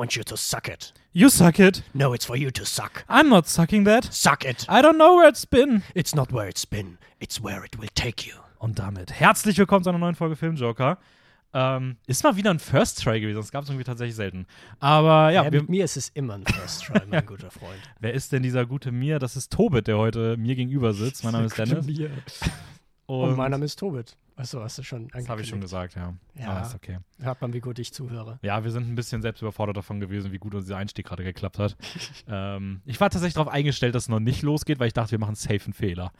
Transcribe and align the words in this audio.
want 0.00 0.16
you 0.16 0.22
to 0.24 0.34
suck 0.36 0.66
it. 0.66 0.94
You 1.12 1.28
suck 1.28 1.58
it. 1.58 1.82
No, 1.92 2.14
it's 2.14 2.24
for 2.24 2.34
you 2.36 2.50
to 2.52 2.64
suck. 2.64 3.04
I'm 3.06 3.28
not 3.28 3.46
sucking 3.46 3.84
that. 3.84 4.04
Suck 4.10 4.46
it. 4.46 4.64
I 4.66 4.80
don't 4.80 4.96
know 4.96 5.16
where 5.16 5.28
it's 5.28 5.44
been. 5.44 5.82
It's 5.94 6.14
not 6.14 6.32
where 6.32 6.48
it's 6.48 6.64
been, 6.64 6.96
it's 7.20 7.38
where 7.42 7.62
it 7.66 7.78
will 7.78 7.90
take 7.94 8.26
you. 8.26 8.32
Und 8.58 8.78
damit 8.78 9.12
herzlich 9.12 9.58
willkommen 9.58 9.84
zu 9.84 9.90
einer 9.90 9.98
neuen 9.98 10.14
Folge 10.14 10.36
Filmjoker. 10.36 10.96
Ähm, 11.52 11.96
ist 12.06 12.24
mal 12.24 12.34
wieder 12.36 12.50
ein 12.50 12.60
First 12.60 13.02
Try 13.02 13.20
gewesen, 13.20 13.36
das 13.36 13.50
gab 13.50 13.64
es 13.64 13.68
irgendwie 13.68 13.84
tatsächlich 13.84 14.14
selten. 14.14 14.46
Aber 14.78 15.32
ja, 15.32 15.44
Ja, 15.44 15.50
mit 15.50 15.68
mir 15.68 15.84
ist 15.84 15.98
es 15.98 16.08
immer 16.10 16.34
ein 16.34 16.46
First 16.46 16.84
Try, 16.84 17.02
mein 17.06 17.26
guter 17.26 17.50
Freund. 17.50 17.80
wer 17.98 18.14
ist 18.14 18.32
denn 18.32 18.42
dieser 18.42 18.64
gute 18.64 18.92
Mir? 18.92 19.18
Das 19.18 19.36
ist 19.36 19.52
Tobit, 19.52 19.86
der 19.86 19.98
heute 19.98 20.38
mir 20.38 20.54
gegenüber 20.54 20.94
sitzt. 20.94 21.24
Mein 21.24 21.32
Name 21.34 21.46
ist 21.46 21.58
Dennis. 21.58 21.84
Und, 23.06 23.36
mein 23.36 23.50
Name 23.50 23.66
ist 23.66 23.78
Tobit. 23.78 24.16
Achso, 24.40 24.62
hast 24.62 24.78
du 24.78 24.82
schon 24.82 25.08
Das 25.08 25.28
habe 25.28 25.42
ich 25.42 25.48
schon 25.48 25.58
angekündigt. 25.58 25.94
gesagt, 25.94 25.96
ja. 25.96 26.14
Ja. 26.34 26.56
Ah, 26.56 26.60
ist 26.62 26.74
okay. 26.74 26.98
Hört 27.20 27.42
man, 27.42 27.52
wie 27.52 27.60
gut 27.60 27.78
ich 27.78 27.92
zuhöre. 27.92 28.38
Ja, 28.40 28.64
wir 28.64 28.70
sind 28.70 28.88
ein 28.88 28.94
bisschen 28.94 29.20
selbst 29.20 29.42
überfordert 29.42 29.76
davon 29.76 30.00
gewesen, 30.00 30.32
wie 30.32 30.38
gut 30.38 30.54
unser 30.54 30.78
Einstieg 30.78 31.06
gerade 31.06 31.24
geklappt 31.24 31.58
hat. 31.58 31.76
ähm, 32.28 32.80
ich 32.86 32.98
war 32.98 33.10
tatsächlich 33.10 33.34
darauf 33.34 33.52
eingestellt, 33.52 33.94
dass 33.94 34.04
es 34.04 34.08
noch 34.08 34.18
nicht 34.18 34.40
losgeht, 34.40 34.80
weil 34.80 34.86
ich 34.86 34.94
dachte, 34.94 35.10
wir 35.10 35.18
machen 35.18 35.34
safe 35.34 35.60
einen 35.64 35.74
Fehler. 35.74 36.10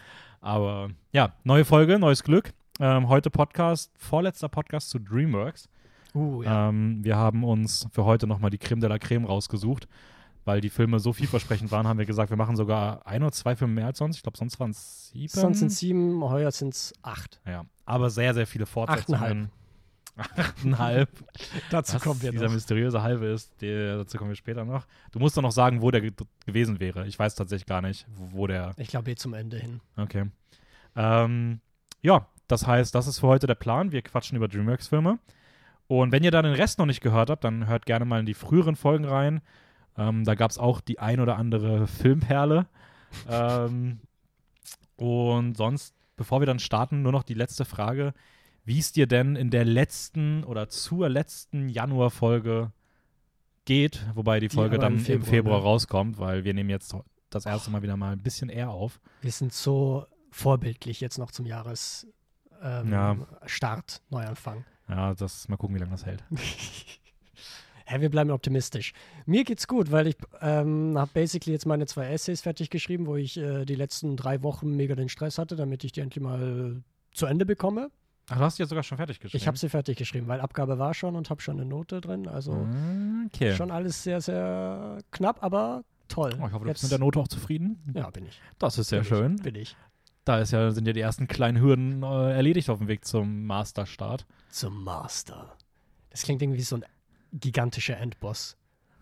Aber 0.42 0.91
ja, 1.12 1.33
neue 1.45 1.64
Folge, 1.64 1.98
neues 1.98 2.23
Glück. 2.23 2.52
Ähm, 2.78 3.09
heute 3.09 3.30
Podcast, 3.30 3.91
vorletzter 3.97 4.50
Podcast 4.50 4.91
zu 4.91 4.98
DreamWorks. 4.98 5.70
Uh, 6.14 6.42
ja. 6.42 6.69
Ähm, 6.69 7.02
wir 7.02 7.16
haben 7.16 7.42
uns 7.42 7.89
für 7.91 8.05
heute 8.05 8.27
nochmal 8.27 8.50
die 8.50 8.59
Creme 8.59 8.80
de 8.80 8.91
la 8.91 8.98
Creme 8.98 9.25
rausgesucht, 9.25 9.89
weil 10.45 10.61
die 10.61 10.71
Filme 10.71 10.99
so 11.01 11.12
vielversprechend 11.12 11.71
waren, 11.71 11.87
haben 11.87 11.99
wir 11.99 12.07
gesagt, 12.07 12.30
wir 12.30 12.37
machen 12.37 12.57
sogar 12.57 13.07
ein 13.07 13.23
oder 13.23 13.33
zwei 13.33 13.57
Filme 13.57 13.75
mehr 13.75 13.87
als 13.87 13.98
sonst. 13.98 14.17
Ich 14.17 14.23
glaube, 14.23 14.39
sonst 14.39 14.59
waren 14.61 14.71
es 14.71 15.11
sieben. 15.11 15.29
Sonst 15.29 15.59
sind 15.59 15.69
es 15.69 15.79
sieben, 15.79 16.23
heuer 16.25 16.51
sind 16.51 16.75
es 16.75 16.93
acht. 17.03 17.41
Ja, 17.47 17.65
aber 17.85 18.11
sehr, 18.11 18.35
sehr 18.35 18.47
viele 18.47 18.67
Fortsetzungen. 18.67 19.51
Achteinhalb. 20.17 21.09
Dazu 21.71 21.95
Was 21.95 22.03
kommen 22.03 22.21
wir 22.21 22.31
dieser 22.33 22.47
noch. 22.47 22.53
mysteriöse 22.53 23.03
halbe 23.03 23.27
ist, 23.27 23.53
der, 23.62 23.98
dazu 23.98 24.19
kommen 24.19 24.31
wir 24.31 24.37
später 24.37 24.65
noch. 24.65 24.87
Du 25.12 25.19
musst 25.19 25.37
doch 25.37 25.43
noch 25.43 25.53
sagen, 25.53 25.81
wo 25.81 25.91
der 25.91 26.01
ge 26.01 26.12
gewesen 26.45 26.79
wäre. 26.81 27.07
Ich 27.07 27.19
weiß 27.19 27.34
tatsächlich 27.34 27.67
gar 27.67 27.81
nicht, 27.81 28.07
wo, 28.17 28.39
wo 28.39 28.47
der. 28.47 28.75
Ich 28.77 28.89
glaube, 28.89 29.11
eh 29.11 29.14
zum 29.14 29.33
Ende 29.34 29.57
hin. 29.59 29.81
Okay. 29.97 30.27
Ähm, 30.97 31.61
ja, 32.03 32.27
das 32.48 32.67
heißt, 32.67 32.95
das 32.95 33.07
ist 33.07 33.20
für 33.20 33.29
heute 33.29 33.47
der 33.47 33.55
Plan. 33.55 33.92
Wir 33.92 34.03
quatschen 34.03 34.36
über 34.36 34.48
DreamWorks-Filme. 34.48 35.19
Und 35.86 36.12
wenn 36.12 36.23
ihr 36.23 36.31
da 36.31 36.42
den 36.42 36.55
Rest 36.55 36.79
noch 36.79 36.86
nicht 36.86 37.01
gehört 37.01 37.31
habt, 37.31 37.45
dann 37.45 37.67
hört 37.67 37.86
gerne 37.86 38.05
mal 38.05 38.20
in 38.20 38.27
die 38.27 38.34
früheren 38.34 38.77
Folgen 38.77 39.05
rein. 39.05 39.41
Ähm, 39.96 40.24
da 40.24 40.34
gab 40.34 40.50
es 40.50 40.58
auch 40.58 40.80
die 40.80 40.98
ein 40.98 41.20
oder 41.20 41.36
andere 41.36 41.86
Filmperle. 41.86 42.66
ähm, 43.28 44.00
und 44.96 45.56
sonst, 45.56 45.94
bevor 46.16 46.41
wir 46.41 46.46
dann 46.46 46.58
starten, 46.58 47.02
nur 47.02 47.12
noch 47.12 47.22
die 47.22 47.34
letzte 47.34 47.64
Frage. 47.64 48.12
Wie 48.64 48.78
es 48.78 48.92
dir 48.92 49.06
denn 49.06 49.36
in 49.36 49.50
der 49.50 49.64
letzten 49.64 50.44
oder 50.44 50.68
zur 50.68 51.08
letzten 51.08 51.68
Januarfolge 51.68 52.72
geht, 53.64 54.06
wobei 54.14 54.38
die 54.41 54.48
Die 54.48 54.55
Folge 54.55 54.78
dann 54.78 54.92
im 54.94 54.98
im 54.98 55.05
Februar, 55.05 55.27
Februar 55.30 55.58
ne? 55.58 55.64
rauskommt, 55.64 56.18
weil 56.18 56.44
wir 56.44 56.55
nehmen 56.55 56.70
jetzt 56.70 56.94
das 57.30 57.46
erste 57.46 57.70
Mal 57.70 57.83
wieder 57.83 57.96
mal 57.96 58.12
ein 58.12 58.22
bisschen 58.22 58.48
eher 58.48 58.70
auf. 58.70 59.00
Wir 59.22 59.33
sind 59.33 59.52
so 59.52 60.06
vorbildlich 60.30 61.00
jetzt 61.00 61.18
noch 61.18 61.30
zum 61.30 61.46
Jahresstart, 61.46 62.06
ähm, 62.62 62.92
Ja. 62.92 63.16
Neuanfang. 64.11 64.64
Ja, 64.88 65.14
das 65.14 65.48
mal 65.48 65.56
gucken, 65.56 65.77
wie 65.77 65.80
lange 65.80 65.92
das 65.92 66.05
hält. 66.05 66.22
Hä, 67.91 68.00
wir 68.00 68.08
bleiben 68.08 68.30
optimistisch. 68.30 68.92
Mir 69.27 69.42
geht's 69.42 69.66
gut, 69.66 69.91
weil 69.91 70.06
ich 70.06 70.16
ähm, 70.41 70.94
habe 70.96 71.10
basically 71.12 71.52
jetzt 71.52 71.66
meine 71.66 71.86
zwei 71.86 72.06
Essays 72.12 72.41
fertig 72.41 72.70
geschrieben, 72.70 73.06
wo 73.08 73.16
ich 73.16 73.36
äh, 73.36 73.64
die 73.64 73.74
letzten 73.74 74.16
drei 74.16 74.44
Wochen 74.44 74.77
mega 74.77 74.94
den 74.94 75.08
Stress 75.08 75.38
hatte, 75.38 75.56
damit 75.56 75.83
ich 75.83 75.91
die 75.91 76.00
endlich 76.00 76.22
mal 76.22 76.83
zu 77.12 77.27
Ende 77.27 77.44
bekomme. 77.46 77.91
Ach, 78.28 78.36
du 78.38 78.42
hast 78.44 78.58
die 78.58 78.62
jetzt 78.62 78.68
sogar 78.70 78.84
schon 78.84 78.96
fertig 78.98 79.18
geschrieben. 79.18 79.41
Ich 79.42 79.48
habe 79.48 79.58
sie 79.58 79.68
fertig 79.68 79.98
geschrieben, 79.98 80.28
weil 80.28 80.41
Abgabe 80.41 80.78
war 80.78 80.94
schon 80.94 81.16
und 81.16 81.30
habe 81.30 81.42
schon 81.42 81.58
eine 81.58 81.68
Note 81.68 82.00
drin. 82.00 82.28
Also 82.28 82.64
Okay. 83.27 83.56
schon 83.56 83.72
alles 83.72 84.05
sehr, 84.05 84.20
sehr 84.20 84.98
knapp, 85.11 85.42
aber 85.42 85.83
toll. 86.06 86.30
Oh, 86.41 86.46
ich 86.46 86.52
hoffe, 86.52 86.64
du 86.66 86.70
bist 86.70 86.83
Jetzt- 86.83 86.83
mit 86.84 86.92
der 86.92 86.98
Note 87.00 87.18
auch 87.18 87.27
zufrieden. 87.28 87.83
Ja, 87.94 88.08
bin 88.11 88.24
ich. 88.27 88.41
Das 88.61 88.78
ist 88.78 88.91
sehr 88.91 89.00
bin 89.00 89.08
schön. 89.08 89.34
Ich, 89.38 89.42
bin 89.42 89.55
ich. 89.56 89.77
Da 90.24 90.38
ist 90.38 90.52
ja, 90.52 90.70
sind 90.70 90.86
ja 90.86 90.92
die 90.92 91.00
ersten 91.00 91.27
kleinen 91.27 91.61
Hürden 91.61 92.05
äh, 92.05 92.33
erledigt 92.34 92.70
auf 92.70 92.79
dem 92.79 92.86
Weg 92.86 93.05
zum 93.05 93.46
Masterstart. 93.46 94.27
Zum 94.48 94.84
Master. 94.84 95.56
Das 96.11 96.23
klingt 96.23 96.40
irgendwie 96.40 96.58
wie 96.61 96.62
so 96.62 96.77
ein 96.77 96.84
gigantischer 97.33 97.96
Endboss. 97.98 98.57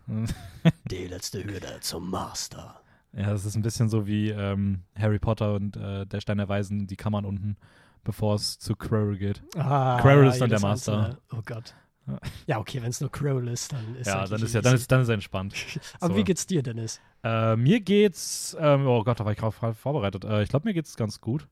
Die 0.89 1.07
letzte 1.07 1.43
Hürde 1.43 1.77
zum 1.81 2.09
Master. 2.09 2.81
Ja, 3.13 3.31
das 3.31 3.45
ist 3.45 3.55
ein 3.55 3.61
bisschen 3.61 3.89
so 3.89 4.05
wie 4.07 4.29
ähm, 4.29 4.83
Harry 4.97 5.19
Potter 5.19 5.53
und 5.55 5.75
äh, 5.77 6.05
der 6.05 6.21
Stein 6.21 6.37
der 6.37 6.49
Weisen, 6.49 6.87
die 6.87 6.95
Kammern 6.95 7.25
unten, 7.25 7.57
bevor 8.03 8.35
es 8.35 8.59
zu 8.59 8.75
Quirrell 8.75 9.17
geht. 9.17 9.41
Ah, 9.57 9.99
Quirrell 10.01 10.27
ist 10.27 10.39
dann 10.39 10.49
der 10.49 10.59
Master. 10.59 10.97
einzelne. 10.97 11.17
Oh 11.31 11.41
Gott. 11.45 11.73
Ja. 12.07 12.19
Ja, 12.47 12.59
okay, 12.59 12.81
wenn 12.81 12.89
es 12.89 13.01
nur 13.01 13.11
Quirrell 13.11 13.47
ist, 13.49 13.71
dann 13.71 13.95
ist 13.95 14.07
ja, 14.07 14.19
eigentlich 14.19 14.29
dann 14.29 14.41
ist 14.43 14.53
ja, 14.53 14.61
dann 14.61 14.75
ist, 14.75 14.91
dann 14.91 15.01
ist 15.01 15.09
er 15.09 15.13
entspannt. 15.13 15.53
Aber 15.99 16.13
so. 16.13 16.19
wie 16.19 16.23
geht's 16.23 16.45
dir, 16.47 16.63
Dennis? 16.63 16.99
Äh, 17.23 17.55
mir 17.55 17.79
geht's, 17.81 18.55
ähm, 18.59 18.87
oh 18.87 19.03
Gott, 19.03 19.19
da 19.19 19.25
war 19.25 19.31
ich 19.31 19.37
gerade 19.37 19.51
vor- 19.51 19.73
vorbereitet. 19.73 20.23
Äh, 20.25 20.41
ich 20.43 20.49
glaube, 20.49 20.67
mir 20.67 20.73
geht's 20.73 20.95
ganz 20.95 21.19
gut. 21.21 21.47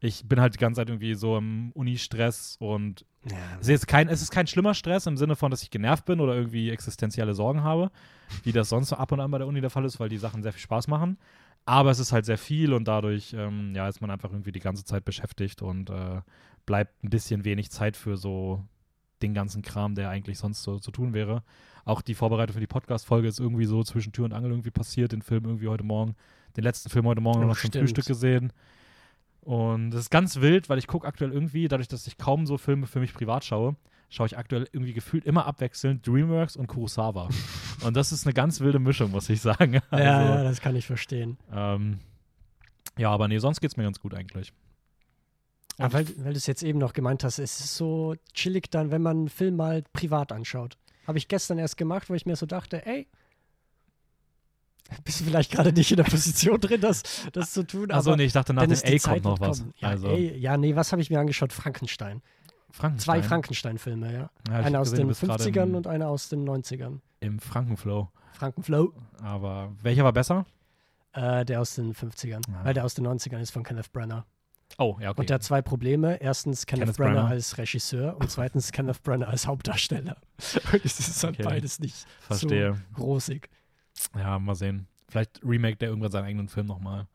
Ich 0.00 0.26
bin 0.26 0.40
halt 0.40 0.54
die 0.54 0.58
ganze 0.58 0.80
Zeit 0.80 0.88
irgendwie 0.88 1.14
so 1.14 1.36
im 1.38 1.70
Uni-Stress 1.72 2.56
und 2.60 3.06
Ja, 3.30 3.36
es 3.60 3.68
ist, 3.68 3.86
kein, 3.86 4.08
es 4.08 4.20
ist 4.20 4.30
kein 4.30 4.46
schlimmer 4.46 4.74
Stress 4.74 5.06
im 5.06 5.16
Sinne 5.16 5.34
von, 5.36 5.50
dass 5.50 5.62
ich 5.62 5.70
genervt 5.70 6.04
bin 6.04 6.20
oder 6.20 6.34
irgendwie 6.34 6.70
existenzielle 6.70 7.34
Sorgen 7.34 7.62
habe, 7.62 7.90
wie 8.42 8.52
das 8.52 8.68
sonst 8.68 8.90
so 8.90 8.96
ab 8.96 9.12
und 9.12 9.20
an 9.20 9.30
bei 9.30 9.38
der 9.38 9.46
Uni 9.46 9.60
der 9.60 9.70
Fall 9.70 9.84
ist, 9.84 9.98
weil 9.98 10.08
die 10.08 10.18
Sachen 10.18 10.42
sehr 10.42 10.52
viel 10.52 10.60
Spaß 10.60 10.88
machen. 10.88 11.16
Aber 11.66 11.90
es 11.90 11.98
ist 11.98 12.12
halt 12.12 12.26
sehr 12.26 12.36
viel 12.36 12.74
und 12.74 12.86
dadurch 12.86 13.34
ähm, 13.36 13.74
ja, 13.74 13.88
ist 13.88 14.02
man 14.02 14.10
einfach 14.10 14.30
irgendwie 14.30 14.52
die 14.52 14.60
ganze 14.60 14.84
Zeit 14.84 15.04
beschäftigt 15.06 15.62
und 15.62 15.88
äh, 15.88 16.20
bleibt 16.66 17.02
ein 17.02 17.08
bisschen 17.10 17.44
wenig 17.46 17.70
Zeit 17.70 17.96
für 17.96 18.18
so 18.18 18.62
den 19.22 19.32
ganzen 19.32 19.62
Kram, 19.62 19.94
der 19.94 20.10
eigentlich 20.10 20.38
sonst 20.38 20.62
so 20.62 20.78
zu 20.78 20.90
tun 20.90 21.14
wäre. 21.14 21.42
Auch 21.86 22.02
die 22.02 22.14
Vorbereitung 22.14 22.54
für 22.54 22.60
die 22.60 22.66
Podcast-Folge 22.66 23.28
ist 23.28 23.40
irgendwie 23.40 23.64
so 23.64 23.82
zwischen 23.82 24.12
Tür 24.12 24.26
und 24.26 24.32
Angel 24.34 24.50
irgendwie 24.50 24.70
passiert. 24.70 25.12
Den 25.12 25.22
Film 25.22 25.44
irgendwie 25.44 25.68
heute 25.68 25.84
Morgen, 25.84 26.14
den 26.56 26.64
letzten 26.64 26.90
Film 26.90 27.06
heute 27.06 27.22
Morgen 27.22 27.44
Oh, 27.44 27.46
noch 27.46 27.56
zum. 27.58 27.72
Frühstück 27.72 28.06
gesehen. 28.06 28.52
Und 29.44 29.90
das 29.90 30.02
ist 30.02 30.10
ganz 30.10 30.40
wild, 30.40 30.68
weil 30.68 30.78
ich 30.78 30.86
gucke 30.86 31.06
aktuell 31.06 31.32
irgendwie, 31.32 31.68
dadurch, 31.68 31.88
dass 31.88 32.06
ich 32.06 32.16
kaum 32.16 32.46
so 32.46 32.56
Filme 32.56 32.86
für 32.86 32.98
mich 32.98 33.12
privat 33.12 33.44
schaue, 33.44 33.76
schaue 34.08 34.26
ich 34.26 34.38
aktuell 34.38 34.66
irgendwie 34.72 34.94
gefühlt 34.94 35.24
immer 35.26 35.46
abwechselnd 35.46 36.06
DreamWorks 36.06 36.56
und 36.56 36.66
Kurosawa. 36.66 37.28
und 37.84 37.94
das 37.94 38.10
ist 38.10 38.26
eine 38.26 38.32
ganz 38.32 38.60
wilde 38.60 38.78
Mischung, 38.78 39.10
muss 39.10 39.28
ich 39.28 39.40
sagen. 39.40 39.80
Also, 39.90 40.04
ja, 40.04 40.42
das 40.42 40.60
kann 40.60 40.74
ich 40.76 40.86
verstehen. 40.86 41.36
ähm, 41.52 42.00
ja, 42.96 43.10
aber 43.10 43.28
nee, 43.28 43.38
sonst 43.38 43.60
geht's 43.60 43.76
mir 43.76 43.84
ganz 43.84 44.00
gut 44.00 44.14
eigentlich. 44.14 44.52
Aber 45.78 45.92
weil, 45.92 46.06
weil 46.18 46.32
du 46.32 46.38
es 46.38 46.46
jetzt 46.46 46.62
eben 46.62 46.78
noch 46.78 46.92
gemeint 46.92 47.24
hast, 47.24 47.38
es 47.38 47.58
ist 47.60 47.74
so 47.74 48.14
chillig 48.32 48.70
dann, 48.70 48.90
wenn 48.90 49.02
man 49.02 49.18
einen 49.18 49.28
Film 49.28 49.56
mal 49.56 49.82
privat 49.92 50.32
anschaut. 50.32 50.78
Habe 51.06 51.18
ich 51.18 51.28
gestern 51.28 51.58
erst 51.58 51.76
gemacht, 51.76 52.08
wo 52.08 52.14
ich 52.14 52.24
mir 52.24 52.36
so 52.36 52.46
dachte, 52.46 52.86
ey, 52.86 53.08
bist 55.04 55.20
du 55.20 55.24
vielleicht 55.24 55.50
gerade 55.52 55.72
nicht 55.72 55.90
in 55.90 55.96
der 55.96 56.04
Position 56.04 56.60
drin, 56.60 56.80
das, 56.80 57.02
das 57.32 57.52
zu 57.52 57.66
tun. 57.66 57.90
Achso, 57.90 58.14
nee, 58.16 58.24
ich 58.24 58.32
dachte, 58.32 58.52
nach 58.54 58.62
dem 58.64 58.72
A 58.72 58.76
Zeit 58.76 59.02
kommt 59.02 59.24
noch 59.24 59.40
was. 59.40 59.64
Ja, 59.76 59.88
also, 59.88 60.08
ey, 60.08 60.36
ja, 60.38 60.56
nee, 60.56 60.76
was 60.76 60.92
habe 60.92 61.02
ich 61.02 61.10
mir 61.10 61.18
angeschaut? 61.20 61.52
Frankenstein. 61.52 62.22
Frankenstein. 62.70 63.20
Zwei 63.20 63.22
Frankenstein-Filme, 63.26 64.12
ja. 64.12 64.30
Ja, 64.48 64.54
einer 64.60 64.80
aus 64.80 64.90
gesehen, 64.90 65.04
den 65.06 65.08
bist 65.08 65.20
gerade 65.22 65.42
50ern 65.44 65.62
im, 65.64 65.74
und 65.76 65.86
einer 65.86 66.08
aus 66.08 66.28
den 66.28 66.44
90ern. 66.48 66.98
im 67.20 67.38
Frankenflow. 67.38 68.08
Frankenflow, 68.32 68.92
Aber 69.22 69.72
welcher 69.82 70.02
war 70.04 70.12
besser? 70.12 70.44
äh, 71.12 71.44
der 71.44 71.60
aus 71.60 71.76
den 71.76 71.94
50ern. 71.94 72.42
Ah. 72.52 72.64
Weil 72.64 72.74
der 72.74 72.84
aus 72.84 72.94
den 72.94 73.06
90ern 73.06 73.38
ist 73.38 73.52
von 73.52 73.62
Kenneth 73.62 73.92
Branagh. 73.92 74.24
Oh, 74.78 74.96
ja, 75.00 75.10
okay. 75.10 75.20
Und 75.20 75.30
der 75.30 75.34
hat 75.34 75.44
zwei 75.44 75.62
Probleme. 75.62 76.16
Erstens 76.20 76.66
Kenneth, 76.66 76.86
Kenneth 76.86 76.96
Branagh 76.96 77.14
Branagh. 77.20 77.30
als 77.30 77.56
Regisseur 77.58 78.16
und 78.18 78.28
zweitens 78.28 78.72
Kenneth 78.72 79.00
Branagh 79.04 79.28
als 79.30 79.46
Hauptdarsteller. 79.46 80.16
Und 80.72 80.84
es 80.84 80.98
ist 80.98 81.22
halt 81.22 81.34
Okay. 81.38 81.44
beides 81.44 81.78
nicht 81.78 82.06
Verstehe. 82.22 82.74
so 82.96 83.04
rosig. 83.04 83.48
Ja, 84.16 84.38
mal 84.38 84.54
sehen. 84.54 84.86
Vielleicht 85.08 85.40
remake 85.44 85.76
der 85.76 85.88
irgendwann 85.88 86.10
seinen 86.10 86.24
eigenen 86.24 86.48
Film 86.48 86.66
nochmal. 86.66 87.06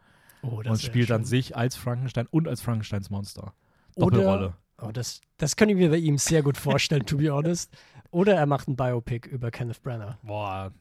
Oh, 0.42 0.62
das 0.62 0.72
Und 0.72 0.82
spielt 0.82 1.10
dann 1.10 1.26
sich 1.26 1.56
als 1.58 1.76
Frankenstein 1.76 2.28
und 2.32 2.48
als 2.48 2.62
Frankensteins 2.62 3.10
Monster. 3.10 3.54
Oder- 3.96 4.18
Doppelrolle. 4.18 4.54
Oh, 4.82 4.92
das, 4.92 5.20
das 5.38 5.58
kann 5.58 5.68
ich 5.68 5.76
mir 5.76 5.90
bei 5.90 5.98
ihm 5.98 6.18
sehr 6.18 6.42
gut 6.42 6.56
vorstellen, 6.56 7.06
to 7.06 7.18
be 7.18 7.30
honest. 7.30 7.76
Oder 8.12 8.36
er 8.36 8.46
macht 8.46 8.70
ein 8.70 8.78
Biopic 8.78 9.28
über 9.28 9.52
Kenneth 9.52 9.82
Branagh. 9.84 10.18
Boah. 10.24 10.72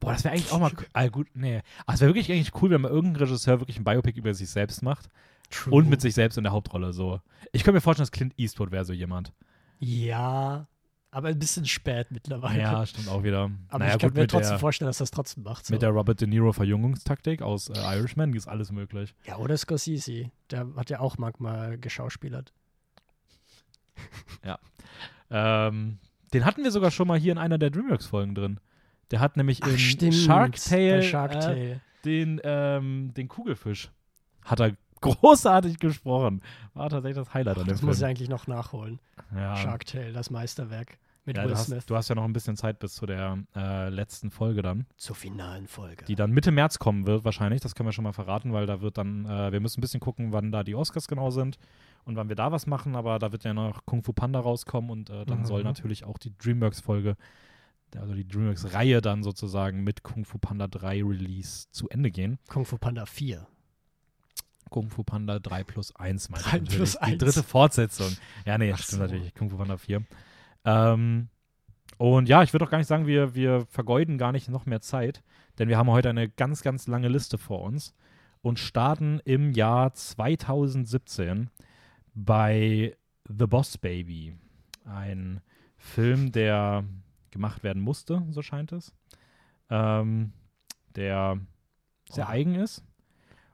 Boah, 0.00 0.12
das 0.12 0.24
wäre 0.24 0.34
eigentlich 0.34 0.50
auch 0.50 0.58
mal. 0.58 0.72
Ah, 0.92 1.06
gut, 1.06 1.28
nee. 1.34 1.62
Aber 1.86 1.94
es 1.94 2.00
wäre 2.00 2.08
wirklich 2.10 2.30
eigentlich 2.32 2.60
cool, 2.60 2.70
wenn 2.70 2.80
mal 2.80 2.90
irgendein 2.90 3.22
Regisseur 3.22 3.60
wirklich 3.60 3.78
ein 3.78 3.84
Biopic 3.84 4.18
über 4.18 4.34
sich 4.34 4.50
selbst 4.50 4.82
macht. 4.82 5.08
True. 5.50 5.74
Und 5.74 5.88
mit 5.88 6.00
sich 6.00 6.14
selbst 6.14 6.36
in 6.38 6.44
der 6.44 6.52
Hauptrolle. 6.52 6.92
So. 6.92 7.20
Ich 7.52 7.62
könnte 7.62 7.76
mir 7.76 7.80
vorstellen, 7.80 8.02
dass 8.04 8.12
Clint 8.12 8.34
Eastwood 8.36 8.70
wäre 8.72 8.84
so 8.84 8.92
jemand. 8.92 9.32
Ja, 9.78 10.66
aber 11.10 11.28
ein 11.28 11.38
bisschen 11.38 11.64
spät 11.66 12.10
mittlerweile. 12.10 12.60
Ja, 12.60 12.84
stimmt 12.86 13.08
auch 13.08 13.22
wieder. 13.22 13.50
aber 13.68 13.78
naja, 13.78 13.94
ich 13.94 13.98
kann 14.00 14.10
gut, 14.10 14.16
mir 14.18 14.26
trotzdem 14.26 14.52
der, 14.52 14.58
vorstellen, 14.58 14.88
dass 14.88 15.00
es 15.00 15.10
trotzdem 15.10 15.42
macht. 15.44 15.66
So. 15.66 15.72
mit 15.72 15.82
der 15.82 15.90
Robert 15.90 16.20
De 16.20 16.28
Niro 16.28 16.52
Verjüngungstaktik 16.52 17.40
aus 17.42 17.70
äh, 17.70 17.78
Irishman 17.78 18.32
ist 18.34 18.46
alles 18.46 18.70
möglich. 18.72 19.14
ja, 19.26 19.36
oder 19.38 19.56
Scorsese. 19.56 20.30
Der 20.50 20.66
hat 20.76 20.90
ja 20.90 21.00
auch 21.00 21.18
manchmal 21.18 21.78
geschauspielert. 21.78 22.52
Ähm, 25.30 25.98
den 26.32 26.44
hatten 26.44 26.62
wir 26.64 26.70
sogar 26.70 26.90
schon 26.90 27.08
mal 27.08 27.18
hier 27.18 27.32
in 27.32 27.38
einer 27.38 27.58
der 27.58 27.70
Dreamworks-Folgen 27.70 28.34
drin. 28.34 28.60
Der 29.10 29.20
hat 29.20 29.36
nämlich 29.36 29.62
Ach, 29.62 29.68
in 29.68 29.78
stimmt. 29.78 30.14
Shark 30.14 30.56
Tale, 30.56 31.02
Shark 31.02 31.34
Äh, 31.34 31.40
Tale. 31.40 31.80
den, 32.04 32.40
ähm, 32.44 33.12
den 33.14 33.28
Kugelfisch. 33.28 33.90
Hat 34.44 34.60
er 34.60 34.76
großartig 35.00 35.78
gesprochen. 35.78 36.42
War 36.74 36.88
tatsächlich 36.90 37.16
das 37.24 37.34
Highlight 37.34 37.58
an 37.58 37.64
dem 37.64 37.68
das 37.68 37.78
Film. 37.80 37.88
muss 37.88 37.98
ich 37.98 38.04
eigentlich 38.04 38.28
noch 38.28 38.46
nachholen. 38.46 38.98
ja. 39.34 39.56
Shark 39.56 39.84
Tale, 39.86 40.12
das 40.12 40.30
Meisterwerk. 40.30 40.98
mit 41.24 41.36
Ja, 41.36 41.42
Will 41.44 41.50
du, 41.50 41.56
hast, 41.56 41.66
Smith. 41.66 41.86
du 41.86 41.94
hast 41.96 42.08
ja 42.08 42.14
noch 42.14 42.24
ein 42.24 42.32
bisschen 42.32 42.56
Zeit 42.56 42.78
bis 42.78 42.94
zu 42.94 43.04
der 43.06 43.38
äh, 43.54 43.88
letzten 43.90 44.30
Folge 44.30 44.62
dann, 44.62 44.86
Zur 44.96 45.14
finalen 45.16 45.66
Folge. 45.68 46.04
die 46.06 46.14
dann 46.14 46.30
Mitte 46.30 46.50
März 46.52 46.78
kommen 46.78 47.06
wird 47.06 47.24
wahrscheinlich. 47.24 47.60
Das 47.60 47.74
können 47.74 47.88
wir 47.88 47.92
schon 47.92 48.04
mal 48.04 48.12
verraten, 48.12 48.52
weil 48.52 48.66
da 48.66 48.80
wird 48.80 48.96
dann, 48.98 49.26
äh, 49.26 49.52
wir 49.52 49.60
müssen 49.60 49.80
ein 49.80 49.82
bisschen 49.82 50.00
gucken, 50.00 50.32
wann 50.32 50.50
da 50.52 50.62
die 50.64 50.74
Oscars 50.74 51.06
genau 51.08 51.30
sind 51.30 51.58
und 52.04 52.16
wann 52.16 52.28
wir 52.30 52.36
da 52.36 52.50
was 52.52 52.66
machen. 52.66 52.96
Aber 52.96 53.18
da 53.18 53.30
wird 53.32 53.44
ja 53.44 53.52
noch 53.52 53.84
Kung 53.84 54.02
Fu 54.02 54.12
Panda 54.14 54.40
rauskommen 54.40 54.90
und 54.90 55.10
äh, 55.10 55.26
dann 55.26 55.40
Mhm. 55.40 55.44
soll 55.46 55.62
natürlich 55.64 56.04
auch 56.04 56.16
die 56.16 56.32
DreamWorks-Folge, 56.38 57.16
also 57.96 58.14
die 58.14 58.26
DreamWorks-Reihe 58.26 59.02
dann 59.02 59.22
sozusagen 59.22 59.84
mit 59.84 60.02
Kung 60.02 60.24
Fu 60.24 60.38
Panda 60.38 60.66
3 60.66 61.02
Release 61.04 61.66
zu 61.70 61.88
Ende 61.90 62.10
gehen. 62.10 62.38
Kung 62.48 62.64
Fu 62.64 62.78
Panda 62.78 63.04
4. 63.04 63.46
Kung 64.68 64.90
Fu 64.90 65.02
Panda 65.04 65.38
3 65.38 65.64
plus 65.64 65.94
1 65.96 66.30
meinte 66.30 66.46
ich 66.46 66.50
3 66.52 66.58
natürlich. 66.58 66.76
plus 66.76 66.92
Die 66.92 66.98
1. 67.00 67.18
dritte 67.18 67.42
Fortsetzung. 67.42 68.16
Ja, 68.44 68.58
nee, 68.58 68.72
Ach 68.72 68.78
stimmt 68.78 68.90
so. 68.90 69.02
natürlich. 69.06 69.34
Kung 69.34 69.50
Fu 69.50 69.56
Panda 69.56 69.76
4. 69.76 70.02
Ähm, 70.64 71.28
und 71.96 72.28
ja, 72.28 72.42
ich 72.42 72.52
würde 72.52 72.64
auch 72.64 72.70
gar 72.70 72.78
nicht 72.78 72.86
sagen, 72.86 73.06
wir, 73.06 73.34
wir 73.34 73.66
vergeuden 73.66 74.18
gar 74.18 74.32
nicht 74.32 74.48
noch 74.48 74.66
mehr 74.66 74.80
Zeit, 74.80 75.22
denn 75.58 75.68
wir 75.68 75.76
haben 75.78 75.90
heute 75.90 76.10
eine 76.10 76.28
ganz, 76.28 76.62
ganz 76.62 76.86
lange 76.86 77.08
Liste 77.08 77.38
vor 77.38 77.62
uns 77.62 77.94
und 78.40 78.58
starten 78.58 79.20
im 79.24 79.50
Jahr 79.52 79.92
2017 79.94 81.50
bei 82.14 82.96
The 83.28 83.46
Boss 83.46 83.78
Baby. 83.78 84.36
Ein 84.84 85.40
Film, 85.76 86.32
der 86.32 86.84
gemacht 87.30 87.62
werden 87.62 87.82
musste, 87.82 88.22
so 88.30 88.42
scheint 88.42 88.72
es. 88.72 88.94
Ähm, 89.70 90.32
der 90.96 91.38
sehr 92.10 92.26
Oh. 92.26 92.30
eigen 92.30 92.54
ist 92.54 92.82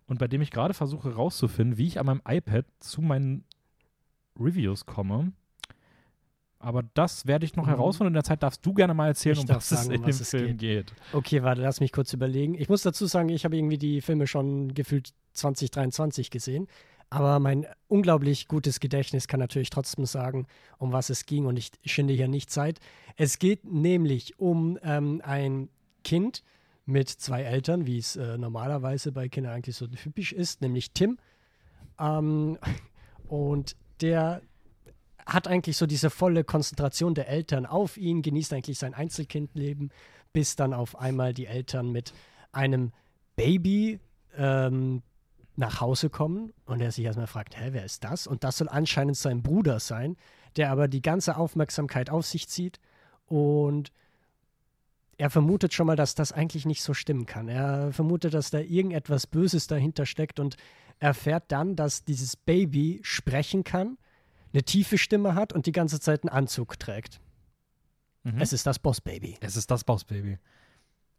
und 0.06 0.18
bei 0.18 0.28
dem 0.28 0.42
ich 0.42 0.50
gerade 0.50 0.74
versuche 0.74 1.14
rauszufinden, 1.14 1.78
wie 1.78 1.86
ich 1.86 1.98
an 1.98 2.06
meinem 2.06 2.22
iPad 2.26 2.66
zu 2.80 3.00
meinen 3.02 3.44
Reviews 4.38 4.86
komme. 4.86 5.32
Aber 6.58 6.82
das 6.94 7.26
werde 7.26 7.44
ich 7.44 7.56
noch 7.56 7.64
Mhm. 7.66 7.70
herausfinden. 7.70 8.08
In 8.08 8.14
der 8.14 8.24
Zeit 8.24 8.42
darfst 8.42 8.64
du 8.64 8.72
gerne 8.72 8.94
mal 8.94 9.08
erzählen, 9.08 9.34
Ich 9.36 9.42
um 9.42 9.48
was 9.48 9.70
es 9.70 9.78
sagen, 9.80 9.90
in 9.90 9.96
um 10.00 10.02
dem 10.06 10.08
was 10.14 10.20
es 10.20 10.30
Film 10.30 10.56
geht. 10.56 10.92
Okay, 11.12 11.42
warte, 11.42 11.60
lass 11.60 11.80
mich 11.80 11.92
kurz 11.92 12.12
überlegen. 12.12 12.54
Ich 12.54 12.68
muss 12.70 12.82
dazu 12.82 13.06
sagen, 13.06 13.28
ich 13.28 13.44
habe 13.44 13.56
irgendwie 13.56 13.76
die 13.78 14.00
Filme 14.00 14.26
schon 14.26 14.72
gefühlt 14.72 15.12
2023 15.34 16.30
gesehen. 16.30 16.66
Aber 17.10 17.38
mein 17.38 17.66
unglaublich 17.86 18.48
gutes 18.48 18.80
Gedächtnis 18.80 19.28
kann 19.28 19.38
natürlich 19.38 19.68
trotzdem 19.70 20.06
sagen, 20.06 20.46
um 20.78 20.92
was 20.92 21.10
es 21.10 21.26
ging 21.26 21.44
und 21.44 21.58
ich 21.58 21.70
schinde 21.84 22.14
hier 22.14 22.28
nicht 22.28 22.50
Zeit. 22.50 22.80
Es 23.16 23.38
geht 23.38 23.64
nämlich 23.64 24.38
um 24.40 24.78
ähm, 24.82 25.20
ein 25.22 25.68
Kind 26.02 26.42
mit 26.86 27.08
zwei 27.08 27.42
Eltern, 27.42 27.86
wie 27.86 27.98
es 27.98 28.16
äh, 28.16 28.36
normalerweise 28.36 29.12
bei 29.12 29.28
Kindern 29.28 29.54
eigentlich 29.54 29.76
so 29.76 29.86
typisch 29.86 30.32
ist, 30.32 30.60
nämlich 30.60 30.92
Tim. 30.92 31.18
Ähm, 31.98 32.58
und 33.28 33.76
der 34.00 34.42
hat 35.26 35.48
eigentlich 35.48 35.76
so 35.76 35.86
diese 35.86 36.10
volle 36.10 36.44
Konzentration 36.44 37.14
der 37.14 37.28
Eltern 37.28 37.64
auf 37.64 37.96
ihn, 37.96 38.22
genießt 38.22 38.52
eigentlich 38.52 38.78
sein 38.78 38.94
Einzelkindleben, 38.94 39.90
bis 40.32 40.56
dann 40.56 40.74
auf 40.74 40.98
einmal 40.98 41.32
die 41.32 41.46
Eltern 41.46 41.90
mit 41.90 42.12
einem 42.52 42.92
Baby 43.36 44.00
ähm, 44.36 45.02
nach 45.56 45.80
Hause 45.80 46.10
kommen 46.10 46.52
und 46.66 46.80
er 46.80 46.92
sich 46.92 47.04
erstmal 47.04 47.26
fragt, 47.26 47.58
hä, 47.58 47.68
wer 47.70 47.84
ist 47.84 48.04
das? 48.04 48.26
Und 48.26 48.44
das 48.44 48.58
soll 48.58 48.68
anscheinend 48.68 49.16
sein 49.16 49.42
Bruder 49.42 49.80
sein, 49.80 50.16
der 50.56 50.70
aber 50.70 50.88
die 50.88 51.02
ganze 51.02 51.36
Aufmerksamkeit 51.36 52.10
auf 52.10 52.26
sich 52.26 52.48
zieht 52.48 52.80
und 53.26 53.92
er 55.18 55.30
vermutet 55.30 55.74
schon 55.74 55.86
mal, 55.86 55.96
dass 55.96 56.14
das 56.14 56.32
eigentlich 56.32 56.66
nicht 56.66 56.82
so 56.82 56.94
stimmen 56.94 57.26
kann. 57.26 57.48
Er 57.48 57.92
vermutet, 57.92 58.34
dass 58.34 58.50
da 58.50 58.58
irgendetwas 58.58 59.26
Böses 59.26 59.66
dahinter 59.66 60.06
steckt 60.06 60.40
und 60.40 60.56
erfährt 60.98 61.44
dann, 61.48 61.76
dass 61.76 62.04
dieses 62.04 62.36
Baby 62.36 63.00
sprechen 63.02 63.64
kann, 63.64 63.98
eine 64.52 64.62
tiefe 64.62 64.98
Stimme 64.98 65.34
hat 65.34 65.52
und 65.52 65.66
die 65.66 65.72
ganze 65.72 66.00
Zeit 66.00 66.22
einen 66.22 66.30
Anzug 66.30 66.78
trägt. 66.78 67.20
Mhm. 68.22 68.40
Es 68.40 68.52
ist 68.52 68.66
das 68.66 68.78
Boss-Baby. 68.78 69.36
Es 69.40 69.56
ist 69.56 69.70
das 69.70 69.84
Boss 69.84 70.04
Baby. 70.04 70.38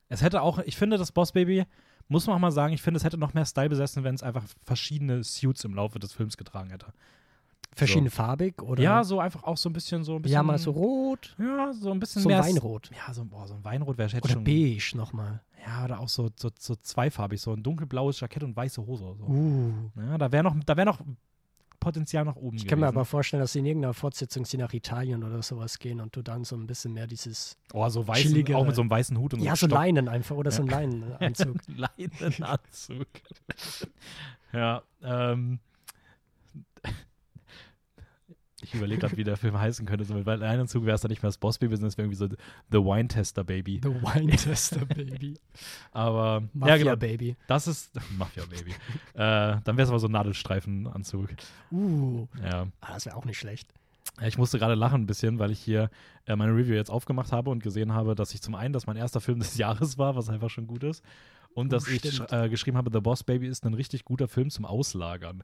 Es 0.08 0.22
hätte 0.22 0.42
auch, 0.42 0.60
ich 0.60 0.78
finde, 0.78 0.98
das 0.98 1.12
Boss 1.12 1.32
Baby, 1.32 1.66
muss 2.08 2.28
man 2.28 2.36
auch 2.36 2.40
mal 2.40 2.52
sagen, 2.52 2.74
ich 2.74 2.82
finde, 2.82 2.98
es 2.98 3.04
hätte 3.04 3.18
noch 3.18 3.34
mehr 3.34 3.46
Style 3.46 3.70
besessen, 3.70 4.04
wenn 4.04 4.16
es 4.16 4.24
einfach 4.24 4.44
verschiedene 4.64 5.24
Suits 5.24 5.64
im 5.64 5.74
Laufe 5.74 6.00
des 6.00 6.14
Films 6.14 6.38
getragen 6.38 6.70
hätte. 6.70 6.94
Verschiedene 7.76 8.10
farbig 8.10 8.62
oder? 8.62 8.82
Ja, 8.82 9.04
so 9.04 9.20
einfach 9.20 9.44
auch 9.44 9.58
so 9.58 9.70
ein 9.70 9.74
bisschen 9.74 10.04
so 10.04 10.16
ein 10.16 10.22
bisschen. 10.22 10.34
ja, 10.34 10.44
mal 10.44 10.58
so 10.58 10.72
rot, 10.72 11.36
Ja, 11.38 11.74
so 11.74 11.92
ein 11.92 12.00
bisschen 12.00 12.22
so 12.22 12.30
mehr. 12.30 12.40
Weinrot. 12.44 12.90
Ja, 12.96 13.14
so, 13.14 13.26
boah, 13.26 13.48
so 13.48 13.54
ein 13.54 13.64
Weinrot 13.66 13.98
wäre 13.98 14.10
hätte 14.10 14.24
Oder 14.24 14.34
schon. 14.34 14.44
beige 14.46 14.92
nochmal. 14.96 15.42
Ja, 15.68 15.84
oder 15.84 16.00
auch 16.00 16.08
so, 16.10 16.30
so, 16.36 16.50
so 16.58 16.76
zweifarbig, 16.76 17.42
so 17.42 17.52
ein 17.54 17.64
dunkelblaues 17.64 18.20
Jackett 18.20 18.44
und 18.44 18.56
weiße 18.56 18.86
Hose. 18.86 19.16
So. 19.18 19.26
Uh. 19.26 19.74
Ja, 19.98 20.18
da 20.18 20.32
wäre 20.32 20.44
noch, 20.44 20.56
da 20.66 20.78
wäre 20.78 20.86
noch 20.86 21.00
Potenzial 21.80 22.24
nach 22.26 22.36
oben 22.36 22.56
Ich 22.58 22.66
kann 22.66 22.80
mir 22.80 22.88
aber 22.88 23.04
vorstellen, 23.06 23.42
dass 23.42 23.54
sie 23.54 23.60
in 23.60 23.66
irgendeiner 23.66 23.94
Fortsetzung 23.94 24.46
sie 24.46 24.58
nach 24.58 24.74
Italien 24.74 25.24
oder 25.24 25.42
sowas 25.44 25.78
gehen 25.78 26.00
und 26.02 26.16
du 26.16 26.22
dann 26.24 26.44
so 26.44 26.56
ein 26.56 26.66
bisschen 26.68 26.94
mehr 26.94 27.06
dieses. 27.08 27.58
Oh, 27.74 27.88
so 27.90 28.08
weißen, 28.08 28.32
chilligere- 28.32 28.56
auch 28.58 28.66
mit 28.66 28.76
so 28.76 28.82
einem 28.82 28.90
weißen 28.90 29.18
Hut 29.18 29.34
und 29.36 29.42
so 29.42 29.46
Ja, 29.46 29.52
so 29.56 29.66
Stock. 29.68 29.72
Leinen 29.78 30.08
einfach 30.08 30.36
oder 30.36 30.50
so 30.52 30.62
ein 30.64 30.68
Leinenanzug. 30.70 31.58
Leinenanzug. 31.68 33.08
ja, 34.54 34.82
ähm. 35.04 35.60
Ich 38.62 38.74
überlege 38.74 39.02
gerade, 39.02 39.18
wie 39.18 39.24
der 39.26 39.36
Film 39.36 39.60
heißen 39.60 39.86
könnte. 39.86 40.06
So 40.06 40.14
mit 40.14 40.26
Leinenanzug 40.26 40.86
wäre 40.86 40.96
es 40.96 41.02
dann 41.02 41.10
nicht 41.10 41.22
mehr 41.22 41.28
das 41.28 41.38
Boss-Baby, 41.38 41.76
sondern 41.76 41.90
es 41.90 41.98
wäre 41.98 42.06
irgendwie 42.08 42.18
so 42.18 42.28
The 42.72 42.78
Wine 42.78 43.08
Tester 43.10 43.44
Baby. 43.44 43.82
The 43.84 43.90
Wine 43.90 44.36
Tester 44.36 44.86
Baby. 44.86 45.38
Aber 45.92 46.42
ja, 46.42 46.50
Mafia 46.54 46.78
genau. 46.78 46.96
Baby. 46.96 47.36
Das 47.48 47.68
ist 47.68 47.92
Mafia 48.18 48.44
Baby. 48.46 48.72
äh, 49.14 49.60
dann 49.64 49.66
wäre 49.78 49.82
es 49.84 49.90
aber 49.90 50.00
so 50.00 50.08
ein 50.08 50.12
Nadelstreifenanzug. 50.12 51.30
Uh. 51.72 52.28
Ja. 52.42 52.68
Ah, 52.82 52.94
das 52.94 53.06
wäre 53.06 53.18
auch 53.18 53.26
nicht 53.26 53.38
schlecht. 53.38 53.74
Ja, 54.22 54.28
Ich 54.28 54.38
musste 54.38 54.58
gerade 54.58 54.76
lachen 54.76 55.02
ein 55.02 55.06
bisschen, 55.08 55.38
weil 55.40 55.52
ich 55.52 55.60
hier 55.60 55.90
äh, 56.26 56.36
meine 56.38 56.54
Review 56.56 56.76
jetzt 56.76 56.90
aufgemacht 56.90 57.34
habe 57.34 57.50
und 57.50 57.62
gesehen 57.62 57.92
habe, 57.94 58.16
dass 58.16 58.34
ich 58.34 58.42
zum 58.42 58.56
einen, 58.56 58.74
dass 58.74 58.88
mein 58.88 58.96
erster 58.96 59.20
Film 59.20 59.40
des 59.40 59.58
Jahres 59.58 59.98
war, 59.98 60.16
was 60.16 60.30
einfach 60.30 60.50
schon 60.50 60.68
gut 60.68 60.84
ist, 60.84 61.04
und 61.56 61.72
dass 61.72 61.88
ich 61.88 62.22
äh, 62.32 62.50
geschrieben 62.50 62.78
habe, 62.78 62.92
The 62.94 63.00
Boss 63.00 63.24
Baby 63.24 63.48
ist 63.48 63.66
ein 63.66 63.74
richtig 63.74 64.06
guter 64.06 64.28
Film 64.28 64.50
zum 64.50 64.66
Auslagern. 64.66 65.44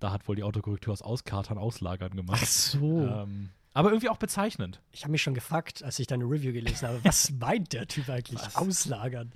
Da 0.00 0.12
hat 0.12 0.28
wohl 0.28 0.36
die 0.36 0.42
Autokorrektur 0.42 0.92
aus 0.92 1.02
Auskatern 1.02 1.56
Auslagern 1.56 2.10
Ach 2.12 2.16
gemacht. 2.16 2.46
so. 2.46 3.06
Ähm, 3.06 3.50
aber 3.72 3.90
irgendwie 3.90 4.08
auch 4.08 4.18
bezeichnend. 4.18 4.82
Ich 4.92 5.04
habe 5.04 5.12
mich 5.12 5.22
schon 5.22 5.34
gefragt, 5.34 5.82
als 5.82 5.98
ich 5.98 6.06
deine 6.06 6.24
Review 6.24 6.52
gelesen 6.52 6.88
habe, 6.88 7.00
was 7.04 7.30
meint 7.30 7.72
der 7.72 7.86
Typ 7.86 8.08
eigentlich? 8.10 8.40
Was? 8.40 8.56
Auslagern. 8.56 9.32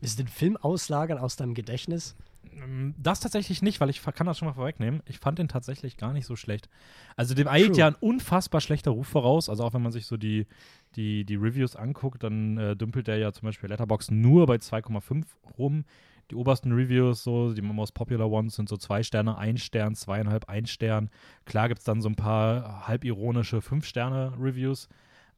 Ist 0.00 0.18
den 0.18 0.28
Film 0.28 0.56
auslagern 0.56 1.18
aus 1.18 1.36
deinem 1.36 1.54
Gedächtnis? 1.54 2.16
Ähm, 2.52 2.94
Das 2.98 3.20
tatsächlich 3.20 3.62
nicht, 3.62 3.80
weil 3.80 3.90
ich 3.90 4.02
kann 4.02 4.26
das 4.26 4.38
schon 4.38 4.46
mal 4.48 4.54
vorwegnehmen. 4.54 5.02
Ich 5.06 5.18
fand 5.18 5.38
den 5.38 5.48
tatsächlich 5.48 5.96
gar 5.96 6.12
nicht 6.12 6.26
so 6.26 6.36
schlecht. 6.36 6.68
Also 7.16 7.34
dem 7.34 7.48
eilt 7.48 7.76
ja 7.76 7.88
ein 7.88 7.94
unfassbar 7.94 8.60
schlechter 8.60 8.90
Ruf 8.92 9.08
voraus. 9.08 9.48
Also 9.48 9.64
auch 9.64 9.74
wenn 9.74 9.82
man 9.82 9.92
sich 9.92 10.06
so 10.06 10.16
die, 10.16 10.46
die, 10.94 11.24
die 11.24 11.36
Reviews 11.36 11.76
anguckt, 11.76 12.22
dann 12.22 12.58
äh, 12.58 12.76
dümpelt 12.76 13.06
der 13.06 13.18
ja 13.18 13.32
zum 13.32 13.46
Beispiel 13.46 13.68
Letterboxd 13.68 14.10
nur 14.10 14.46
bei 14.46 14.56
2,5 14.56 15.24
rum. 15.58 15.84
Die 16.30 16.34
obersten 16.34 16.72
Reviews, 16.72 17.22
so 17.22 17.52
die 17.52 17.62
most 17.62 17.94
popular 17.94 18.28
ones, 18.28 18.56
sind 18.56 18.68
so 18.68 18.76
zwei 18.76 19.04
Sterne, 19.04 19.38
ein 19.38 19.58
Stern, 19.58 19.94
zweieinhalb, 19.94 20.48
ein 20.48 20.66
Stern. 20.66 21.08
Klar 21.44 21.68
gibt 21.68 21.78
es 21.78 21.84
dann 21.84 22.00
so 22.00 22.08
ein 22.08 22.16
paar 22.16 22.88
halbironische 22.88 23.60
Fünf-Sterne-Reviews, 23.62 24.88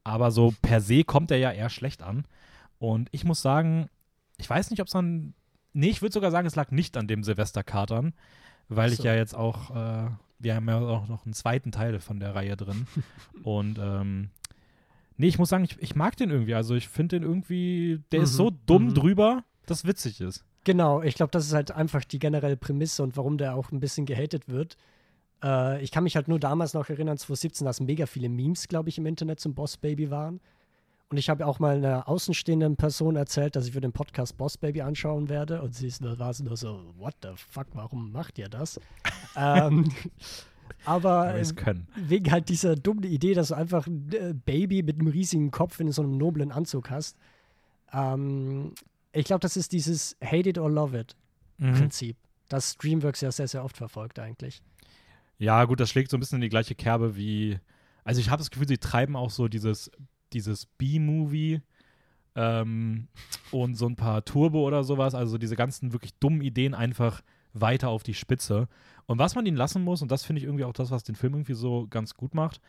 aber 0.02 0.30
so 0.30 0.54
per 0.62 0.80
se 0.80 1.04
kommt 1.04 1.28
der 1.28 1.38
ja 1.38 1.52
eher 1.52 1.68
schlecht 1.68 2.02
an. 2.02 2.24
Und 2.78 3.08
ich 3.12 3.24
muss 3.24 3.42
sagen, 3.42 3.90
ich 4.38 4.48
weiß 4.48 4.70
nicht, 4.70 4.80
ob 4.80 4.86
es 4.86 4.94
an 4.94 5.34
Nee, 5.78 5.90
ich 5.90 6.02
würde 6.02 6.12
sogar 6.12 6.32
sagen, 6.32 6.44
es 6.44 6.56
lag 6.56 6.72
nicht 6.72 6.96
an 6.96 7.06
dem 7.06 7.22
Silvesterkatern, 7.22 8.12
weil 8.68 8.88
Ach 8.88 8.92
ich 8.92 8.98
so. 8.98 9.04
ja 9.04 9.14
jetzt 9.14 9.36
auch, 9.36 9.70
äh, 9.70 10.10
wir 10.40 10.56
haben 10.56 10.66
ja 10.68 10.80
auch 10.80 11.06
noch 11.06 11.24
einen 11.24 11.34
zweiten 11.34 11.70
Teil 11.70 12.00
von 12.00 12.18
der 12.18 12.34
Reihe 12.34 12.56
drin. 12.56 12.88
Und 13.44 13.78
ähm, 13.80 14.30
nee, 15.18 15.28
ich 15.28 15.38
muss 15.38 15.50
sagen, 15.50 15.62
ich, 15.62 15.80
ich 15.80 15.94
mag 15.94 16.16
den 16.16 16.30
irgendwie. 16.30 16.56
Also 16.56 16.74
ich 16.74 16.88
finde 16.88 17.20
den 17.20 17.22
irgendwie, 17.22 18.00
der 18.10 18.22
ist 18.22 18.32
Mhm, 18.32 18.36
so 18.36 18.50
dumm 18.66 18.86
mhm. 18.86 18.94
drüber, 18.94 19.44
dass 19.66 19.84
witzig 19.84 20.20
ist. 20.20 20.44
Genau, 20.64 21.00
ich 21.00 21.14
glaube, 21.14 21.30
das 21.30 21.46
ist 21.46 21.52
halt 21.52 21.70
einfach 21.70 22.02
die 22.04 22.18
generelle 22.18 22.56
Prämisse 22.56 23.04
und 23.04 23.16
warum 23.16 23.38
der 23.38 23.54
auch 23.54 23.70
ein 23.70 23.78
bisschen 23.78 24.04
gehatet 24.04 24.48
wird. 24.48 24.76
Äh, 25.44 25.80
ich 25.84 25.92
kann 25.92 26.02
mich 26.02 26.16
halt 26.16 26.26
nur 26.26 26.40
damals 26.40 26.74
noch 26.74 26.88
erinnern, 26.88 27.18
2017, 27.18 27.64
dass 27.64 27.78
mega 27.78 28.06
viele 28.06 28.28
Memes, 28.28 28.66
glaube 28.66 28.88
ich, 28.88 28.98
im 28.98 29.06
Internet 29.06 29.38
zum 29.38 29.54
Boss 29.54 29.76
Baby 29.76 30.10
waren. 30.10 30.40
Und 31.10 31.16
ich 31.16 31.30
habe 31.30 31.46
auch 31.46 31.58
mal 31.58 31.76
einer 31.76 32.06
außenstehenden 32.08 32.76
Person 32.76 33.16
erzählt, 33.16 33.56
dass 33.56 33.66
ich 33.66 33.72
für 33.72 33.80
den 33.80 33.92
Podcast 33.92 34.36
Boss 34.36 34.58
Baby 34.58 34.82
anschauen 34.82 35.28
werde. 35.28 35.62
Und 35.62 35.74
sie 35.74 35.86
ist, 35.86 36.02
war 36.02 36.34
nur 36.42 36.56
so, 36.56 36.94
what 36.98 37.14
the 37.22 37.30
fuck, 37.36 37.66
warum 37.72 38.12
macht 38.12 38.38
ihr 38.38 38.48
das? 38.48 38.78
ähm, 39.36 39.90
aber 40.84 41.34
äh, 41.34 41.44
können. 41.54 41.88
wegen 41.96 42.30
halt 42.30 42.50
dieser 42.50 42.76
dummen 42.76 43.04
Idee, 43.04 43.32
dass 43.32 43.48
du 43.48 43.54
einfach 43.54 43.86
ein 43.86 44.12
äh, 44.12 44.34
Baby 44.34 44.82
mit 44.82 44.98
einem 44.98 45.08
riesigen 45.08 45.50
Kopf 45.50 45.80
in 45.80 45.90
so 45.92 46.02
einem 46.02 46.18
noblen 46.18 46.52
Anzug 46.52 46.90
hast. 46.90 47.16
Ähm, 47.90 48.74
ich 49.12 49.24
glaube, 49.24 49.40
das 49.40 49.56
ist 49.56 49.72
dieses 49.72 50.14
Hate 50.22 50.50
it 50.50 50.58
or 50.58 50.70
love 50.70 50.98
it 50.98 51.16
Mhm. 51.58 51.74
Prinzip, 51.74 52.16
das 52.48 52.76
Dreamworks 52.76 53.20
ja 53.20 53.30
sehr, 53.30 53.48
sehr 53.48 53.64
oft 53.64 53.76
verfolgt 53.76 54.18
eigentlich. 54.18 54.62
Ja, 55.38 55.64
gut, 55.64 55.80
das 55.80 55.90
schlägt 55.90 56.10
so 56.10 56.16
ein 56.16 56.20
bisschen 56.20 56.36
in 56.36 56.42
die 56.42 56.48
gleiche 56.48 56.74
Kerbe 56.74 57.16
wie. 57.16 57.58
Also 58.04 58.20
ich 58.20 58.30
habe 58.30 58.38
das 58.38 58.50
Gefühl, 58.50 58.66
sie 58.66 58.78
treiben 58.78 59.16
auch 59.16 59.30
so 59.30 59.48
dieses, 59.48 59.90
dieses 60.32 60.66
B-Movie 60.66 61.60
ähm, 62.34 63.08
und 63.50 63.74
so 63.74 63.86
ein 63.86 63.96
paar 63.96 64.24
Turbo 64.24 64.66
oder 64.66 64.84
sowas, 64.84 65.14
also 65.14 65.38
diese 65.38 65.56
ganzen 65.56 65.92
wirklich 65.92 66.14
dummen 66.14 66.40
Ideen 66.42 66.74
einfach 66.74 67.22
weiter 67.52 67.88
auf 67.88 68.02
die 68.02 68.14
Spitze. 68.14 68.68
Und 69.06 69.18
was 69.18 69.34
man 69.34 69.46
ihnen 69.46 69.56
lassen 69.56 69.82
muss, 69.82 70.02
und 70.02 70.10
das 70.10 70.24
finde 70.24 70.40
ich 70.40 70.44
irgendwie 70.44 70.64
auch 70.64 70.72
das, 70.72 70.90
was 70.90 71.02
den 71.02 71.16
Film 71.16 71.34
irgendwie 71.34 71.54
so 71.54 71.86
ganz 71.88 72.14
gut 72.14 72.34
macht, 72.34 72.60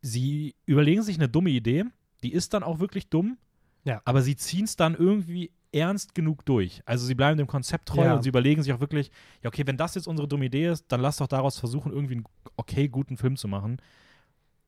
sie 0.00 0.54
überlegen 0.66 1.02
sich 1.02 1.16
eine 1.16 1.28
dumme 1.28 1.50
Idee, 1.50 1.84
die 2.22 2.32
ist 2.32 2.54
dann 2.54 2.62
auch 2.62 2.78
wirklich 2.78 3.08
dumm, 3.08 3.36
Ja. 3.84 4.00
aber 4.04 4.22
sie 4.22 4.36
ziehen 4.36 4.64
es 4.64 4.76
dann 4.76 4.94
irgendwie 4.94 5.50
ernst 5.72 6.14
genug 6.14 6.44
durch. 6.44 6.82
Also 6.86 7.04
sie 7.04 7.14
bleiben 7.16 7.36
dem 7.36 7.46
Konzept 7.48 7.88
treu 7.88 8.04
Ja. 8.04 8.14
und 8.14 8.22
sie 8.22 8.28
überlegen 8.28 8.62
sich 8.62 8.72
auch 8.72 8.80
wirklich, 8.80 9.10
ja, 9.42 9.48
okay, 9.48 9.66
wenn 9.66 9.76
das 9.76 9.94
jetzt 9.96 10.06
unsere 10.06 10.28
dumme 10.28 10.44
Idee 10.46 10.68
ist, 10.68 10.84
dann 10.88 11.00
lass 11.00 11.16
doch 11.16 11.26
daraus 11.26 11.58
versuchen, 11.58 11.90
irgendwie 11.92 12.14
einen 12.14 12.24
okay 12.56 12.88
guten 12.88 13.16
Film 13.16 13.36
zu 13.36 13.48
machen. 13.48 13.78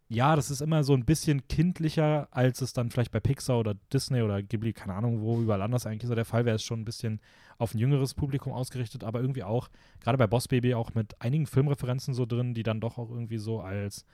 Ja, 0.09 0.37
das 0.37 0.51
ist 0.51 0.61
immer 0.61 0.85
so 0.85 0.95
ein 0.95 1.05
bisschen 1.05 1.49
kindlicher, 1.49 2.29
als 2.31 2.61
es 2.61 2.73
dann 2.73 2.91
vielleicht 2.91 3.11
bei 3.11 3.19
Pixar 3.19 3.59
oder 3.59 3.75
Disney 3.93 4.23
oder 4.23 4.41
Ghibli, 4.41 4.73
keine 4.73 4.95
Ahnung, 4.95 5.21
wo 5.21 5.41
überall 5.41 5.63
anders 5.63 5.85
eigentlich 5.85 6.07
so 6.09 6.15
der 6.15 6.25
Fall 6.25 6.45
wäre, 6.45 6.57
ist 6.57 6.63
schon 6.63 6.81
ein 6.81 6.85
bisschen 6.85 7.21
auf 7.59 7.75
ein 7.75 7.79
jüngeres 7.79 8.15
Publikum 8.15 8.53
ausgerichtet, 8.53 9.03
aber 9.03 9.21
irgendwie 9.21 9.43
auch, 9.43 9.69
gerade 10.01 10.17
bei 10.17 10.29
Boss 10.29 10.47
Baby, 10.47 10.75
auch 10.75 10.95
mit 10.95 11.21
einigen 11.21 11.47
Filmreferenzen 11.47 12.15
so 12.15 12.25
drin, 12.25 12.55
die 12.55 12.63
dann 12.63 12.81
doch 12.81 12.99
auch 12.99 13.11
irgendwie 13.11 13.39
so 13.39 13.61
als 13.61 14.05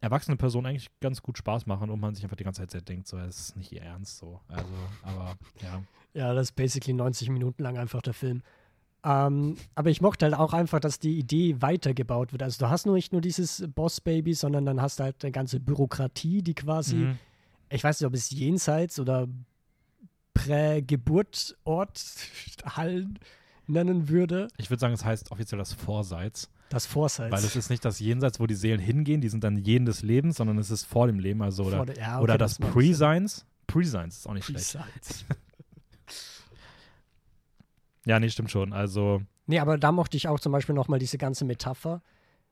erwachsene 0.00 0.36
Person 0.36 0.66
eigentlich 0.66 0.88
ganz 1.00 1.20
gut 1.20 1.36
Spaß 1.36 1.66
machen 1.66 1.90
und 1.90 2.00
man 2.00 2.14
sich 2.14 2.24
einfach 2.24 2.36
die 2.36 2.44
ganze 2.44 2.60
Zeit 2.60 2.70
sehr 2.70 2.80
denkt, 2.82 3.08
so, 3.08 3.18
es 3.18 3.40
ist 3.40 3.56
nicht 3.56 3.72
ihr 3.72 3.82
Ernst 3.82 4.18
so. 4.18 4.40
Also, 4.48 4.72
aber 5.02 5.36
ja. 5.62 5.82
Ja, 6.14 6.34
das 6.34 6.48
ist 6.48 6.56
basically 6.56 6.92
90 6.92 7.28
Minuten 7.30 7.62
lang 7.62 7.76
einfach 7.76 8.02
der 8.02 8.14
Film. 8.14 8.42
Ähm, 9.02 9.56
aber 9.74 9.88
ich 9.90 10.00
mochte 10.02 10.26
halt 10.26 10.34
auch 10.34 10.52
einfach, 10.52 10.78
dass 10.80 10.98
die 10.98 11.18
Idee 11.18 11.56
weitergebaut 11.62 12.32
wird. 12.32 12.42
Also 12.42 12.64
du 12.64 12.70
hast 12.70 12.84
nur 12.86 12.94
nicht 12.96 13.12
nur 13.12 13.20
dieses 13.22 13.64
Boss-Baby, 13.74 14.34
sondern 14.34 14.66
dann 14.66 14.80
hast 14.82 14.98
du 15.00 15.04
halt 15.04 15.24
eine 15.24 15.32
ganze 15.32 15.58
Bürokratie, 15.60 16.42
die 16.42 16.54
quasi, 16.54 16.96
Mhm. 16.96 17.18
ich 17.70 17.82
weiß 17.82 18.00
nicht, 18.00 18.06
ob 18.06 18.12
es 18.14 18.30
jenseits 18.30 19.00
oder 19.00 19.26
Prä-Geburtort 20.34 22.02
Hallen 22.64 23.18
nennen 23.66 24.08
würde. 24.08 24.48
Ich 24.58 24.70
würde 24.70 24.80
sagen, 24.80 24.94
es 24.94 25.04
heißt 25.04 25.30
offiziell 25.32 25.58
das 25.58 25.72
Vorseits, 25.72 26.50
Das 26.68 26.86
Vorseits. 26.86 27.32
weil 27.32 27.44
es 27.44 27.56
ist 27.56 27.70
nicht 27.70 27.84
das 27.84 28.00
Jenseits, 28.00 28.40
wo 28.40 28.46
die 28.46 28.54
Seelen 28.54 28.80
hingehen, 28.80 29.20
die 29.20 29.28
sind 29.28 29.44
dann 29.44 29.56
jeden 29.56 29.86
des 29.86 30.02
Lebens, 30.02 30.36
sondern 30.36 30.58
es 30.58 30.70
ist 30.70 30.84
vor 30.84 31.06
dem 31.06 31.18
Leben, 31.18 31.42
also 31.42 31.64
oder, 31.64 31.86
der- 31.86 31.96
ja, 31.96 32.14
okay, 32.16 32.22
oder 32.24 32.38
das 32.38 32.58
macht 32.58 32.72
Pre-Science. 32.72 33.46
Pre-Science 33.66 34.18
ist 34.18 34.26
auch 34.28 34.34
nicht 34.34 34.44
schlecht. 34.46 34.78
Ja, 38.06 38.18
nee, 38.20 38.28
stimmt 38.30 38.50
schon. 38.50 38.72
Also, 38.72 39.22
Nee, 39.46 39.58
aber 39.58 39.78
da 39.78 39.90
mochte 39.90 40.16
ich 40.16 40.28
auch 40.28 40.38
zum 40.38 40.52
Beispiel 40.52 40.74
nochmal 40.76 40.98
diese 41.00 41.18
ganze 41.18 41.44
Metapher. 41.44 42.02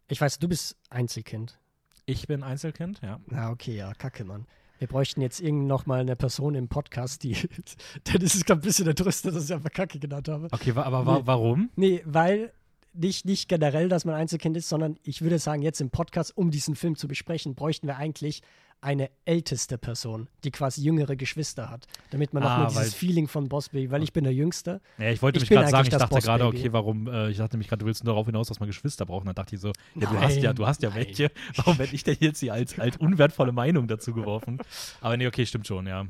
Ich 0.09 0.21
weiß, 0.21 0.39
du 0.41 0.49
bist 0.49 0.77
Einzelkind. 0.91 1.59
ich 2.07 2.27
bin 2.27 2.43
Einzelkind, 2.43 3.01
ja. 3.03 3.21
Na, 3.27 3.51
okay, 3.51 3.77
ja, 3.77 3.93
kacke, 3.95 4.25
Mann. 4.25 4.47
Wir 4.79 4.89
bräuchten 4.89 5.21
jetzt 5.21 5.41
irgend 5.41 5.67
noch 5.67 5.87
mal 5.87 6.01
eine 6.01 6.17
Person 6.17 6.55
im 6.55 6.69
Podcast, 6.69 7.23
die. 7.25 7.33
Denn 8.07 8.23
es 8.23 8.35
ist 8.35 8.47
gerade 8.47 8.61
ein 8.61 8.63
bisschen 8.63 8.87
entrüstet, 8.89 9.35
dass 9.35 9.45
ich 9.45 9.53
einfach 9.55 9.71
Kacke 9.73 9.99
genannt 9.99 10.29
habe. 10.29 10.49
Okay, 10.53 10.75
wa 10.75 10.83
aber 10.83 11.05
wa 11.07 11.15
Nee. 11.19 11.23
warum? 11.25 11.71
Nee, 11.77 12.03
weil 12.05 12.53
nicht, 12.95 13.25
nicht 13.27 13.49
generell, 13.49 13.89
dass 13.89 14.05
man 14.05 14.15
Einzelkind 14.15 14.57
ist, 14.57 14.69
sondern 14.69 14.97
ich 15.03 15.21
würde 15.23 15.39
sagen, 15.39 15.63
jetzt 15.63 15.81
im 15.81 15.91
Podcast, 15.91 16.37
um 16.37 16.51
diesen 16.51 16.75
Film 16.75 16.97
zu 16.97 17.07
besprechen, 17.09 17.55
bräuchten 17.55 17.87
wir 17.87 17.97
eigentlich 17.97 18.43
eine 18.81 19.11
älteste 19.25 19.77
Person, 19.77 20.29
die 20.45 20.51
quasi 20.53 20.83
jüngere 20.83 21.17
Geschwister 21.17 21.69
hat, 21.69 21.87
damit 22.11 22.33
man 22.33 22.43
auch 22.45 22.51
Ah, 22.51 22.59
mal 22.59 22.67
dieses 22.69 22.77
weil- 22.83 22.91
Feeling 22.91 23.27
von 23.27 23.49
Boss 23.49 23.71
Baby, 23.71 23.91
weil 23.91 24.03
ich 24.05 24.13
bin 24.13 24.23
der 24.25 24.33
Jüngste. 24.33 24.81
Ja, 24.99 25.11
ich 25.11 25.21
wollte 25.21 25.39
Ich 25.39 25.43
mich 25.43 25.51
gerade 25.51 25.69
sagen, 25.69 25.89
ich 25.89 25.91
dachte 25.97 26.21
gerade, 26.21 26.47
okay, 26.47 26.73
warum, 26.73 27.09
äh, 27.09 27.31
ich 27.31 27.39
dachte 27.39 27.57
nämlich 27.57 27.69
gerade, 27.69 27.81
du 27.81 27.87
willst 27.87 28.05
nur 28.05 28.15
darauf 28.15 28.27
hinaus, 28.27 28.49
dass 28.49 28.61
man 28.61 28.69
Geschwister 28.69 29.05
braucht. 29.05 29.23
Und 29.23 29.27
dann 29.27 29.35
dachte 29.35 29.55
ich 29.57 29.61
so, 29.61 29.73
ja, 29.97 30.09
du 30.09 30.21
hast 30.21 30.37
ja, 30.37 30.53
du 30.53 30.67
hast 30.67 30.83
ja 30.83 30.91
nein. 30.91 30.99
welche. 30.99 31.31
Warum 31.57 31.79
werde 31.79 31.93
ich 31.95 32.05
denn 32.05 32.17
jetzt 32.21 32.39
hier 32.41 32.53
als, 32.55 32.79
als 32.79 32.97
unwertvolle 32.99 33.51
Meinung 33.53 33.89
dazu 33.89 34.15
geworfen? 34.15 34.59
Aber 35.01 35.17
nee, 35.17 35.27
okay, 35.27 35.45
stimmt 35.45 35.67
schon, 35.67 35.87
ja. 35.87 36.07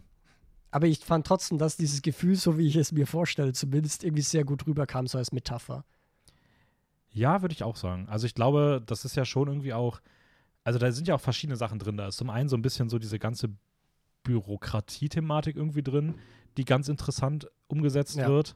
Aber 0.71 0.87
ich 0.87 0.99
fand 0.99 1.27
trotzdem, 1.27 1.57
dass 1.57 1.79
dieses 1.79 2.03
Gefühl, 2.03 2.35
so 2.37 2.59
wie 2.59 2.67
ich 2.67 2.77
es 2.77 2.93
mir 2.93 3.07
vorstelle, 3.07 3.55
zumindest 3.55 4.05
irgendwie 4.05 4.23
sehr 4.23 4.45
gut 4.45 4.67
rüberkam, 4.67 5.07
so 5.07 5.17
als 5.17 5.33
Metapher. 5.33 5.85
Ja, 7.11 7.41
würde 7.41 7.55
ich 7.55 7.63
auch 7.63 7.77
sagen. 7.77 8.07
Also 8.11 8.27
ich 8.27 8.35
glaube, 8.35 8.83
das 8.85 9.05
ist 9.07 9.17
ja 9.17 9.25
schon 9.25 9.49
irgendwie 9.49 9.73
auch, 9.73 10.01
also 10.69 10.79
da 10.79 10.93
sind 10.93 11.09
ja 11.09 11.15
auch 11.15 11.21
verschiedene 11.21 11.57
Sachen 11.57 11.79
drin. 11.79 11.97
Da 11.97 12.09
ist 12.09 12.19
zum 12.19 12.29
einen 12.29 12.51
so 12.51 12.57
ein 12.57 12.63
bisschen 12.63 12.91
so 12.91 12.99
diese 12.99 13.19
ganze 13.19 13.49
Bürokratie-Thematik 14.23 15.57
irgendwie 15.57 15.83
drin, 15.83 16.17
die 16.59 16.65
ganz 16.67 16.89
interessant 16.89 17.49
umgesetzt 17.69 18.17
Ja. 18.17 18.29
wird. 18.29 18.55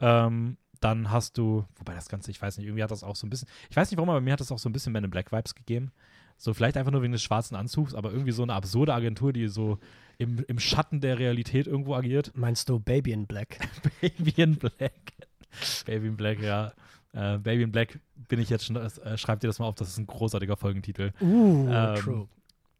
Ähm, 0.00 0.56
dann 0.80 1.10
hast 1.10 1.36
du, 1.36 1.64
wobei 1.74 1.94
das 1.94 2.08
Ganze, 2.08 2.30
ich 2.30 2.40
weiß 2.40 2.56
nicht, 2.58 2.66
irgendwie 2.66 2.84
hat 2.84 2.92
das 2.92 3.02
auch 3.02 3.16
so 3.16 3.26
ein 3.26 3.30
bisschen, 3.30 3.48
ich 3.68 3.76
weiß 3.76 3.90
nicht 3.90 3.98
warum, 3.98 4.10
aber 4.10 4.20
mir 4.20 4.32
hat 4.32 4.40
das 4.40 4.52
auch 4.52 4.60
so 4.60 4.68
ein 4.68 4.72
bisschen 4.72 4.92
Men 4.92 5.02
in 5.04 5.10
Black 5.10 5.32
Vibes 5.32 5.56
gegeben. 5.56 5.90
So 6.36 6.54
vielleicht 6.54 6.76
einfach 6.76 6.92
nur 6.92 7.02
wegen 7.02 7.10
des 7.12 7.22
schwarzen 7.22 7.56
Anzugs, 7.56 7.94
aber 7.96 8.12
irgendwie 8.12 8.30
so 8.30 8.44
eine 8.44 8.54
absurde 8.54 8.94
Agentur, 8.94 9.32
die 9.32 9.48
so 9.48 9.80
im, 10.18 10.38
im 10.46 10.60
Schatten 10.60 11.00
der 11.00 11.18
Realität 11.18 11.66
irgendwo 11.66 11.94
agiert. 11.96 12.30
Meinst 12.36 12.68
du 12.68 12.78
Baby 12.78 13.10
in 13.10 13.26
Black? 13.26 13.58
Baby 14.00 14.40
in 14.40 14.56
Black. 14.56 15.12
Baby 15.84 16.06
in 16.06 16.16
Black, 16.16 16.40
ja. 16.40 16.72
Äh, 17.18 17.38
Baby 17.38 17.64
in 17.64 17.72
Black 17.72 17.98
bin 18.28 18.38
ich 18.38 18.48
jetzt 18.48 18.64
schon, 18.64 18.76
äh, 18.76 19.18
schreibt 19.18 19.42
dir 19.42 19.48
das 19.48 19.58
mal 19.58 19.66
auf, 19.66 19.74
das 19.74 19.88
ist 19.88 19.98
ein 19.98 20.06
großartiger 20.06 20.56
Folgentitel. 20.56 21.12
Uh, 21.20 21.68
Ähm, 21.68 21.94
true. 21.96 22.28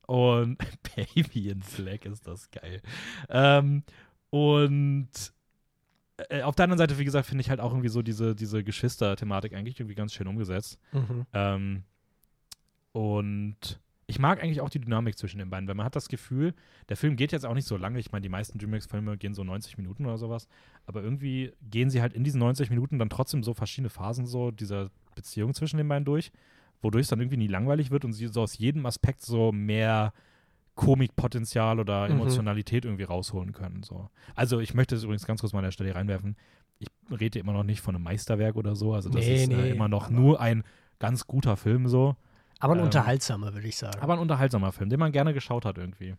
Und 0.06 0.58
Baby 0.96 1.50
in 1.50 1.60
Black 1.76 2.04
ist 2.04 2.26
das 2.26 2.48
geil. 2.52 2.80
Ähm, 3.28 3.82
und 4.30 5.08
äh, 6.28 6.42
auf 6.42 6.54
der 6.54 6.64
anderen 6.64 6.78
Seite, 6.78 6.98
wie 6.98 7.04
gesagt, 7.04 7.26
finde 7.26 7.40
ich 7.40 7.50
halt 7.50 7.58
auch 7.58 7.72
irgendwie 7.72 7.88
so 7.88 8.00
diese, 8.00 8.36
diese 8.36 8.62
Geschwister-Thematik 8.62 9.54
eigentlich 9.54 9.80
irgendwie 9.80 9.96
ganz 9.96 10.12
schön 10.12 10.28
umgesetzt. 10.28 10.78
Mhm. 10.92 11.26
Ähm, 11.32 11.82
und 12.92 13.80
ich 14.10 14.18
mag 14.18 14.42
eigentlich 14.42 14.60
auch 14.62 14.70
die 14.70 14.80
Dynamik 14.80 15.16
zwischen 15.18 15.38
den 15.38 15.50
beiden, 15.50 15.68
weil 15.68 15.74
man 15.74 15.84
hat 15.84 15.94
das 15.94 16.08
Gefühl, 16.08 16.54
der 16.88 16.96
Film 16.96 17.14
geht 17.14 17.30
jetzt 17.30 17.44
auch 17.44 17.54
nicht 17.54 17.68
so 17.68 17.76
lange. 17.76 17.98
Ich 18.00 18.10
meine, 18.10 18.22
die 18.22 18.30
meisten 18.30 18.58
Dreamworks-Filme 18.58 19.18
gehen 19.18 19.34
so 19.34 19.44
90 19.44 19.76
Minuten 19.76 20.06
oder 20.06 20.16
sowas. 20.16 20.48
Aber 20.86 21.02
irgendwie 21.02 21.52
gehen 21.70 21.90
sie 21.90 22.00
halt 22.00 22.14
in 22.14 22.24
diesen 22.24 22.40
90 22.40 22.70
Minuten 22.70 22.98
dann 22.98 23.10
trotzdem 23.10 23.42
so 23.42 23.52
verschiedene 23.52 23.90
Phasen 23.90 24.24
so 24.26 24.50
dieser 24.50 24.90
Beziehung 25.14 25.52
zwischen 25.52 25.76
den 25.76 25.86
beiden 25.86 26.06
durch, 26.06 26.32
wodurch 26.80 27.02
es 27.02 27.08
dann 27.08 27.20
irgendwie 27.20 27.36
nie 27.36 27.48
langweilig 27.48 27.90
wird 27.90 28.06
und 28.06 28.14
sie 28.14 28.28
so 28.28 28.40
aus 28.40 28.56
jedem 28.56 28.86
Aspekt 28.86 29.20
so 29.20 29.52
mehr 29.52 30.14
Komikpotenzial 30.74 31.80
oder 31.80 32.06
Mhm. 32.08 32.14
Emotionalität 32.14 32.84
irgendwie 32.86 33.04
rausholen 33.04 33.52
können. 33.52 33.82
So. 33.82 34.08
Also 34.34 34.60
ich 34.60 34.72
möchte 34.74 34.94
es 34.94 35.02
übrigens 35.04 35.26
ganz 35.26 35.40
kurz 35.40 35.52
mal 35.52 35.58
an 35.58 35.64
der 35.66 35.72
Stelle 35.72 35.94
reinwerfen. 35.94 36.36
Ich 36.78 36.88
rede 37.10 37.40
immer 37.40 37.52
noch 37.52 37.64
nicht 37.64 37.80
von 37.80 37.94
einem 37.94 38.04
Meisterwerk 38.04 38.56
oder 38.56 38.74
so. 38.76 38.94
Also 38.94 39.10
das 39.10 39.26
Nee, 39.26 39.42
ist 39.44 39.50
äh, 39.50 39.56
nee, 39.56 39.70
immer 39.70 39.88
noch 39.88 40.08
nur 40.08 40.40
ein 40.40 40.62
ganz 40.98 41.26
guter 41.26 41.56
Film 41.56 41.88
so. 41.88 42.16
Aber 42.58 42.74
ein 42.74 42.80
ähm, 42.80 42.86
unterhaltsamer, 42.86 43.54
würde 43.54 43.68
ich 43.68 43.76
sagen. 43.76 44.00
Aber 44.00 44.14
ein 44.14 44.18
unterhaltsamer 44.18 44.72
Film, 44.72 44.90
den 44.90 44.98
man 44.98 45.12
gerne 45.12 45.32
geschaut 45.32 45.64
hat 45.64 45.78
irgendwie. 45.78 46.14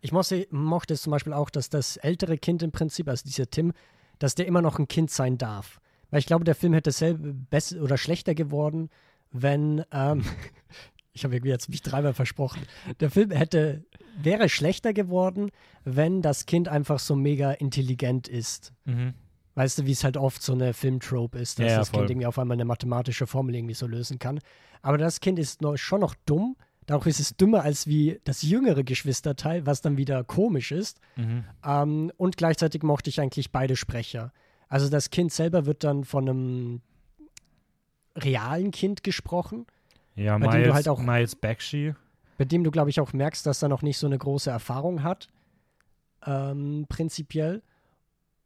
Ich 0.00 0.12
mochte, 0.12 0.46
mochte 0.50 0.94
es 0.94 1.02
zum 1.02 1.10
Beispiel 1.10 1.32
auch, 1.32 1.50
dass 1.50 1.68
das 1.68 1.96
ältere 1.98 2.38
Kind 2.38 2.62
im 2.62 2.72
Prinzip, 2.72 3.08
also 3.08 3.24
dieser 3.24 3.50
Tim, 3.50 3.72
dass 4.18 4.34
der 4.34 4.46
immer 4.46 4.62
noch 4.62 4.78
ein 4.78 4.88
Kind 4.88 5.10
sein 5.10 5.38
darf. 5.38 5.80
Weil 6.10 6.20
ich 6.20 6.26
glaube, 6.26 6.44
der 6.44 6.54
Film 6.54 6.72
hätte 6.72 6.92
selber 6.92 7.32
besser 7.50 7.82
oder 7.82 7.98
schlechter 7.98 8.34
geworden, 8.34 8.90
wenn, 9.32 9.84
ähm, 9.92 10.24
ich 11.12 11.24
habe 11.24 11.34
irgendwie 11.34 11.50
jetzt 11.50 11.68
mich 11.68 11.82
dreimal 11.82 12.14
versprochen, 12.14 12.62
der 13.00 13.10
Film 13.10 13.30
hätte, 13.30 13.84
wäre 14.16 14.48
schlechter 14.48 14.92
geworden, 14.92 15.50
wenn 15.84 16.22
das 16.22 16.46
Kind 16.46 16.68
einfach 16.68 16.98
so 16.98 17.16
mega 17.16 17.52
intelligent 17.52 18.28
ist. 18.28 18.72
Weißt 19.54 19.78
du, 19.78 19.86
wie 19.86 19.92
es 19.92 20.02
halt 20.04 20.16
oft 20.16 20.42
so 20.42 20.52
eine 20.54 20.72
Filmtrope 20.72 21.38
ist, 21.38 21.58
dass 21.58 21.70
Ja, 21.70 21.78
das 21.78 21.90
voll. 21.90 22.00
Kind 22.00 22.10
irgendwie 22.12 22.26
auf 22.26 22.38
einmal 22.38 22.54
eine 22.56 22.64
mathematische 22.64 23.26
Formel 23.26 23.54
irgendwie 23.54 23.74
so 23.74 23.86
lösen 23.86 24.18
kann. 24.18 24.40
Aber 24.80 24.96
das 24.98 25.20
Kind 25.20 25.38
ist 25.38 25.60
noch, 25.60 25.76
schon 25.76 26.00
noch 26.00 26.14
dumm. 26.26 26.56
Dadurch 26.86 27.06
ist 27.08 27.20
es 27.20 27.36
dümmer 27.36 27.62
als 27.62 27.86
wie 27.86 28.18
das 28.24 28.42
jüngere 28.42 28.82
Geschwisterteil, 28.82 29.66
was 29.66 29.82
dann 29.82 29.96
wieder 29.98 30.24
komisch 30.24 30.72
ist. 30.72 31.00
Mhm. 31.16 31.44
Ähm, 31.64 32.12
und 32.16 32.36
gleichzeitig 32.38 32.82
mochte 32.82 33.10
ich 33.10 33.20
eigentlich 33.20 33.52
beide 33.52 33.76
Sprecher. 33.76 34.32
Also 34.68 34.88
das 34.88 35.10
Kind 35.10 35.32
selber 35.32 35.66
wird 35.66 35.84
dann 35.84 36.04
von 36.04 36.28
einem 36.28 36.80
realen 38.16 38.70
Kind 38.70 39.02
gesprochen, 39.02 39.66
Ja, 40.14 40.36
Bei 40.36 40.46
dem 40.48 40.50
du 40.52 40.58
Miles, 40.58 40.74
halt 40.74 40.88
auch- 40.88 41.00
Miles 41.00 41.36
Bakshi. 41.36 41.94
bei 42.36 42.44
dem 42.44 42.64
du, 42.64 42.70
glaube 42.70 42.90
ich, 42.90 43.00
auch 43.00 43.12
merkst, 43.14 43.46
dass 43.46 43.62
er 43.62 43.68
noch 43.70 43.80
nicht 43.82 43.96
so 43.96 44.06
eine 44.06 44.18
große 44.18 44.50
Erfahrung 44.50 45.02
hat, 45.02 45.28
ähm, 46.26 46.84
prinzipiell. 46.88 47.62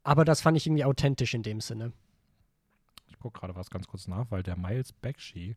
Aber 0.07 0.25
das 0.25 0.41
fand 0.41 0.57
ich 0.57 0.67
irgendwie 0.67 0.85
authentisch 0.85 1.35
in 1.35 1.43
dem 1.43 1.61
Sinne. 1.61 1.93
Ich 3.09 3.19
gucke 3.19 3.41
gerade 3.41 3.57
was 3.57 3.71
ganz 3.71 3.89
kurz 3.89 4.07
nach, 4.07 4.31
weil 4.31 4.43
der 4.45 4.57
Miles 4.57 4.93
Bakshi 4.93 5.57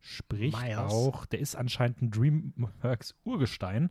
spricht 0.00 0.60
Miles? 0.60 0.78
auch, 0.92 1.24
der 1.26 1.38
ist 1.38 1.54
anscheinend 1.54 2.02
ein 2.02 2.10
Dreamworks 2.10 3.14
Urgestein. 3.24 3.90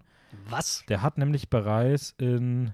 Was? 0.50 0.84
Der 0.90 1.02
hat 1.02 1.18
nämlich 1.18 1.50
bereits 1.50 2.14
in, 2.18 2.74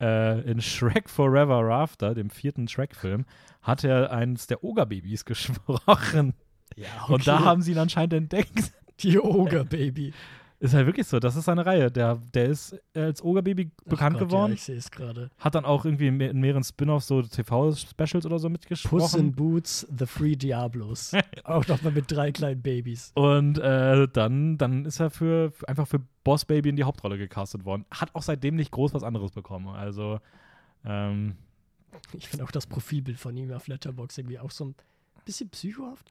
äh, 0.00 0.40
in 0.42 0.60
Shrek 0.60 1.10
Forever 1.10 1.62
After, 1.72 2.14
dem 2.14 2.30
vierten 2.30 2.68
Shrek-Film, 2.68 3.24
hat 3.60 3.82
er 3.82 4.12
eins 4.12 4.46
der 4.46 4.62
Ogre-Babys 4.62 5.24
gesprochen. 5.26 6.34
Ja, 6.76 7.04
Und 7.08 7.26
da 7.26 7.40
haben 7.44 7.62
sie 7.62 7.72
ihn 7.72 7.78
anscheinend 7.78 8.12
entdeckt. 8.14 8.72
die 9.00 9.18
Ogre-Baby. 9.18 10.14
Ist 10.62 10.74
halt 10.74 10.86
wirklich 10.86 11.08
so, 11.08 11.18
das 11.18 11.34
ist 11.34 11.46
seine 11.46 11.66
Reihe. 11.66 11.90
Der, 11.90 12.14
der 12.32 12.46
ist 12.46 12.78
als 12.94 13.20
Ogre-Baby 13.22 13.72
bekannt 13.84 14.16
Gott, 14.18 14.28
geworden. 14.28 14.50
Ja, 14.52 14.54
ich 14.54 14.62
sehe 14.62 14.76
es 14.76 14.90
gerade. 14.92 15.28
Hat 15.38 15.56
dann 15.56 15.64
auch 15.64 15.84
irgendwie 15.84 16.06
in 16.06 16.16
mehr- 16.16 16.30
in 16.30 16.38
mehreren 16.40 16.62
Spin-offs 16.62 17.08
so 17.08 17.20
TV-Specials 17.20 18.24
oder 18.26 18.38
so 18.38 18.46
Puss 18.46 18.46
in 18.46 18.52
mitgesprochen. 18.52 19.32
Boots, 19.32 19.86
The 19.98 20.06
Free 20.06 20.36
Diablos. 20.36 21.12
auch 21.44 21.66
nochmal 21.66 21.92
mit 21.92 22.10
drei 22.12 22.30
kleinen 22.30 22.62
Babys. 22.62 23.10
Und 23.16 23.58
äh, 23.58 24.06
dann, 24.12 24.56
dann 24.56 24.84
ist 24.84 25.00
er 25.00 25.10
für 25.10 25.50
für- 25.50 25.68
einfach 25.68 25.88
für 25.88 25.98
Boss 26.22 26.44
Baby 26.44 26.68
in 26.68 26.76
die 26.76 26.84
Hauptrolle 26.84 27.18
gecastet 27.18 27.64
worden. 27.64 27.84
Hat 27.90 28.14
auch 28.14 28.22
seitdem 28.22 28.54
nicht 28.54 28.70
groß 28.70 28.94
was 28.94 29.02
anderes 29.02 29.32
bekommen. 29.32 29.66
Also, 29.66 30.20
ähm, 30.84 31.34
Ich 32.12 32.28
finde 32.28 32.44
auch 32.44 32.52
das 32.52 32.68
Profilbild 32.68 33.18
von 33.18 33.36
ihm 33.36 33.52
auf 33.52 33.66
Letterboxd 33.66 34.18
irgendwie 34.18 34.38
auch 34.38 34.52
so 34.52 34.66
ein 34.66 34.74
bisschen 35.24 35.48
psychohaft. 35.50 36.08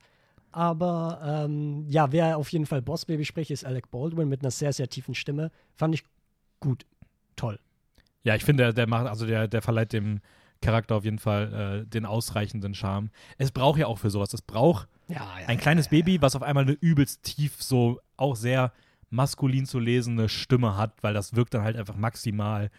Aber 0.51 1.45
ähm, 1.45 1.85
ja, 1.87 2.11
wer 2.11 2.37
auf 2.37 2.49
jeden 2.49 2.65
Fall 2.65 2.81
Boss 2.81 3.05
Baby 3.05 3.25
spricht, 3.25 3.51
ist 3.51 3.65
Alec 3.65 3.89
Baldwin 3.91 4.27
mit 4.27 4.41
einer 4.41 4.51
sehr, 4.51 4.73
sehr 4.73 4.89
tiefen 4.89 5.15
Stimme. 5.15 5.51
Fand 5.75 5.95
ich 5.95 6.03
gut. 6.59 6.85
Toll. 7.35 7.59
Ja, 8.23 8.35
ich 8.35 8.43
finde, 8.43 8.63
der, 8.63 8.73
der 8.73 8.87
macht, 8.87 9.07
also 9.07 9.25
der, 9.25 9.47
der 9.47 9.61
verleiht 9.61 9.93
dem 9.93 10.19
Charakter 10.61 10.95
auf 10.95 11.05
jeden 11.05 11.19
Fall 11.19 11.83
äh, 11.83 11.89
den 11.89 12.05
ausreichenden 12.05 12.75
Charme. 12.75 13.09
Es 13.37 13.51
braucht 13.51 13.79
ja 13.79 13.87
auch 13.87 13.97
für 13.97 14.09
sowas. 14.11 14.33
Es 14.33 14.41
braucht 14.41 14.87
Ja, 15.07 15.39
ja, 15.39 15.47
ein 15.47 15.57
kleines 15.57 15.85
ja, 15.85 15.91
Baby, 15.91 16.21
was 16.21 16.35
auf 16.35 16.43
einmal 16.43 16.63
eine 16.63 16.73
übelst 16.73 17.23
tief, 17.23 17.61
so 17.61 17.99
auch 18.17 18.35
sehr 18.35 18.71
maskulin 19.09 19.65
zu 19.65 19.79
lesende 19.79 20.29
Stimme 20.29 20.77
hat, 20.77 20.93
weil 21.01 21.13
das 21.13 21.35
wirkt 21.35 21.53
dann 21.53 21.63
halt 21.63 21.75
einfach 21.75 21.95
maximal 21.95 22.69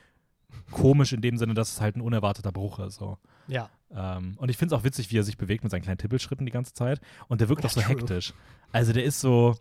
komisch 0.70 1.12
in 1.12 1.20
dem 1.20 1.36
Sinne, 1.36 1.54
dass 1.54 1.72
es 1.72 1.80
halt 1.80 1.96
ein 1.96 2.00
unerwarteter 2.00 2.52
Bruch 2.52 2.78
ist. 2.78 2.96
So. 2.96 3.18
Ja, 3.48 3.68
Ähm, 3.94 4.34
und 4.38 4.48
ich 4.48 4.56
finde 4.56 4.74
es 4.74 4.80
auch 4.80 4.84
witzig, 4.84 5.10
wie 5.10 5.18
er 5.18 5.24
sich 5.24 5.36
bewegt 5.36 5.62
mit 5.64 5.70
seinen 5.70 5.82
kleinen 5.82 5.98
Tippelschritten 5.98 6.46
die 6.46 6.52
ganze 6.52 6.72
Zeit. 6.72 7.00
Und 7.28 7.40
der 7.40 7.48
wirkt 7.48 7.62
Ja, 7.62 7.68
auch 7.68 7.72
so 7.74 7.80
true. 7.80 7.90
hektisch. 7.90 8.32
Also 8.72 8.92
der 8.92 9.04
ist 9.04 9.20
so, 9.20 9.56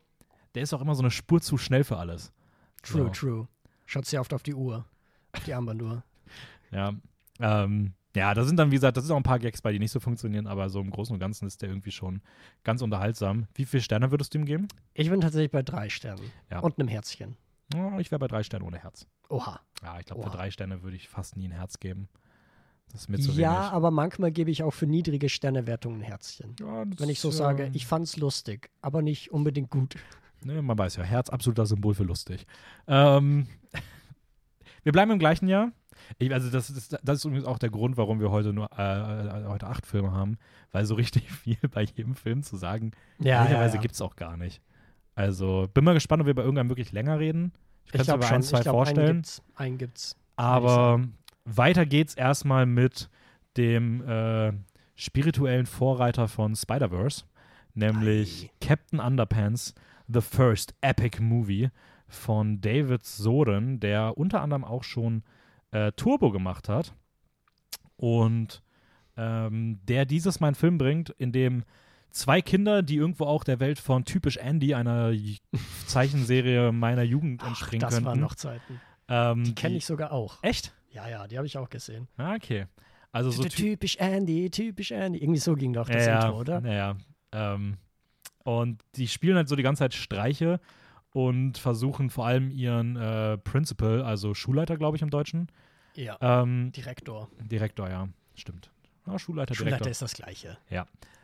der 0.55 0.63
ist 0.63 0.73
auch 0.73 0.81
immer 0.81 0.95
so 0.95 1.01
eine 1.03 1.11
Spur 1.11 1.41
zu 1.41 1.57
schnell 1.57 1.83
für 1.83 1.97
alles. 1.97 2.31
true, 2.83 3.03
So. 3.05 3.09
true. 3.09 3.47
Schaut 3.85 4.05
sehr 4.05 4.21
oft 4.21 4.33
auf 4.33 4.43
die 4.43 4.53
Uhr. 4.55 4.85
Auf 5.33 5.43
die 5.43 5.53
Armbanduhr. 5.53 6.03
Ja. 6.71 6.93
Ähm, 7.39 7.93
ja, 8.15 8.33
da 8.33 8.45
sind 8.45 8.55
dann, 8.57 8.71
wie 8.71 8.75
gesagt, 8.75 8.95
das 8.95 9.03
sind 9.03 9.11
auch 9.13 9.17
ein 9.17 9.23
paar 9.23 9.39
Gags 9.39 9.61
bei, 9.61 9.73
die 9.73 9.79
nicht 9.79 9.91
so 9.91 9.99
funktionieren, 9.99 10.47
aber 10.47 10.69
so 10.69 10.79
im 10.79 10.89
Großen 10.89 11.13
und 11.13 11.19
Ganzen 11.19 11.45
ist 11.47 11.61
der 11.61 11.67
irgendwie 11.67 11.91
schon 11.91 12.21
ganz 12.63 12.81
unterhaltsam. 12.81 13.47
Wie 13.55 13.65
viele 13.65 13.83
Sterne 13.83 14.09
würdest 14.11 14.33
du 14.33 14.37
ihm 14.37 14.45
geben? 14.45 14.69
Ich 14.93 15.09
bin 15.09 15.19
tatsächlich 15.19 15.51
bei 15.51 15.61
drei 15.63 15.89
Sternen. 15.89 16.31
Ja. 16.49 16.59
Und 16.59 16.79
einem 16.79 16.87
Herzchen. 16.87 17.35
Oh, 17.75 17.99
ich 17.99 18.09
wäre 18.11 18.19
bei 18.19 18.27
drei 18.27 18.43
Sternen 18.43 18.65
ohne 18.65 18.77
Herz. 18.77 19.05
Oha. 19.27 19.59
Ja, 19.83 19.99
ich 19.99 20.05
glaube, 20.05 20.23
für 20.23 20.29
drei 20.29 20.49
Sterne 20.51 20.81
würde 20.83 20.95
ich 20.95 21.09
fast 21.09 21.35
nie 21.35 21.47
ein 21.49 21.51
Herz 21.51 21.79
geben. 21.81 22.07
Das 22.91 23.01
ist 23.01 23.09
mir 23.09 23.19
zu 23.19 23.31
Ja, 23.31 23.59
wenig. 23.61 23.71
aber 23.73 23.91
manchmal 23.91 24.31
gebe 24.31 24.51
ich 24.51 24.63
auch 24.63 24.71
für 24.71 24.85
niedrige 24.87 25.29
Sternewertungen 25.29 25.99
ein 26.01 26.03
Herzchen. 26.03 26.55
Ja, 26.59 26.83
Wenn 26.97 27.09
ich 27.09 27.19
so 27.19 27.29
ist, 27.29 27.37
sage, 27.37 27.63
ähm, 27.65 27.71
ich 27.73 27.85
fand's 27.85 28.17
lustig, 28.17 28.69
aber 28.81 29.01
nicht 29.01 29.31
unbedingt 29.31 29.69
gut. 29.69 29.95
Ne, 30.43 30.61
man 30.61 30.77
weiß 30.77 30.95
ja, 30.97 31.03
Herz 31.03 31.29
absoluter 31.29 31.65
Symbol 31.65 31.93
für 31.93 32.03
lustig. 32.03 32.45
Ähm, 32.87 33.47
wir 34.83 34.91
bleiben 34.91 35.11
im 35.11 35.19
gleichen 35.19 35.47
Jahr. 35.47 35.71
Ich, 36.17 36.33
also 36.33 36.49
das 36.49 36.69
ist, 36.69 36.97
das 37.03 37.19
ist 37.19 37.25
übrigens 37.25 37.45
auch 37.45 37.59
der 37.59 37.69
Grund, 37.69 37.95
warum 37.95 38.19
wir 38.19 38.31
heute 38.31 38.51
nur 38.53 38.69
äh, 38.77 39.43
äh, 39.43 39.45
heute 39.47 39.67
acht 39.67 39.85
Filme 39.85 40.11
haben, 40.11 40.37
weil 40.71 40.85
so 40.85 40.95
richtig 40.95 41.31
viel 41.31 41.57
bei 41.69 41.83
jedem 41.83 42.15
Film 42.15 42.43
zu 42.43 42.57
sagen, 42.57 42.91
Ja, 43.19 43.37
ehrlicherweise 43.43 43.75
ja. 43.75 43.81
gibt 43.81 43.93
es 43.93 44.01
auch 44.01 44.15
gar 44.15 44.35
nicht. 44.35 44.61
Also 45.15 45.67
bin 45.73 45.83
mal 45.83 45.93
gespannt, 45.93 46.21
ob 46.21 46.27
wir 46.27 46.33
bei 46.35 46.41
irgendeinem 46.41 46.69
wirklich 46.69 46.91
länger 46.91 47.19
reden. 47.19 47.53
Ich 47.85 47.91
kann 47.91 48.01
es 48.01 48.07
schon. 48.07 48.23
ein, 48.23 48.41
zwei 48.41 48.57
ich 48.59 48.63
glaub, 48.63 48.75
vorstellen. 48.75 49.07
Einen 49.07 49.15
gibt's. 49.17 49.41
Einen 49.55 49.77
gibt's. 49.77 50.15
Aber 50.37 51.01
weiter 51.45 51.85
geht's 51.85 52.13
erstmal 52.15 52.65
mit 52.65 53.09
dem 53.57 54.01
äh, 54.07 54.53
spirituellen 54.95 55.65
Vorreiter 55.65 56.27
von 56.27 56.55
Spider-Verse, 56.55 57.23
nämlich 57.73 58.45
Ei. 58.45 58.65
Captain 58.65 58.99
Underpants, 58.99 59.73
The 60.07 60.21
First 60.21 60.73
Epic 60.81 61.21
Movie 61.21 61.69
von 62.07 62.61
David 62.61 63.05
Soden, 63.05 63.79
der 63.79 64.17
unter 64.17 64.41
anderem 64.41 64.63
auch 64.63 64.83
schon 64.83 65.23
äh, 65.71 65.91
Turbo 65.93 66.31
gemacht 66.31 66.67
hat 66.69 66.93
und 67.95 68.61
ähm, 69.17 69.79
der 69.87 70.05
dieses 70.05 70.39
Mal 70.39 70.47
einen 70.47 70.55
Film 70.55 70.77
bringt, 70.77 71.09
in 71.11 71.31
dem 71.31 71.63
zwei 72.11 72.41
Kinder, 72.41 72.81
die 72.83 72.95
irgendwo 72.97 73.25
auch 73.25 73.43
der 73.43 73.59
Welt 73.59 73.79
von 73.79 74.03
Typisch 74.05 74.37
Andy, 74.37 74.73
einer 74.73 75.13
Zeichenserie 75.87 76.71
meiner 76.71 77.03
Jugend 77.03 77.41
Ach, 77.43 77.49
entspringen 77.49 77.81
das 77.81 77.93
könnten. 77.93 78.05
waren 78.07 78.19
noch 78.19 78.35
Zeiten. 78.35 78.81
ähm, 79.07 79.43
Die 79.43 79.55
kenne 79.55 79.75
ich 79.77 79.85
sogar 79.85 80.11
auch. 80.11 80.39
Echt? 80.41 80.73
Ja, 80.91 81.07
ja, 81.07 81.27
die 81.27 81.37
habe 81.37 81.47
ich 81.47 81.57
auch 81.57 81.69
gesehen. 81.69 82.07
Ah, 82.17 82.35
okay. 82.35 82.65
Also 83.11 83.31
so 83.31 83.43
ty 83.43 83.49
typisch 83.49 83.97
Andy, 83.97 84.49
typisch 84.49 84.91
Andy. 84.91 85.19
Irgendwie 85.19 85.39
so 85.39 85.55
ging 85.55 85.73
doch 85.73 85.87
das 85.87 86.05
ja, 86.05 86.11
ja, 86.11 86.25
Intro, 86.25 86.39
oder? 86.39 86.61
Ja, 86.65 86.73
ja. 86.73 86.95
Ähm, 87.33 87.77
und 88.43 88.81
die 88.95 89.07
spielen 89.07 89.35
halt 89.35 89.49
so 89.49 89.55
die 89.55 89.63
ganze 89.63 89.79
Zeit 89.79 89.93
Streiche 89.93 90.59
und 91.13 91.57
versuchen 91.57 92.09
vor 92.09 92.25
allem 92.25 92.51
ihren 92.51 92.95
äh, 92.95 93.37
Principal, 93.37 94.01
also 94.01 94.33
Schulleiter, 94.33 94.77
glaube 94.77 94.97
ich, 94.97 95.03
im 95.03 95.09
Deutschen. 95.09 95.47
Ja. 95.95 96.17
Ähm, 96.21 96.71
Direktor. 96.71 97.29
Direktor, 97.39 97.89
ja, 97.89 98.07
stimmt. 98.35 98.71
Ja, 99.05 99.19
Schulleiter, 99.19 99.55
Schulleiter 99.55 99.77
Direktor. 99.77 99.91
ist 99.91 100.01
das 100.01 100.13
Gleiche. 100.13 100.57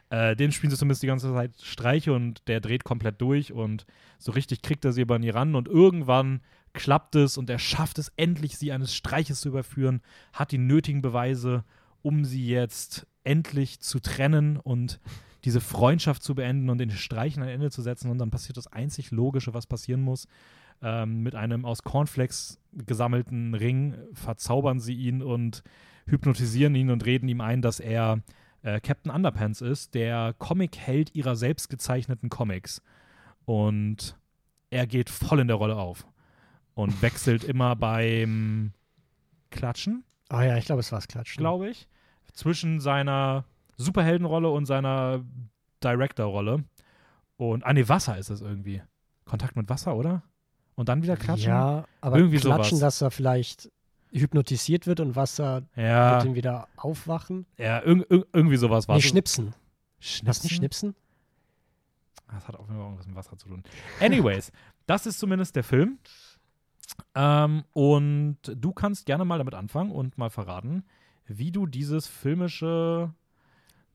Äh, 0.09 0.35
den 0.35 0.51
spielen 0.51 0.71
sie 0.71 0.77
zumindest 0.77 1.03
die 1.03 1.07
ganze 1.07 1.33
Zeit 1.33 1.51
Streiche 1.61 2.13
und 2.13 2.47
der 2.47 2.59
dreht 2.59 2.83
komplett 2.83 3.21
durch 3.21 3.51
und 3.51 3.85
so 4.17 4.31
richtig 4.31 4.61
kriegt 4.61 4.85
er 4.85 4.93
sie 4.93 5.01
über 5.01 5.19
nie 5.19 5.29
ran 5.29 5.55
und 5.55 5.67
irgendwann 5.67 6.41
klappt 6.77 7.15
es 7.15 7.37
und 7.37 7.49
er 7.49 7.57
schafft 7.57 7.97
es 7.97 8.11
endlich, 8.17 8.57
sie 8.57 8.71
eines 8.71 8.93
Streiches 8.93 9.41
zu 9.41 9.49
überführen, 9.49 10.01
hat 10.31 10.51
die 10.51 10.59
nötigen 10.59 11.01
Beweise, 11.01 11.63
um 12.03 12.23
sie 12.23 12.47
jetzt 12.47 13.07
endlich 13.23 13.79
zu 13.79 13.99
trennen 13.99 14.57
und 14.57 14.99
diese 15.43 15.59
Freundschaft 15.59 16.21
zu 16.21 16.35
beenden 16.35 16.69
und 16.69 16.77
den 16.77 16.91
Streichen 16.91 17.41
ein 17.41 17.49
Ende 17.49 17.71
zu 17.71 17.81
setzen 17.81 18.11
und 18.11 18.19
dann 18.19 18.29
passiert 18.29 18.57
das 18.57 18.67
einzig 18.67 19.09
Logische, 19.09 19.55
was 19.55 19.65
passieren 19.65 20.01
muss. 20.01 20.27
Ähm, 20.83 21.23
mit 21.23 21.33
einem 21.33 21.65
aus 21.65 21.81
Cornflakes 21.81 22.59
gesammelten 22.85 23.55
Ring 23.55 23.95
verzaubern 24.13 24.79
sie 24.79 24.93
ihn 24.93 25.23
und 25.23 25.63
hypnotisieren 26.05 26.75
ihn 26.75 26.91
und 26.91 27.05
reden 27.05 27.27
ihm 27.27 27.41
ein, 27.41 27.63
dass 27.63 27.79
er 27.79 28.21
äh, 28.61 28.79
Captain 28.81 29.11
Underpants 29.11 29.61
ist, 29.61 29.95
der 29.95 30.35
Comic-Held 30.37 31.15
ihrer 31.15 31.35
selbst 31.35 31.69
gezeichneten 31.69 32.29
Comics. 32.29 32.83
Und 33.45 34.15
er 34.69 34.85
geht 34.85 35.09
voll 35.09 35.39
in 35.39 35.47
der 35.47 35.57
Rolle 35.57 35.77
auf 35.77 36.05
und 36.77 37.01
wechselt 37.01 37.43
immer 37.43 37.75
beim 37.75 38.71
Klatschen, 39.49 40.03
Oh 40.31 40.39
ja, 40.41 40.57
ich 40.57 40.65
glaube, 40.65 40.81
es 40.81 40.91
war 40.91 40.99
das 40.99 41.07
Klatschen. 41.07 41.39
glaube 41.39 41.69
ich, 41.69 41.87
zwischen 42.33 42.79
seiner 42.81 43.45
Superheldenrolle 43.77 44.49
und 44.49 44.65
seiner 44.65 45.23
Director-Rolle. 45.83 46.65
Und, 47.37 47.65
ah 47.65 47.71
nee, 47.73 47.87
Wasser 47.87 48.17
ist 48.17 48.29
es 48.29 48.41
irgendwie. 48.41 48.81
Kontakt 49.23 49.55
mit 49.55 49.69
Wasser, 49.69 49.95
oder? 49.95 50.23
Und 50.75 50.89
dann 50.89 51.01
wieder 51.01 51.15
klatschen? 51.15 51.47
Ja, 51.49 51.85
aber 52.01 52.17
Irgendwie 52.17 52.39
Klatschen, 52.39 52.77
sowas. 52.77 52.95
dass 52.99 53.01
er 53.01 53.11
vielleicht 53.11 53.71
hypnotisiert 54.11 54.85
wird 54.85 54.99
und 54.99 55.15
Wasser 55.15 55.63
Ja, 55.75 56.15
wird 56.15 56.25
ihn 56.25 56.35
wieder 56.35 56.67
aufwachen. 56.75 57.45
ja 57.57 57.81
irg 57.83 58.05
irg 58.09 58.27
irgendwie 58.33 58.57
sowas 58.57 58.87
war 58.89 58.95
Nee, 58.97 59.01
schnipsen. 59.01 59.53
Schnipsen? 59.99 60.27
Was 60.27 60.43
nicht 60.43 60.55
schnipsen? 60.55 60.95
Das 62.27 62.47
hat 62.47 62.55
Fall 62.55 62.65
irgendwas 62.77 63.07
mit 63.07 63.15
Wasser 63.15 63.37
zu 63.37 63.47
tun. 63.47 63.63
Anyways, 64.01 64.51
das 64.87 65.05
ist 65.05 65.19
zumindest 65.19 65.55
der 65.55 65.63
Film. 65.63 65.99
Ähm, 67.15 67.63
und 67.73 68.37
du 68.43 68.71
kannst 68.71 69.05
gerne 69.05 69.25
mal 69.25 69.37
damit 69.37 69.53
anfangen 69.53 69.91
und 69.91 70.17
mal 70.17 70.29
verraten, 70.29 70.83
wie 71.25 71.51
du 71.51 71.65
dieses 71.65 72.07
filmische 72.07 73.13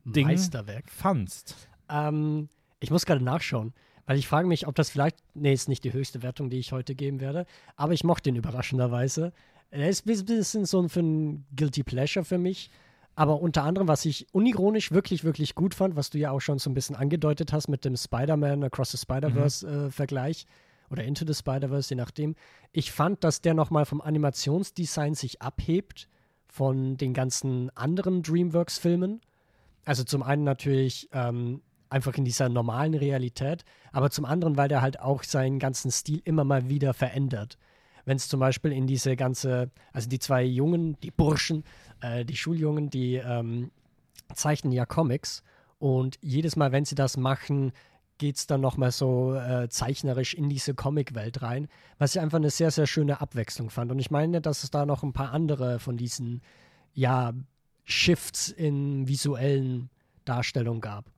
Ding 0.04 0.26
Meisterwerk. 0.26 0.90
fandst. 0.90 1.68
Ähm, 1.88 2.48
ich 2.80 2.90
muss 2.90 3.06
gerade 3.06 3.22
nachschauen, 3.22 3.72
weil 4.06 4.18
ich 4.18 4.26
frage 4.26 4.48
mich, 4.48 4.66
ob 4.66 4.74
das 4.74 4.90
vielleicht, 4.90 5.16
nee, 5.34 5.52
ist 5.52 5.68
nicht 5.68 5.84
die 5.84 5.92
höchste 5.92 6.22
Wertung, 6.22 6.50
die 6.50 6.58
ich 6.58 6.72
heute 6.72 6.94
geben 6.94 7.20
werde, 7.20 7.46
aber 7.76 7.92
ich 7.92 8.04
mochte 8.04 8.30
ihn 8.30 8.36
überraschenderweise. 8.36 9.32
Er 9.70 9.88
ist 9.88 10.06
ein 10.06 10.26
bisschen 10.26 10.64
so 10.66 10.86
für 10.88 11.00
ein 11.00 11.46
Guilty 11.56 11.82
Pleasure 11.82 12.24
für 12.24 12.38
mich, 12.38 12.70
aber 13.14 13.40
unter 13.40 13.62
anderem, 13.62 13.88
was 13.88 14.04
ich 14.04 14.26
unironisch 14.32 14.90
wirklich, 14.90 15.22
wirklich 15.24 15.54
gut 15.54 15.74
fand, 15.74 15.96
was 15.96 16.10
du 16.10 16.18
ja 16.18 16.30
auch 16.30 16.40
schon 16.40 16.58
so 16.58 16.70
ein 16.70 16.74
bisschen 16.74 16.96
angedeutet 16.96 17.52
hast 17.52 17.68
mit 17.68 17.84
dem 17.84 17.96
Spider-Man 17.96 18.64
Across 18.64 18.92
the 18.92 18.98
Spider-Verse-Vergleich 18.98 20.46
oder 20.92 21.04
Into 21.04 21.26
the 21.26 21.34
Spider-Verse, 21.34 21.90
je 21.90 21.96
nachdem. 21.96 22.36
Ich 22.70 22.92
fand, 22.92 23.24
dass 23.24 23.40
der 23.40 23.54
nochmal 23.54 23.86
vom 23.86 24.00
Animationsdesign 24.00 25.14
sich 25.14 25.42
abhebt 25.42 26.08
von 26.46 26.96
den 26.96 27.14
ganzen 27.14 27.70
anderen 27.76 28.22
DreamWorks-Filmen. 28.22 29.20
Also 29.84 30.04
zum 30.04 30.22
einen 30.22 30.44
natürlich 30.44 31.08
ähm, 31.12 31.62
einfach 31.88 32.14
in 32.14 32.24
dieser 32.24 32.48
normalen 32.48 32.94
Realität, 32.94 33.64
aber 33.90 34.10
zum 34.10 34.24
anderen, 34.24 34.56
weil 34.56 34.68
der 34.68 34.82
halt 34.82 35.00
auch 35.00 35.22
seinen 35.22 35.58
ganzen 35.58 35.90
Stil 35.90 36.20
immer 36.24 36.44
mal 36.44 36.68
wieder 36.68 36.94
verändert. 36.94 37.58
Wenn 38.04 38.16
es 38.16 38.28
zum 38.28 38.40
Beispiel 38.40 38.72
in 38.72 38.86
diese 38.86 39.16
ganze, 39.16 39.70
also 39.92 40.08
die 40.08 40.18
zwei 40.18 40.42
Jungen, 40.42 40.98
die 41.00 41.10
Burschen, 41.10 41.64
äh, 42.00 42.24
die 42.24 42.36
Schuljungen, 42.36 42.90
die 42.90 43.14
ähm, 43.14 43.70
zeichnen 44.34 44.72
ja 44.72 44.86
Comics 44.86 45.42
und 45.78 46.18
jedes 46.20 46.56
Mal, 46.56 46.72
wenn 46.72 46.84
sie 46.84 46.94
das 46.94 47.16
machen, 47.16 47.72
geht 48.22 48.36
es 48.36 48.46
dann 48.46 48.60
nochmal 48.60 48.92
so 48.92 49.34
äh, 49.34 49.68
zeichnerisch 49.68 50.32
in 50.32 50.48
diese 50.48 50.74
Comicwelt 50.74 51.42
rein, 51.42 51.66
was 51.98 52.14
ich 52.14 52.20
einfach 52.20 52.38
eine 52.38 52.50
sehr, 52.50 52.70
sehr 52.70 52.86
schöne 52.86 53.20
Abwechslung 53.20 53.68
fand. 53.68 53.90
Und 53.90 53.98
ich 53.98 54.12
meine, 54.12 54.40
dass 54.40 54.62
es 54.62 54.70
da 54.70 54.86
noch 54.86 55.02
ein 55.02 55.12
paar 55.12 55.32
andere 55.32 55.80
von 55.80 55.96
diesen, 55.96 56.40
ja, 56.94 57.32
Shifts 57.82 58.48
in 58.48 59.08
visuellen 59.08 59.90
Darstellungen 60.24 60.80
gab. 60.80 61.10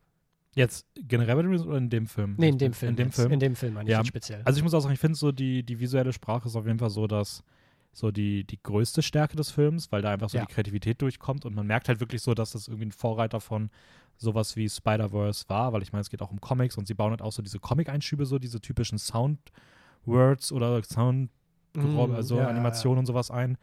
Jetzt 0.55 0.87
generell 0.97 1.37
bei 1.37 1.43
dem 1.43 1.53
oder 1.61 1.77
in 1.77 1.91
dem 1.91 2.07
Film? 2.07 2.37
Nee, 2.39 2.49
in 2.49 2.57
dem 2.57 2.73
Film. 2.73 2.91
In 2.93 2.97
dem 2.97 3.07
jetzt. 3.09 3.17
Film. 3.17 3.33
In 3.33 3.41
dem 3.41 3.55
Film 3.55 3.79
Ja, 3.87 4.03
speziell. 4.03 4.41
Also 4.47 4.57
ich 4.57 4.63
muss 4.65 4.73
auch 4.73 4.81
sagen, 4.81 4.95
ich 4.95 5.01
finde 5.01 5.19
so 5.19 5.31
die, 5.31 5.63
die 5.63 5.79
visuelle 5.79 6.15
Sprache 6.15 6.49
ist 6.49 6.57
auf 6.57 6.67
jeden 6.67 6.79
Fall 6.79 6.89
so, 6.89 7.07
dass 7.07 7.45
so 7.93 8.11
die, 8.11 8.45
die 8.45 8.59
größte 8.63 9.03
Stärke 9.03 9.37
des 9.37 9.51
Films, 9.51 9.93
weil 9.93 10.01
da 10.01 10.11
einfach 10.11 10.31
so 10.31 10.39
Ja. 10.39 10.47
die 10.47 10.53
Kreativität 10.55 11.03
durchkommt 11.03 11.45
und 11.45 11.55
man 11.55 11.67
merkt 11.67 11.89
halt 11.89 12.01
wirklich 12.01 12.23
so, 12.23 12.33
dass 12.33 12.53
das 12.53 12.67
irgendwie 12.67 12.87
ein 12.87 12.93
Vorreiter 12.93 13.41
von 13.41 13.69
sowas 14.17 14.57
wie 14.57 14.69
Spider-Verse 14.69 15.45
war, 15.49 15.73
weil 15.73 15.83
ich 15.83 15.93
meine, 15.93 16.03
es 16.03 16.11
geht 16.11 16.23
auch 16.23 16.31
um 16.31 16.41
Comics 16.41 16.77
und 16.77 16.87
sie 16.87 16.95
bauen 16.95 17.11
halt 17.11 17.23
auch 17.23 17.33
so 17.33 17.43
diese 17.43 17.59
Comic-Einschübe, 17.59 18.27
so 18.27 18.39
diese 18.39 18.61
typischen 18.61 18.99
Sound-Words 18.99 20.53
oder 20.53 20.83
Sound, 20.83 21.31
Mm, 21.77 21.99
also 22.13 22.39
ja, 22.39 22.49
Animationen 22.49 23.01
und 23.01 23.07
sowas 23.07 23.31
ein. 23.31 23.59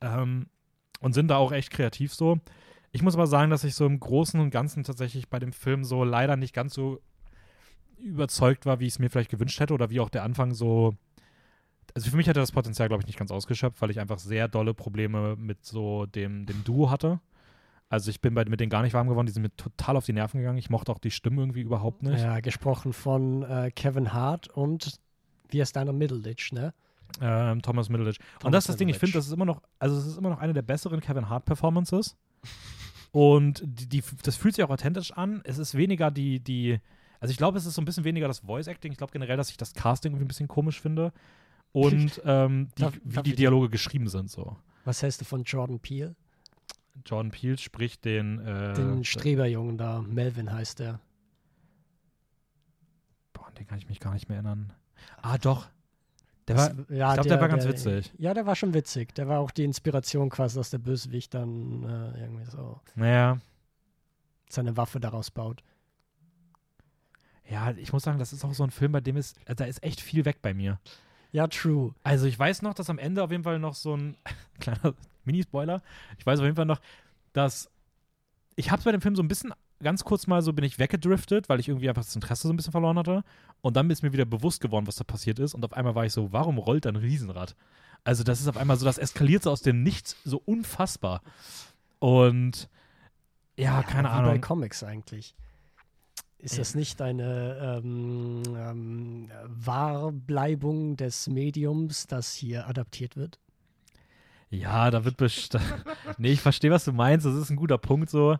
Ähm, 0.00 0.46
und 1.00 1.12
sind 1.12 1.28
da 1.28 1.36
auch 1.36 1.52
echt 1.52 1.70
kreativ 1.70 2.14
so. 2.14 2.38
Ich 2.92 3.02
muss 3.02 3.14
aber 3.14 3.26
sagen, 3.26 3.50
dass 3.50 3.64
ich 3.64 3.74
so 3.74 3.86
im 3.86 4.00
Großen 4.00 4.40
und 4.40 4.50
Ganzen 4.50 4.84
tatsächlich 4.84 5.28
bei 5.28 5.38
dem 5.38 5.52
Film 5.52 5.84
so 5.84 6.04
leider 6.04 6.36
nicht 6.36 6.54
ganz 6.54 6.74
so 6.74 7.00
überzeugt 7.98 8.66
war, 8.66 8.80
wie 8.80 8.86
ich 8.86 8.94
es 8.94 8.98
mir 8.98 9.10
vielleicht 9.10 9.30
gewünscht 9.30 9.60
hätte 9.60 9.74
oder 9.74 9.90
wie 9.90 10.00
auch 10.00 10.08
der 10.08 10.24
Anfang 10.24 10.54
so. 10.54 10.96
Also 11.94 12.10
für 12.10 12.16
mich 12.16 12.28
hätte 12.28 12.40
das 12.40 12.52
Potenzial, 12.52 12.88
glaube 12.88 13.02
ich, 13.02 13.06
nicht 13.06 13.18
ganz 13.18 13.30
ausgeschöpft, 13.30 13.80
weil 13.82 13.90
ich 13.90 14.00
einfach 14.00 14.18
sehr 14.18 14.48
dolle 14.48 14.74
Probleme 14.74 15.36
mit 15.36 15.64
so 15.64 16.06
dem, 16.06 16.46
dem 16.46 16.62
Duo 16.64 16.90
hatte. 16.90 17.20
Also 17.90 18.08
ich 18.10 18.20
bin 18.20 18.34
bei, 18.34 18.44
mit 18.46 18.60
denen 18.60 18.70
gar 18.70 18.82
nicht 18.82 18.94
warm 18.94 19.08
geworden, 19.08 19.26
die 19.26 19.32
sind 19.32 19.42
mir 19.42 19.54
total 19.56 19.96
auf 19.96 20.06
die 20.06 20.12
Nerven 20.12 20.38
gegangen. 20.38 20.56
Ich 20.58 20.70
mochte 20.70 20.90
auch 20.92 20.98
die 20.98 21.10
Stimme 21.10 21.42
irgendwie 21.42 21.60
überhaupt 21.60 22.02
nicht. 22.02 22.20
Ja, 22.20 22.38
gesprochen 22.40 22.92
von 22.92 23.42
äh, 23.42 23.70
Kevin 23.74 24.12
Hart 24.12 24.48
und 24.48 24.98
wie 25.48 25.60
heißt 25.60 25.74
deiner 25.76 25.92
Middleditch, 25.92 26.52
ne? 26.52 26.72
Ähm, 27.20 27.60
Thomas 27.60 27.88
Middleditch. 27.88 28.18
und 28.20 28.40
Thomas 28.42 28.52
das 28.52 28.64
ist 28.64 28.68
das 28.68 28.76
Ding, 28.76 28.88
ich 28.88 28.96
finde, 28.98 29.14
das 29.14 29.26
ist 29.26 29.32
immer 29.32 29.44
noch, 29.44 29.60
also 29.80 29.96
es 29.98 30.06
ist 30.06 30.16
immer 30.16 30.30
noch 30.30 30.38
eine 30.38 30.52
der 30.52 30.62
besseren 30.62 31.00
Kevin 31.00 31.28
Hart-Performances. 31.28 32.16
Und 33.12 33.60
die, 33.64 33.88
die, 33.88 34.02
das 34.22 34.36
fühlt 34.36 34.54
sich 34.54 34.64
auch 34.64 34.70
authentisch 34.70 35.10
an. 35.12 35.40
Es 35.42 35.58
ist 35.58 35.74
weniger 35.76 36.12
die, 36.12 36.38
die, 36.38 36.78
also 37.18 37.32
ich 37.32 37.38
glaube, 37.38 37.58
es 37.58 37.66
ist 37.66 37.74
so 37.74 37.82
ein 37.82 37.84
bisschen 37.84 38.04
weniger 38.04 38.28
das 38.28 38.38
Voice-Acting. 38.40 38.92
Ich 38.92 38.98
glaube 38.98 39.12
generell, 39.12 39.36
dass 39.36 39.50
ich 39.50 39.56
das 39.56 39.74
Casting 39.74 40.12
irgendwie 40.12 40.26
ein 40.26 40.28
bisschen 40.28 40.46
komisch 40.46 40.80
finde. 40.80 41.12
Und 41.72 42.22
ähm, 42.24 42.68
die, 42.78 42.82
Darf- 42.82 43.00
wie 43.02 43.14
darf 43.16 43.24
die 43.24 43.34
Dialoge 43.34 43.68
geschrieben 43.68 44.06
sind 44.08 44.30
so. 44.30 44.56
Was 44.84 45.02
hältst 45.02 45.20
du 45.20 45.24
von 45.24 45.42
Jordan 45.42 45.80
Peele? 45.80 46.14
Jordan 47.06 47.30
Peele 47.30 47.58
spricht 47.58 48.04
den, 48.04 48.38
äh, 48.40 48.74
Den 48.74 49.04
Streberjungen 49.04 49.78
da, 49.78 50.00
Melvin 50.02 50.52
heißt 50.52 50.78
der. 50.80 51.00
boah, 53.32 53.46
an 53.46 53.54
den 53.54 53.66
kann 53.66 53.78
ich 53.78 53.88
mich 53.88 54.00
gar 54.00 54.12
nicht 54.12 54.28
mehr 54.28 54.36
erinnern. 54.38 54.72
Ah, 55.22 55.38
doch. 55.38 55.68
Der 56.48 56.56
Das- 56.56 56.76
war, 56.76 56.90
ja, 56.96 57.08
ich 57.10 57.14
glaub, 57.14 57.26
der 57.28 57.40
war 57.40 57.48
ganz 57.48 57.66
witzig. 57.66 58.12
Ja, 58.18 58.34
der 58.34 58.44
war 58.46 58.56
schon 58.56 58.74
witzig. 58.74 59.14
Der 59.14 59.28
war 59.28 59.38
auch 59.38 59.50
die 59.50 59.64
Inspiration 59.64 60.30
quasi, 60.30 60.56
dass 60.56 60.70
der 60.70 60.78
Bösewicht 60.78 61.32
dann 61.34 61.84
äh, 61.84 62.20
irgendwie 62.22 62.44
so 62.46 62.80
naja, 62.96 63.38
seine 64.48 64.76
Waffe 64.76 64.98
daraus 65.00 65.30
baut. 65.30 65.62
ja, 67.48 67.70
ich 67.72 67.92
muss 67.92 68.02
sagen, 68.02 68.18
das 68.18 68.32
ist 68.32 68.44
auch 68.44 68.54
so 68.54 68.64
ein 68.64 68.70
Film, 68.70 68.92
bei 68.92 69.00
dem 69.00 69.16
ist, 69.16 69.38
äh, 69.46 69.54
da 69.54 69.64
ist 69.64 69.82
echt 69.82 70.00
viel 70.00 70.24
weg 70.24 70.42
bei 70.42 70.54
mir. 70.54 70.78
Ja, 71.32 71.46
true. 71.46 71.94
Also 72.02 72.26
ich 72.26 72.38
weiß 72.38 72.62
noch, 72.62 72.74
dass 72.74 72.90
am 72.90 72.98
Ende 72.98 73.22
auf 73.22 73.30
jeden 73.30 73.44
Fall 73.44 73.58
noch 73.58 73.74
so 73.74 73.96
ein 73.96 74.16
kleiner 74.60 74.94
Mini-Spoiler. 75.24 75.82
Ich 76.18 76.26
weiß 76.26 76.40
auf 76.40 76.44
jeden 76.44 76.56
Fall 76.56 76.66
noch, 76.66 76.80
dass 77.32 77.70
ich 78.56 78.70
habe 78.70 78.82
bei 78.82 78.92
dem 78.92 79.00
Film 79.00 79.16
so 79.16 79.22
ein 79.22 79.28
bisschen, 79.28 79.54
ganz 79.82 80.04
kurz 80.04 80.26
mal 80.26 80.42
so 80.42 80.52
bin 80.52 80.64
ich 80.64 80.78
weggedriftet, 80.78 81.48
weil 81.48 81.60
ich 81.60 81.68
irgendwie 81.68 81.88
einfach 81.88 82.04
das 82.04 82.14
Interesse 82.14 82.48
so 82.48 82.52
ein 82.52 82.56
bisschen 82.56 82.72
verloren 82.72 82.98
hatte. 82.98 83.24
Und 83.60 83.76
dann 83.76 83.90
ist 83.90 84.02
mir 84.02 84.12
wieder 84.12 84.24
bewusst 84.24 84.60
geworden, 84.60 84.86
was 84.86 84.96
da 84.96 85.04
passiert 85.04 85.38
ist. 85.38 85.54
Und 85.54 85.64
auf 85.64 85.72
einmal 85.72 85.94
war 85.94 86.04
ich 86.04 86.12
so, 86.12 86.32
warum 86.32 86.58
rollt 86.58 86.84
da 86.84 86.90
ein 86.90 86.96
Riesenrad? 86.96 87.54
Also 88.04 88.24
das 88.24 88.40
ist 88.40 88.48
auf 88.48 88.56
einmal 88.56 88.76
so, 88.76 88.84
das 88.84 88.98
eskaliert 88.98 89.42
so 89.42 89.50
aus 89.50 89.62
dem 89.62 89.82
Nichts 89.82 90.16
so 90.24 90.42
unfassbar. 90.44 91.22
Und 91.98 92.68
ja, 93.56 93.82
keine 93.82 94.08
wie 94.08 94.12
bei 94.12 94.18
Ahnung. 94.18 94.40
Comics 94.40 94.82
eigentlich. 94.82 95.34
Ist 96.42 96.58
das 96.58 96.74
nicht 96.74 97.02
eine 97.02 97.80
ähm, 97.84 98.42
ähm, 98.56 99.30
Wahrbleibung 99.46 100.96
des 100.96 101.28
Mediums, 101.28 102.06
das 102.06 102.34
hier 102.34 102.66
adaptiert 102.66 103.16
wird? 103.16 103.38
Ja, 104.48 104.90
da 104.90 105.04
wird 105.04 105.16
bestimmt. 105.16 105.84
nee, 106.18 106.32
ich 106.32 106.40
verstehe, 106.40 106.70
was 106.70 106.84
du 106.84 106.92
meinst. 106.92 107.26
Das 107.26 107.34
ist 107.34 107.50
ein 107.50 107.56
guter 107.56 107.78
Punkt 107.78 108.10
so. 108.10 108.36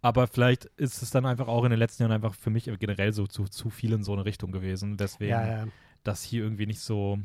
Aber 0.00 0.26
vielleicht 0.28 0.64
ist 0.76 1.02
es 1.02 1.10
dann 1.10 1.26
einfach 1.26 1.48
auch 1.48 1.64
in 1.64 1.70
den 1.70 1.78
letzten 1.78 2.04
Jahren 2.04 2.12
einfach 2.12 2.34
für 2.34 2.50
mich 2.50 2.70
generell 2.78 3.12
so 3.12 3.26
zu, 3.26 3.44
zu 3.44 3.68
viel 3.68 3.92
in 3.92 4.02
so 4.02 4.12
eine 4.12 4.24
Richtung 4.24 4.52
gewesen. 4.52 4.96
Deswegen, 4.96 5.32
Ja, 5.32 5.46
ja. 5.46 5.66
das 6.04 6.22
hier 6.22 6.42
irgendwie 6.44 6.66
nicht 6.66 6.80
so 6.80 7.18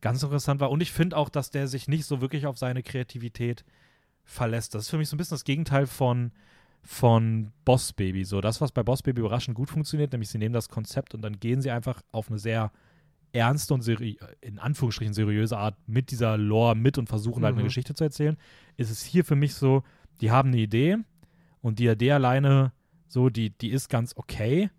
ganz 0.00 0.22
interessant 0.22 0.60
war. 0.60 0.70
Und 0.70 0.82
ich 0.82 0.92
finde 0.92 1.16
auch, 1.16 1.28
dass 1.28 1.50
der 1.50 1.68
sich 1.68 1.88
nicht 1.88 2.04
so 2.04 2.20
wirklich 2.20 2.46
auf 2.46 2.58
seine 2.58 2.82
Kreativität 2.82 3.64
verlässt. 4.24 4.74
Das 4.74 4.82
ist 4.82 4.90
für 4.90 4.98
mich 4.98 5.08
so 5.08 5.16
ein 5.16 5.18
bisschen 5.18 5.36
das 5.36 5.44
Gegenteil 5.44 5.86
von, 5.86 6.32
von 6.82 7.52
Boss 7.64 7.92
Baby. 7.92 8.24
So, 8.24 8.40
das, 8.40 8.60
was 8.60 8.72
bei 8.72 8.82
Boss 8.82 9.02
Baby 9.02 9.20
überraschend 9.20 9.56
gut 9.56 9.70
funktioniert, 9.70 10.12
nämlich 10.12 10.30
sie 10.30 10.38
nehmen 10.38 10.54
das 10.54 10.68
Konzept 10.68 11.14
und 11.14 11.22
dann 11.22 11.38
gehen 11.38 11.60
sie 11.60 11.70
einfach 11.70 12.02
auf 12.12 12.28
eine 12.30 12.38
sehr 12.38 12.72
ernste 13.32 13.74
und 13.74 13.82
seri 13.82 14.18
in 14.40 14.58
Anführungsstrichen 14.58 15.14
seriöse 15.14 15.56
Art 15.56 15.76
mit 15.86 16.10
dieser 16.10 16.36
Lore 16.36 16.74
mit 16.74 16.98
und 16.98 17.08
versuchen 17.08 17.44
halt 17.44 17.54
eine 17.54 17.62
Mhm. 17.62 17.68
Geschichte 17.68 17.94
zu 17.94 18.02
erzählen, 18.04 18.36
ist 18.76 18.90
es 18.90 19.04
hier 19.04 19.24
für 19.24 19.36
mich 19.36 19.54
so, 19.54 19.84
die 20.20 20.30
haben 20.30 20.48
eine 20.48 20.58
Idee 20.58 20.96
und 21.62 21.78
die 21.78 21.86
Idee 21.86 22.12
alleine 22.12 22.72
so, 23.06 23.28
die, 23.28 23.50
die 23.50 23.70
ist 23.70 23.88
ganz 23.88 24.14
okay, 24.16 24.70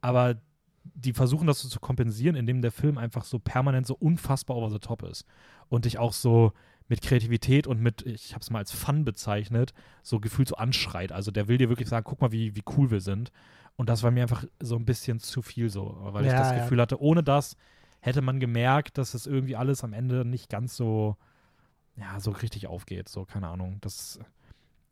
aber 0.00 0.40
die 0.84 1.12
versuchen 1.12 1.46
das 1.46 1.60
so 1.60 1.68
zu 1.68 1.80
kompensieren, 1.80 2.34
indem 2.34 2.62
der 2.62 2.72
Film 2.72 2.96
einfach 2.96 3.24
so 3.24 3.38
permanent 3.38 3.86
so 3.86 3.94
unfassbar 3.94 4.56
over 4.56 4.70
the 4.70 4.78
top 4.78 5.02
ist 5.02 5.26
und 5.68 5.84
dich 5.84 5.98
auch 5.98 6.12
so 6.14 6.52
mit 6.88 7.02
Kreativität 7.02 7.66
und 7.66 7.80
mit, 7.80 8.04
ich 8.06 8.32
habe 8.32 8.40
es 8.40 8.50
mal 8.50 8.58
als 8.60 8.72
Fun 8.72 9.04
bezeichnet, 9.04 9.74
so 10.02 10.20
gefühlt 10.20 10.48
so 10.48 10.56
anschreit. 10.56 11.12
Also 11.12 11.30
der 11.30 11.48
will 11.48 11.58
dir 11.58 11.68
wirklich 11.68 11.88
sagen, 11.88 12.04
guck 12.04 12.20
mal, 12.20 12.32
wie, 12.32 12.56
wie 12.56 12.62
cool 12.76 12.90
wir 12.90 13.00
sind. 13.00 13.30
Und 13.76 13.88
das 13.88 14.02
war 14.02 14.10
mir 14.10 14.22
einfach 14.22 14.44
so 14.60 14.76
ein 14.76 14.84
bisschen 14.84 15.20
zu 15.20 15.42
viel 15.42 15.70
so, 15.70 15.96
weil 16.00 16.24
ich 16.24 16.32
Ja, 16.32 16.38
das 16.38 16.50
ja. 16.50 16.62
Gefühl 16.62 16.80
hatte, 16.80 17.00
ohne 17.00 17.22
das 17.22 17.56
hätte 18.00 18.22
man 18.22 18.40
gemerkt, 18.40 18.98
dass 18.98 19.14
es 19.14 19.26
irgendwie 19.26 19.56
alles 19.56 19.84
am 19.84 19.92
Ende 19.92 20.24
nicht 20.24 20.48
ganz 20.48 20.76
so, 20.76 21.16
ja, 21.96 22.18
so 22.20 22.30
richtig 22.30 22.66
aufgeht. 22.66 23.08
So, 23.08 23.24
keine 23.24 23.48
Ahnung. 23.48 23.78
Das, 23.80 24.18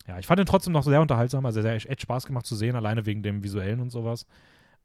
ja, 0.07 0.19
ich 0.19 0.27
fand 0.27 0.41
ihn 0.41 0.47
trotzdem 0.47 0.73
noch 0.73 0.85
sehr 0.85 1.01
unterhaltsam, 1.01 1.47
also 1.47 1.63
sehr 1.63 1.75
echt 1.75 2.03
Spaß 2.03 2.27
gemacht 2.27 2.47
zu 2.47 2.57
sehen, 2.57 2.77
alleine 2.77 3.07
wegen 3.07 3.23
dem 3.23 3.43
Visuellen 3.43 3.81
und 3.81 3.91
sowas. 3.91 4.27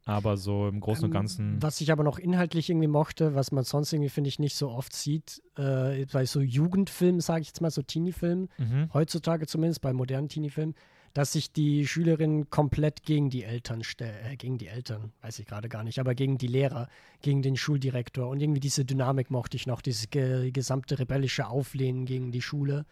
Aber 0.04 0.36
so 0.36 0.66
im 0.66 0.80
Großen 0.80 1.04
und 1.04 1.10
Ähm, 1.10 1.14
Ganzen. 1.14 1.62
Was 1.62 1.80
ich 1.80 1.92
aber 1.92 2.02
noch 2.02 2.18
inhaltlich 2.18 2.68
irgendwie 2.68 2.88
mochte, 2.88 3.34
was 3.36 3.52
man 3.52 3.62
sonst 3.64 3.92
irgendwie, 3.92 4.08
finde 4.10 4.28
ich, 4.28 4.38
nicht 4.40 4.56
so 4.56 4.70
oft 4.70 4.92
sieht, 4.94 5.42
äh, 5.56 6.06
bei 6.06 6.24
so 6.26 6.40
Jugendfilmen, 6.40 7.20
sage 7.20 7.42
ich 7.42 7.48
jetzt 7.48 7.60
mal, 7.60 7.70
so 7.70 7.82
Teenie-Filmen, 7.82 8.48
Mhm. 8.58 8.90
heutzutage 8.92 9.46
zumindest, 9.46 9.80
bei 9.80 9.92
modernen 9.92 10.28
Teenie-Filmen, 10.28 10.74
dass 11.14 11.32
sich 11.32 11.52
die 11.52 11.86
Schülerin 11.86 12.48
komplett 12.50 13.02
gegen 13.04 13.28
die 13.30 13.44
Eltern 13.44 13.84
stellt, 13.84 14.14
äh, 14.24 14.36
gegen 14.36 14.58
die 14.58 14.66
Eltern, 14.66 15.12
weiß 15.20 15.38
ich 15.38 15.46
gerade 15.46 15.68
gar 15.68 15.84
nicht, 15.84 15.98
aber 16.00 16.14
gegen 16.14 16.38
die 16.38 16.46
Lehrer, 16.48 16.88
gegen 17.20 17.42
den 17.42 17.56
Schuldirektor 17.56 18.28
und 18.28 18.40
irgendwie 18.40 18.60
diese 18.60 18.84
Dynamik 18.84 19.30
mochte 19.30 19.56
ich 19.56 19.66
noch, 19.66 19.82
dieses 19.82 20.10
ge 20.10 20.50
gesamte 20.50 20.98
rebellische 20.98 21.46
Auflehnen 21.46 22.06
gegen 22.06 22.32
die 22.32 22.42
Schule. 22.42 22.86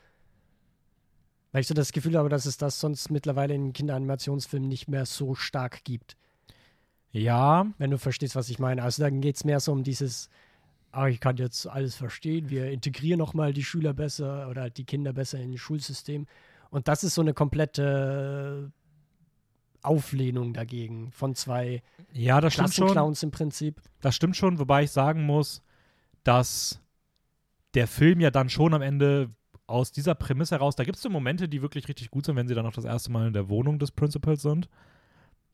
Weil 1.53 1.63
ich 1.63 1.67
so 1.67 1.75
das 1.75 1.91
Gefühl 1.93 2.17
habe, 2.17 2.29
dass 2.29 2.47
es 2.47 2.57
das 2.59 2.79
sonst 2.79 3.11
mittlerweile 3.11 3.55
in 3.55 3.73
Kinderanimationsfilmen 3.73 4.69
nicht 4.69 4.87
mehr 4.87 5.07
so 5.07 5.35
stark 5.35 5.83
gibt. 5.83 6.17
Ja, 7.13 7.67
wenn 7.79 7.91
du 7.91 7.99
verstehst, 7.99 8.37
was 8.37 8.51
ich 8.51 8.59
meine. 8.59 8.83
Also 8.83 9.03
dann 9.03 9.21
geht 9.21 9.37
es 9.37 9.45
mehr 9.45 9.61
so 9.61 9.73
um 9.73 9.83
dieses, 9.83 10.31
ah, 10.93 11.09
ich 11.09 11.21
kann 11.21 11.37
jetzt 11.37 11.67
alles 11.67 11.95
verstehen, 11.97 12.51
wir 12.51 12.71
integrieren 12.71 13.19
nochmal 13.19 13.53
die 13.53 13.65
Schüler 13.65 13.93
besser 13.93 14.49
oder 14.49 14.63
halt 14.63 14.79
die 14.79 14.85
Kinder 14.85 15.13
besser 15.13 15.39
in 15.39 15.53
das 15.53 15.61
Schulsystem. 15.61 16.27
Und 16.71 16.89
das 16.89 17.03
ist 17.03 17.15
so 17.15 17.21
eine 17.21 17.35
komplette 17.35 18.73
Auflehnung 19.83 20.53
dagegen 20.53 21.11
von 21.13 21.35
zwei 21.35 21.83
ja, 22.13 22.41
das. 22.41 22.55
Klassenclowns 22.55 23.23
im 23.23 23.31
Prinzip. 23.31 23.81
Das 24.01 24.15
stimmt 24.15 24.37
schon, 24.37 24.59
wobei 24.59 24.85
ich 24.85 24.91
sagen 24.91 25.25
muss, 25.25 25.63
dass 26.23 26.81
der 27.75 27.87
Film 27.87 28.21
ja 28.21 28.31
dann 28.31 28.51
schon 28.51 28.75
am 28.75 28.83
Ende 28.83 29.31
aus 29.67 29.93
dieser 29.93 30.15
Prämisse 30.15 30.57
heraus, 30.57 30.75
da 30.75 30.85
gibt 30.85 30.97
es 30.97 31.03
so 31.03 31.09
Momente, 31.09 31.49
die 31.49 31.63
wirklich 31.63 31.89
richtig 31.89 32.11
gut 32.11 32.27
sind, 32.27 32.37
wenn 32.37 32.49
sie 32.49 32.55
dann 32.55 32.67
auch 32.67 32.73
das 32.73 32.85
erste 32.85 33.13
Mal 33.13 33.29
in 33.29 33.33
der 33.33 33.49
Wohnung 33.49 33.79
des 33.79 33.93
Principals 33.93 34.43
sind. 34.43 34.69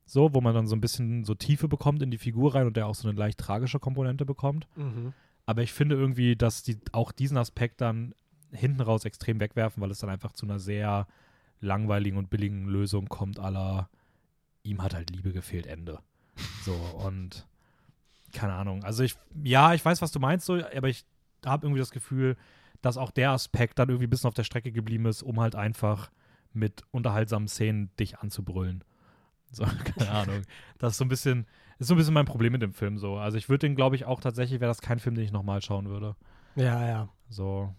So, 0.09 0.33
wo 0.33 0.41
man 0.41 0.55
dann 0.55 0.67
so 0.67 0.75
ein 0.75 0.81
bisschen 0.81 1.25
so 1.25 1.35
Tiefe 1.35 1.67
bekommt 1.67 2.01
in 2.01 2.09
die 2.09 2.17
Figur 2.17 2.55
rein 2.55 2.65
und 2.65 2.77
der 2.77 2.87
auch 2.87 2.95
so 2.95 3.07
eine 3.07 3.17
leicht 3.17 3.37
tragische 3.37 3.77
Komponente 3.77 4.25
bekommt. 4.25 4.67
Aber 5.45 5.61
ich 5.61 5.73
finde 5.73 5.95
irgendwie, 5.95 6.35
dass 6.35 6.63
die 6.63 6.77
auch 6.93 7.11
diesen 7.11 7.37
Aspekt 7.37 7.81
dann 7.81 8.15
hinten 8.51 8.81
raus 8.81 9.05
extrem 9.05 9.39
wegwerfen, 9.39 9.83
weil 9.83 9.91
es 9.91 9.99
dann 9.99 10.09
einfach 10.09 10.31
zu 10.31 10.45
einer 10.45 10.59
sehr 10.59 11.07
langweiligen 11.59 12.17
und 12.17 12.29
billigen 12.29 12.65
Lösung 12.67 13.07
kommt, 13.09 13.39
aller 13.39 13.89
ihm 14.63 14.81
hat 14.81 14.93
halt 14.93 15.09
Liebe 15.09 15.33
gefehlt, 15.33 15.67
Ende. 15.67 15.99
So, 16.63 16.73
und 16.73 17.45
keine 18.33 18.53
Ahnung. 18.53 18.83
Also 18.83 19.03
ich, 19.03 19.15
ja, 19.43 19.73
ich 19.73 19.83
weiß, 19.83 20.01
was 20.01 20.11
du 20.11 20.19
meinst, 20.19 20.45
so, 20.45 20.55
aber 20.75 20.89
ich 20.89 21.05
habe 21.45 21.65
irgendwie 21.65 21.79
das 21.79 21.91
Gefühl, 21.91 22.37
dass 22.81 22.97
auch 22.97 23.11
der 23.11 23.31
Aspekt 23.31 23.79
dann 23.79 23.89
irgendwie 23.89 24.07
ein 24.07 24.09
bisschen 24.09 24.27
auf 24.27 24.33
der 24.33 24.43
Strecke 24.43 24.71
geblieben 24.71 25.05
ist, 25.05 25.23
um 25.23 25.39
halt 25.39 25.55
einfach 25.55 26.11
mit 26.53 26.83
unterhaltsamen 26.91 27.47
Szenen 27.47 27.89
dich 27.99 28.19
anzubrüllen. 28.19 28.83
So, 29.51 29.65
keine 29.97 30.11
Ahnung. 30.11 30.41
Das 30.77 30.93
ist 30.93 30.97
so 30.97 31.05
ein 31.05 31.09
bisschen, 31.09 31.45
ist 31.79 31.87
so 31.87 31.93
ein 31.93 31.97
bisschen 31.97 32.13
mein 32.13 32.25
Problem 32.25 32.51
mit 32.53 32.61
dem 32.61 32.73
Film 32.73 32.97
so. 32.97 33.17
Also 33.17 33.37
ich 33.37 33.49
würde 33.49 33.67
den, 33.67 33.75
glaube 33.75 33.95
ich, 33.95 34.05
auch 34.05 34.19
tatsächlich, 34.19 34.59
wäre 34.59 34.69
das 34.69 34.81
kein 34.81 34.99
Film, 34.99 35.15
den 35.15 35.23
ich 35.23 35.31
nochmal 35.31 35.61
schauen 35.61 35.89
würde. 35.89 36.15
Ja, 36.55 36.87
ja. 36.87 37.09
So. 37.29 37.73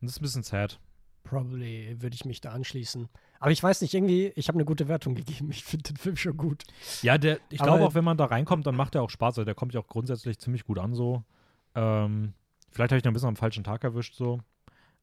Das 0.00 0.12
ist 0.12 0.20
ein 0.20 0.22
bisschen 0.22 0.42
sad. 0.42 0.78
Probably 1.22 1.96
würde 2.02 2.14
ich 2.14 2.24
mich 2.26 2.40
da 2.42 2.50
anschließen. 2.50 3.08
Aber 3.40 3.50
ich 3.50 3.62
weiß 3.62 3.80
nicht, 3.80 3.94
irgendwie, 3.94 4.32
ich 4.36 4.48
habe 4.48 4.56
eine 4.56 4.64
gute 4.66 4.88
Wertung 4.88 5.14
gegeben. 5.16 5.50
Ich 5.50 5.64
finde 5.64 5.84
den 5.84 5.96
Film 5.96 6.16
schon 6.16 6.36
gut. 6.36 6.64
Ja, 7.02 7.16
der, 7.18 7.38
ich 7.50 7.58
glaube 7.58 7.84
auch, 7.84 7.94
wenn 7.94 8.04
man 8.04 8.16
da 8.16 8.26
reinkommt, 8.26 8.66
dann 8.66 8.76
macht 8.76 8.94
der 8.94 9.02
auch 9.02 9.10
Spaß. 9.10 9.38
Also 9.38 9.44
der 9.44 9.54
kommt 9.54 9.72
ja 9.74 9.80
auch 9.80 9.88
grundsätzlich 9.88 10.38
ziemlich 10.38 10.64
gut 10.64 10.78
an 10.78 10.94
so. 10.94 11.24
Ähm, 11.74 12.34
vielleicht 12.70 12.92
habe 12.92 12.98
ich 12.98 13.04
noch 13.04 13.10
ein 13.10 13.14
bisschen 13.14 13.28
am 13.30 13.36
falschen 13.36 13.64
Tag 13.64 13.82
erwischt 13.84 14.14
so. 14.14 14.40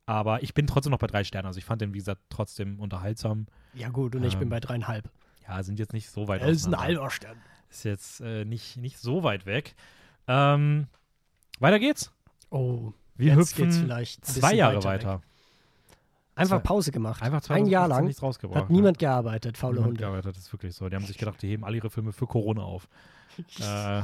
Aber 0.05 0.43
ich 0.43 0.53
bin 0.53 0.67
trotzdem 0.67 0.91
noch 0.91 0.99
bei 0.99 1.07
drei 1.07 1.23
Sternen. 1.23 1.47
Also 1.47 1.57
ich 1.57 1.65
fand 1.65 1.81
den, 1.81 1.93
wie 1.93 1.99
gesagt, 1.99 2.21
trotzdem 2.29 2.79
unterhaltsam. 2.79 3.47
Ja, 3.73 3.89
gut, 3.89 4.15
und 4.15 4.23
ich 4.23 4.33
bin 4.35 4.43
Ähm, 4.43 4.49
bei 4.49 4.59
dreieinhalb. 4.59 5.09
Ja, 5.51 5.63
sind 5.63 5.79
jetzt 5.79 5.91
nicht 5.93 6.09
so 6.09 6.27
weit 6.29 6.41
Das 6.41 6.49
ist 6.51 6.65
ein 6.67 6.77
halber 6.79 7.09
Stern. 7.11 7.37
Ist 7.69 7.83
jetzt 7.83 8.21
äh, 8.21 8.45
nicht, 8.45 8.77
nicht 8.77 8.97
so 8.97 9.23
weit 9.23 9.45
weg. 9.45 9.75
Ähm, 10.27 10.87
weiter 11.59 11.77
geht's. 11.79 12.11
Oh, 12.49 12.93
Wir 13.15 13.35
jetzt 13.35 13.55
geht's 13.55 13.75
hüpfen 13.75 13.83
vielleicht 13.83 14.21
ein 14.21 14.23
zwei 14.33 14.53
Jahre 14.53 14.77
weiter 14.77 14.89
weg. 14.93 15.05
weiter. 15.05 15.21
Einfach 16.35 16.63
Pause 16.63 16.91
gemacht. 16.91 17.21
Einfach 17.21 17.41
Ein 17.49 17.65
Jahr 17.65 17.87
2018 17.87 17.89
lang 17.89 18.05
nichts 18.05 18.23
rausgebracht. 18.23 18.61
hat 18.63 18.69
niemand 18.69 18.97
gearbeitet, 18.97 19.57
faule 19.57 19.73
Niemand 19.75 19.87
Hunde. 19.89 19.99
gearbeitet, 19.99 20.35
das 20.37 20.43
ist 20.45 20.53
wirklich 20.53 20.73
so. 20.73 20.87
Die 20.87 20.95
haben 20.95 21.05
sich 21.05 21.17
gedacht, 21.19 21.41
die 21.41 21.49
heben 21.49 21.65
alle 21.65 21.75
ihre 21.77 21.89
Filme 21.89 22.13
für 22.13 22.27
Corona 22.27 22.61
auf. 22.63 22.87
äh, 23.59 24.01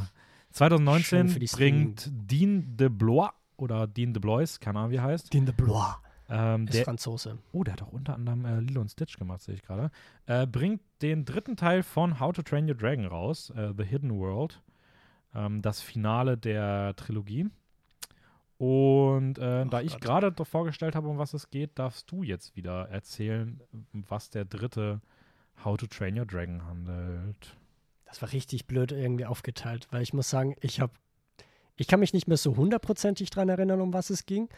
2019 0.51 1.03
Schön 1.03 1.29
für 1.29 1.39
die 1.39 1.47
bringt 1.47 2.09
Dean 2.11 2.75
de 2.75 2.89
Blois 2.89 3.29
oder 3.55 3.87
Dean 3.87 4.13
de 4.13 4.19
Blois, 4.19 4.59
keine 4.59 4.79
Ahnung 4.79 4.91
wie 4.91 4.97
er 4.97 5.03
heißt. 5.03 5.33
Dean 5.33 5.45
de 5.45 5.55
Blois 5.55 5.95
Ähm, 6.29 6.65
ist 6.65 6.75
der, 6.75 6.83
Franzose. 6.83 7.37
oh, 7.53 7.63
der 7.63 7.73
hat 7.73 7.81
auch 7.81 7.93
unter 7.93 8.15
anderem 8.15 8.45
äh, 8.45 8.59
Lilo 8.59 8.81
und 8.81 8.89
Stitch 8.89 9.17
gemacht, 9.17 9.41
sehe 9.41 9.55
ich 9.55 9.61
gerade. 9.61 9.91
Äh, 10.25 10.45
bringt 10.45 10.81
den 11.01 11.25
dritten 11.25 11.55
Teil 11.55 11.83
von 11.83 12.19
How 12.19 12.33
to 12.33 12.41
Train 12.41 12.67
Your 12.67 12.75
Dragon 12.75 13.05
raus, 13.05 13.49
äh, 13.51 13.73
The 13.77 13.83
Hidden 13.83 14.19
World. 14.19 14.61
Ähm, 15.33 15.61
das 15.61 15.81
Finale 15.81 16.37
der 16.37 16.95
Trilogie. 16.95 17.49
Und 18.57 19.37
äh, 19.37 19.65
da 19.67 19.81
ich 19.81 19.99
gerade 19.99 20.31
doch 20.31 20.47
vorgestellt 20.47 20.95
habe, 20.95 21.07
um 21.07 21.19
was 21.19 21.33
es 21.33 21.49
geht, 21.51 21.77
darfst 21.77 22.11
du 22.11 22.23
jetzt 22.23 22.55
wieder 22.55 22.89
erzählen, 22.89 23.61
was 23.93 24.31
der 24.31 24.45
dritte 24.45 24.99
How 25.63 25.77
to 25.77 25.85
Train 25.87 26.17
Your 26.17 26.25
Dragon 26.25 26.65
handelt. 26.65 27.55
Das 28.05 28.21
war 28.21 28.31
richtig 28.31 28.65
blöd 28.65 28.91
irgendwie 28.91 29.25
aufgeteilt, 29.25 29.87
weil 29.91 30.01
ich 30.01 30.13
muss 30.13 30.29
sagen, 30.29 30.55
ich 30.61 30.79
habe, 30.79 30.93
ich 31.75 31.87
kann 31.87 31.99
mich 31.99 32.13
nicht 32.13 32.27
mehr 32.27 32.37
so 32.37 32.55
hundertprozentig 32.55 33.29
dran 33.29 33.49
erinnern, 33.49 33.81
um 33.81 33.93
was 33.93 34.09
es 34.09 34.25
ging. 34.25 34.49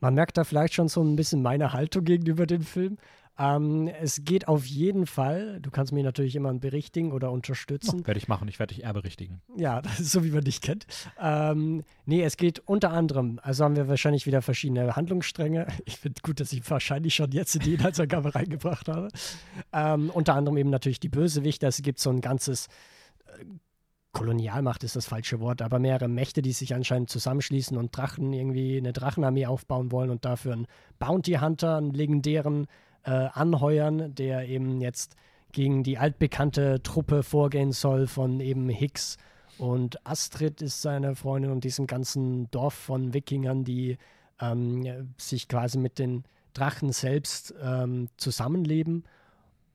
Man 0.00 0.14
merkt 0.14 0.36
da 0.36 0.44
vielleicht 0.44 0.74
schon 0.74 0.88
so 0.88 1.02
ein 1.02 1.16
bisschen 1.16 1.42
meine 1.42 1.72
Haltung 1.72 2.04
gegenüber 2.04 2.46
dem 2.46 2.62
Film. 2.62 2.98
Ähm, 3.36 3.88
es 4.00 4.24
geht 4.24 4.46
auf 4.46 4.64
jeden 4.64 5.06
Fall, 5.06 5.58
du 5.60 5.70
kannst 5.70 5.92
mich 5.92 6.04
natürlich 6.04 6.36
immer 6.36 6.54
berichtigen 6.54 7.10
oder 7.10 7.32
unterstützen. 7.32 8.06
Werde 8.06 8.18
ich 8.18 8.28
machen, 8.28 8.46
ich 8.46 8.60
werde 8.60 8.74
dich 8.74 8.84
eher 8.84 8.92
berichtigen. 8.92 9.42
Ja, 9.56 9.82
das 9.82 9.98
ist 9.98 10.12
so, 10.12 10.24
wie 10.24 10.30
man 10.30 10.44
dich 10.44 10.60
kennt. 10.60 10.86
Ähm, 11.20 11.82
nee, 12.06 12.22
es 12.22 12.36
geht 12.36 12.60
unter 12.60 12.92
anderem, 12.92 13.40
also 13.42 13.64
haben 13.64 13.74
wir 13.74 13.88
wahrscheinlich 13.88 14.26
wieder 14.26 14.40
verschiedene 14.42 14.94
Handlungsstränge. 14.94 15.66
Ich 15.86 15.98
finde 15.98 16.20
gut, 16.22 16.40
dass 16.40 16.52
ich 16.52 16.68
wahrscheinlich 16.70 17.14
schon 17.14 17.30
jetzt 17.32 17.54
in 17.56 17.62
die 17.62 17.74
Inhaltsangabe 17.74 18.34
reingebracht 18.34 18.88
habe. 18.88 19.08
Ähm, 19.72 20.10
unter 20.10 20.34
anderem 20.34 20.56
eben 20.56 20.70
natürlich 20.70 21.00
die 21.00 21.08
Bösewichte. 21.08 21.66
Es 21.66 21.82
gibt 21.82 21.98
so 21.98 22.10
ein 22.10 22.20
ganzes 22.20 22.68
äh, 23.26 23.44
Kolonialmacht 24.14 24.82
ist 24.84 24.96
das 24.96 25.06
falsche 25.06 25.40
Wort, 25.40 25.60
aber 25.60 25.78
mehrere 25.78 26.08
Mächte, 26.08 26.40
die 26.40 26.52
sich 26.52 26.74
anscheinend 26.74 27.10
zusammenschließen 27.10 27.76
und 27.76 27.94
Drachen 27.94 28.32
irgendwie 28.32 28.78
eine 28.78 28.94
Drachenarmee 28.94 29.44
aufbauen 29.44 29.92
wollen 29.92 30.08
und 30.08 30.24
dafür 30.24 30.54
einen 30.54 30.66
Bounty 30.98 31.32
Hunter, 31.34 31.76
einen 31.76 31.92
legendären, 31.92 32.66
äh, 33.02 33.10
anheuern, 33.10 34.14
der 34.14 34.48
eben 34.48 34.80
jetzt 34.80 35.16
gegen 35.52 35.82
die 35.82 35.98
altbekannte 35.98 36.82
Truppe 36.82 37.22
vorgehen 37.22 37.72
soll 37.72 38.06
von 38.06 38.40
eben 38.40 38.70
Hicks 38.70 39.18
und 39.58 40.04
Astrid 40.06 40.62
ist 40.62 40.82
seine 40.82 41.14
Freundin 41.14 41.50
und 41.52 41.64
diesem 41.64 41.86
ganzen 41.86 42.50
Dorf 42.50 42.74
von 42.74 43.14
Wikingern, 43.14 43.64
die 43.64 43.98
ähm, 44.40 45.14
sich 45.16 45.48
quasi 45.48 45.78
mit 45.78 45.98
den 45.98 46.24
Drachen 46.54 46.92
selbst 46.92 47.54
ähm, 47.62 48.08
zusammenleben. 48.16 49.04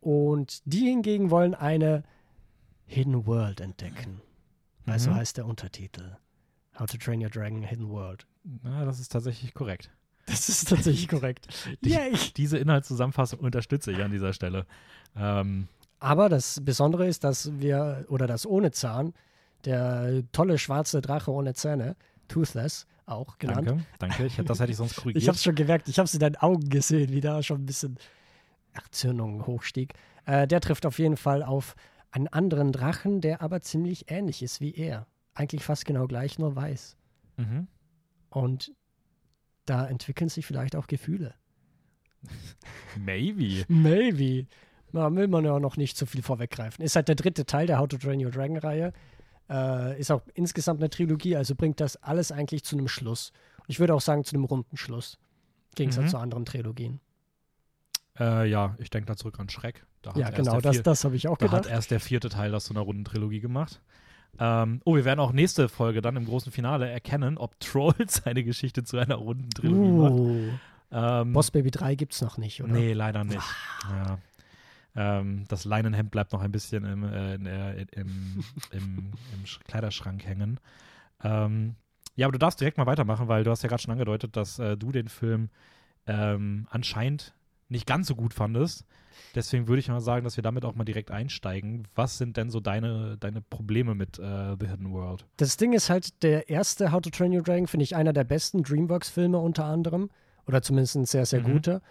Und 0.01 0.61
die 0.65 0.85
hingegen 0.85 1.29
wollen 1.29 1.55
eine 1.55 2.03
Hidden 2.85 3.25
World 3.25 3.61
entdecken. 3.61 4.21
Weil 4.89 4.99
so 4.99 5.09
Mhm. 5.11 5.15
heißt 5.15 5.37
der 5.37 5.45
Untertitel. 5.45 6.15
How 6.79 6.85
to 6.87 6.97
Train 6.97 7.21
Your 7.21 7.29
Dragon 7.29 7.61
Hidden 7.61 7.89
World. 7.89 8.25
Na, 8.63 8.85
das 8.85 8.99
ist 8.99 9.11
tatsächlich 9.11 9.53
korrekt. 9.53 9.89
Das 10.27 10.47
ist 10.47 10.69
tatsächlich 10.69 11.07
korrekt. 11.07 11.47
Yay! 11.83 12.13
Diese 12.37 12.57
Inhaltszusammenfassung 12.59 13.39
unterstütze 13.39 13.91
ich 13.91 13.99
an 14.03 14.11
dieser 14.11 14.31
Stelle. 14.33 14.67
Ähm, 15.15 15.67
Aber 15.99 16.29
das 16.29 16.61
Besondere 16.63 17.07
ist, 17.07 17.23
dass 17.23 17.59
wir, 17.59 18.05
oder 18.09 18.27
das 18.27 18.45
ohne 18.45 18.69
Zahn, 18.71 19.13
der 19.65 20.21
tolle 20.31 20.57
schwarze 20.59 21.01
Drache 21.01 21.31
ohne 21.31 21.55
Zähne, 21.55 21.95
Toothless 22.27 22.85
auch 23.07 23.39
genannt. 23.39 23.67
danke, 23.69 23.85
danke. 23.97 24.25
Ich, 24.27 24.35
das 24.37 24.59
hätte 24.59 24.71
ich 24.71 24.77
sonst 24.77 24.95
korrigiert. 24.97 25.21
Ich 25.23 25.27
habe 25.27 25.35
es 25.35 25.43
schon 25.43 25.55
gemerkt, 25.55 25.87
ich 25.89 25.97
habe 25.97 26.05
es 26.05 26.13
in 26.13 26.19
deinen 26.19 26.35
Augen 26.35 26.69
gesehen, 26.69 27.11
wie 27.11 27.21
da 27.21 27.41
schon 27.41 27.63
ein 27.63 27.65
bisschen 27.65 27.97
Erzürnung 28.73 29.45
hochstieg. 29.47 29.93
Äh, 30.25 30.47
der 30.47 30.61
trifft 30.61 30.85
auf 30.85 30.99
jeden 30.99 31.17
Fall 31.17 31.41
auf 31.43 31.75
einen 32.11 32.27
anderen 32.27 32.71
Drachen, 32.71 33.21
der 33.21 33.41
aber 33.41 33.61
ziemlich 33.61 34.09
ähnlich 34.11 34.41
ist 34.43 34.61
wie 34.61 34.73
er. 34.73 35.07
Eigentlich 35.33 35.63
fast 35.63 35.85
genau 35.85 36.07
gleich, 36.07 36.39
nur 36.39 36.55
weiß. 36.55 36.97
mhm. 37.37 37.67
Und 38.29 38.71
da 39.65 39.85
entwickeln 39.87 40.29
sich 40.29 40.45
vielleicht 40.45 40.75
auch 40.75 40.87
Gefühle. 40.87 41.33
Maybe. 42.97 43.63
Maybe. 43.67 44.47
Da 44.91 45.13
will 45.15 45.27
man 45.27 45.45
ja 45.45 45.59
noch 45.59 45.77
nicht 45.77 45.95
so 45.97 46.05
viel 46.05 46.21
vorweggreifen. 46.23 46.83
Ist 46.83 46.95
halt 46.95 47.07
der 47.07 47.15
dritte 47.15 47.45
Teil 47.45 47.67
der 47.67 47.79
How 47.79 47.87
to 47.87 47.97
Train 47.97 48.23
Your 48.23 48.31
Dragon 48.31 48.57
Reihe. 48.57 48.93
Äh, 49.49 49.99
ist 49.99 50.11
auch 50.11 50.21
insgesamt 50.33 50.79
eine 50.79 50.89
Trilogie, 50.89 51.35
also 51.35 51.55
bringt 51.55 51.79
das 51.79 51.95
alles 51.97 52.31
eigentlich 52.31 52.63
zu 52.63 52.77
einem 52.77 52.87
Schluss. 52.87 53.31
Ich 53.67 53.79
würde 53.79 53.93
auch 53.95 54.01
sagen, 54.01 54.23
zu 54.23 54.35
einem 54.35 54.45
runden 54.45 54.77
Schluss. 54.77 55.17
Im 55.69 55.75
Gegensatz 55.75 56.05
Mhm. 56.05 56.09
zu 56.09 56.17
anderen 56.17 56.45
Trilogien. 56.45 56.99
Äh, 58.19 58.49
ja, 58.49 58.75
ich 58.79 58.89
denke 58.89 59.05
da 59.07 59.15
zurück 59.15 59.39
an 59.39 59.49
Schreck. 59.49 59.85
Da 60.01 60.11
hat 60.11 60.17
Ja, 60.17 60.29
genau, 60.29 60.61
das, 60.61 60.77
vier- 60.77 60.83
das 60.83 61.03
habe 61.03 61.15
ich 61.15 61.27
auch 61.27 61.37
Da 61.37 61.51
hat 61.51 61.63
gedacht. 61.63 61.73
erst 61.75 61.91
der 61.91 61.99
vierte 61.99 62.29
Teil 62.29 62.51
das 62.51 62.65
zu 62.65 62.73
einer 62.73 62.81
runden 62.81 63.03
Trilogie 63.05 63.39
gemacht. 63.39 63.81
Ähm, 64.39 64.81
oh, 64.85 64.95
wir 64.95 65.05
werden 65.05 65.19
auch 65.19 65.31
nächste 65.33 65.67
Folge 65.67 66.01
dann 66.01 66.15
im 66.15 66.25
großen 66.25 66.51
Finale 66.51 66.89
erkennen, 66.89 67.37
ob 67.37 67.59
Trolls 67.59 68.23
eine 68.25 68.43
Geschichte 68.43 68.83
zu 68.83 68.97
einer 68.97 69.15
runden 69.15 69.49
Trilogie 69.49 69.91
macht. 69.91 70.13
Uh, 70.13 70.53
Ähm, 70.91 71.33
Boss 71.33 71.51
Baby 71.51 71.71
3 71.71 71.95
gibt 71.95 72.13
es 72.13 72.21
noch 72.21 72.37
nicht, 72.37 72.63
oder? 72.63 72.71
Nee, 72.73 72.93
leider 72.93 73.23
nicht. 73.23 73.43
Ja. 73.89 74.17
Ähm, 74.95 75.45
das 75.47 75.65
Leinenhemd 75.65 76.09
bleibt 76.11 76.31
noch 76.33 76.41
ein 76.41 76.51
bisschen 76.51 76.83
im, 76.85 77.03
äh, 77.03 77.35
in, 77.35 77.45
äh, 77.45 77.81
im, 77.91 78.43
im, 78.71 79.11
im 79.33 79.45
Sch- 79.45 79.59
Kleiderschrank 79.67 80.25
hängen. 80.25 80.59
Ähm, 81.23 81.75
ja, 82.15 82.25
aber 82.25 82.31
du 82.33 82.39
darfst 82.39 82.59
direkt 82.59 82.77
mal 82.77 82.85
weitermachen, 82.87 83.27
weil 83.27 83.43
du 83.43 83.51
hast 83.51 83.61
ja 83.61 83.69
gerade 83.69 83.81
schon 83.81 83.91
angedeutet, 83.91 84.35
dass 84.35 84.57
äh, 84.59 84.77
du 84.77 84.91
den 84.91 85.07
Film 85.07 85.49
ähm, 86.07 86.67
anscheinend 86.71 87.33
nicht 87.69 87.85
ganz 87.85 88.07
so 88.07 88.15
gut 88.15 88.33
fandest. 88.33 88.83
Deswegen 89.35 89.67
würde 89.67 89.79
ich 89.79 89.87
mal 89.89 89.99
sagen, 90.01 90.23
dass 90.23 90.37
wir 90.37 90.41
damit 90.41 90.65
auch 90.65 90.75
mal 90.75 90.83
direkt 90.83 91.11
einsteigen. 91.11 91.87
Was 91.95 92.17
sind 92.17 92.37
denn 92.37 92.49
so 92.49 92.59
deine, 92.59 93.17
deine 93.19 93.41
Probleme 93.41 93.95
mit 93.95 94.17
äh, 94.19 94.55
The 94.59 94.67
Hidden 94.67 94.91
World? 94.91 95.25
Das 95.37 95.57
Ding 95.57 95.73
ist 95.73 95.89
halt, 95.89 96.23
der 96.23 96.49
erste 96.49 96.91
How 96.91 97.01
to 97.01 97.09
Train 97.09 97.33
Your 97.35 97.43
Dragon 97.43 97.67
finde 97.67 97.83
ich 97.83 97.95
einer 97.95 98.13
der 98.13 98.23
besten 98.23 98.63
Dreamworks-Filme 98.63 99.37
unter 99.37 99.65
anderem. 99.65 100.09
Oder 100.47 100.61
zumindest 100.61 100.95
ein 100.95 101.05
sehr, 101.05 101.25
sehr 101.25 101.41
Mhm. 101.41 101.53
guter. 101.53 101.81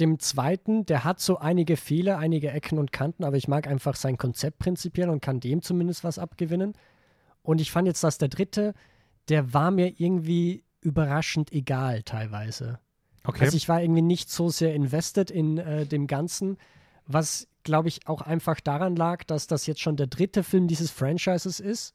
Dem 0.00 0.18
zweiten, 0.18 0.86
der 0.86 1.04
hat 1.04 1.20
so 1.20 1.38
einige 1.38 1.76
Fehler, 1.76 2.18
einige 2.18 2.50
Ecken 2.50 2.78
und 2.78 2.92
Kanten, 2.92 3.24
aber 3.24 3.36
ich 3.36 3.48
mag 3.48 3.66
einfach 3.66 3.94
sein 3.96 4.16
Konzept 4.16 4.58
prinzipiell 4.58 5.10
und 5.10 5.20
kann 5.20 5.40
dem 5.40 5.62
zumindest 5.62 6.02
was 6.04 6.18
abgewinnen. 6.18 6.72
Und 7.42 7.60
ich 7.60 7.70
fand 7.70 7.86
jetzt, 7.88 8.02
dass 8.04 8.18
der 8.18 8.28
dritte, 8.28 8.74
der 9.28 9.52
war 9.52 9.70
mir 9.70 9.92
irgendwie 9.98 10.64
überraschend 10.80 11.52
egal 11.52 12.02
teilweise. 12.02 12.78
Okay. 13.24 13.44
Also 13.44 13.56
ich 13.56 13.68
war 13.68 13.82
irgendwie 13.82 14.02
nicht 14.02 14.30
so 14.30 14.48
sehr 14.48 14.74
invested 14.74 15.30
in 15.30 15.58
äh, 15.58 15.86
dem 15.86 16.06
Ganzen, 16.06 16.58
was 17.06 17.46
glaube 17.62 17.88
ich 17.88 18.06
auch 18.08 18.22
einfach 18.22 18.60
daran 18.60 18.96
lag, 18.96 19.24
dass 19.24 19.46
das 19.46 19.66
jetzt 19.66 19.80
schon 19.80 19.96
der 19.96 20.08
dritte 20.08 20.42
Film 20.42 20.66
dieses 20.66 20.90
Franchises 20.90 21.60
ist 21.60 21.94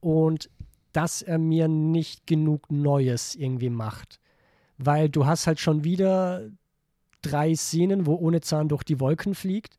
und 0.00 0.50
dass 0.92 1.22
er 1.22 1.38
mir 1.38 1.68
nicht 1.68 2.26
genug 2.26 2.70
Neues 2.70 3.34
irgendwie 3.34 3.70
macht. 3.70 4.20
Weil 4.78 5.08
du 5.08 5.26
hast 5.26 5.46
halt 5.46 5.58
schon 5.58 5.84
wieder 5.84 6.48
drei 7.22 7.54
Szenen, 7.54 8.06
wo 8.06 8.14
ohne 8.14 8.40
Zahn 8.40 8.68
durch 8.68 8.82
die 8.82 9.00
Wolken 9.00 9.34
fliegt 9.34 9.78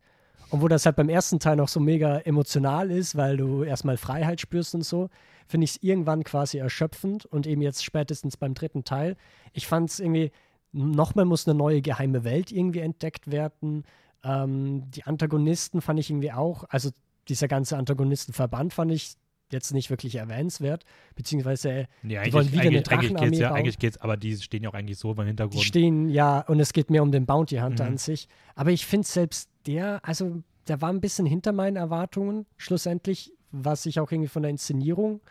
und 0.49 0.61
wo 0.61 0.67
das 0.67 0.85
halt 0.85 0.95
beim 0.95 1.09
ersten 1.09 1.39
Teil 1.39 1.57
noch 1.57 1.67
so 1.67 1.79
mega 1.79 2.19
emotional 2.19 2.89
ist, 2.89 3.15
weil 3.15 3.37
du 3.37 3.63
erstmal 3.63 3.97
Freiheit 3.97 4.41
spürst 4.41 4.75
und 4.75 4.83
so, 4.83 5.09
finde 5.47 5.65
ich 5.65 5.71
es 5.71 5.83
irgendwann 5.83 6.23
quasi 6.23 6.57
erschöpfend 6.57 7.25
und 7.25 7.47
eben 7.47 7.61
jetzt 7.61 7.83
spätestens 7.83 8.37
beim 8.37 8.53
dritten 8.53 8.83
Teil. 8.83 9.17
Ich 9.51 9.67
fand 9.67 9.89
es 9.89 9.99
irgendwie, 9.99 10.31
nochmal 10.73 11.25
muss 11.25 11.47
eine 11.47 11.57
neue 11.57 11.81
geheime 11.81 12.23
Welt 12.23 12.51
irgendwie 12.51 12.79
entdeckt 12.79 13.31
werden. 13.31 13.85
Ähm, 14.23 14.89
die 14.91 15.03
Antagonisten 15.03 15.81
fand 15.81 15.99
ich 15.99 16.09
irgendwie 16.09 16.31
auch, 16.31 16.65
also 16.69 16.89
dieser 17.29 17.47
ganze 17.47 17.77
Antagonistenverband 17.77 18.73
fand 18.73 18.91
ich 18.91 19.13
jetzt 19.51 19.71
nicht 19.71 19.89
wirklich 19.91 20.15
erwähnenswert, 20.15 20.83
beziehungsweise 21.15 21.87
nee, 22.01 22.19
die 22.23 22.33
wollen 22.33 22.51
wieder 22.51 22.61
eine 22.63 22.77
eigentlich, 22.77 22.91
eigentlich 22.91 23.11
Drachenarmee 23.11 23.29
geht's 23.29 23.39
ja, 23.39 23.49
bauen. 23.49 23.57
eigentlich 23.59 23.77
geht's, 23.79 23.97
aber 23.97 24.17
die 24.17 24.35
stehen 24.37 24.63
ja 24.63 24.69
auch 24.69 24.73
eigentlich 24.73 24.97
so 24.97 25.11
im 25.11 25.17
die 25.17 25.23
Hintergrund. 25.25 25.63
stehen 25.63 26.09
ja, 26.09 26.39
und 26.39 26.59
es 26.59 26.73
geht 26.73 26.89
mehr 26.89 27.03
um 27.03 27.11
den 27.11 27.25
Bounty 27.27 27.57
Hunter 27.57 27.83
Mhm. 27.83 27.91
an 27.91 27.97
sich. 27.97 28.27
Aber 28.55 28.71
ich 28.71 28.85
finde 28.85 29.07
selbst 29.07 29.49
der, 29.67 30.01
also 30.03 30.41
der 30.67 30.81
war 30.81 30.89
ein 30.89 31.01
bisschen 31.01 31.25
hinter 31.27 31.51
meinen 31.51 31.75
Erwartungen 31.75 32.45
schlussendlich, 32.57 33.31
was 33.51 33.85
ich 33.85 33.99
auch 33.99 34.11
irgendwie 34.11 34.29
von 34.29 34.41
der 34.41 34.49
Inszenierung 34.49 35.21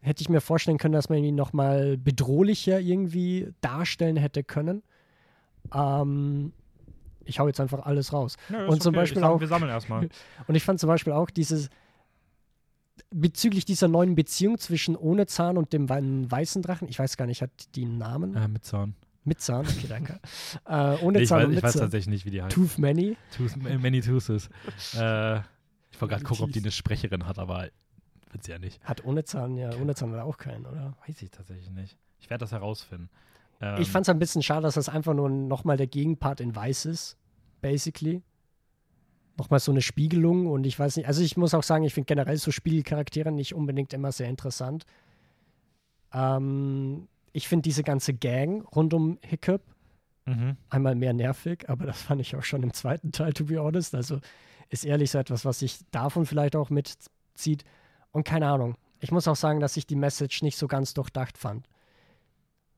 hätte 0.00 0.22
ich 0.22 0.28
mir 0.28 0.40
vorstellen 0.40 0.78
können, 0.78 0.92
dass 0.94 1.08
man 1.08 1.22
ihn 1.22 1.34
nochmal 1.34 1.96
bedrohlicher 1.98 2.80
irgendwie 2.80 3.52
darstellen 3.60 4.16
hätte 4.16 4.42
können. 4.44 4.82
Ähm, 5.74 6.52
ich 7.24 7.38
hau 7.38 7.46
jetzt 7.46 7.60
einfach 7.60 7.80
alles 7.84 8.12
raus. 8.12 8.36
Ja, 8.48 8.66
Und 8.66 8.82
zum 8.82 8.90
okay. 8.90 9.00
Beispiel 9.02 9.18
ich 9.18 9.24
sag, 9.24 9.30
auch- 9.30 9.40
Wir 9.40 9.48
sammeln 9.48 9.70
erstmal. 9.70 10.08
Und 10.46 10.54
ich 10.54 10.62
fand 10.64 10.80
zum 10.80 10.88
Beispiel 10.88 11.12
auch 11.12 11.30
dieses 11.30 11.68
bezüglich 13.10 13.64
dieser 13.64 13.88
neuen 13.88 14.14
Beziehung 14.14 14.58
zwischen 14.58 14.94
ohne 14.96 15.26
Zahn 15.26 15.56
und 15.56 15.72
dem 15.72 15.88
wei- 15.88 16.02
weißen 16.02 16.62
Drachen, 16.62 16.86
ich 16.88 16.98
weiß 16.98 17.16
gar 17.16 17.26
nicht, 17.26 17.42
hat 17.42 17.50
die 17.74 17.84
einen 17.84 17.98
Namen? 17.98 18.36
äh, 18.36 18.46
mit 18.46 18.64
Zahn. 18.64 18.94
Mit 19.24 19.40
Zahn, 19.40 19.66
okay, 19.66 19.86
danke. 19.88 20.20
äh, 20.68 20.96
ohne 21.02 21.20
Ich 21.22 21.28
Zahn 21.28 21.38
weiß, 21.38 21.44
und 21.46 21.50
ich 21.52 21.56
mit 21.56 21.64
weiß 21.64 21.72
Zahn. 21.72 21.80
tatsächlich 21.82 22.08
nicht, 22.08 22.24
wie 22.26 22.30
die 22.30 22.42
heißt. 22.42 22.52
Tooth 22.54 22.78
Many. 22.78 23.16
Tooth, 23.36 23.56
many 23.56 24.00
Toothes. 24.00 24.48
äh, 24.94 25.38
ich 25.38 26.00
wollte 26.00 26.10
gerade 26.10 26.10
Many 26.10 26.22
gucken, 26.24 26.44
ob 26.44 26.52
die 26.52 26.60
eine 26.60 26.70
Sprecherin 26.70 27.26
hat, 27.26 27.38
aber 27.38 27.68
wird 28.32 28.44
sie 28.44 28.52
ja 28.52 28.58
nicht. 28.58 28.82
Hat 28.84 29.04
ohne 29.04 29.24
Zahn, 29.24 29.56
ja, 29.56 29.70
ohne 29.80 29.94
Zahn 29.94 30.10
hat 30.12 30.18
er 30.18 30.24
auch 30.24 30.38
keinen, 30.38 30.66
oder? 30.66 30.94
Weiß 31.06 31.20
ich 31.22 31.30
tatsächlich 31.30 31.70
nicht. 31.70 31.98
Ich 32.18 32.30
werde 32.30 32.42
das 32.42 32.52
herausfinden. 32.52 33.08
Ähm, 33.60 33.80
ich 33.80 33.90
fand 33.90 34.06
es 34.06 34.08
ein 34.08 34.18
bisschen 34.18 34.42
schade, 34.42 34.62
dass 34.62 34.74
das 34.74 34.88
einfach 34.88 35.14
nur 35.14 35.28
nochmal 35.28 35.76
der 35.76 35.86
Gegenpart 35.86 36.40
in 36.40 36.54
Weiß 36.54 36.86
ist, 36.86 37.16
basically. 37.60 38.22
Nochmal 39.36 39.60
so 39.60 39.72
eine 39.72 39.80
Spiegelung 39.80 40.48
und 40.48 40.64
ich 40.66 40.78
weiß 40.78 40.96
nicht, 40.96 41.06
also 41.06 41.22
ich 41.22 41.36
muss 41.36 41.54
auch 41.54 41.62
sagen, 41.62 41.84
ich 41.84 41.94
finde 41.94 42.06
generell 42.06 42.36
so 42.36 42.50
Spiegelcharaktere 42.50 43.32
nicht 43.32 43.54
unbedingt 43.54 43.92
immer 43.92 44.12
sehr 44.12 44.28
interessant. 44.28 44.84
Ähm, 46.12 47.08
ich 47.32 47.48
finde 47.48 47.62
diese 47.62 47.82
ganze 47.82 48.12
Gang 48.12 48.66
rund 48.74 48.92
um 48.92 49.18
Hiccup 49.22 49.62
mhm. 50.26 50.56
einmal 50.68 50.94
mehr 50.94 51.12
nervig, 51.12 51.68
aber 51.68 51.86
das 51.86 52.02
fand 52.02 52.20
ich 52.20 52.36
auch 52.36 52.42
schon 52.42 52.62
im 52.62 52.72
zweiten 52.72 53.12
Teil, 53.12 53.32
to 53.32 53.44
be 53.44 53.62
honest. 53.62 53.94
Also 53.94 54.20
ist 54.68 54.84
ehrlich 54.84 55.10
so 55.10 55.18
etwas, 55.18 55.44
was 55.44 55.60
sich 55.60 55.80
davon 55.90 56.26
vielleicht 56.26 56.56
auch 56.56 56.70
mitzieht. 56.70 57.64
Und 58.12 58.24
keine 58.24 58.48
Ahnung. 58.48 58.76
Ich 59.00 59.12
muss 59.12 59.28
auch 59.28 59.36
sagen, 59.36 59.60
dass 59.60 59.76
ich 59.76 59.86
die 59.86 59.96
Message 59.96 60.42
nicht 60.42 60.58
so 60.58 60.68
ganz 60.68 60.94
durchdacht 60.94 61.38
fand. 61.38 61.66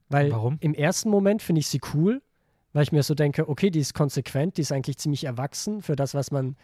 Weil 0.09 0.31
Warum? 0.31 0.59
im 0.61 0.75
ersten 0.75 1.11
Moment 1.11 1.43
finde 1.43 1.61
ich 1.61 1.69
sie 1.69 1.81
cool, 1.95 2.23
weil 2.73 2.85
ich 2.85 2.93
mir 2.93 3.03
so 3.03 3.15
denke, 3.15 3.49
okay, 3.49 3.71
die 3.71 3.81
ist 3.81 3.95
konsequent, 3.95 4.57
die 4.57 4.63
ist 4.63 4.73
eigentlich 4.73 4.99
ziemlich 4.99 5.25
erwachsen 5.25 5.83
für 5.83 5.97
das, 5.97 6.15
was 6.15 6.31
man. 6.31 6.57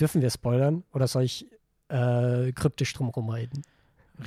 Dürfen 0.00 0.22
wir 0.22 0.30
spoilern 0.30 0.84
oder 0.94 1.06
soll 1.06 1.24
ich 1.24 1.46
äh, 1.88 2.50
kryptisch 2.52 2.94
drumherum 2.94 3.28
reden? 3.28 3.62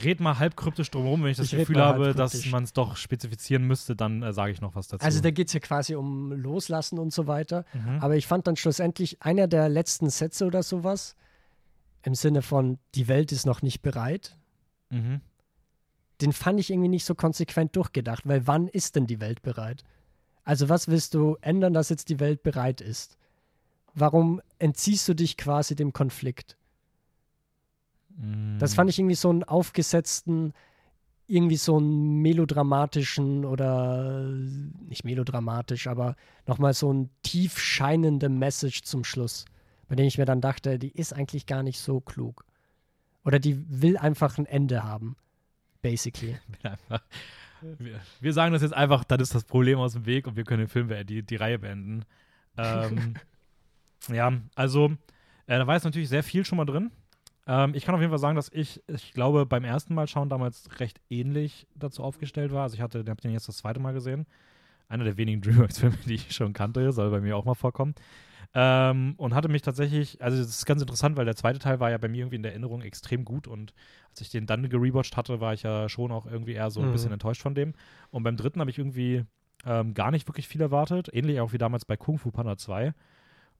red 0.03 0.19
mal 0.19 0.39
halb 0.39 0.55
kryptisch 0.55 0.91
drumherum. 0.91 1.23
Wenn 1.23 1.31
ich 1.31 1.37
das 1.37 1.51
ich 1.51 1.59
Gefühl 1.59 1.81
habe, 1.81 2.13
dass 2.13 2.45
man 2.47 2.63
es 2.63 2.73
doch 2.73 2.95
spezifizieren 2.95 3.65
müsste, 3.65 3.95
dann 3.95 4.21
äh, 4.23 4.33
sage 4.33 4.51
ich 4.51 4.61
noch 4.61 4.75
was 4.75 4.87
dazu. 4.87 5.05
Also 5.05 5.21
da 5.21 5.31
geht 5.31 5.47
es 5.47 5.53
ja 5.53 5.59
quasi 5.59 5.95
um 5.95 6.31
Loslassen 6.31 6.99
und 6.99 7.13
so 7.13 7.27
weiter. 7.27 7.65
Mhm. 7.73 7.99
Aber 8.01 8.15
ich 8.15 8.27
fand 8.27 8.47
dann 8.47 8.55
schlussendlich 8.55 9.21
einer 9.21 9.47
der 9.47 9.69
letzten 9.69 10.09
Sätze 10.09 10.45
oder 10.45 10.63
sowas 10.63 11.15
im 12.05 12.15
Sinne 12.15 12.41
von, 12.41 12.77
die 12.93 13.07
Welt 13.07 13.31
ist 13.31 13.45
noch 13.45 13.61
nicht 13.61 13.81
bereit. 13.81 14.37
Mhm. 14.89 15.21
Den 16.21 16.31
fand 16.31 16.59
ich 16.59 16.69
irgendwie 16.69 16.87
nicht 16.89 17.03
so 17.03 17.15
konsequent 17.15 17.75
durchgedacht, 17.75 18.27
weil 18.27 18.47
wann 18.47 18.67
ist 18.67 18.95
denn 18.95 19.07
die 19.07 19.19
Welt 19.19 19.41
bereit? 19.41 19.83
Also 20.43 20.69
was 20.69 20.87
willst 20.87 21.15
du 21.15 21.37
ändern, 21.41 21.73
dass 21.73 21.89
jetzt 21.89 22.09
die 22.09 22.19
Welt 22.19 22.43
bereit 22.43 22.79
ist? 22.79 23.17
Warum 23.95 24.41
entziehst 24.59 25.07
du 25.09 25.13
dich 25.13 25.35
quasi 25.35 25.75
dem 25.75 25.93
Konflikt? 25.93 26.57
Das 28.59 28.75
fand 28.75 28.89
ich 28.89 28.99
irgendwie 28.99 29.15
so 29.15 29.29
einen 29.29 29.43
aufgesetzten, 29.43 30.53
irgendwie 31.27 31.57
so 31.57 31.77
einen 31.77 32.21
melodramatischen 32.21 33.43
oder 33.43 34.29
nicht 34.87 35.03
melodramatisch, 35.03 35.87
aber 35.87 36.15
nochmal 36.45 36.73
so 36.73 36.93
ein 36.93 37.09
tief 37.23 37.57
scheinende 37.57 38.29
Message 38.29 38.83
zum 38.83 39.03
Schluss, 39.03 39.45
bei 39.87 39.95
dem 39.95 40.05
ich 40.05 40.17
mir 40.17 40.25
dann 40.25 40.41
dachte, 40.41 40.79
die 40.79 40.91
ist 40.91 41.13
eigentlich 41.13 41.45
gar 41.45 41.63
nicht 41.63 41.79
so 41.79 41.99
klug. 41.99 42.45
Oder 43.23 43.39
die 43.39 43.63
will 43.81 43.97
einfach 43.97 44.37
ein 44.37 44.45
Ende 44.45 44.83
haben, 44.83 45.15
basically. 45.81 46.37
Wir, 47.79 47.99
wir 48.19 48.33
sagen 48.33 48.53
das 48.53 48.61
jetzt 48.61 48.75
einfach, 48.75 49.03
dann 49.05 49.19
ist 49.19 49.33
das 49.33 49.43
Problem 49.43 49.79
aus 49.79 49.93
dem 49.93 50.05
Weg 50.05 50.27
und 50.27 50.35
wir 50.35 50.43
können 50.43 50.59
den 50.59 50.67
Film, 50.67 50.91
die, 51.07 51.23
die 51.23 51.35
Reihe 51.35 51.57
beenden. 51.57 52.05
Ähm, 52.57 53.15
ja, 54.09 54.33
also, 54.53 54.91
äh, 55.47 55.57
da 55.57 55.65
war 55.65 55.73
jetzt 55.73 55.85
natürlich 55.85 56.09
sehr 56.09 56.21
viel 56.21 56.45
schon 56.45 56.57
mal 56.57 56.65
drin. 56.65 56.91
Ähm, 57.47 57.73
ich 57.73 57.85
kann 57.85 57.95
auf 57.95 58.01
jeden 58.01 58.11
Fall 58.11 58.19
sagen, 58.19 58.35
dass 58.35 58.49
ich, 58.49 58.83
ich 58.87 59.13
glaube, 59.13 59.45
beim 59.45 59.63
ersten 59.63 59.93
Mal 59.93 60.07
schauen 60.07 60.29
damals 60.29 60.79
recht 60.79 60.99
ähnlich 61.09 61.67
dazu 61.75 62.03
aufgestellt 62.03 62.51
war. 62.51 62.63
Also 62.63 62.75
ich 62.75 62.81
hatte, 62.81 62.99
habe 63.07 63.21
den 63.21 63.31
jetzt 63.31 63.47
das 63.47 63.57
zweite 63.57 63.79
Mal 63.79 63.93
gesehen. 63.93 64.25
Einer 64.87 65.03
der 65.03 65.17
wenigen 65.17 65.41
DreamWorks-Filme, 65.41 65.97
die 66.05 66.15
ich 66.15 66.35
schon 66.35 66.53
kannte, 66.53 66.91
soll 66.91 67.09
bei 67.11 67.21
mir 67.21 67.37
auch 67.37 67.45
mal 67.45 67.55
vorkommen. 67.55 67.95
Ähm, 68.53 69.15
und 69.17 69.33
hatte 69.33 69.49
mich 69.49 69.61
tatsächlich, 69.61 70.21
also 70.21 70.37
das 70.37 70.49
ist 70.49 70.65
ganz 70.65 70.81
interessant, 70.81 71.17
weil 71.17 71.25
der 71.25 71.35
zweite 71.35 71.59
Teil 71.59 71.79
war 71.79 71.91
ja 71.91 71.97
bei 71.97 72.07
mir 72.07 72.19
irgendwie 72.19 72.37
in 72.37 72.43
der 72.43 72.51
Erinnerung 72.51 72.81
extrem 72.81 73.25
gut 73.25 73.47
und 73.47 73.73
als 74.09 74.21
ich 74.21 74.29
den 74.29 74.45
dann 74.45 74.69
gerewatcht 74.69 75.17
hatte, 75.17 75.41
war 75.41 75.53
ich 75.53 75.63
ja 75.63 75.89
schon 75.89 76.11
auch 76.11 76.25
irgendwie 76.25 76.53
eher 76.53 76.69
so 76.69 76.79
ein 76.81 76.87
mhm. 76.87 76.91
bisschen 76.93 77.11
enttäuscht 77.11 77.41
von 77.41 77.55
dem. 77.55 77.73
Und 78.11 78.23
beim 78.23 78.37
dritten 78.37 78.59
habe 78.59 78.69
ich 78.69 78.77
irgendwie 78.77 79.25
ähm, 79.65 79.93
gar 79.93 80.11
nicht 80.11 80.27
wirklich 80.27 80.47
viel 80.47 80.61
erwartet, 80.61 81.09
ähnlich 81.11 81.39
auch 81.39 81.53
wie 81.53 81.57
damals 81.57 81.85
bei 81.85 81.97
Kung 81.97 82.17
Fu 82.17 82.31
Panda 82.31 82.57
2 82.57 82.93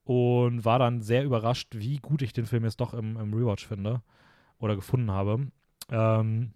und 0.06 0.64
war 0.64 0.80
dann 0.80 1.02
sehr 1.02 1.24
überrascht, 1.24 1.70
wie 1.76 1.98
gut 1.98 2.22
ich 2.22 2.32
den 2.32 2.46
Film 2.46 2.64
jetzt 2.64 2.80
doch 2.80 2.94
im, 2.94 3.18
im 3.18 3.34
Rewatch 3.34 3.68
finde 3.68 4.02
oder 4.60 4.76
gefunden 4.76 5.12
habe. 5.12 5.48
Ähm, 5.90 6.54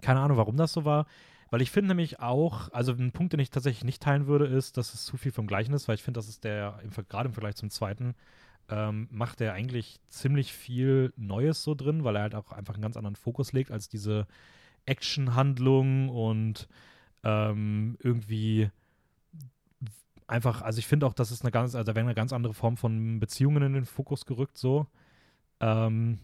keine 0.00 0.20
Ahnung, 0.20 0.36
warum 0.36 0.56
das 0.56 0.72
so 0.72 0.84
war. 0.84 1.06
Weil 1.54 1.62
ich 1.62 1.70
finde 1.70 1.90
nämlich 1.90 2.18
auch, 2.18 2.68
also 2.72 2.90
ein 2.90 3.12
Punkt, 3.12 3.32
den 3.32 3.38
ich 3.38 3.48
tatsächlich 3.48 3.84
nicht 3.84 4.02
teilen 4.02 4.26
würde, 4.26 4.44
ist, 4.44 4.76
dass 4.76 4.92
es 4.92 5.04
zu 5.04 5.16
viel 5.16 5.30
vom 5.30 5.46
Gleichen 5.46 5.72
ist, 5.72 5.86
weil 5.86 5.94
ich 5.94 6.02
finde, 6.02 6.18
das 6.18 6.28
ist 6.28 6.42
der, 6.42 6.80
gerade 7.08 7.28
im 7.28 7.32
Vergleich 7.32 7.54
zum 7.54 7.70
zweiten, 7.70 8.16
ähm, 8.68 9.06
macht 9.12 9.40
er 9.40 9.52
eigentlich 9.52 10.00
ziemlich 10.08 10.52
viel 10.52 11.12
Neues 11.16 11.62
so 11.62 11.76
drin, 11.76 12.02
weil 12.02 12.16
er 12.16 12.22
halt 12.22 12.34
auch 12.34 12.50
einfach 12.50 12.74
einen 12.74 12.82
ganz 12.82 12.96
anderen 12.96 13.14
Fokus 13.14 13.52
legt 13.52 13.70
als 13.70 13.88
diese 13.88 14.26
Action-Handlung 14.84 16.08
und 16.08 16.66
ähm, 17.22 17.98
irgendwie 18.00 18.68
einfach, 20.26 20.60
also 20.60 20.80
ich 20.80 20.88
finde 20.88 21.06
auch, 21.06 21.14
das 21.14 21.30
ist 21.30 21.42
eine 21.42 21.52
ganz, 21.52 21.76
also 21.76 21.84
da 21.84 21.94
wäre 21.94 22.04
eine 22.04 22.16
ganz 22.16 22.32
andere 22.32 22.54
Form 22.54 22.76
von 22.76 23.20
Beziehungen 23.20 23.62
in 23.62 23.74
den 23.74 23.84
Fokus 23.84 24.26
gerückt, 24.26 24.58
so. 24.58 24.88
Ähm, 25.60 26.18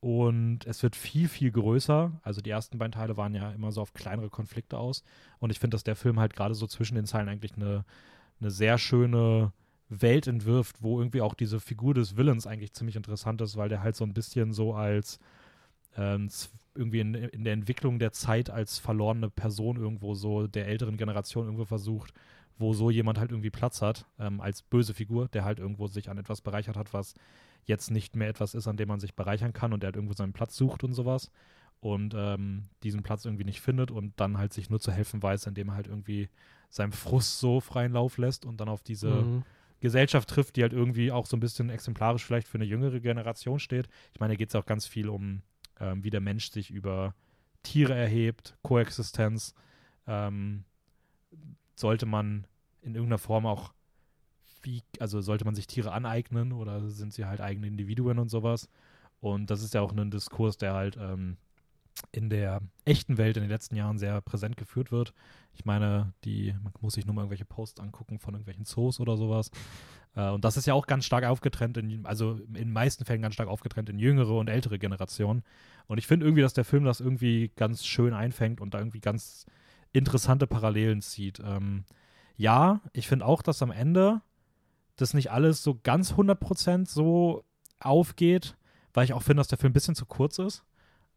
und 0.00 0.60
es 0.66 0.82
wird 0.82 0.94
viel, 0.94 1.28
viel 1.28 1.50
größer. 1.50 2.12
Also 2.22 2.40
die 2.40 2.50
ersten 2.50 2.78
beiden 2.78 2.92
Teile 2.92 3.16
waren 3.16 3.34
ja 3.34 3.50
immer 3.50 3.72
so 3.72 3.80
auf 3.80 3.94
kleinere 3.94 4.30
Konflikte 4.30 4.78
aus. 4.78 5.02
Und 5.38 5.50
ich 5.50 5.58
finde, 5.58 5.74
dass 5.74 5.84
der 5.84 5.96
Film 5.96 6.20
halt 6.20 6.34
gerade 6.34 6.54
so 6.54 6.66
zwischen 6.66 6.94
den 6.94 7.06
Zeilen 7.06 7.28
eigentlich 7.28 7.56
eine, 7.56 7.84
eine 8.40 8.50
sehr 8.50 8.78
schöne 8.78 9.52
Welt 9.88 10.26
entwirft, 10.26 10.82
wo 10.82 11.00
irgendwie 11.00 11.20
auch 11.20 11.34
diese 11.34 11.58
Figur 11.58 11.94
des 11.94 12.16
Villains 12.16 12.46
eigentlich 12.46 12.74
ziemlich 12.74 12.96
interessant 12.96 13.40
ist, 13.40 13.56
weil 13.56 13.68
der 13.68 13.82
halt 13.82 13.96
so 13.96 14.04
ein 14.04 14.14
bisschen 14.14 14.52
so 14.52 14.74
als 14.74 15.18
ähm, 15.96 16.28
irgendwie 16.74 17.00
in, 17.00 17.14
in 17.14 17.42
der 17.42 17.54
Entwicklung 17.54 17.98
der 17.98 18.12
Zeit 18.12 18.50
als 18.50 18.78
verlorene 18.78 19.30
Person 19.30 19.76
irgendwo 19.76 20.14
so 20.14 20.46
der 20.46 20.68
älteren 20.68 20.96
Generation 20.96 21.46
irgendwo 21.46 21.64
versucht, 21.64 22.12
wo 22.56 22.72
so 22.72 22.90
jemand 22.90 23.18
halt 23.18 23.32
irgendwie 23.32 23.50
Platz 23.50 23.82
hat, 23.82 24.06
ähm, 24.20 24.40
als 24.40 24.62
böse 24.62 24.94
Figur, 24.94 25.28
der 25.28 25.44
halt 25.44 25.58
irgendwo 25.58 25.88
sich 25.88 26.08
an 26.08 26.18
etwas 26.18 26.40
bereichert 26.40 26.76
hat, 26.76 26.92
was 26.92 27.14
jetzt 27.64 27.90
nicht 27.90 28.16
mehr 28.16 28.28
etwas 28.28 28.54
ist, 28.54 28.66
an 28.66 28.76
dem 28.76 28.88
man 28.88 29.00
sich 29.00 29.14
bereichern 29.14 29.52
kann 29.52 29.72
und 29.72 29.82
der 29.82 29.88
halt 29.88 29.96
irgendwo 29.96 30.14
seinen 30.14 30.32
Platz 30.32 30.56
sucht 30.56 30.84
und 30.84 30.94
sowas 30.94 31.30
und 31.80 32.14
ähm, 32.16 32.64
diesen 32.82 33.02
Platz 33.02 33.24
irgendwie 33.24 33.44
nicht 33.44 33.60
findet 33.60 33.90
und 33.90 34.18
dann 34.18 34.38
halt 34.38 34.52
sich 34.52 34.70
nur 34.70 34.80
zu 34.80 34.90
helfen 34.90 35.22
weiß, 35.22 35.46
indem 35.46 35.68
er 35.68 35.74
halt 35.74 35.86
irgendwie 35.86 36.28
seinem 36.70 36.92
Frust 36.92 37.38
so 37.38 37.60
freien 37.60 37.92
Lauf 37.92 38.18
lässt 38.18 38.44
und 38.44 38.60
dann 38.60 38.68
auf 38.68 38.82
diese 38.82 39.10
mhm. 39.10 39.44
Gesellschaft 39.80 40.28
trifft, 40.28 40.56
die 40.56 40.62
halt 40.62 40.72
irgendwie 40.72 41.12
auch 41.12 41.26
so 41.26 41.36
ein 41.36 41.40
bisschen 41.40 41.70
exemplarisch 41.70 42.24
vielleicht 42.24 42.48
für 42.48 42.58
eine 42.58 42.64
jüngere 42.64 43.00
Generation 43.00 43.58
steht. 43.58 43.88
Ich 44.12 44.20
meine, 44.20 44.34
da 44.34 44.36
geht 44.36 44.48
es 44.48 44.54
auch 44.54 44.66
ganz 44.66 44.86
viel 44.86 45.08
um, 45.08 45.42
ähm, 45.78 46.02
wie 46.02 46.10
der 46.10 46.20
Mensch 46.20 46.50
sich 46.50 46.70
über 46.70 47.14
Tiere 47.62 47.94
erhebt, 47.94 48.56
Koexistenz, 48.62 49.54
ähm, 50.06 50.64
sollte 51.76 52.06
man 52.06 52.46
in 52.82 52.94
irgendeiner 52.94 53.18
Form 53.18 53.46
auch, 53.46 53.72
wie, 54.62 54.82
also 54.98 55.20
sollte 55.20 55.44
man 55.44 55.54
sich 55.54 55.66
Tiere 55.66 55.92
aneignen 55.92 56.52
oder 56.52 56.88
sind 56.88 57.12
sie 57.12 57.24
halt 57.26 57.40
eigene 57.40 57.66
Individuen 57.66 58.18
und 58.18 58.28
sowas? 58.28 58.68
Und 59.20 59.50
das 59.50 59.62
ist 59.62 59.74
ja 59.74 59.80
auch 59.80 59.92
ein 59.92 60.10
Diskurs, 60.10 60.58
der 60.58 60.74
halt 60.74 60.96
ähm, 61.00 61.36
in 62.12 62.30
der 62.30 62.60
echten 62.84 63.18
Welt 63.18 63.36
in 63.36 63.42
den 63.42 63.50
letzten 63.50 63.76
Jahren 63.76 63.98
sehr 63.98 64.20
präsent 64.20 64.56
geführt 64.56 64.92
wird. 64.92 65.12
Ich 65.54 65.64
meine, 65.64 66.12
die, 66.24 66.54
man 66.62 66.72
muss 66.80 66.94
sich 66.94 67.06
nur 67.06 67.14
mal 67.14 67.22
irgendwelche 67.22 67.44
Posts 67.44 67.80
angucken 67.80 68.18
von 68.18 68.34
irgendwelchen 68.34 68.64
Zoos 68.64 69.00
oder 69.00 69.16
sowas. 69.16 69.50
Äh, 70.14 70.30
und 70.30 70.44
das 70.44 70.56
ist 70.56 70.66
ja 70.66 70.74
auch 70.74 70.86
ganz 70.86 71.04
stark 71.04 71.24
aufgetrennt, 71.24 71.76
in, 71.76 72.06
also 72.06 72.34
in 72.34 72.54
den 72.54 72.72
meisten 72.72 73.04
Fällen 73.04 73.22
ganz 73.22 73.34
stark 73.34 73.48
aufgetrennt 73.48 73.88
in 73.88 73.98
jüngere 73.98 74.36
und 74.36 74.48
ältere 74.48 74.78
Generationen. 74.78 75.42
Und 75.86 75.98
ich 75.98 76.06
finde 76.06 76.26
irgendwie, 76.26 76.42
dass 76.42 76.54
der 76.54 76.64
Film 76.64 76.84
das 76.84 77.00
irgendwie 77.00 77.50
ganz 77.56 77.84
schön 77.84 78.14
einfängt 78.14 78.60
und 78.60 78.74
da 78.74 78.78
irgendwie 78.78 79.00
ganz 79.00 79.46
interessante 79.92 80.46
Parallelen 80.46 81.00
zieht. 81.00 81.40
Ähm, 81.44 81.84
ja, 82.36 82.80
ich 82.92 83.08
finde 83.08 83.26
auch, 83.26 83.42
dass 83.42 83.62
am 83.62 83.72
Ende 83.72 84.20
das 84.98 85.14
nicht 85.14 85.30
alles 85.30 85.62
so 85.62 85.78
ganz 85.82 86.12
100% 86.12 86.86
so 86.86 87.44
aufgeht, 87.80 88.56
weil 88.92 89.04
ich 89.04 89.12
auch 89.12 89.22
finde, 89.22 89.40
dass 89.40 89.48
der 89.48 89.58
Film 89.58 89.70
ein 89.70 89.74
bisschen 89.74 89.94
zu 89.94 90.06
kurz 90.06 90.38
ist. 90.38 90.64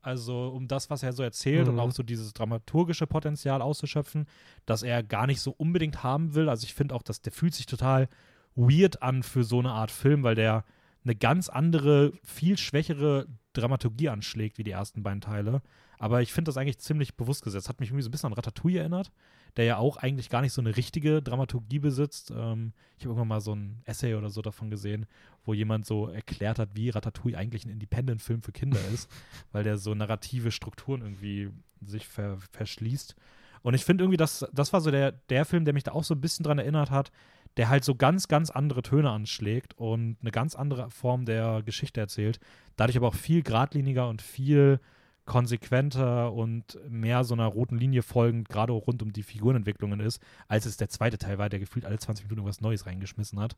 Also 0.01 0.47
um 0.49 0.67
das, 0.67 0.89
was 0.89 1.03
er 1.03 1.13
so 1.13 1.21
erzählt 1.21 1.67
mhm. 1.67 1.73
und 1.73 1.79
auch 1.79 1.91
so 1.91 2.01
dieses 2.03 2.33
dramaturgische 2.33 3.05
Potenzial 3.05 3.61
auszuschöpfen, 3.61 4.25
dass 4.65 4.81
er 4.83 5.03
gar 5.03 5.27
nicht 5.27 5.41
so 5.41 5.51
unbedingt 5.51 6.03
haben 6.03 6.33
will. 6.33 6.49
Also 6.49 6.65
ich 6.65 6.73
finde 6.73 6.95
auch, 6.95 7.03
dass 7.03 7.21
der 7.21 7.31
fühlt 7.31 7.53
sich 7.53 7.65
total 7.67 8.07
weird 8.55 9.01
an 9.03 9.23
für 9.23 9.43
so 9.43 9.59
eine 9.59 9.71
Art 9.71 9.91
Film, 9.91 10.23
weil 10.23 10.35
der 10.35 10.65
eine 11.03 11.15
ganz 11.15 11.49
andere, 11.49 12.13
viel 12.23 12.57
schwächere 12.57 13.27
Dramaturgie 13.53 14.09
anschlägt 14.09 14.57
wie 14.57 14.63
die 14.63 14.71
ersten 14.71 15.03
beiden 15.03 15.21
Teile. 15.21 15.61
Aber 15.99 16.21
ich 16.21 16.33
finde 16.33 16.49
das 16.49 16.57
eigentlich 16.57 16.79
ziemlich 16.79 17.15
bewusst 17.15 17.43
gesetzt. 17.43 17.69
Hat 17.69 17.79
mich 17.79 17.89
irgendwie 17.89 18.03
so 18.03 18.09
ein 18.09 18.11
bisschen 18.11 18.27
an 18.27 18.33
Ratatouille 18.33 18.79
erinnert, 18.79 19.11
der 19.55 19.65
ja 19.65 19.77
auch 19.77 19.97
eigentlich 19.97 20.29
gar 20.29 20.41
nicht 20.41 20.53
so 20.53 20.61
eine 20.61 20.75
richtige 20.75 21.21
Dramaturgie 21.21 21.79
besitzt. 21.79 22.31
Ähm, 22.31 22.73
ich 22.97 23.03
habe 23.03 23.11
irgendwann 23.11 23.27
mal 23.27 23.41
so 23.41 23.53
ein 23.53 23.81
Essay 23.85 24.15
oder 24.15 24.29
so 24.29 24.41
davon 24.41 24.69
gesehen, 24.69 25.05
wo 25.45 25.53
jemand 25.53 25.85
so 25.85 26.07
erklärt 26.07 26.57
hat, 26.57 26.69
wie 26.73 26.89
Ratatouille 26.89 27.37
eigentlich 27.37 27.65
ein 27.65 27.71
Independent-Film 27.71 28.41
für 28.41 28.51
Kinder 28.51 28.79
ist, 28.93 29.11
weil 29.51 29.63
der 29.63 29.77
so 29.77 29.93
narrative 29.93 30.51
Strukturen 30.51 31.01
irgendwie 31.01 31.49
sich 31.85 32.07
ver 32.07 32.37
verschließt. 32.51 33.15
Und 33.63 33.75
ich 33.75 33.85
finde 33.85 34.03
irgendwie, 34.03 34.17
das, 34.17 34.45
das 34.51 34.73
war 34.73 34.81
so 34.81 34.89
der, 34.89 35.11
der 35.11 35.45
Film, 35.45 35.65
der 35.65 35.73
mich 35.73 35.83
da 35.83 35.91
auch 35.91 36.03
so 36.03 36.15
ein 36.15 36.21
bisschen 36.21 36.43
dran 36.43 36.57
erinnert 36.57 36.89
hat, 36.89 37.11
der 37.57 37.69
halt 37.69 37.83
so 37.83 37.95
ganz, 37.95 38.27
ganz 38.27 38.49
andere 38.49 38.81
Töne 38.81 39.09
anschlägt 39.09 39.73
und 39.77 40.17
eine 40.21 40.31
ganz 40.31 40.55
andere 40.55 40.89
Form 40.89 41.25
der 41.25 41.61
Geschichte 41.63 41.99
erzählt. 41.99 42.39
Dadurch 42.75 42.97
aber 42.97 43.09
auch 43.09 43.15
viel 43.15 43.43
geradliniger 43.43 44.07
und 44.07 44.21
viel 44.21 44.79
konsequenter 45.25 46.33
und 46.33 46.79
mehr 46.89 47.23
so 47.23 47.33
einer 47.33 47.45
roten 47.45 47.77
Linie 47.77 48.01
folgend, 48.01 48.49
gerade 48.49 48.73
rund 48.73 49.01
um 49.03 49.13
die 49.13 49.23
Figurenentwicklungen 49.23 49.99
ist, 49.99 50.21
als 50.47 50.65
es 50.65 50.77
der 50.77 50.89
zweite 50.89 51.17
Teil 51.17 51.37
war, 51.37 51.49
der 51.49 51.59
gefühlt 51.59 51.85
alle 51.85 51.99
20 51.99 52.25
Minuten 52.25 52.39
irgendwas 52.39 52.61
Neues 52.61 52.85
reingeschmissen 52.85 53.39
hat. 53.39 53.55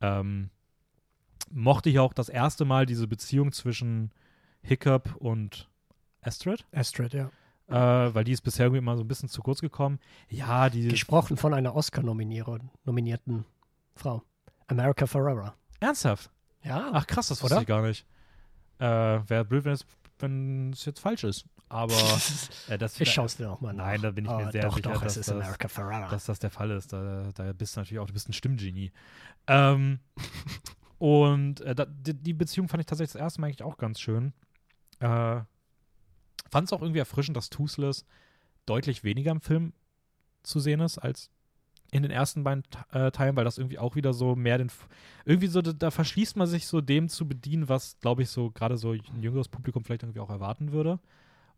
Ähm, 0.00 0.50
mochte 1.50 1.90
ich 1.90 1.98
auch 1.98 2.12
das 2.12 2.28
erste 2.28 2.64
Mal 2.64 2.86
diese 2.86 3.06
Beziehung 3.06 3.52
zwischen 3.52 4.10
Hiccup 4.62 5.16
und 5.16 5.68
Astrid. 6.22 6.66
Astrid, 6.72 7.14
ja. 7.14 7.30
Äh, 7.70 8.14
weil 8.14 8.24
die 8.24 8.32
ist 8.32 8.42
bisher 8.42 8.66
irgendwie 8.66 8.78
immer 8.78 8.96
so 8.96 9.02
ein 9.02 9.08
bisschen 9.08 9.28
zu 9.28 9.42
kurz 9.42 9.60
gekommen. 9.60 9.98
Ja, 10.28 10.68
die. 10.70 10.88
Gesprochen 10.88 11.36
von 11.36 11.54
einer 11.54 11.74
Oscar-nominierten 11.74 13.44
Frau. 13.94 14.22
America 14.66 15.06
Ferrera. 15.06 15.54
Ernsthaft? 15.80 16.30
Ja. 16.62 16.90
Ach 16.92 17.06
krass, 17.06 17.28
das 17.28 17.42
wusste 17.42 17.54
Oder? 17.56 17.62
ich 17.62 17.68
gar 17.68 17.82
nicht. 17.82 18.06
Äh, 18.78 18.84
Wäre 19.28 19.44
blöd, 19.44 19.64
wenn 19.64 19.72
es, 19.72 19.86
wenn 20.18 20.72
es 20.72 20.84
jetzt 20.84 21.00
falsch 21.00 21.24
ist. 21.24 21.44
Aber 21.68 21.94
äh, 22.68 22.78
das 22.78 23.00
ich 23.00 23.12
schaue 23.12 23.26
es 23.26 23.36
dir 23.36 23.50
auch 23.50 23.60
mal 23.60 23.72
nach. 23.72 23.86
Nein, 23.86 24.02
da 24.02 24.10
bin 24.10 24.24
ich 24.24 24.30
mir 24.30 24.46
Oh, 24.48 24.50
sehr 24.50 24.62
doch, 24.62 24.76
sicher, 24.76 24.92
doch, 24.92 25.02
dass, 25.02 25.12
es 25.12 25.18
ist 25.18 25.28
das, 25.28 25.36
America 25.36 25.68
Ferrera. 25.68 26.08
dass 26.08 26.24
das 26.26 26.38
der 26.38 26.50
Fall 26.50 26.70
ist. 26.70 26.92
Da, 26.92 27.30
da 27.34 27.52
bist 27.52 27.76
du 27.76 27.80
natürlich 27.80 28.00
auch, 28.00 28.06
du 28.06 28.12
bist 28.12 28.28
ein 28.28 28.32
Stimmgenie. 28.32 28.90
Ähm, 29.46 30.00
und 30.98 31.60
äh, 31.60 31.74
da, 31.74 31.86
die, 31.86 32.14
die 32.14 32.34
Beziehung 32.34 32.68
fand 32.68 32.80
ich 32.80 32.86
tatsächlich 32.86 33.12
das 33.12 33.20
erste 33.20 33.40
Mal 33.40 33.48
eigentlich 33.48 33.62
auch 33.62 33.78
ganz 33.78 34.00
schön. 34.00 34.32
Äh, 34.98 35.40
fand 36.50 36.68
es 36.68 36.72
auch 36.72 36.82
irgendwie 36.82 36.98
erfrischend, 37.00 37.36
dass 37.36 37.50
Toothless 37.50 38.04
deutlich 38.66 39.04
weniger 39.04 39.30
im 39.30 39.40
Film 39.40 39.72
zu 40.42 40.60
sehen 40.60 40.80
ist 40.80 40.98
als 40.98 41.30
in 41.92 42.02
den 42.02 42.12
ersten 42.12 42.44
beiden 42.44 42.62
äh, 42.92 43.10
Teilen, 43.10 43.34
weil 43.34 43.44
das 43.44 43.58
irgendwie 43.58 43.78
auch 43.78 43.96
wieder 43.96 44.12
so 44.12 44.36
mehr 44.36 44.58
den. 44.58 44.68
F- 44.68 44.88
Irgendwie 45.24 45.48
so, 45.48 45.60
da, 45.60 45.72
da 45.72 45.90
verschließt 45.90 46.36
man 46.36 46.46
sich 46.46 46.66
so 46.66 46.80
dem 46.80 47.08
zu 47.08 47.26
bedienen, 47.26 47.68
was, 47.68 47.98
glaube 47.98 48.22
ich, 48.22 48.30
so 48.30 48.50
gerade 48.52 48.76
so 48.76 48.92
ein 48.92 49.22
jüngeres 49.22 49.48
Publikum 49.48 49.82
vielleicht 49.84 50.04
irgendwie 50.04 50.20
auch 50.20 50.30
erwarten 50.30 50.70
würde. 50.70 51.00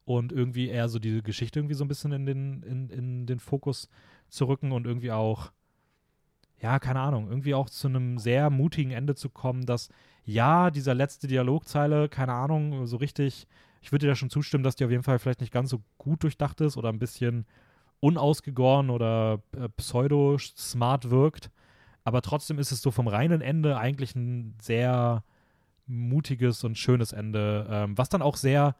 Und 0.04 0.32
irgendwie 0.32 0.68
eher 0.68 0.88
so 0.88 0.98
diese 0.98 1.22
Geschichte 1.22 1.60
irgendwie 1.60 1.74
so 1.76 1.84
ein 1.84 1.88
bisschen 1.88 2.12
in 2.12 2.26
den, 2.26 2.62
in, 2.62 2.88
in 2.88 3.26
den 3.26 3.38
Fokus 3.38 3.88
zu 4.28 4.46
rücken 4.46 4.72
und 4.72 4.86
irgendwie 4.86 5.12
auch, 5.12 5.52
ja, 6.60 6.78
keine 6.78 7.00
Ahnung, 7.00 7.28
irgendwie 7.28 7.54
auch 7.54 7.68
zu 7.68 7.88
einem 7.88 8.18
sehr 8.18 8.48
mutigen 8.50 8.92
Ende 8.92 9.14
zu 9.14 9.28
kommen, 9.28 9.66
dass 9.66 9.90
ja, 10.24 10.70
dieser 10.70 10.94
letzte 10.94 11.26
Dialogzeile, 11.26 12.08
keine 12.08 12.32
Ahnung, 12.32 12.86
so 12.86 12.96
richtig, 12.96 13.46
ich 13.82 13.92
würde 13.92 14.06
dir 14.06 14.12
da 14.12 14.16
schon 14.16 14.30
zustimmen, 14.30 14.64
dass 14.64 14.76
die 14.76 14.84
auf 14.84 14.90
jeden 14.90 15.02
Fall 15.02 15.18
vielleicht 15.18 15.40
nicht 15.40 15.52
ganz 15.52 15.68
so 15.70 15.82
gut 15.98 16.22
durchdacht 16.22 16.60
ist 16.60 16.76
oder 16.76 16.88
ein 16.88 16.98
bisschen 16.98 17.46
unausgegoren 18.00 18.90
oder 18.90 19.42
äh, 19.56 19.68
pseudo-smart 19.76 21.10
wirkt. 21.10 21.50
Aber 22.04 22.22
trotzdem 22.22 22.58
ist 22.58 22.72
es 22.72 22.82
so 22.82 22.90
vom 22.90 23.06
reinen 23.08 23.40
Ende 23.40 23.76
eigentlich 23.76 24.14
ein 24.16 24.56
sehr 24.60 25.22
mutiges 25.86 26.64
und 26.64 26.78
schönes 26.78 27.12
Ende, 27.12 27.66
ähm, 27.70 27.98
was 27.98 28.08
dann 28.08 28.22
auch 28.22 28.36
sehr, 28.36 28.74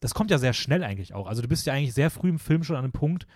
das 0.00 0.14
kommt 0.14 0.30
ja 0.30 0.38
sehr 0.38 0.52
schnell 0.52 0.84
eigentlich 0.84 1.14
auch. 1.14 1.26
Also 1.26 1.42
du 1.42 1.48
bist 1.48 1.66
ja 1.66 1.72
eigentlich 1.72 1.94
sehr 1.94 2.10
früh 2.10 2.28
im 2.28 2.38
Film 2.38 2.62
schon 2.64 2.76
an 2.76 2.84
einem 2.84 2.92
Punkt, 2.92 3.26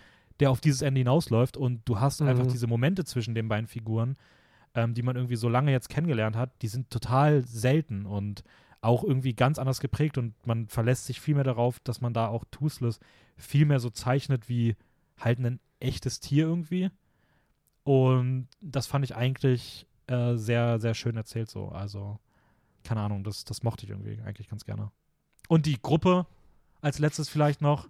der 0.41 0.51
auf 0.51 0.61
dieses 0.61 0.83
Ende 0.83 1.01
hinausläuft 1.01 1.57
und 1.57 1.83
du 1.87 2.01
hast 2.01 2.21
Mhm. 2.21 2.29
einfach 2.29 2.47
diese 2.47 2.67
Momente 2.67 3.05
zwischen 3.05 3.35
den 3.35 3.49
beiden 3.49 3.67
Figuren, 3.67 4.17
ähm, 4.75 4.95
die 4.95 5.03
man 5.03 5.17
irgendwie 5.17 5.37
so 5.37 5.49
lange 5.49 5.73
jetzt 5.73 5.89
kennengelernt 5.89 6.37
hat, 6.37 6.51
die 6.63 6.69
sind 6.69 6.91
total 6.91 7.45
selten 7.45 8.07
und 8.07 8.45
auch 8.81 9.03
irgendwie 9.03 9.35
ganz 9.35 9.59
anders 9.59 9.81
geprägt 9.81 10.19
und 10.19 10.35
man 10.47 10.69
verlässt 10.69 11.07
sich 11.07 11.21
viel 11.21 11.35
mehr 11.35 11.45
darauf, 11.45 11.81
dass 11.81 12.01
man 12.01 12.15
da 12.15 12.29
auch 12.29 12.45
Toothless 12.51 13.01
viel 13.37 13.67
mehr 13.67 13.81
so 13.81 13.91
zeichnet 13.91 14.49
wie 14.49 14.77
halt 15.19 15.41
ein 15.41 15.61
echtes 15.81 16.21
Tier 16.21 16.47
irgendwie. 16.47 16.91
Und 17.85 18.49
das 18.61 18.87
fand 18.87 19.05
ich 19.05 19.17
eigentlich 19.17 19.87
äh, 20.07 20.35
sehr, 20.37 20.79
sehr 20.79 20.95
schön 20.95 21.17
erzählt 21.17 21.51
so. 21.51 21.69
Also, 21.69 22.19
keine 22.85 23.01
Ahnung, 23.01 23.25
das, 23.25 23.45
das 23.45 23.63
mochte 23.63 23.85
ich 23.85 23.91
irgendwie 23.91 24.21
eigentlich 24.25 24.49
ganz 24.49 24.65
gerne. 24.65 24.91
Und 25.49 25.67
die 25.67 25.81
Gruppe 25.81 26.27
als 26.81 26.99
letztes 26.99 27.29
vielleicht 27.29 27.61
noch. 27.61 27.89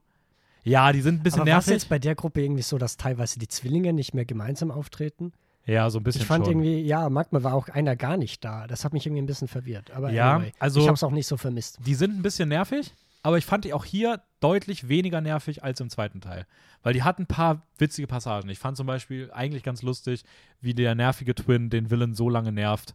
Ja, 0.64 0.92
die 0.92 1.00
sind 1.00 1.20
ein 1.20 1.22
bisschen 1.22 1.42
Aber 1.42 1.50
war 1.50 1.58
es 1.58 1.66
nervig. 1.66 1.82
jetzt 1.82 1.88
bei 1.88 1.98
der 1.98 2.14
Gruppe 2.14 2.42
irgendwie 2.42 2.62
so, 2.62 2.78
dass 2.78 2.96
teilweise 2.96 3.38
die 3.38 3.48
Zwillinge 3.48 3.92
nicht 3.92 4.14
mehr 4.14 4.24
gemeinsam 4.24 4.70
auftreten? 4.70 5.32
Ja, 5.68 5.90
so 5.90 5.98
ein 5.98 6.02
bisschen 6.02 6.22
Ich 6.22 6.26
fand 6.26 6.46
schon. 6.46 6.54
irgendwie, 6.54 6.80
ja, 6.80 7.08
manchmal 7.10 7.44
war 7.44 7.52
auch 7.54 7.68
einer 7.68 7.94
gar 7.94 8.16
nicht 8.16 8.42
da. 8.44 8.66
Das 8.66 8.84
hat 8.84 8.94
mich 8.94 9.04
irgendwie 9.06 9.20
ein 9.22 9.26
bisschen 9.26 9.48
verwirrt. 9.48 9.90
Aber 9.90 10.10
Ja, 10.10 10.36
anyway, 10.36 10.52
also- 10.58 10.80
ich 10.80 10.86
habe 10.86 10.94
es 10.94 11.02
auch 11.04 11.10
nicht 11.10 11.26
so 11.26 11.36
vermisst. 11.36 11.78
Die 11.84 11.94
sind 11.94 12.16
ein 12.18 12.22
bisschen 12.22 12.48
nervig, 12.48 12.94
aber 13.22 13.36
ich 13.36 13.44
fand 13.44 13.64
die 13.66 13.74
auch 13.74 13.84
hier 13.84 14.22
deutlich 14.40 14.88
weniger 14.88 15.20
nervig 15.20 15.62
als 15.62 15.80
im 15.80 15.90
zweiten 15.90 16.20
Teil. 16.22 16.46
Weil 16.82 16.94
die 16.94 17.02
hatten 17.02 17.22
ein 17.24 17.26
paar 17.26 17.66
witzige 17.76 18.06
Passagen. 18.06 18.48
Ich 18.48 18.58
fand 18.58 18.76
zum 18.78 18.86
Beispiel 18.86 19.30
eigentlich 19.32 19.62
ganz 19.62 19.82
lustig, 19.82 20.22
wie 20.62 20.72
der 20.72 20.94
nervige 20.94 21.34
Twin 21.34 21.68
den 21.68 21.90
Villain 21.90 22.14
so 22.14 22.30
lange 22.30 22.50
nervt, 22.50 22.94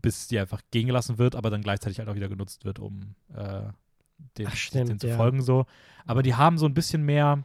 bis 0.00 0.28
die 0.28 0.38
einfach 0.38 0.62
gehen 0.70 0.86
gelassen 0.86 1.18
wird, 1.18 1.34
aber 1.34 1.50
dann 1.50 1.60
gleichzeitig 1.60 1.98
halt 1.98 2.08
auch 2.08 2.14
wieder 2.14 2.28
genutzt 2.28 2.64
wird, 2.64 2.78
um 2.78 3.14
äh, 3.34 3.62
den, 4.38 4.46
Ach, 4.46 4.54
stimmt, 4.56 4.88
den 4.88 5.00
zu 5.00 5.08
ja. 5.08 5.16
folgen 5.16 5.42
so. 5.42 5.66
Aber 6.06 6.22
die 6.22 6.34
haben 6.34 6.56
so 6.56 6.64
ein 6.66 6.72
bisschen 6.74 7.02
mehr 7.04 7.44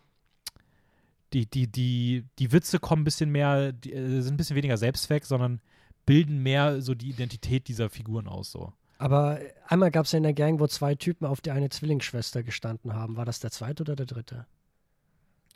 die, 1.35 1.45
die, 1.45 1.67
die, 1.67 2.25
die 2.39 2.51
Witze 2.53 2.79
kommen 2.79 3.01
ein 3.01 3.05
bisschen 3.05 3.29
mehr, 3.29 3.73
die, 3.73 3.91
äh, 3.93 4.21
sind 4.21 4.35
ein 4.35 4.37
bisschen 4.37 4.55
weniger 4.55 4.77
Selbstzweck, 4.77 5.25
sondern 5.25 5.59
bilden 6.05 6.41
mehr 6.41 6.81
so 6.81 6.95
die 6.95 7.09
Identität 7.09 7.67
dieser 7.67 7.89
Figuren 7.89 8.27
aus 8.27 8.51
so. 8.51 8.71
Aber 8.97 9.39
einmal 9.67 9.91
gab 9.91 10.05
es 10.05 10.13
ja 10.13 10.17
in 10.17 10.23
der 10.23 10.33
Gang, 10.33 10.59
wo 10.61 10.67
zwei 10.67 10.95
Typen 10.95 11.25
auf 11.25 11.41
die 11.41 11.51
eine 11.51 11.67
Zwillingsschwester 11.69 12.41
gestanden 12.43 12.93
haben. 12.93 13.17
War 13.17 13.25
das 13.25 13.41
der 13.41 13.51
zweite 13.51 13.83
oder 13.83 13.97
der 13.97 14.05
dritte? 14.05 14.45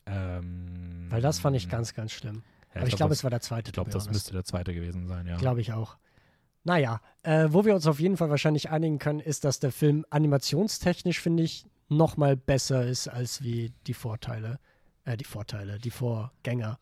Ähm, 0.05 1.05
Weil 1.09 1.21
das 1.21 1.39
fand 1.39 1.55
ich 1.55 1.69
ganz, 1.69 1.93
ganz 1.93 2.11
schlimm. 2.11 2.43
ja, 2.73 2.81
Aber 2.81 2.87
ich 2.87 2.95
glaube, 2.95 3.09
das- 3.11 3.19
es 3.19 3.23
war 3.23 3.29
der 3.31 3.41
zweite. 3.41 3.69
Ich 3.69 3.73
glaube, 3.73 3.91
das 3.91 4.09
müsste 4.09 4.33
der 4.33 4.43
zweite 4.43 4.73
gewesen 4.73 5.07
sein, 5.07 5.25
ja. 5.27 5.37
Glaube 5.37 5.61
ich 5.61 5.71
auch. 5.73 5.97
Naja, 6.65 6.99
äh, 7.23 7.47
wo 7.51 7.63
wir 7.63 7.73
uns 7.73 7.87
auf 7.87 7.99
jeden 7.99 8.17
Fall 8.17 8.29
wahrscheinlich 8.29 8.69
einigen 8.69 8.99
können, 8.99 9.19
ist, 9.21 9.45
dass 9.45 9.59
der 9.59 9.71
Film 9.71 10.05
animationstechnisch, 10.09 11.19
finde 11.21 11.43
ich, 11.43 11.65
noch 11.87 12.17
mal 12.17 12.35
besser 12.35 12.85
ist 12.85 13.07
als 13.07 13.41
wie 13.43 13.71
die 13.87 13.93
Vorteile. 13.93 14.59
Äh, 15.09 15.17
die 15.17 15.25
Vorteile, 15.25 15.79
die 15.79 15.89
Vorgänger. 15.89 16.77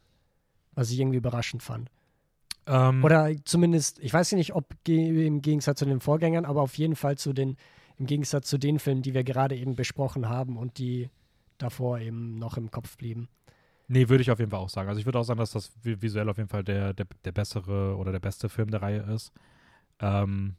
Was 0.73 0.91
ich 0.91 0.99
irgendwie 0.99 1.17
überraschend 1.17 1.63
fand. 1.63 1.89
Ähm, 2.67 3.03
Oder 3.03 3.33
zumindest, 3.45 3.99
ich 3.99 4.13
weiß 4.13 4.33
nicht, 4.33 4.53
ob 4.53 4.75
ge 4.83 5.25
im 5.25 5.41
Gegensatz 5.41 5.79
zu 5.79 5.85
den 5.85 6.01
Vorgängern, 6.01 6.45
aber 6.45 6.61
auf 6.61 6.77
jeden 6.77 6.95
Fall 6.95 7.17
zu 7.17 7.33
den, 7.33 7.57
im 7.97 8.05
Gegensatz 8.05 8.47
zu 8.49 8.57
den 8.57 8.77
Filmen, 8.79 9.01
die 9.01 9.13
wir 9.13 9.23
gerade 9.23 9.55
eben 9.55 9.75
besprochen 9.75 10.27
haben 10.27 10.57
und 10.57 10.77
die 10.77 11.09
davor 11.57 11.99
eben 11.99 12.37
noch 12.37 12.57
im 12.57 12.69
Kopf 12.69 12.97
blieben. 12.97 13.29
nee, 13.87 14.09
würde 14.09 14.21
ich 14.21 14.29
auf 14.29 14.39
jeden 14.39 14.51
Fall 14.51 14.59
auch 14.59 14.69
sagen. 14.69 14.89
Also 14.89 14.99
ich 14.99 15.05
würde 15.05 15.17
auch 15.19 15.23
sagen, 15.23 15.39
dass 15.39 15.51
das 15.51 15.71
vi- 15.83 16.01
visuell 16.01 16.27
auf 16.29 16.37
jeden 16.37 16.49
Fall 16.49 16.63
der, 16.63 16.93
der, 16.93 17.07
der 17.23 17.31
bessere 17.31 17.95
oder 17.95 18.11
der 18.11 18.19
beste 18.19 18.49
Film 18.49 18.69
der 18.69 18.81
Reihe 18.81 19.01
ist. 19.15 19.31
Ähm, 19.99 20.55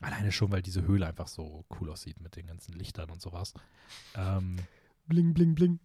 alleine 0.00 0.30
schon, 0.32 0.50
weil 0.52 0.62
diese 0.62 0.86
Höhle 0.86 1.06
einfach 1.06 1.26
so 1.28 1.64
cool 1.80 1.90
aussieht 1.90 2.20
mit 2.20 2.36
den 2.36 2.46
ganzen 2.46 2.72
Lichtern 2.78 3.10
und 3.10 3.20
sowas. 3.20 3.52
Ähm, 4.16 4.56
Bling, 5.06 5.34
bling, 5.34 5.54
bling. 5.56 5.80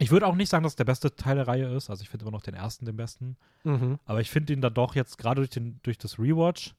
Ich 0.00 0.10
würde 0.10 0.26
auch 0.26 0.34
nicht 0.34 0.48
sagen, 0.48 0.62
dass 0.62 0.72
es 0.72 0.76
der 0.76 0.84
beste 0.84 1.14
Teil 1.14 1.36
der 1.36 1.46
Reihe 1.46 1.66
ist. 1.74 1.90
Also 1.90 2.02
ich 2.02 2.08
finde 2.08 2.24
immer 2.24 2.32
noch 2.32 2.42
den 2.42 2.54
ersten 2.54 2.84
den 2.86 2.96
besten. 2.96 3.36
Mhm. 3.64 3.98
Aber 4.04 4.20
ich 4.20 4.30
finde 4.30 4.52
ihn 4.52 4.60
dann 4.60 4.74
doch 4.74 4.94
jetzt 4.94 5.18
gerade 5.18 5.40
durch, 5.40 5.50
den- 5.50 5.78
durch 5.82 5.98
das 5.98 6.18
Rewatch, 6.18 6.74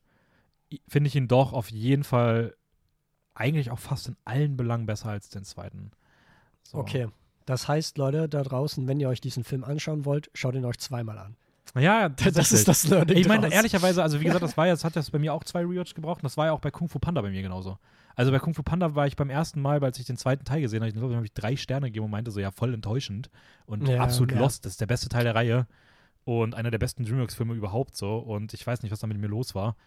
finde 0.88 1.08
ich 1.08 1.16
ihn 1.16 1.28
doch 1.28 1.54
auf 1.54 1.70
jeden 1.72 2.04
Fall 2.04 2.56
eigentlich 3.34 3.72
auch 3.72 3.80
fast 3.80 4.08
in 4.08 4.18
allen 4.26 4.58
Belangen 4.58 4.86
besser 4.86 5.10
als 5.10 5.30
den 5.30 5.44
zweiten. 5.44 5.92
So. 6.64 6.78
Okay. 6.78 7.08
Das 7.46 7.68
heißt, 7.68 7.98
Leute, 7.98 8.30
da 8.30 8.44
draußen, 8.44 8.88
wenn 8.88 9.00
ihr 9.00 9.10
euch 9.10 9.22
diesen 9.22 9.44
Film 9.44 9.64
anschauen 9.64 10.06
wollt, 10.06 10.30
schaut 10.34 10.56
ihn 10.56 10.66
euch 10.66 10.78
zweimal 10.80 11.18
an. 11.18 11.36
Ja, 11.78 12.10
Das 12.10 12.52
ist 12.52 12.68
das 12.68 12.88
Learning. 12.88 13.18
Ich 13.18 13.28
meine, 13.28 13.52
ehrlicherweise, 13.52 14.04
also 14.04 14.20
wie 14.20 14.26
gesagt, 14.26 14.44
das 14.44 14.58
war 14.58 14.68
jetzt, 14.68 14.84
hat 14.84 14.96
das 14.96 15.10
bei 15.12 15.20
mir 15.20 15.34
auch 15.34 15.44
zwei 15.44 15.62
Rewatch 15.62 15.94
gebraucht 15.94 16.18
und 16.20 16.24
das 16.24 16.36
war 16.36 16.48
ja 16.48 16.52
auch 16.52 16.60
bei 16.60 16.72
Kung 16.72 16.90
Fu 16.90 17.00
Panda 17.00 17.22
bei 17.22 17.30
mir 17.30 17.42
genauso. 17.42 17.78
Also 18.16 18.32
bei 18.32 18.40
Kung 18.40 18.54
Fu 18.54 18.62
Panda 18.62 18.94
war 18.94 19.08
ich 19.08 19.16
beim 19.16 19.30
ersten 19.30 19.62
Mal, 19.62 19.82
als 19.84 19.98
ich 19.98 20.06
den 20.06 20.18
zweiten 20.18 20.44
Teil 20.44 20.60
gesehen 20.62 20.82
habe, 20.82 20.90
ich 20.90 20.96
glaube, 20.96 21.16
habe 21.16 21.26
ich 21.26 21.34
drei 21.34 21.56
Sterne 21.56 21.88
gegeben 21.88 22.06
und 22.06 22.12
meinte 22.12 22.30
so, 22.32 22.40
ja, 22.42 22.52
voll 22.52 22.74
enttäuschend 22.74 23.30
und 23.66 23.88
Ja, 23.88 24.02
absolut 24.02 24.34
ja. 24.34 24.40
lost. 24.40 24.66
Das 24.66 24.74
ist 24.74 24.82
der 24.82 24.88
beste 24.88 25.08
Teil 25.08 25.24
der 25.24 25.34
Reihe 25.36 25.66
und 26.26 26.56
einer 26.56 26.72
der 26.72 26.78
besten 26.80 27.06
Dreamworks-Filme 27.06 27.54
überhaupt 27.54 27.96
so 27.96 28.18
und 28.18 28.54
ich 28.54 28.68
weiß 28.68 28.82
nicht, 28.84 28.92
was 28.92 29.00
da 29.00 29.08
mit 29.08 29.18
mir 29.18 29.28
los 29.28 29.56
war. 29.56 29.78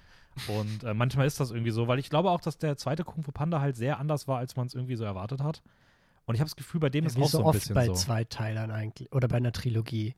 Und 0.46 0.82
äh, 0.84 0.94
manchmal 0.94 1.26
ist 1.26 1.38
das 1.38 1.50
irgendwie 1.50 1.70
so, 1.70 1.86
weil 1.86 1.98
ich 1.98 2.08
glaube 2.10 2.30
auch, 2.30 2.40
dass 2.40 2.56
der 2.58 2.76
zweite 2.76 3.04
Kung 3.04 3.22
Fu 3.22 3.30
Panda 3.30 3.60
halt 3.60 3.76
sehr 3.76 3.98
anders 4.00 4.26
war, 4.26 4.38
als 4.38 4.56
man 4.56 4.66
es 4.66 4.74
irgendwie 4.74 4.96
so 4.96 5.04
erwartet 5.04 5.42
hat. 5.42 5.62
Und 6.26 6.34
ich 6.34 6.40
habe 6.40 6.48
das 6.48 6.56
Gefühl, 6.56 6.80
bei 6.80 6.88
dem 6.90 7.04
Ja, 7.04 7.08
ist 7.10 7.18
auch 7.18 7.28
so 7.28 7.38
so 7.38 7.42
ein 7.42 7.44
oft 7.44 7.58
bisschen 7.60 7.74
bei 7.74 7.86
so. 7.86 7.92
Zweiteilern 7.92 8.70
eigentlich 8.70 9.12
oder 9.12 9.28
bei 9.28 9.36
einer 9.36 9.52
Trilogie. 9.52 10.14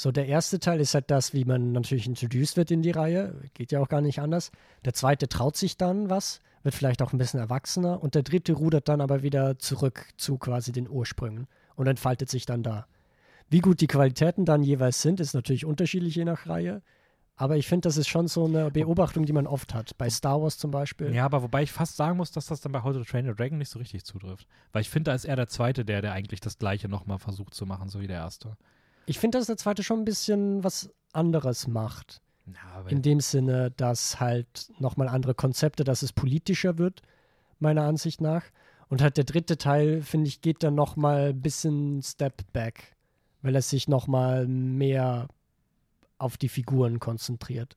So, 0.00 0.12
der 0.12 0.28
erste 0.28 0.60
Teil 0.60 0.78
ist 0.78 0.94
halt 0.94 1.10
das, 1.10 1.34
wie 1.34 1.44
man 1.44 1.72
natürlich 1.72 2.06
introduced 2.06 2.56
wird 2.56 2.70
in 2.70 2.82
die 2.82 2.92
Reihe. 2.92 3.34
Geht 3.54 3.72
ja 3.72 3.80
auch 3.80 3.88
gar 3.88 4.00
nicht 4.00 4.20
anders. 4.20 4.52
Der 4.84 4.94
zweite 4.94 5.28
traut 5.28 5.56
sich 5.56 5.76
dann 5.76 6.08
was, 6.08 6.40
wird 6.62 6.76
vielleicht 6.76 7.02
auch 7.02 7.12
ein 7.12 7.18
bisschen 7.18 7.40
erwachsener. 7.40 8.00
Und 8.00 8.14
der 8.14 8.22
dritte 8.22 8.52
rudert 8.52 8.88
dann 8.88 9.00
aber 9.00 9.24
wieder 9.24 9.58
zurück 9.58 10.06
zu 10.16 10.38
quasi 10.38 10.70
den 10.70 10.88
Ursprüngen 10.88 11.48
und 11.74 11.88
entfaltet 11.88 12.30
sich 12.30 12.46
dann 12.46 12.62
da. 12.62 12.86
Wie 13.50 13.58
gut 13.58 13.80
die 13.80 13.88
Qualitäten 13.88 14.44
dann 14.44 14.62
jeweils 14.62 15.02
sind, 15.02 15.18
ist 15.18 15.34
natürlich 15.34 15.64
unterschiedlich 15.64 16.14
je 16.14 16.24
nach 16.24 16.46
Reihe. 16.46 16.80
Aber 17.34 17.56
ich 17.56 17.66
finde, 17.66 17.88
das 17.88 17.96
ist 17.96 18.06
schon 18.06 18.28
so 18.28 18.44
eine 18.44 18.70
Beobachtung, 18.70 19.26
die 19.26 19.32
man 19.32 19.48
oft 19.48 19.74
hat. 19.74 19.98
Bei 19.98 20.08
Star 20.08 20.40
Wars 20.40 20.58
zum 20.58 20.70
Beispiel. 20.70 21.12
Ja, 21.12 21.24
aber 21.24 21.42
wobei 21.42 21.64
ich 21.64 21.72
fast 21.72 21.96
sagen 21.96 22.18
muss, 22.18 22.30
dass 22.30 22.46
das 22.46 22.60
dann 22.60 22.70
bei 22.70 22.84
How 22.84 22.92
to 22.92 23.02
Train 23.02 23.26
Your 23.26 23.34
Dragon 23.34 23.58
nicht 23.58 23.70
so 23.70 23.80
richtig 23.80 24.04
zutrifft. 24.04 24.46
Weil 24.70 24.82
ich 24.82 24.90
finde, 24.90 25.10
da 25.10 25.16
ist 25.16 25.24
er 25.24 25.34
der 25.34 25.48
Zweite, 25.48 25.84
der, 25.84 26.02
der 26.02 26.12
eigentlich 26.12 26.40
das 26.40 26.56
Gleiche 26.56 26.88
nochmal 26.88 27.18
versucht 27.18 27.52
zu 27.52 27.66
machen, 27.66 27.88
so 27.88 27.98
wie 27.98 28.06
der 28.06 28.18
Erste. 28.18 28.56
Ich 29.08 29.18
finde, 29.18 29.38
dass 29.38 29.46
der 29.46 29.56
zweite 29.56 29.82
schon 29.82 30.00
ein 30.00 30.04
bisschen 30.04 30.62
was 30.64 30.90
anderes 31.12 31.66
macht. 31.66 32.20
Aber 32.74 32.90
In 32.90 33.02
dem 33.02 33.20
Sinne, 33.20 33.70
dass 33.72 34.20
halt 34.20 34.70
nochmal 34.78 35.08
andere 35.08 35.34
Konzepte, 35.34 35.84
dass 35.84 36.02
es 36.02 36.12
politischer 36.12 36.78
wird, 36.78 37.02
meiner 37.58 37.82
Ansicht 37.82 38.20
nach. 38.20 38.44
Und 38.88 39.02
halt 39.02 39.18
der 39.18 39.24
dritte 39.24 39.58
Teil, 39.58 40.00
finde 40.00 40.28
ich, 40.28 40.40
geht 40.40 40.62
dann 40.62 40.74
noch 40.74 40.96
mal 40.96 41.30
ein 41.30 41.40
bisschen 41.42 42.02
Step 42.02 42.42
back, 42.54 42.96
weil 43.42 43.54
er 43.54 43.60
sich 43.62 43.86
noch 43.86 44.06
mal 44.06 44.46
mehr 44.48 45.28
auf 46.16 46.36
die 46.38 46.48
Figuren 46.48 46.98
konzentriert, 46.98 47.76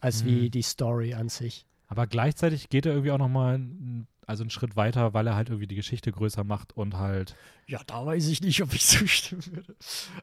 als 0.00 0.24
wie 0.24 0.46
Mhm. 0.46 0.50
die 0.50 0.62
Story 0.62 1.12
an 1.14 1.28
sich. 1.28 1.66
Aber 1.90 2.06
gleichzeitig 2.06 2.68
geht 2.70 2.86
er 2.86 2.92
irgendwie 2.92 3.10
auch 3.10 3.18
nochmal 3.18 3.56
einen, 3.56 4.06
also 4.26 4.42
einen 4.44 4.50
Schritt 4.50 4.76
weiter, 4.76 5.12
weil 5.12 5.26
er 5.26 5.34
halt 5.34 5.48
irgendwie 5.50 5.66
die 5.66 5.74
Geschichte 5.74 6.12
größer 6.12 6.44
macht 6.44 6.72
und 6.76 6.96
halt. 6.96 7.34
Ja, 7.66 7.80
da 7.86 8.06
weiß 8.06 8.28
ich 8.28 8.40
nicht, 8.40 8.62
ob 8.62 8.72
ich 8.72 8.86
zustimmen 8.86 9.44
würde. 9.52 9.74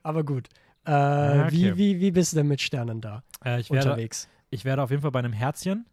Aber 0.02 0.24
gut. 0.24 0.48
Äh, 0.86 0.92
Ah, 0.92 1.46
okay. 1.46 1.52
wie, 1.52 1.78
wie, 1.78 2.00
wie 2.00 2.12
bist 2.12 2.32
du 2.32 2.38
denn 2.38 2.48
mit 2.48 2.62
Sternen 2.62 3.02
da 3.02 3.22
Äh, 3.44 3.60
ich, 3.60 3.70
werde, 3.70 3.90
unterwegs? 3.90 4.30
ich 4.50 4.64
werde 4.66 4.82
auf 4.82 4.90
jeden 4.90 5.02
Fall 5.02 5.12
bei 5.12 5.20
einem 5.20 5.34
Herzchen. 5.34 5.86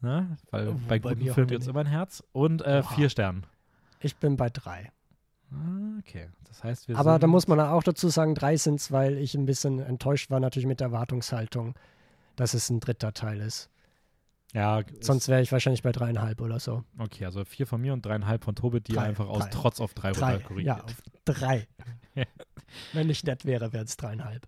Ne? 0.00 0.38
Weil 0.50 0.68
Oh, 0.68 0.80
bei 0.88 0.98
guten 1.00 1.18
mir 1.18 1.34
Filmen 1.34 1.48
gibt 1.50 1.62
es 1.62 1.68
immer 1.68 1.80
ein 1.80 1.86
Herz. 1.86 2.22
Und 2.32 2.62
äh, 2.62 2.82
vier 2.84 3.10
Sternen. 3.10 3.44
Ich 3.98 4.16
bin 4.16 4.36
bei 4.36 4.48
drei. 4.48 4.92
Ah, 5.52 5.98
Okay. 5.98 6.28
Das 6.46 6.62
heißt, 6.64 6.88
wir 6.88 6.96
Aber 6.96 7.18
da 7.18 7.26
muss 7.26 7.46
man 7.48 7.60
auch 7.60 7.82
dazu 7.82 8.08
sagen, 8.08 8.34
drei 8.34 8.56
sind 8.56 8.76
es, 8.80 8.90
weil 8.92 9.18
ich 9.18 9.34
ein 9.34 9.46
bisschen 9.46 9.78
enttäuscht 9.80 10.30
war, 10.30 10.40
natürlich 10.40 10.66
mit 10.66 10.80
der 10.80 10.86
Erwartungshaltung, 10.88 11.74
dass 12.36 12.54
es 12.54 12.70
ein 12.70 12.80
dritter 12.80 13.12
Teil 13.12 13.40
ist. 13.40 13.68
Ja, 14.52 14.82
Sonst 15.00 15.28
wäre 15.28 15.42
ich 15.42 15.52
wahrscheinlich 15.52 15.82
bei 15.82 15.92
dreieinhalb 15.92 16.40
oder 16.40 16.58
so. 16.58 16.78
Ist, 16.78 17.00
okay, 17.00 17.24
also 17.24 17.44
vier 17.44 17.66
von 17.66 17.80
mir 17.80 17.92
und 17.92 18.04
dreieinhalb 18.04 18.42
von 18.44 18.54
Tobit, 18.54 18.88
die 18.88 18.92
Drei, 18.94 19.02
einfach 19.02 19.28
aus 19.28 19.44
drei. 19.44 19.50
Trotz 19.50 19.80
auf 19.80 19.94
drei, 19.94 20.12
Drei, 20.12 20.32
runter 20.32 20.44
korrigiert. 20.46 20.76
ja, 20.78 20.84
auf 20.84 21.02
drei. 21.24 21.68
Wenn 22.92 23.08
ich 23.10 23.22
nett 23.24 23.44
wäre, 23.44 23.72
wären 23.72 23.84
es 23.84 23.96
dreieinhalb. 23.96 24.46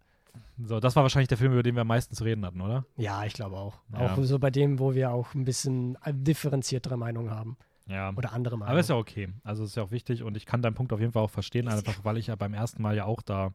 So, 0.59 0.81
das 0.81 0.97
war 0.97 1.03
wahrscheinlich 1.03 1.29
der 1.29 1.39
Film, 1.39 1.53
über 1.53 1.63
den 1.63 1.75
wir 1.75 1.83
am 1.83 1.89
meisten 1.89 2.15
zu 2.15 2.25
reden 2.25 2.45
hatten, 2.45 2.61
oder? 2.61 2.85
Ja, 2.97 3.25
ich 3.25 3.33
glaube 3.33 3.57
auch. 3.57 3.81
Ja. 3.93 4.13
Auch 4.13 4.23
so 4.23 4.39
bei 4.39 4.51
dem, 4.51 4.79
wo 4.79 4.95
wir 4.95 5.13
auch 5.13 5.35
ein 5.35 5.45
bisschen 5.45 5.97
äh, 6.05 6.13
differenziertere 6.15 6.97
Meinung 6.97 7.31
haben. 7.31 7.57
Ja. 7.87 8.13
Oder 8.15 8.33
andere 8.33 8.57
Meinung. 8.57 8.71
Aber 8.71 8.81
ist 8.81 8.89
ja 8.89 8.97
okay. 8.97 9.29
Also 9.45 9.65
ist 9.65 9.77
ja 9.77 9.83
auch 9.83 9.91
wichtig 9.91 10.23
und 10.23 10.37
ich 10.37 10.47
kann 10.47 10.63
deinen 10.63 10.75
Punkt 10.75 10.93
auf 10.93 11.01
jeden 11.01 11.13
Fall 11.13 11.23
auch 11.23 11.31
verstehen, 11.31 11.69
einfach 11.69 12.05
weil 12.05 12.17
ich 12.17 12.29
ja 12.29 12.37
beim 12.37 12.55
ersten 12.55 12.83
Mal 12.83 12.97
ja 12.97 13.05
auch 13.05 13.23
da, 13.23 13.53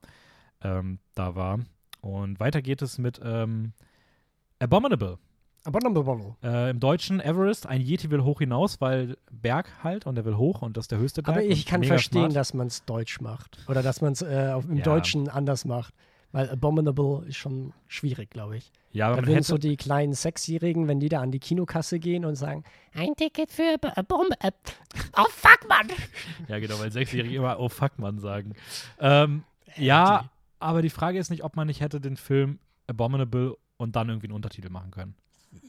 ähm, 0.62 1.00
da 1.14 1.36
war. 1.36 1.60
Und 2.02 2.39
weiter 2.39 2.62
geht 2.62 2.82
es 2.82 2.98
mit 2.98 3.20
ähm, 3.24 3.74
Abominable. 4.60 5.18
Äh, 6.43 6.70
Im 6.72 6.80
Deutschen 6.80 7.20
Everest, 7.20 7.65
ein 7.68 7.82
Yeti 7.82 8.09
will 8.09 8.24
hoch 8.24 8.39
hinaus, 8.39 8.80
weil 8.82 9.18
Berg 9.32 9.70
halt 9.84 10.05
und 10.05 10.18
er 10.18 10.26
will 10.26 10.38
hoch 10.38 10.61
und 10.61 10.78
das 10.78 10.86
ist 10.86 10.91
der 10.91 10.99
höchste 10.99 11.24
Berg. 11.24 11.38
Aber 11.38 11.45
ich 11.45 11.65
kann 11.65 11.84
verstehen, 11.84 12.22
smart. 12.32 12.36
dass 12.36 12.53
man 12.53 12.68
es 12.68 12.86
deutsch 12.86 13.22
macht. 13.22 13.57
Oder 13.68 13.84
dass 13.84 14.01
man 14.01 14.13
es 14.13 14.22
äh, 14.22 14.53
im 14.57 14.78
Ja. 14.78 14.84
Deutschen 14.84 15.30
anders 15.30 15.65
macht. 15.65 15.93
Weil 16.34 16.49
Abominable 16.49 17.26
ist 17.26 17.38
schon 17.38 17.74
schwierig, 17.88 18.30
glaube 18.30 18.57
ich. 18.57 18.72
Ja, 18.91 19.07
aber 19.07 19.22
Da 19.22 19.28
würden 19.28 19.43
so 19.43 19.57
die 19.57 19.78
kleinen 19.78 20.13
Sechsjährigen, 20.13 20.88
wenn 20.89 20.99
die 20.99 21.07
da 21.07 21.22
an 21.22 21.32
die 21.32 21.39
Kinokasse 21.39 21.99
gehen 21.99 22.26
und 22.26 22.36
sagen, 22.36 22.63
ein 22.93 23.15
Ticket 23.15 23.49
für 23.49 23.78
Bombe. 24.07 24.36
Äh, 24.41 24.51
oh 25.18 25.26
fuck, 25.30 25.68
Mann! 25.70 25.88
ja 26.49 26.59
genau, 26.59 26.80
weil 26.80 26.91
Sechsjährige 26.91 27.36
immer 27.36 27.59
oh 27.59 27.70
fuck 27.70 27.97
Mann 27.97 28.20
sagen. 28.20 28.53
Ähm, 28.99 29.43
ja, 29.78 30.30
aber 30.59 30.82
die 30.82 30.89
Frage 30.89 31.18
ist 31.18 31.30
nicht, 31.30 31.43
ob 31.43 31.55
man 31.55 31.68
nicht 31.68 31.80
hätte 31.80 32.01
den 32.01 32.18
Film 32.18 32.59
Abominable 32.88 33.55
und 33.78 33.95
dann 33.95 34.09
irgendwie 34.09 34.28
einen 34.28 34.36
Untertitel 34.36 34.70
machen 34.70 34.91
können. 34.91 35.15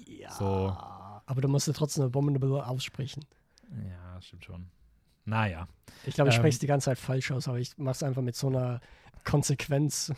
Ja. 0.07 0.31
So. 0.33 0.77
Aber 1.27 1.41
du 1.41 1.49
musst 1.49 1.67
ja 1.67 1.73
trotzdem 1.73 2.05
Abominable 2.05 2.67
aussprechen. 2.67 3.25
Ja, 3.71 4.21
stimmt 4.21 4.45
schon. 4.45 4.67
Naja. 5.25 5.69
Ich 6.07 6.15
glaube, 6.15 6.31
ich 6.31 6.37
Ähm. 6.37 6.41
spreche 6.41 6.55
es 6.55 6.59
die 6.59 6.67
ganze 6.67 6.87
Zeit 6.87 6.99
falsch 6.99 7.31
aus, 7.31 7.49
aber 7.49 7.59
ich 7.59 7.77
mache 7.77 7.93
es 7.93 8.03
einfach 8.03 8.23
mit 8.23 8.35
so 8.35 8.49
einer 8.49 8.81
Konsequenz 9.25 10.13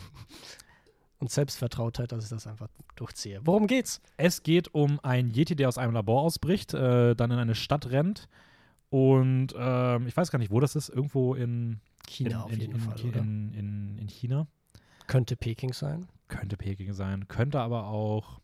und 1.19 1.31
Selbstvertrautheit, 1.31 2.13
dass 2.13 2.25
ich 2.25 2.31
das 2.31 2.47
einfach 2.47 2.69
durchziehe. 2.97 3.41
Worum 3.45 3.67
geht's? 3.67 4.01
Es 4.17 4.43
geht 4.43 4.73
um 4.75 5.01
einen 5.01 5.31
Yeti, 5.35 5.57
der 5.57 5.69
aus 5.69 5.79
einem 5.79 5.93
Labor 5.93 6.23
ausbricht, 6.23 6.75
äh, 6.75 7.15
dann 7.15 7.31
in 7.31 7.39
eine 7.39 7.55
Stadt 7.55 7.91
rennt 7.91 8.29
und 8.89 9.55
ähm, 9.57 10.07
ich 10.07 10.17
weiß 10.17 10.31
gar 10.31 10.39
nicht, 10.39 10.51
wo 10.51 10.61
das 10.61 10.77
ist, 10.77 10.89
irgendwo 10.89 11.35
in, 11.35 11.81
China 12.07 12.31
in, 12.31 12.37
auf 12.37 12.53
jeden 12.53 12.75
in, 12.75 12.81
Fall, 12.81 13.01
in, 13.01 13.99
in 13.99 14.09
China. 14.09 14.47
Könnte 15.07 15.37
Peking 15.37 15.73
sein. 15.73 16.07
Könnte 16.29 16.57
Peking 16.57 16.93
sein, 16.93 17.27
könnte 17.29 17.61
aber 17.61 17.89
auch 17.89 18.40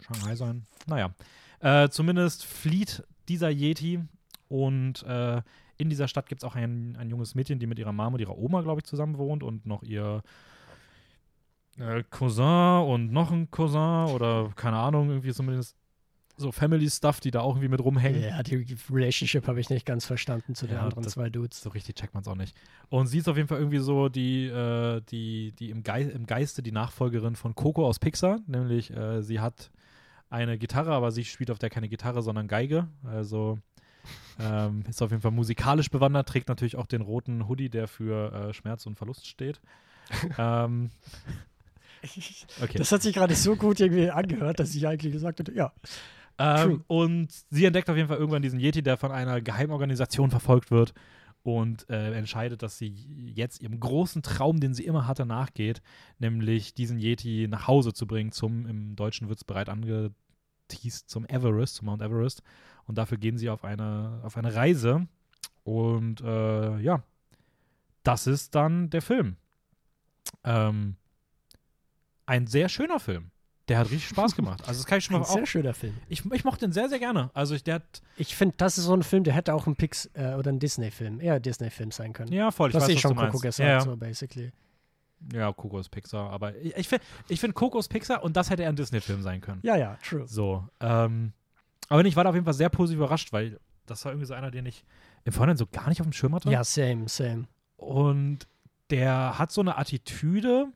Shanghai 0.00 0.34
sein. 0.36 0.66
Naja, 0.86 1.14
äh, 1.60 1.88
zumindest 1.88 2.44
flieht 2.44 3.04
dieser 3.28 3.50
Yeti 3.50 4.00
und 4.48 5.02
äh, 5.02 5.42
in 5.76 5.90
dieser 5.90 6.08
Stadt 6.08 6.28
gibt 6.28 6.42
es 6.42 6.48
auch 6.48 6.56
ein, 6.56 6.96
ein 6.96 7.08
junges 7.10 7.34
Mädchen, 7.34 7.58
die 7.58 7.66
mit 7.66 7.78
ihrer 7.78 7.92
Mama 7.92 8.14
und 8.14 8.20
ihrer 8.20 8.36
Oma, 8.36 8.62
glaube 8.62 8.80
ich, 8.80 8.84
zusammen 8.84 9.16
wohnt 9.18 9.42
und 9.42 9.66
noch 9.66 9.82
ihr 9.82 10.22
äh, 11.78 12.02
Cousin 12.10 12.82
und 12.86 13.12
noch 13.12 13.30
ein 13.30 13.50
Cousin 13.50 14.06
oder 14.06 14.50
keine 14.56 14.78
Ahnung, 14.78 15.08
irgendwie 15.10 15.32
zumindest 15.32 15.76
so 16.36 16.52
Family-Stuff, 16.52 17.20
die 17.20 17.30
da 17.30 17.40
auch 17.40 17.54
irgendwie 17.54 17.68
mit 17.68 17.82
rumhängen. 17.82 18.22
Ja, 18.22 18.42
die 18.42 18.64
Relationship 18.90 19.46
habe 19.48 19.60
ich 19.60 19.70
nicht 19.70 19.84
ganz 19.84 20.06
verstanden 20.06 20.54
zu 20.54 20.66
den 20.66 20.76
Ja, 20.76 20.82
anderen 20.82 21.04
zwei 21.04 21.30
Dudes. 21.30 21.60
So 21.60 21.70
richtig 21.70 21.96
checkt 21.96 22.14
man 22.14 22.22
es 22.22 22.28
auch 22.28 22.36
nicht. 22.36 22.56
Und 22.88 23.08
sie 23.08 23.18
ist 23.18 23.28
auf 23.28 23.36
jeden 23.36 23.48
Fall 23.48 23.58
irgendwie 23.58 23.78
so 23.78 24.08
die, 24.08 24.46
äh, 24.46 25.00
die, 25.10 25.52
die 25.58 25.70
im, 25.70 25.82
Gei 25.82 26.02
im 26.02 26.26
Geiste 26.26 26.62
die 26.62 26.70
Nachfolgerin 26.70 27.34
von 27.34 27.54
Coco 27.56 27.86
aus 27.86 27.98
Pixar. 27.98 28.38
Nämlich, 28.46 28.94
äh, 28.96 29.20
sie 29.22 29.40
hat 29.40 29.70
eine 30.30 30.58
Gitarre, 30.58 30.92
aber 30.92 31.10
sie 31.10 31.24
spielt 31.24 31.50
auf 31.50 31.58
der 31.58 31.70
keine 31.70 31.88
Gitarre, 31.88 32.22
sondern 32.22 32.48
Geige. 32.48 32.88
Also 33.04 33.58
ähm, 34.40 34.84
ist 34.88 35.02
auf 35.02 35.10
jeden 35.10 35.22
Fall 35.22 35.30
musikalisch 35.30 35.90
bewandert, 35.90 36.28
trägt 36.28 36.48
natürlich 36.48 36.76
auch 36.76 36.86
den 36.86 37.00
roten 37.00 37.48
Hoodie, 37.48 37.70
der 37.70 37.88
für 37.88 38.32
äh, 38.32 38.52
Schmerz 38.52 38.86
und 38.86 38.96
Verlust 38.96 39.26
steht. 39.26 39.60
ähm, 40.38 40.90
okay. 42.62 42.78
Das 42.78 42.92
hat 42.92 43.02
sich 43.02 43.14
gerade 43.14 43.34
so 43.34 43.56
gut 43.56 43.80
irgendwie 43.80 44.10
angehört, 44.10 44.60
dass 44.60 44.74
ich 44.74 44.86
eigentlich 44.86 45.12
gesagt 45.12 45.40
hätte, 45.40 45.52
ja. 45.52 45.72
Ähm, 46.40 46.84
und 46.86 47.28
sie 47.50 47.64
entdeckt 47.64 47.90
auf 47.90 47.96
jeden 47.96 48.08
Fall 48.08 48.18
irgendwann 48.18 48.42
diesen 48.42 48.60
Yeti, 48.60 48.82
der 48.82 48.96
von 48.96 49.10
einer 49.10 49.40
Geheimorganisation 49.40 50.30
verfolgt 50.30 50.70
wird 50.70 50.94
und 51.48 51.88
äh, 51.88 52.12
entscheidet, 52.12 52.62
dass 52.62 52.76
sie 52.76 52.88
jetzt 53.34 53.62
ihrem 53.62 53.80
großen 53.80 54.22
Traum, 54.22 54.60
den 54.60 54.74
sie 54.74 54.84
immer 54.84 55.06
hatte, 55.06 55.24
nachgeht, 55.24 55.80
nämlich 56.18 56.74
diesen 56.74 56.98
Yeti 56.98 57.46
nach 57.48 57.66
Hause 57.66 57.94
zu 57.94 58.06
bringen, 58.06 58.32
zum, 58.32 58.66
im 58.66 58.96
Deutschen 58.96 59.30
wird 59.30 59.38
es 59.38 59.44
bereit 59.44 59.70
angeteased, 59.70 61.08
zum 61.08 61.24
Everest, 61.26 61.76
zum 61.76 61.86
Mount 61.86 62.02
Everest. 62.02 62.42
Und 62.84 62.98
dafür 62.98 63.16
gehen 63.16 63.38
sie 63.38 63.48
auf 63.48 63.64
eine, 63.64 64.20
auf 64.24 64.36
eine 64.36 64.54
Reise. 64.54 65.08
Und 65.64 66.20
äh, 66.20 66.78
ja, 66.80 67.02
das 68.02 68.26
ist 68.26 68.54
dann 68.54 68.90
der 68.90 69.00
Film. 69.00 69.36
Ähm, 70.44 70.96
ein 72.26 72.46
sehr 72.46 72.68
schöner 72.68 73.00
Film. 73.00 73.30
Der 73.68 73.78
hat 73.78 73.86
richtig 73.90 74.08
Spaß 74.08 74.34
gemacht. 74.34 74.60
Also 74.66 74.80
das 74.80 74.86
kann 74.86 74.98
ich 74.98 75.04
schon 75.04 75.16
Ein 75.16 75.22
mal 75.22 75.28
auch 75.28 75.34
sehr 75.34 75.46
schöner 75.46 75.74
Film. 75.74 75.94
ich, 76.08 76.24
ich 76.32 76.44
mochte 76.44 76.66
den 76.66 76.72
sehr, 76.72 76.88
sehr 76.88 76.98
gerne. 76.98 77.30
Also 77.34 77.54
ich, 77.54 77.62
der 77.64 77.76
hat, 77.76 78.02
Ich 78.16 78.34
finde, 78.34 78.54
das 78.56 78.78
ist 78.78 78.84
so 78.84 78.94
ein 78.94 79.02
Film, 79.02 79.24
der 79.24 79.34
hätte 79.34 79.52
auch 79.54 79.66
ein 79.66 79.76
Pix 79.76 80.08
äh, 80.14 80.34
oder 80.38 80.50
ein 80.50 80.58
Disney-Film, 80.58 81.20
eher 81.20 81.38
Disney-Film 81.38 81.90
sein 81.90 82.12
können. 82.12 82.32
ja, 82.32 82.50
voll, 82.50 82.70
ich 82.70 82.74
das 82.74 82.84
weiß, 82.84 82.90
ich 82.90 83.00
schon 83.00 83.10
du 83.14 83.20
meinst. 83.20 83.32
Coco 83.40 83.48
ja, 83.62 83.68
ja. 83.68 83.80
so 83.80 83.96
basically. 83.96 84.52
ja, 85.32 85.52
Coco 85.52 85.78
ist 85.78 85.90
Pixar, 85.90 86.30
aber 86.30 86.56
ich, 86.56 86.74
ich 86.76 86.88
finde 86.88 87.04
ich 87.28 87.40
find 87.40 87.54
Coco 87.54 87.78
ist 87.78 87.88
Pixar 87.88 88.22
und 88.22 88.36
das 88.36 88.48
hätte 88.50 88.62
eher 88.62 88.70
ein 88.70 88.76
Disney-Film 88.76 89.22
sein 89.22 89.40
können. 89.40 89.60
Ja, 89.62 89.76
ja, 89.76 89.98
true. 90.02 90.26
So, 90.26 90.66
ähm, 90.80 91.32
aber 91.88 92.04
ich 92.04 92.16
war 92.16 92.24
da 92.24 92.30
auf 92.30 92.36
jeden 92.36 92.44
Fall 92.46 92.54
sehr 92.54 92.68
positiv 92.70 92.98
überrascht, 92.98 93.32
weil 93.32 93.60
das 93.86 94.04
war 94.04 94.12
irgendwie 94.12 94.26
so 94.26 94.34
einer, 94.34 94.50
den 94.50 94.66
ich 94.66 94.84
im 95.24 95.32
Vorhinein 95.32 95.56
so 95.56 95.66
gar 95.66 95.88
nicht 95.88 96.00
auf 96.00 96.06
dem 96.06 96.12
Schirm 96.12 96.34
hatte. 96.34 96.50
Ja, 96.50 96.64
same, 96.64 97.08
same. 97.08 97.44
Und 97.76 98.46
der 98.90 99.38
hat 99.38 99.52
so 99.52 99.60
eine 99.60 99.76
Attitüde, 99.76 100.68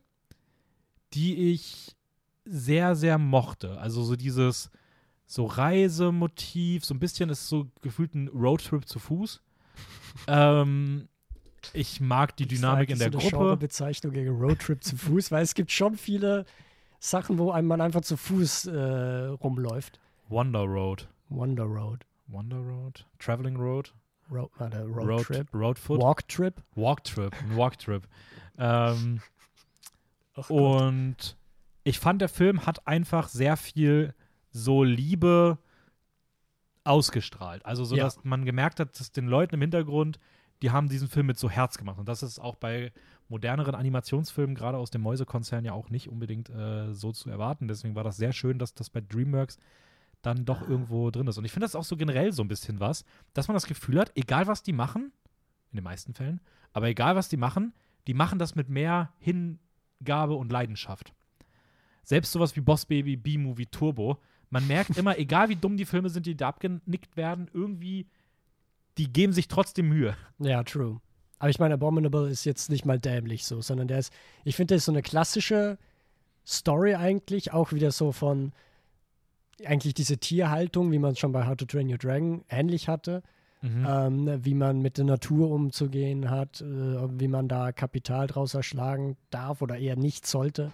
die 1.15 1.53
ich 1.53 1.97
sehr, 2.45 2.95
sehr 2.95 3.19
mochte. 3.19 3.79
Also 3.79 4.03
so 4.03 4.17
dieses 4.17 4.71
so 5.27 5.47
Reisemotiv, 5.47 6.85
so 6.85 6.95
ein 6.95 7.01
bisschen 7.01 7.31
ist 7.31 7.49
so 7.49 7.69
gefühlt 7.81 8.15
ein 8.15 8.29
Roadtrip 8.29 8.87
zu 8.87 8.99
Fuß. 8.99 9.41
ähm, 10.27 11.09
ich 11.73 12.01
mag 12.01 12.37
die 12.37 12.47
Dynamik 12.47 12.91
in 12.91 12.99
der 12.99 13.13
so 13.13 13.19
eine 13.19 13.31
Gruppe. 13.31 13.57
Bezeichnung 13.57 14.13
gegen 14.13 14.37
Roadtrip 14.37 14.83
zu 14.83 14.97
Fuß, 14.97 15.31
weil 15.31 15.43
es 15.43 15.55
gibt 15.55 15.71
schon 15.71 15.97
viele 15.97 16.45
Sachen, 16.99 17.39
wo 17.39 17.51
einem 17.51 17.69
man 17.69 17.81
einfach 17.81 18.03
zu 18.03 18.17
Fuß 18.17 18.67
äh, 18.67 19.27
rumläuft. 19.29 20.01
Wonder 20.29 20.61
Road. 20.61 21.09
Wonder 21.29 21.65
Road. 21.65 22.05
Wonder 22.27 22.59
Road? 22.59 23.07
Traveling 23.19 23.57
Road? 23.57 23.93
Road, 24.31 24.51
Road, 24.59 24.75
Road 25.09 25.25
Trip. 25.25 25.55
Roadfoot? 25.55 26.01
Walk 26.01 26.29
Trip. 26.29 26.55
Walk 26.75 27.05
Trip. 27.05 27.33
Ein 27.43 27.57
Walk 27.57 27.79
Trip. 27.79 28.03
ähm, 28.59 29.21
Und 30.49 31.37
ich 31.85 31.99
fand, 31.99 32.21
der 32.21 32.29
Film 32.29 32.67
hat 32.67 32.87
einfach 32.87 33.29
sehr 33.29 33.57
viel 33.57 34.15
so 34.51 34.83
Liebe 34.85 35.59
ausgestrahlt. 36.85 37.65
Also 37.65 37.85
so, 37.85 37.97
Ja. 37.97 38.05
dass 38.05 38.23
man 38.25 38.45
gemerkt 38.45 38.81
hat, 38.81 38.99
dass 38.99 39.13
den 39.13 39.27
Leuten 39.27 39.55
im 39.55 39.61
Hintergrund, 39.61 40.19
die 40.63 40.71
haben 40.71 40.89
diesen 40.89 41.09
Film 41.09 41.27
mit 41.27 41.39
so 41.39 41.49
Herz 41.51 41.79
gemacht. 41.79 41.99
Und 41.99 42.09
das 42.09 42.23
ist 42.23 42.39
auch 42.39 42.57
bei 42.57 42.93
moderneren 43.29 43.75
Animationsfilmen, 43.75 44.55
gerade 44.55 44.79
aus 44.79 44.91
dem 44.91 45.01
Mäusekonzern, 45.03 45.65
ja 45.65 45.73
auch 45.73 45.91
nicht 45.91 46.09
unbedingt 46.09 46.51
äh, 46.51 46.93
so 46.93 47.13
zu 47.13 47.31
erwarten. 47.31 47.69
Deswegen 47.69 47.95
war 47.95 48.05
das 48.05 48.17
sehr 48.17 48.33
schön, 48.33 48.59
dass 48.59 48.75
das 48.75 48.91
bei 48.91 49.01
DreamWorks 49.01 49.59
dann 50.23 50.45
doch 50.45 50.63
irgendwo 50.69 51.11
drin 51.11 51.27
ist. 51.27 51.39
Und 51.39 51.45
ich 51.45 51.53
finde 51.53 51.65
das 51.65 51.75
auch 51.75 51.85
so 51.85 51.97
generell 51.97 52.33
so 52.33 52.43
ein 52.43 52.49
bisschen 52.49 52.79
was, 52.79 53.05
dass 53.33 53.49
man 53.49 53.55
das 53.55 53.67
Gefühl 53.67 53.99
hat, 53.99 54.13
egal 54.17 54.47
was 54.47 54.63
die 54.63 54.73
machen, 54.73 55.13
in 55.73 55.77
den 55.77 55.85
meisten 55.85 56.15
Fällen, 56.15 56.41
aber 56.73 56.89
egal 56.89 57.17
was 57.17 57.29
die 57.29 57.37
machen, 57.37 57.75
die 58.07 58.15
machen 58.15 58.39
das 58.39 58.55
mit 58.55 58.69
mehr 58.69 59.13
Hingabe 59.19 60.35
und 60.35 60.53
Leidenschaft. 60.53 61.13
Selbst 62.03 62.33
sowas 62.33 62.57
wie 62.57 62.61
Boss 62.61 62.85
Baby, 62.87 63.17
B-Movie, 63.17 63.67
Turbo, 63.67 64.19
man 64.51 64.67
merkt 64.67 64.97
immer, 64.97 65.17
egal 65.19 65.49
wie 65.49 65.57
dumm 65.57 65.77
die 65.77 65.85
Filme 65.85 66.09
sind, 66.11 66.27
die 66.27 66.37
da 66.37 66.49
abgenickt 66.49 67.17
werden, 67.17 67.49
irgendwie 67.53 68.07
die 68.99 69.11
geben 69.11 69.33
sich 69.33 69.49
trotzdem 69.49 69.89
Mühe. 69.89 70.17
Ja, 70.39 70.63
true. 70.65 71.01
Aber 71.39 71.49
ich 71.51 71.59
meine, 71.59 71.75
Abominable 71.75 72.29
ist 72.29 72.45
jetzt 72.45 72.71
nicht 72.71 72.85
mal 72.85 72.99
dämlich 72.99 73.45
so, 73.47 73.61
sondern 73.63 73.89
der 73.89 73.99
ist, 73.99 74.13
ich 74.45 74.55
finde, 74.55 74.69
der 74.73 74.77
ist 74.77 74.85
so 74.85 74.93
eine 74.93 75.03
klassische 75.03 75.79
Story 76.47 76.95
eigentlich, 76.95 77.53
auch 77.53 77.73
wieder 77.73 77.91
so 77.91 78.13
von 78.13 78.53
eigentlich 79.65 79.95
diese 79.95 80.19
Tierhaltung, 80.19 80.93
wie 80.93 80.99
man 80.99 81.13
es 81.13 81.19
schon 81.19 81.33
bei 81.33 81.47
How 81.47 81.57
to 81.57 81.65
Train 81.65 81.89
Your 81.91 81.99
Dragon 81.99 82.45
ähnlich 82.49 82.89
hatte, 82.89 83.23
Mhm. 83.63 83.87
ähm, 83.89 84.45
wie 84.45 84.55
man 84.55 84.81
mit 84.81 84.99
der 84.99 85.05
Natur 85.05 85.51
umzugehen 85.53 86.31
hat, 86.31 86.61
äh, 86.61 86.65
wie 87.21 87.29
man 87.29 87.47
da 87.47 87.71
Kapital 87.71 88.27
draus 88.27 88.55
erschlagen 88.55 89.17
darf 89.31 89.63
oder 89.63 89.79
eher 89.79 89.95
nicht 89.95 90.27
sollte 90.27 90.73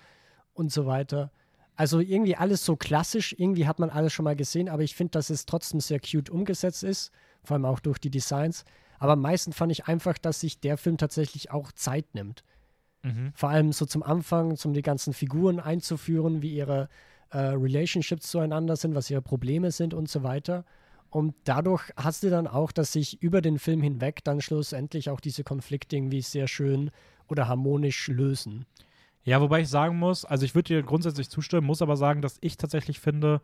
und 0.58 0.72
so 0.72 0.86
weiter. 0.86 1.30
Also 1.76 2.00
irgendwie 2.00 2.34
alles 2.36 2.64
so 2.64 2.76
klassisch, 2.76 3.34
irgendwie 3.38 3.66
hat 3.66 3.78
man 3.78 3.90
alles 3.90 4.12
schon 4.12 4.24
mal 4.24 4.34
gesehen, 4.34 4.68
aber 4.68 4.82
ich 4.82 4.96
finde, 4.96 5.12
dass 5.12 5.30
es 5.30 5.46
trotzdem 5.46 5.80
sehr 5.80 6.00
cute 6.00 6.28
umgesetzt 6.28 6.82
ist, 6.82 7.12
vor 7.44 7.54
allem 7.54 7.64
auch 7.64 7.78
durch 7.78 7.98
die 7.98 8.10
Designs. 8.10 8.64
Aber 8.98 9.12
am 9.12 9.20
meisten 9.20 9.52
fand 9.52 9.70
ich 9.70 9.86
einfach, 9.86 10.18
dass 10.18 10.40
sich 10.40 10.58
der 10.58 10.76
Film 10.76 10.96
tatsächlich 10.96 11.52
auch 11.52 11.70
Zeit 11.70 12.14
nimmt. 12.14 12.42
Mhm. 13.02 13.32
Vor 13.34 13.50
allem 13.50 13.72
so 13.72 13.86
zum 13.86 14.02
Anfang, 14.02 14.58
um 14.64 14.72
die 14.72 14.82
ganzen 14.82 15.12
Figuren 15.12 15.60
einzuführen, 15.60 16.42
wie 16.42 16.52
ihre 16.52 16.88
äh, 17.30 17.38
Relationships 17.38 18.28
zueinander 18.28 18.74
sind, 18.74 18.96
was 18.96 19.08
ihre 19.08 19.22
Probleme 19.22 19.70
sind 19.70 19.94
und 19.94 20.08
so 20.08 20.24
weiter. 20.24 20.64
Und 21.10 21.34
dadurch 21.44 21.90
hast 21.96 22.22
du 22.22 22.30
dann 22.30 22.46
auch, 22.46 22.72
dass 22.72 22.92
sich 22.92 23.22
über 23.22 23.40
den 23.40 23.58
Film 23.58 23.82
hinweg 23.82 24.24
dann 24.24 24.40
schlussendlich 24.40 25.10
auch 25.10 25.20
diese 25.20 25.44
Konflikte 25.44 25.96
irgendwie 25.96 26.22
sehr 26.22 26.48
schön 26.48 26.90
oder 27.28 27.48
harmonisch 27.48 28.08
lösen. 28.08 28.66
Ja, 29.24 29.40
wobei 29.40 29.60
ich 29.60 29.68
sagen 29.68 29.98
muss, 29.98 30.24
also 30.24 30.44
ich 30.44 30.54
würde 30.54 30.74
dir 30.74 30.82
grundsätzlich 30.82 31.28
zustimmen, 31.28 31.66
muss 31.66 31.82
aber 31.82 31.96
sagen, 31.96 32.22
dass 32.22 32.38
ich 32.40 32.56
tatsächlich 32.56 33.00
finde, 33.00 33.40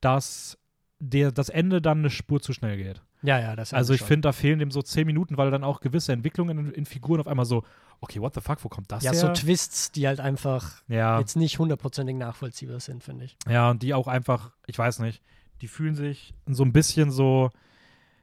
dass 0.00 0.58
der, 0.98 1.32
das 1.32 1.48
Ende 1.48 1.80
dann 1.80 1.98
eine 1.98 2.10
Spur 2.10 2.40
zu 2.40 2.52
schnell 2.52 2.76
geht. 2.76 3.00
Ja, 3.22 3.38
ja, 3.38 3.54
das 3.54 3.74
Also 3.74 3.92
ich 3.92 4.02
finde, 4.02 4.22
da 4.22 4.32
fehlen 4.32 4.58
dem 4.58 4.70
so 4.70 4.80
zehn 4.82 5.06
Minuten, 5.06 5.36
weil 5.36 5.50
dann 5.50 5.62
auch 5.62 5.80
gewisse 5.80 6.12
Entwicklungen 6.12 6.58
in, 6.58 6.72
in 6.72 6.86
Figuren 6.86 7.20
auf 7.20 7.26
einmal 7.26 7.44
so, 7.44 7.64
okay, 8.00 8.20
what 8.20 8.34
the 8.34 8.40
fuck, 8.40 8.64
wo 8.64 8.68
kommt 8.68 8.90
das 8.90 9.04
Ja, 9.04 9.12
her? 9.12 9.20
so 9.20 9.28
Twists, 9.28 9.92
die 9.92 10.06
halt 10.06 10.20
einfach 10.20 10.82
ja, 10.88 11.18
jetzt 11.18 11.36
nicht 11.36 11.58
hundertprozentig 11.58 12.16
nachvollziehbar 12.16 12.80
sind, 12.80 13.04
finde 13.04 13.26
ich. 13.26 13.36
ja, 13.46 13.70
und 13.70 13.82
die 13.82 13.92
auch 13.92 14.08
einfach, 14.08 14.52
ich 14.66 14.78
weiß 14.78 15.00
nicht, 15.00 15.22
die 15.60 15.68
fühlen 15.68 15.94
sich 15.94 16.32
so 16.46 16.64
ein 16.64 16.72
bisschen 16.72 17.10
so, 17.10 17.50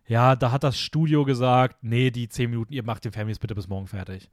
ja, 0.08 0.36
da 0.36 0.52
hat 0.52 0.64
das 0.64 0.80
Studio 0.80 1.26
gesagt, 1.26 1.78
nee, 1.84 2.10
die 2.10 2.28
zehn 2.28 2.50
Minuten, 2.50 2.74
ihr 2.74 2.84
macht 2.84 3.06
den 3.06 3.12
Film 3.12 3.30
jetzt 3.30 3.40
bitte 3.40 3.54
bis 3.54 3.68
morgen 3.68 3.88
fertig. 3.88 4.32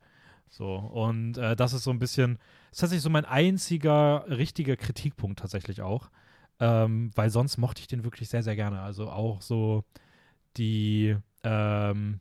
So, 0.50 0.76
und 0.76 1.36
äh, 1.38 1.56
das 1.56 1.72
ist 1.72 1.82
so 1.84 1.90
ein 1.90 1.98
bisschen, 1.98 2.38
das 2.70 2.76
ist 2.76 2.80
tatsächlich 2.80 3.02
so 3.02 3.10
mein 3.10 3.24
einziger 3.24 4.24
richtiger 4.28 4.76
Kritikpunkt 4.76 5.40
tatsächlich 5.40 5.82
auch. 5.82 6.10
Ähm, 6.60 7.10
weil 7.16 7.30
sonst 7.30 7.58
mochte 7.58 7.80
ich 7.80 7.88
den 7.88 8.04
wirklich 8.04 8.28
sehr, 8.28 8.42
sehr 8.44 8.54
gerne. 8.54 8.80
Also 8.80 9.10
auch 9.10 9.40
so 9.42 9.84
die, 10.56 11.16
ähm, 11.42 12.20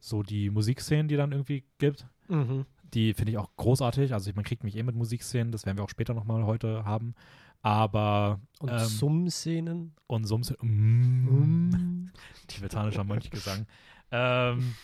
so 0.00 0.22
die 0.24 0.50
Musikszenen, 0.50 1.08
die 1.08 1.16
dann 1.16 1.32
irgendwie 1.32 1.64
gibt, 1.78 2.06
Mhm. 2.28 2.64
die 2.94 3.12
finde 3.14 3.32
ich 3.32 3.38
auch 3.38 3.50
großartig. 3.56 4.12
Also 4.14 4.30
man 4.34 4.44
kriegt 4.44 4.64
mich 4.64 4.76
eh 4.76 4.82
mit 4.82 4.94
Musikszenen, 4.96 5.52
das 5.52 5.66
werden 5.66 5.76
wir 5.78 5.84
auch 5.84 5.90
später 5.90 6.14
nochmal 6.14 6.44
heute 6.44 6.84
haben. 6.84 7.14
Aber 7.62 8.40
Und 8.60 8.70
ähm, 8.70 8.78
Summ-Szenen. 8.78 9.94
und 10.06 10.24
Sums 10.24 10.52
mm, 10.60 11.74
tibetanischer 12.48 13.04
Mönchgesang. 13.04 13.66
ähm, 14.10 14.74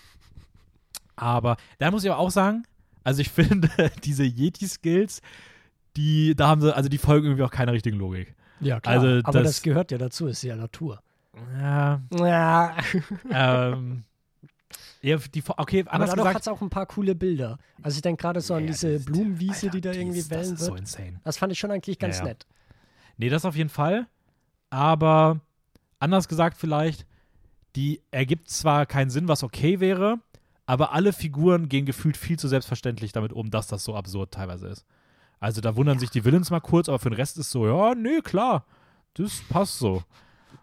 aber 1.21 1.57
da 1.79 1.91
muss 1.91 2.05
ich 2.05 2.11
aber 2.11 2.19
auch 2.19 2.31
sagen, 2.31 2.65
also 3.05 3.21
ich 3.21 3.29
finde, 3.31 3.69
diese 4.05 4.25
Yeti-Skills, 4.25 5.21
die, 5.97 6.35
da 6.37 6.49
haben 6.49 6.61
sie, 6.61 6.75
also 6.75 6.89
die 6.89 6.99
folgen 6.99 7.27
irgendwie 7.27 7.43
auch 7.45 7.51
keiner 7.51 7.73
richtigen 7.73 7.99
Logik. 7.99 8.35
Ja, 8.61 8.81
klar. 8.81 8.95
Also 8.95 9.07
aber 9.25 9.43
das- 9.43 9.53
das 9.57 9.63
gehört 9.63 9.91
ja 9.91 9.99
dazu, 9.99 10.27
ist 10.27 10.43
ja 10.43 10.57
Natur. 10.57 11.03
Ja, 11.59 12.01
Ja. 12.13 12.77
ähm, 13.31 14.05
ja, 15.03 15.17
die, 15.17 15.43
okay, 15.57 15.81
Aber 15.83 15.93
anders 15.95 16.11
dadurch 16.11 16.35
hat 16.35 16.43
es 16.43 16.49
auch 16.49 16.61
ein 16.61 16.69
paar 16.71 16.87
coole 16.87 17.15
Bilder. 17.15 17.59
Also 17.83 17.97
ich 17.97 18.03
denke 18.03 18.21
gerade 18.21 18.41
so 18.41 18.55
an 18.55 18.65
Ja, 18.65 18.67
diese 18.69 18.95
das- 18.95 19.05
Blumenwiese, 19.07 19.67
Alter, 19.67 19.71
die 19.71 19.81
da 19.81 19.93
irgendwie 19.93 20.19
ist- 20.19 20.31
wellen 20.31 20.43
Das 20.51 20.61
ist 20.61 20.67
so 20.67 20.73
wird. 20.73 20.81
insane. 20.81 21.21
Das 21.25 21.39
fand 21.39 21.53
ich 21.53 21.59
schon 21.59 21.71
eigentlich 21.71 21.99
ganz 21.99 22.19
Ja, 22.19 22.25
ja. 22.25 22.29
nett. 22.31 22.47
Nee, 23.17 23.29
das 23.31 23.45
auf 23.45 23.57
jeden 23.57 23.71
Fall. 23.71 24.07
Aber 24.69 25.41
anders 25.99 26.29
gesagt 26.29 26.57
vielleicht, 26.59 27.07
die 27.77 28.03
ergibt 28.11 28.49
zwar 28.51 28.85
keinen 28.87 29.11
Sinn, 29.11 29.27
was 29.29 29.43
okay 29.43 29.81
wäre, 29.81 30.19
aber 30.71 30.93
alle 30.93 31.13
Figuren 31.13 31.69
gehen 31.69 31.85
gefühlt 31.85 32.17
viel 32.17 32.39
zu 32.39 32.47
selbstverständlich 32.47 33.11
damit 33.11 33.33
um, 33.33 33.51
dass 33.51 33.67
das 33.67 33.83
so 33.83 33.97
absurd 33.97 34.31
teilweise 34.31 34.69
ist. 34.69 34.87
Also 35.41 35.61
da 35.61 35.75
wundern 35.75 35.99
sich 35.99 36.11
die 36.11 36.25
Villains 36.25 36.53
mal 36.53 36.61
kurz, 36.61 36.89
aber 36.89 37.01
für 37.01 37.11
den 37.11 37.17
Rest 37.17 37.39
ist 37.39 37.51
so, 37.51 37.67
ja, 37.67 37.97
nee, 37.97 38.21
klar, 38.21 38.65
das 39.15 39.43
passt 39.49 39.81
so. 39.81 40.05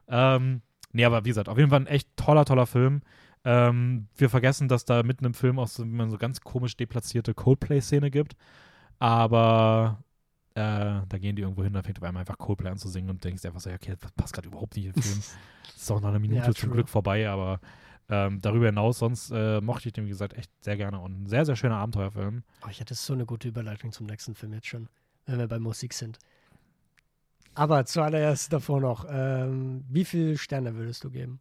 Ähm, 0.08 0.62
nee, 0.94 1.04
aber 1.04 1.26
wie 1.26 1.30
gesagt, 1.30 1.50
auf 1.50 1.58
jeden 1.58 1.72
Fall 1.72 1.82
ein 1.82 1.88
echt 1.88 2.08
toller, 2.16 2.46
toller 2.46 2.68
Film. 2.68 3.02
Ähm, 3.44 4.08
wir 4.16 4.30
vergessen, 4.30 4.70
dass 4.70 4.86
da 4.86 5.04
mitten 5.04 5.26
im 5.26 5.34
Film 5.34 5.60
auch 5.60 5.68
so, 5.68 5.84
so 5.84 6.18
ganz 6.18 6.40
komisch 6.40 6.78
deplatzierte 6.78 7.34
Coldplay-Szene 7.34 8.10
gibt. 8.10 8.38
Aber 9.00 10.06
äh, 10.54 11.02
da 11.10 11.18
gehen 11.20 11.36
die 11.36 11.42
irgendwo 11.42 11.66
hin, 11.66 11.74
da 11.74 11.84
fängt 11.84 11.98
auf 11.98 12.04
einmal 12.06 12.22
einfach 12.22 12.38
Coldplay 12.38 12.70
an 12.70 12.78
zu 12.78 12.88
singen 12.88 13.10
und 13.10 13.26
denkst 13.26 13.44
einfach 13.44 13.60
so, 13.60 13.70
ja, 13.70 13.76
okay, 13.76 13.96
das 14.00 14.14
passt 14.14 14.34
gerade 14.34 14.48
überhaupt 14.48 14.78
nicht 14.78 14.86
in 14.86 14.94
den 14.94 15.04
Film. 15.04 15.20
ist 15.76 15.92
auch 15.92 16.00
noch 16.00 16.08
eine 16.08 16.20
Minute 16.20 16.48
Ja, 16.48 16.54
zum. 16.54 16.72
Glück 16.72 16.88
vorbei, 16.88 17.28
aber 17.28 17.60
ähm, 18.10 18.40
darüber 18.42 18.68
hinaus, 18.68 19.00
sonst 19.00 19.32
äh, 19.32 19.60
mochte 19.62 19.90
ich 19.90 19.94
den, 19.94 20.06
wie 20.06 20.10
gesagt, 20.10 20.34
echt 20.34 20.52
sehr 20.64 20.78
gerne 20.78 21.00
und 21.00 21.24
ein 21.24 21.26
sehr, 21.28 21.46
sehr 21.46 21.56
schöner 21.56 21.78
Abenteuerfilm. 21.78 22.44
Oh, 22.66 22.70
ich 22.70 22.80
hätte 22.80 22.96
so 22.96 23.14
eine 23.14 23.26
gute 23.26 23.48
Überleitung 23.48 23.92
zum 23.92 24.06
nächsten 24.06 24.36
Film 24.36 24.54
jetzt 24.54 24.68
schon, 24.68 24.88
wenn 25.26 25.40
wir 25.40 25.48
bei 25.48 25.60
Musik 25.60 25.94
sind. 25.94 26.20
Aber 27.54 27.86
zuallererst 27.86 28.54
davor 28.54 28.80
noch, 28.80 29.06
ähm, 29.10 29.84
wie 29.90 30.06
viele 30.06 30.38
Sterne 30.38 30.76
würdest 30.76 31.04
du 31.04 31.10
geben? 31.10 31.40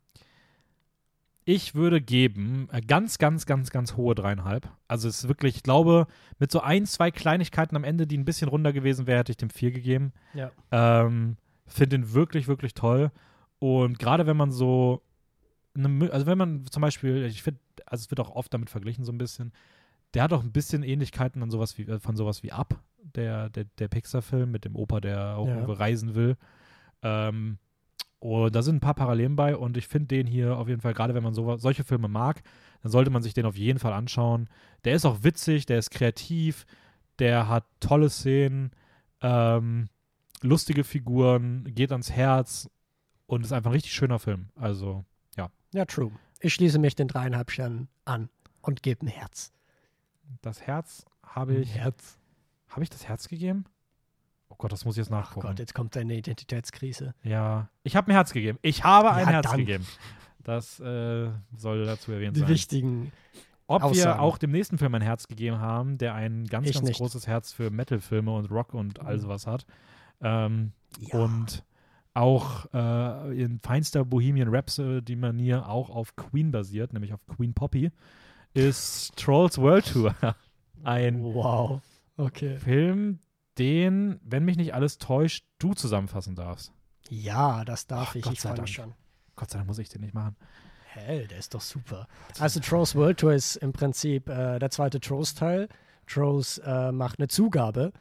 Ich 1.45 1.77
würde 1.77 2.01
geben 2.01 2.69
äh, 2.73 2.81
ganz, 2.81 3.19
ganz, 3.19 3.47
ganz, 3.47 3.71
ganz 3.71 3.97
hohe 3.97 4.17
dreieinhalb. 4.17 4.69
Also 4.89 5.09
es 5.09 5.23
ist 5.23 5.29
wirklich, 5.29 5.57
ich 5.57 5.63
glaube, 5.63 6.09
mit 6.41 6.51
so 6.51 6.61
ein, 6.61 6.87
zwei 6.87 7.13
Kleinigkeiten 7.13 7.77
am 7.77 7.85
Ende, 7.85 8.09
die 8.09 8.19
ein 8.19 8.25
bisschen 8.25 8.49
runder 8.49 8.73
gewesen 8.73 9.07
wären, 9.07 9.19
hätte 9.19 9.31
ich 9.31 9.37
dem 9.37 9.51
vier 9.51 9.71
gegeben. 9.71 10.13
Ja. 10.35 10.51
Ähm, 10.73 11.37
Finde 11.67 11.97
ihn 11.97 12.13
wirklich, 12.15 12.49
wirklich 12.49 12.75
toll. 12.75 13.13
Und 13.61 14.01
gerade 14.01 14.27
wenn 14.27 14.37
man 14.37 14.51
so, 14.51 15.03
eine, 15.77 16.11
also 16.13 16.27
wenn 16.27 16.39
man 16.39 16.67
zum 16.67 16.81
Beispiel, 16.81 17.25
ich 17.25 17.43
finde, 17.43 17.61
also 17.87 18.03
es 18.03 18.11
wird 18.11 18.21
auch 18.21 18.31
oft 18.31 18.53
damit 18.53 18.71
verglichen 18.71 19.05
so 19.05 19.13
ein 19.13 19.19
bisschen, 19.19 19.53
der 20.15 20.23
hat 20.23 20.33
auch 20.33 20.43
ein 20.43 20.53
bisschen 20.53 20.83
Ähnlichkeiten 20.83 21.43
an 21.43 21.51
sowas 21.51 21.77
wie, 21.79 21.83
äh, 21.83 21.99
von 22.01 22.17
sowas 22.17 22.43
wie 22.43 22.53
Up, 22.53 22.81
der, 23.15 23.51
der, 23.51 23.65
der 23.79 23.89
Pixar-Film 23.89 24.51
mit 24.51 24.65
dem 24.65 24.77
Opa, 24.77 25.01
der 25.01 25.37
auch 25.37 25.47
Ja. 25.47 25.65
reisen 25.65 26.15
will. 26.15 26.37
Ähm, 27.03 27.59
und 28.19 28.55
da 28.55 28.63
sind 28.63 28.77
ein 28.77 28.81
paar 28.81 28.95
Parallelen 28.95 29.37
bei 29.37 29.57
und 29.57 29.77
ich 29.77 29.89
finde 29.89 30.09
den 30.09 30.27
hier 30.27 30.57
auf 30.57 30.69
jeden 30.69 30.81
Fall, 30.81 30.95
gerade 30.95 31.15
wenn 31.15 31.23
man 31.23 31.35
so, 31.35 31.57
solche 31.59 31.85
Filme 31.85 32.09
mag, 32.09 32.43
dann 32.83 32.91
sollte 32.91 33.11
man 33.11 33.23
sich 33.23 33.35
den 33.35 33.45
auf 33.47 33.57
jeden 33.57 33.79
Fall 33.79 33.93
anschauen. 33.93 34.49
Der 34.85 34.95
ist 34.95 35.05
auch 35.05 35.23
witzig, 35.23 35.67
der 35.67 35.79
ist 35.79 35.91
kreativ, 35.91 36.67
der 37.19 37.49
hat 37.49 37.65
tolle 37.81 38.09
Szenen, 38.09 38.71
ähm, 39.21 39.89
lustige 40.43 40.83
Figuren, 40.85 41.65
geht 41.75 41.93
ans 41.93 42.11
Herz 42.11 42.71
und 43.27 43.45
ist 43.45 43.53
einfach 43.53 43.71
ein 43.71 43.75
richtig 43.75 43.93
schöner 43.93 44.19
Film. 44.19 44.49
Also, 44.57 45.05
Ja, 45.73 45.85
true. 45.85 46.11
Ich 46.41 46.55
schließe 46.55 46.79
mich 46.79 46.95
den 46.95 47.09
dreieinhalb 47.09 47.51
Sternen 47.51 47.89
an 48.05 48.29
und 48.63 48.83
gebe 48.83 49.05
ein 49.05 49.09
Herz. 49.09 49.53
das 50.43 50.63
Herz 50.63 51.05
habe 51.23 51.55
ich. 51.57 51.75
Herz. 51.75 52.19
Habe 52.69 52.83
ich 52.83 52.91
das 52.91 53.07
Herz 53.09 53.29
gegeben? 53.29 53.65
Oh 54.49 54.55
Gott, 54.59 54.73
das 54.73 54.85
muss 54.85 54.95
ich 54.97 54.99
jetzt 54.99 55.11
Oh 55.11 55.15
nachgucken. 55.15 55.47
Gott, 55.49 55.59
jetzt 55.59 55.75
kommt 55.75 55.97
eine 55.97 56.15
Identitätskrise. 56.15 57.15
Ja, 57.23 57.69
ich 57.85 57.97
habe 57.97 58.11
ein 58.11 58.15
Herz 58.15 58.33
gegeben. 58.33 58.59
Ich 58.63 58.85
habe 58.85 59.13
ein 59.13 59.27
Ja, 59.27 59.33
Herz 59.33 59.47
dann. 59.51 59.59
gegeben. 59.59 59.87
Das 60.45 60.79
äh, 60.81 61.31
soll 61.57 61.85
dazu 61.87 62.13
erwähnt 62.13 62.37
Die 62.37 62.41
sein. 62.41 62.49
wichtigen. 62.49 63.13
Ob 63.69 63.83
wir 63.83 63.87
Aussagen. 63.89 64.21
auch 64.21 64.39
dem 64.39 64.53
nächsten 64.53 64.79
Film 64.79 64.95
ein 64.95 65.03
Herz 65.03 65.27
gegeben 65.27 65.59
haben, 65.59 65.99
der 65.99 66.15
ein 66.15 66.47
ganz, 66.47 66.69
Ich 66.69 66.75
ganz 66.77 66.87
nicht. 66.87 66.99
großes 66.99 67.27
Herz 67.27 67.53
für 67.53 67.71
Metal-Filme 67.71 68.33
und 68.33 68.49
Rock 68.51 68.75
und 68.75 69.01
all 69.01 69.17
Mhm. 69.17 69.21
sowas 69.21 69.47
hat. 69.47 69.67
Ähm, 70.21 70.73
Ja. 71.01 71.19
Und 71.19 71.65
auch 72.17 72.67
äh, 72.73 73.43
in 73.43 73.61
feinster 73.61 74.05
Bohemian 74.05 74.49
Rhapsody-Manier 74.49 75.69
auch 75.69 75.91
auf 75.91 76.17
Queen 76.17 76.51
basiert, 76.51 76.93
nämlich 76.93 77.13
auf 77.13 77.27
Queen 77.27 77.53
Poppy, 77.55 77.91
ist 78.55 79.15
Trolls 79.17 79.59
World 79.59 79.93
Tour. 79.93 80.15
Ein 80.85 81.23
Wow. 81.23 81.81
Okay. 82.17 82.57
Film, 82.59 83.19
den, 83.59 84.19
wenn 84.25 84.45
mich 84.45 84.57
nicht 84.57 84.75
alles 84.75 84.99
täuscht, 84.99 85.45
du 85.59 85.75
zusammenfassen 85.75 86.35
darfst. 86.35 86.73
Ja, 87.11 87.65
das 87.65 87.87
darf 87.87 88.09
Ach, 88.11 88.15
ich. 88.15 88.23
Gott 88.23 88.33
ich 88.33 88.41
sei 88.41 88.49
freue 88.51 88.63
mich 88.63 88.77
Dank. 88.77 88.89
schon. 88.91 88.95
Gott 89.37 89.51
sei 89.51 89.59
Dank 89.59 89.69
muss 89.69 89.79
ich 89.79 89.89
den 89.91 90.01
nicht 90.01 90.15
machen. 90.15 90.37
Hell, 90.87 91.27
der 91.27 91.39
ist 91.39 91.53
doch 91.55 91.61
super. 91.61 92.09
Also 92.39 92.61
Trolls 92.61 92.95
World 92.95 93.21
Tour 93.21 93.35
ist 93.35 93.57
im 93.57 93.73
Prinzip 93.75 94.31
äh, 94.31 94.59
der 94.59 94.71
zweite 94.71 94.99
Trolls-Teil. 95.01 95.69
Trolls 96.07 96.59
äh, 96.65 96.93
macht 96.93 97.19
eine 97.19 97.29
Zugabe. 97.29 97.93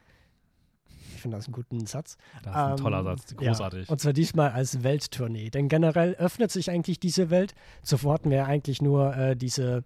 Finde 1.25 1.37
das 1.37 1.47
einen 1.47 1.53
guten 1.53 1.87
Satz. 1.87 2.17
Das 2.43 2.51
ist 2.53 2.55
ein 2.55 2.71
Ähm, 2.73 2.77
toller 2.77 3.03
Satz, 3.03 3.35
großartig. 3.35 3.87
Ja, 3.87 3.91
und 3.91 3.99
zwar 3.99 4.13
diesmal 4.13 4.51
als 4.51 4.83
Welttournee. 4.83 5.49
Denn 5.49 5.69
generell 5.69 6.13
öffnet 6.13 6.51
sich 6.51 6.69
eigentlich 6.69 6.99
diese 6.99 7.31
Welt. 7.31 7.55
Zuvor 7.81 8.13
hatten 8.13 8.29
wir 8.29 8.45
eigentlich 8.45 8.79
nur 8.79 9.15
äh, 9.17 9.35
diese 9.35 9.83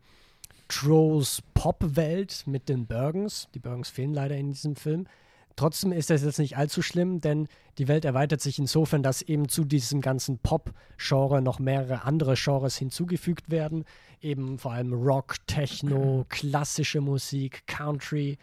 Trolls 0.68 1.42
Pop-Welt 1.54 2.44
mit 2.46 2.68
den 2.68 2.88
Bergens. 2.88 3.48
Die 3.54 3.60
Bergens 3.60 3.88
fehlen 3.88 4.14
leider 4.14 4.36
in 4.36 4.50
diesem 4.50 4.76
Film. 4.76 5.08
Trotzdem 5.56 5.94
ist 5.94 6.10
das 6.10 6.24
jetzt 6.24 6.40
nicht 6.40 6.58
allzu 6.58 6.82
schlimm, 6.82 7.22
denn 7.22 7.48
die 7.78 7.88
Welt 7.88 8.04
erweitert 8.04 8.42
sich 8.42 8.60
insofern, 8.60 9.02
dass 9.02 9.22
eben 9.22 9.48
zu 9.48 9.64
diesem 9.64 10.02
ganzen 10.02 10.40
Pop-Genre 10.40 11.42
noch 11.42 11.60
mehrere 11.60 12.04
andere 12.04 12.34
Genres 12.36 12.78
hinzugefügt 12.78 13.50
werden. 13.50 13.86
Eben 14.20 14.60
vor 14.60 14.74
allem 14.74 14.92
Rock, 14.92 15.36
Techno, 15.48 16.26
klassische 16.30 17.00
Musik, 17.00 17.66
Country. 17.66 18.38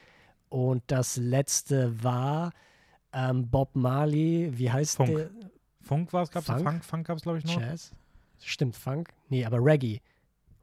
Und 0.49 0.83
das 0.87 1.19
letzte 1.19 2.03
war 2.03 2.53
ähm, 3.17 3.49
Bob 3.49 3.75
Marley. 3.75 4.51
Wie 4.57 4.71
heißt 4.71 4.97
Funk. 4.97 5.09
der? 5.17 5.31
Funk 5.81 6.12
war 6.12 6.23
es, 6.23 6.31
gab 6.31 6.43
es 6.43 6.47
Funk? 6.47 6.62
Funk, 6.62 6.85
Funk 6.85 7.07
gab 7.07 7.17
es, 7.17 7.23
glaube 7.23 7.39
ich, 7.39 7.45
noch. 7.45 7.61
Jazz? 7.61 7.93
Stimmt, 8.43 8.77
Funk? 8.77 9.12
Nee, 9.29 9.45
aber 9.45 9.59
Reggae. 9.59 10.01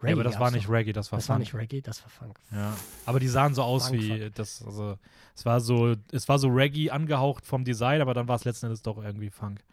Reggae 0.02 0.10
Ja, 0.10 0.14
aber 0.14 0.24
das 0.24 0.40
war 0.40 0.52
nicht. 0.52 0.70
Reggae, 0.70 0.92
das 0.94 1.12
war 1.12 1.18
Das 1.18 1.30
war 1.30 1.38
Funk. 1.38 1.40
nicht 1.46 1.56
Reggae, 1.56 1.82
das 1.82 2.04
war 2.04 2.10
Funk. 2.10 2.40
Ja, 2.52 2.76
aber 3.06 3.20
die 3.20 3.28
sahen 3.28 3.56
so 3.56 3.64
aus 3.64 3.88
Funk, 3.88 4.00
wie 4.00 4.30
das, 4.32 4.64
also 4.64 4.98
es 5.36 5.46
war 5.46 5.60
so, 5.62 5.96
es 6.12 6.30
war 6.30 6.38
so 6.40 6.50
Reggae 6.50 6.92
angehaucht 6.92 7.46
vom 7.46 7.64
Design, 7.64 8.02
aber 8.02 8.14
dann 8.14 8.28
war 8.28 8.36
es 8.36 8.44
letzten 8.46 8.68
Endes 8.68 8.82
doch 8.82 9.02
irgendwie 9.02 9.30
Funk. 9.30 9.64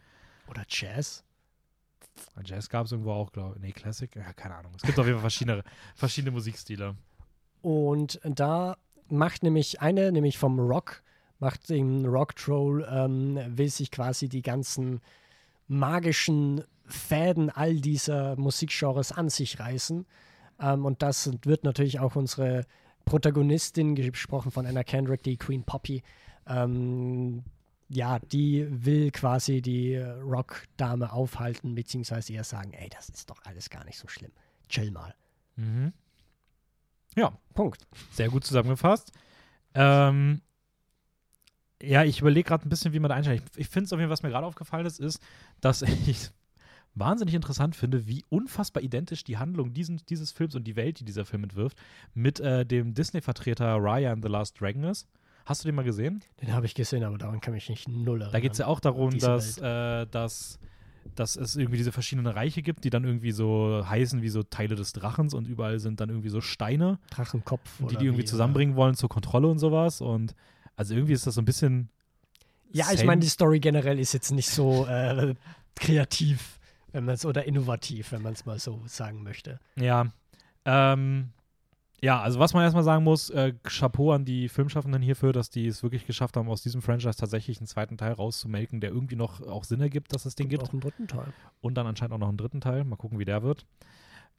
Oder 0.47 0.63
Jazz? 0.67 1.23
Jazz 2.43 2.69
gab 2.69 2.85
es 2.85 2.91
irgendwo 2.91 3.11
auch, 3.11 3.31
glaube 3.31 3.55
ich. 3.57 3.61
Nee, 3.61 3.71
Classic? 3.71 4.13
Ja, 4.15 4.33
keine 4.33 4.55
Ahnung. 4.55 4.71
Es 4.75 4.81
gibt 4.81 4.97
auf 4.97 5.05
jeden 5.05 5.17
Fall 5.17 5.29
verschiedene, 5.29 5.63
verschiedene 5.95 6.31
Musikstile. 6.31 6.95
Und 7.61 8.19
da 8.23 8.77
macht 9.09 9.43
nämlich 9.43 9.81
eine, 9.81 10.11
nämlich 10.11 10.37
vom 10.37 10.59
Rock, 10.59 11.03
macht 11.41 11.69
den 11.69 12.05
Rock 12.05 12.35
Troll, 12.35 12.87
ähm, 12.89 13.37
will 13.57 13.69
sich 13.69 13.91
quasi 13.91 14.29
die 14.29 14.43
ganzen 14.43 15.01
magischen 15.67 16.63
Fäden 16.85 17.49
all 17.49 17.75
dieser 17.75 18.35
Musikgenres 18.35 19.11
an 19.11 19.29
sich 19.29 19.59
reißen. 19.59 20.05
Ähm, 20.59 20.85
und 20.85 21.01
das 21.01 21.31
wird 21.43 21.63
natürlich 21.63 21.99
auch 21.99 22.15
unsere 22.15 22.65
Protagonistin, 23.05 23.95
gesprochen 23.95 24.51
von 24.51 24.67
Anna 24.67 24.83
Kendrick, 24.83 25.23
die 25.23 25.37
Queen 25.37 25.63
Poppy, 25.63 26.03
ähm, 26.47 27.43
ja, 27.89 28.19
die 28.19 28.67
will 28.69 29.11
quasi 29.11 29.61
die 29.61 29.97
Rock-Dame 29.97 31.11
aufhalten, 31.11 31.75
beziehungsweise 31.75 32.31
ihr 32.31 32.43
sagen, 32.43 32.73
ey, 32.73 32.89
das 32.89 33.09
ist 33.09 33.29
doch 33.29 33.43
alles 33.43 33.69
gar 33.69 33.83
nicht 33.83 33.97
so 33.97 34.07
schlimm. 34.07 34.31
Chill 34.69 34.91
mal. 34.91 35.13
Mhm. 35.55 35.91
Ja, 37.15 37.33
Punkt. 37.53 37.87
sehr 38.11 38.29
gut 38.29 38.45
zusammengefasst. 38.45 39.11
Ähm, 39.73 40.41
ja, 41.83 42.03
ich 42.03 42.21
überlege 42.21 42.47
gerade 42.47 42.67
ein 42.67 42.69
bisschen, 42.69 42.93
wie 42.93 42.99
man 42.99 43.09
da 43.09 43.15
einsteigt. 43.15 43.43
Ich, 43.53 43.61
ich 43.61 43.67
finde 43.67 43.85
es 43.85 43.93
auf 43.93 43.99
jeden 43.99 44.07
Fall, 44.07 44.13
was 44.13 44.23
mir 44.23 44.29
gerade 44.29 44.45
aufgefallen 44.45 44.85
ist, 44.85 44.99
ist, 44.99 45.21
dass 45.59 45.81
ich 46.05 46.29
wahnsinnig 46.95 47.35
interessant 47.35 47.75
finde, 47.75 48.07
wie 48.07 48.25
unfassbar 48.29 48.83
identisch 48.83 49.23
die 49.23 49.37
Handlung 49.37 49.73
diesen, 49.73 50.01
dieses 50.09 50.31
Films 50.31 50.55
und 50.55 50.65
die 50.65 50.75
Welt, 50.75 50.99
die 50.99 51.05
dieser 51.05 51.25
Film 51.25 51.43
entwirft, 51.43 51.77
mit 52.13 52.39
äh, 52.39 52.65
dem 52.65 52.93
Disney-Vertreter 52.93 53.77
Raya 53.79 54.11
and 54.11 54.23
the 54.23 54.29
Last 54.29 54.59
Dragon 54.59 54.83
ist. 54.83 55.07
Hast 55.45 55.63
du 55.63 55.67
den 55.67 55.75
mal 55.75 55.83
gesehen? 55.83 56.21
Den 56.41 56.53
habe 56.53 56.65
ich 56.65 56.75
gesehen, 56.75 57.03
aber 57.03 57.17
daran 57.17 57.41
kann 57.41 57.55
ich 57.55 57.69
mich 57.69 57.87
null 57.87 58.21
erinnern. 58.21 58.31
Da 58.31 58.39
geht 58.39 58.51
es 58.51 58.59
ja 58.59 58.67
auch 58.67 58.79
darum, 58.79 59.17
dass, 59.17 59.57
äh, 59.57 60.05
dass, 60.05 60.59
dass 61.15 61.35
es 61.35 61.55
irgendwie 61.55 61.77
diese 61.77 61.91
verschiedenen 61.91 62.31
Reiche 62.31 62.61
gibt, 62.61 62.83
die 62.83 62.89
dann 62.89 63.05
irgendwie 63.05 63.31
so 63.31 63.83
heißen 63.87 64.21
wie 64.21 64.29
so 64.29 64.43
Teile 64.43 64.75
des 64.75 64.93
Drachens 64.93 65.33
und 65.33 65.47
überall 65.47 65.79
sind 65.79 65.99
dann 65.99 66.09
irgendwie 66.09 66.29
so 66.29 66.41
Steine, 66.41 66.99
Drachenkopf. 67.09 67.79
die 67.79 67.95
die 67.95 68.05
irgendwie 68.05 68.23
wie, 68.23 68.27
zusammenbringen 68.27 68.75
wollen 68.75 68.95
zur 68.95 69.09
Kontrolle 69.09 69.47
und 69.47 69.57
sowas. 69.57 70.01
Und 70.01 70.35
also 70.81 70.95
irgendwie 70.95 71.13
ist 71.13 71.27
das 71.27 71.35
so 71.35 71.41
ein 71.41 71.45
bisschen. 71.45 71.89
Ja, 72.73 72.85
ich 72.91 72.97
same. 72.99 73.07
meine, 73.07 73.21
die 73.21 73.29
Story 73.29 73.59
generell 73.59 73.99
ist 73.99 74.13
jetzt 74.13 74.31
nicht 74.31 74.49
so 74.49 74.87
äh, 74.87 75.35
kreativ, 75.75 76.59
wenn 76.91 77.05
man 77.05 77.13
es 77.15 77.25
oder 77.25 77.45
innovativ, 77.45 78.11
wenn 78.11 78.23
man 78.23 78.33
es 78.33 78.45
mal 78.45 78.57
so 78.57 78.81
sagen 78.87 79.21
möchte. 79.21 79.59
Ja. 79.75 80.07
Ähm, 80.65 81.29
ja, 82.01 82.19
also 82.19 82.39
was 82.39 82.53
man 82.55 82.63
erstmal 82.63 82.83
sagen 82.83 83.03
muss, 83.03 83.29
äh, 83.29 83.53
Chapeau 83.63 84.11
an 84.11 84.25
die 84.25 84.49
Filmschaffenden 84.49 85.03
hierfür, 85.03 85.33
dass 85.33 85.51
die 85.51 85.67
es 85.67 85.83
wirklich 85.83 86.07
geschafft 86.07 86.35
haben, 86.35 86.49
aus 86.49 86.63
diesem 86.63 86.81
Franchise 86.81 87.15
tatsächlich 87.15 87.59
einen 87.59 87.67
zweiten 87.67 87.95
Teil 87.97 88.13
rauszumelken, 88.13 88.81
der 88.81 88.89
irgendwie 88.89 89.15
noch 89.15 89.39
auch 89.41 89.65
Sinn 89.65 89.81
ergibt, 89.81 90.11
dass 90.15 90.25
es 90.25 90.33
den 90.33 90.49
gibt. 90.49 90.63
Auch 90.63 90.71
einen 90.71 90.81
dritten 90.81 91.07
Teil. 91.07 91.31
Und 91.61 91.75
dann 91.75 91.85
anscheinend 91.85 92.13
auch 92.13 92.17
noch 92.17 92.29
einen 92.29 92.37
dritten 92.37 92.59
Teil. 92.59 92.83
Mal 92.85 92.95
gucken, 92.95 93.19
wie 93.19 93.25
der 93.25 93.43
wird. 93.43 93.67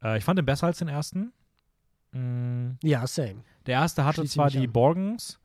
Äh, 0.03 0.19
ich 0.19 0.25
fand 0.25 0.39
den 0.39 0.47
besser 0.47 0.67
als 0.67 0.79
den 0.79 0.89
ersten. 0.89 1.33
Mm, 2.11 2.79
Ja, 2.83 3.07
same. 3.07 3.45
Der 3.67 3.75
erste 3.75 4.05
hatte 4.05 4.23
Schließe 4.23 4.27
ich 4.27 4.35
zwar 4.35 4.51
die. 4.51 4.67
Borgens, 4.67 5.39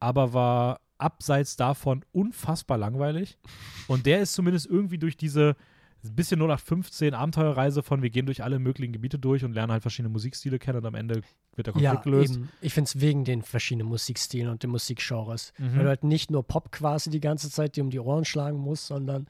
aber 0.00 0.32
war 0.32 0.80
abseits 0.98 1.56
davon 1.56 2.04
unfassbar 2.12 2.78
langweilig. 2.78 3.38
Und 3.86 4.06
der 4.06 4.20
ist 4.20 4.34
zumindest 4.34 4.66
irgendwie 4.66 4.98
durch 4.98 5.16
diese 5.16 5.56
bisschen 6.02 6.40
0815 6.40 7.14
Abenteuerreise 7.14 7.82
von 7.82 8.02
wir 8.02 8.10
gehen 8.10 8.26
durch 8.26 8.42
alle 8.42 8.58
möglichen 8.58 8.92
Gebiete 8.92 9.18
durch 9.18 9.44
und 9.44 9.52
lernen 9.52 9.72
halt 9.72 9.82
verschiedene 9.82 10.12
Musikstile 10.12 10.58
kennen 10.58 10.78
und 10.78 10.86
am 10.86 10.94
Ende 10.94 11.22
wird 11.54 11.66
der 11.66 11.72
Konflikt 11.72 11.94
Ja, 11.94 12.00
gelöst. 12.00 12.36
eben. 12.36 12.48
Ich 12.60 12.72
finde 12.72 12.88
es 12.88 13.00
wegen 13.00 13.24
den 13.24 13.42
verschiedenen 13.42 13.88
Musikstilen 13.88 14.48
und 14.48 14.62
den 14.62 14.70
Musikgenres. 14.70 15.52
Mhm. 15.58 15.76
Weil 15.76 15.82
du 15.82 15.88
halt 15.88 16.04
nicht 16.04 16.30
nur 16.30 16.46
Pop 16.46 16.70
quasi 16.70 17.10
die 17.10 17.20
ganze 17.20 17.50
Zeit 17.50 17.76
dir 17.76 17.82
um 17.82 17.90
die 17.90 17.98
Ohren 17.98 18.24
schlagen 18.24 18.58
musst, 18.58 18.86
sondern 18.86 19.26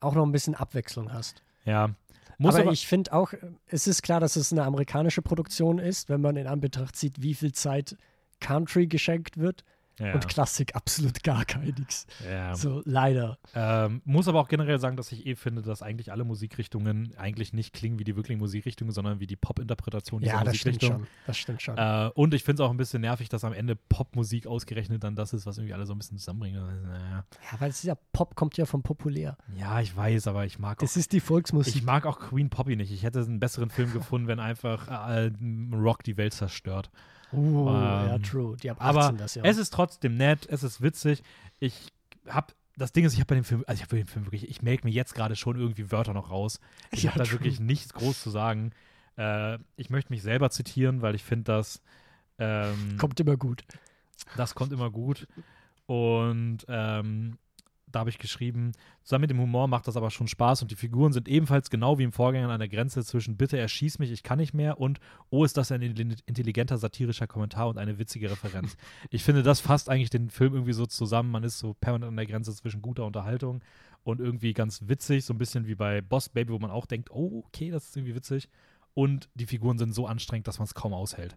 auch 0.00 0.14
noch 0.14 0.24
ein 0.24 0.32
bisschen 0.32 0.54
Abwechslung 0.54 1.12
hast. 1.12 1.42
Ja. 1.64 1.90
Muss 2.38 2.54
aber, 2.54 2.64
aber, 2.64 2.72
ich 2.72 2.86
finde 2.86 3.12
auch, 3.12 3.32
es 3.66 3.86
ist 3.86 4.02
klar, 4.02 4.20
dass 4.20 4.36
es 4.36 4.52
eine 4.52 4.64
amerikanische 4.64 5.22
Produktion 5.22 5.78
ist, 5.78 6.08
wenn 6.08 6.20
man 6.20 6.36
in 6.36 6.46
Anbetracht 6.46 6.96
sieht, 6.96 7.22
wie 7.22 7.34
viel 7.34 7.52
Zeit 7.52 7.96
Country 8.40 8.86
geschenkt 8.86 9.38
wird 9.38 9.64
ja, 9.98 10.14
und 10.14 10.26
Klassik 10.28 10.74
absolut 10.74 11.22
gar 11.22 11.44
kein 11.44 11.74
nix. 11.78 12.06
ja. 12.28 12.54
So, 12.54 12.82
leider. 12.84 13.38
Ähm, 13.54 14.00
muss 14.04 14.28
aber 14.28 14.40
auch 14.40 14.48
generell 14.48 14.78
sagen, 14.78 14.96
dass 14.96 15.12
ich 15.12 15.26
eh 15.26 15.34
finde, 15.34 15.62
dass 15.62 15.82
eigentlich 15.82 16.10
alle 16.12 16.24
Musikrichtungen 16.24 17.14
eigentlich 17.16 17.52
nicht 17.52 17.72
klingen 17.72 17.98
wie 17.98 18.04
die 18.04 18.16
wirklichen 18.16 18.38
Musikrichtungen, 18.38 18.92
sondern 18.92 19.20
wie 19.20 19.26
die 19.26 19.36
Pop-Interpretation 19.36 20.20
dieser 20.20 20.34
Ja, 20.34 20.44
das 20.44 20.56
stimmt 20.56 20.76
Musikrichtung. 20.76 21.04
schon. 21.04 21.08
Das 21.26 21.36
stimmt 21.36 21.62
schon. 21.62 21.76
Äh, 21.78 22.10
und 22.14 22.34
ich 22.34 22.42
finde 22.44 22.62
es 22.62 22.66
auch 22.66 22.70
ein 22.70 22.76
bisschen 22.76 23.02
nervig, 23.02 23.28
dass 23.28 23.44
am 23.44 23.52
Ende 23.52 23.76
Popmusik 23.76 24.46
ausgerechnet 24.46 25.04
dann 25.04 25.14
das 25.16 25.32
ist, 25.32 25.46
was 25.46 25.58
irgendwie 25.58 25.74
alle 25.74 25.86
so 25.86 25.94
ein 25.94 25.98
bisschen 25.98 26.18
zusammenbringt. 26.18 26.56
Naja. 26.56 27.24
ja, 27.52 27.60
weil 27.60 27.70
es 27.70 27.76
ist 27.78 27.84
ja 27.84 27.94
Pop 28.12 28.34
kommt 28.34 28.56
ja 28.56 28.64
von 28.66 28.82
populär. 28.82 29.36
Ja, 29.56 29.80
ich 29.80 29.96
weiß, 29.96 30.26
aber 30.26 30.46
ich 30.46 30.58
mag 30.58 30.78
auch, 30.78 30.80
Das 30.80 30.96
ist 30.96 31.12
die 31.12 31.20
Volksmusik. 31.20 31.76
ich 31.76 31.82
mag 31.82 32.06
auch 32.06 32.18
Queen 32.18 32.50
Poppy 32.50 32.76
nicht. 32.76 32.92
Ich 32.92 33.02
hätte 33.02 33.20
einen 33.20 33.40
besseren 33.40 33.70
Film 33.70 33.92
gefunden, 33.92 34.26
wenn 34.28 34.40
einfach 34.40 34.88
äh, 34.88 35.30
Rock 35.72 36.02
die 36.04 36.16
Welt 36.16 36.34
zerstört. 36.34 36.90
Uh, 37.32 37.66
ja, 37.68 38.14
ähm, 38.16 38.22
true. 38.22 38.56
Die 38.56 38.70
ab 38.70 38.78
18 38.80 38.96
Aber 38.96 39.18
das 39.18 39.34
ja. 39.34 39.42
es 39.44 39.56
ist 39.58 39.72
trotzdem 39.72 40.16
nett, 40.16 40.46
es 40.50 40.62
ist 40.62 40.80
witzig. 40.82 41.22
Ich 41.58 41.92
habe 42.28 42.52
das 42.76 42.92
Ding 42.92 43.04
ist, 43.04 43.12
ich 43.12 43.20
habe 43.20 43.26
bei 43.28 43.34
dem 43.34 43.44
Film, 43.44 43.64
also 43.66 43.78
ich 43.78 43.82
habe 43.82 43.96
bei 43.96 44.02
dem 44.02 44.06
Film 44.06 44.26
wirklich, 44.26 44.48
ich 44.48 44.62
melke 44.62 44.86
mir 44.86 44.92
jetzt 44.92 45.14
gerade 45.14 45.36
schon 45.36 45.58
irgendwie 45.58 45.90
Wörter 45.92 46.14
noch 46.14 46.30
raus. 46.30 46.58
Ich 46.90 47.02
Ja, 47.02 47.10
habe 47.14 47.24
da 47.24 47.30
wirklich 47.30 47.60
nichts 47.60 47.92
groß 47.92 48.22
zu 48.22 48.30
sagen. 48.30 48.72
Äh, 49.16 49.58
ich 49.76 49.90
möchte 49.90 50.12
mich 50.12 50.22
selber 50.22 50.50
zitieren, 50.50 51.02
weil 51.02 51.14
ich 51.14 51.22
finde, 51.22 51.44
dass 51.44 51.82
ähm, 52.38 52.96
Kommt 52.98 53.20
immer 53.20 53.36
gut. 53.36 53.62
das 54.36 54.54
kommt 54.54 54.72
immer 54.72 54.90
gut. 54.90 55.28
Und 55.86 56.58
ähm, 56.68 57.38
da 57.92 58.00
habe 58.00 58.10
ich 58.10 58.18
geschrieben, 58.18 58.72
zusammen 59.02 59.22
mit 59.22 59.30
dem 59.30 59.40
Humor 59.40 59.68
macht 59.68 59.86
das 59.86 59.96
aber 59.96 60.10
schon 60.10 60.28
Spaß 60.28 60.62
und 60.62 60.70
die 60.70 60.76
Figuren 60.76 61.12
sind 61.12 61.28
ebenfalls 61.28 61.70
genau 61.70 61.98
wie 61.98 62.04
im 62.04 62.12
Vorgänger 62.12 62.50
an 62.50 62.58
der 62.58 62.68
Grenze 62.68 63.04
zwischen 63.04 63.36
bitte 63.36 63.58
erschieß 63.58 63.98
mich, 63.98 64.10
ich 64.10 64.22
kann 64.22 64.38
nicht 64.38 64.54
mehr 64.54 64.80
und 64.80 64.98
oh, 65.30 65.44
ist 65.44 65.56
das 65.56 65.70
ein 65.70 65.82
in- 65.82 66.16
intelligenter 66.26 66.78
satirischer 66.78 67.26
Kommentar 67.26 67.68
und 67.68 67.78
eine 67.78 67.98
witzige 67.98 68.30
Referenz. 68.30 68.76
ich 69.10 69.22
finde, 69.22 69.42
das 69.42 69.60
fasst 69.60 69.88
eigentlich 69.88 70.10
den 70.10 70.30
Film 70.30 70.54
irgendwie 70.54 70.72
so 70.72 70.86
zusammen. 70.86 71.30
Man 71.30 71.44
ist 71.44 71.58
so 71.58 71.74
permanent 71.74 72.08
an 72.08 72.16
der 72.16 72.26
Grenze 72.26 72.54
zwischen 72.54 72.82
guter 72.82 73.04
Unterhaltung 73.04 73.62
und 74.04 74.20
irgendwie 74.20 74.52
ganz 74.52 74.88
witzig, 74.88 75.24
so 75.24 75.34
ein 75.34 75.38
bisschen 75.38 75.66
wie 75.66 75.74
bei 75.74 76.00
Boss 76.00 76.28
Baby, 76.28 76.52
wo 76.52 76.58
man 76.58 76.70
auch 76.70 76.86
denkt, 76.86 77.10
oh, 77.10 77.44
okay, 77.46 77.70
das 77.70 77.88
ist 77.88 77.96
irgendwie 77.96 78.14
witzig. 78.14 78.48
Und 78.94 79.28
die 79.34 79.46
Figuren 79.46 79.78
sind 79.78 79.94
so 79.94 80.06
anstrengend, 80.06 80.48
dass 80.48 80.58
man 80.58 80.66
es 80.66 80.74
kaum 80.74 80.92
aushält. 80.92 81.36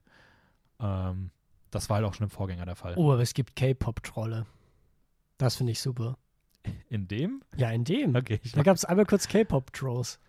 Ähm, 0.80 1.32
das 1.72 1.90
war 1.90 1.98
halt 1.98 2.06
auch 2.06 2.14
schon 2.14 2.26
im 2.26 2.30
Vorgänger 2.30 2.66
der 2.66 2.76
Fall. 2.76 2.94
Oh, 2.98 3.12
aber 3.12 3.22
es 3.22 3.34
gibt 3.34 3.56
K-Pop-Trolle. 3.56 4.46
Das 5.38 5.56
finde 5.56 5.72
ich 5.74 5.82
super. 5.82 6.18
In 6.90 7.08
dem? 7.08 7.42
Ja, 7.58 7.72
in 7.72 7.84
dem. 7.84 8.16
Okay, 8.16 8.40
ich 8.44 8.52
Da 8.54 8.64
gab 8.64 8.76
es 8.76 8.86
einmal 8.86 9.06
kurz 9.06 9.28
K-Pop-Trolls. 9.28 10.20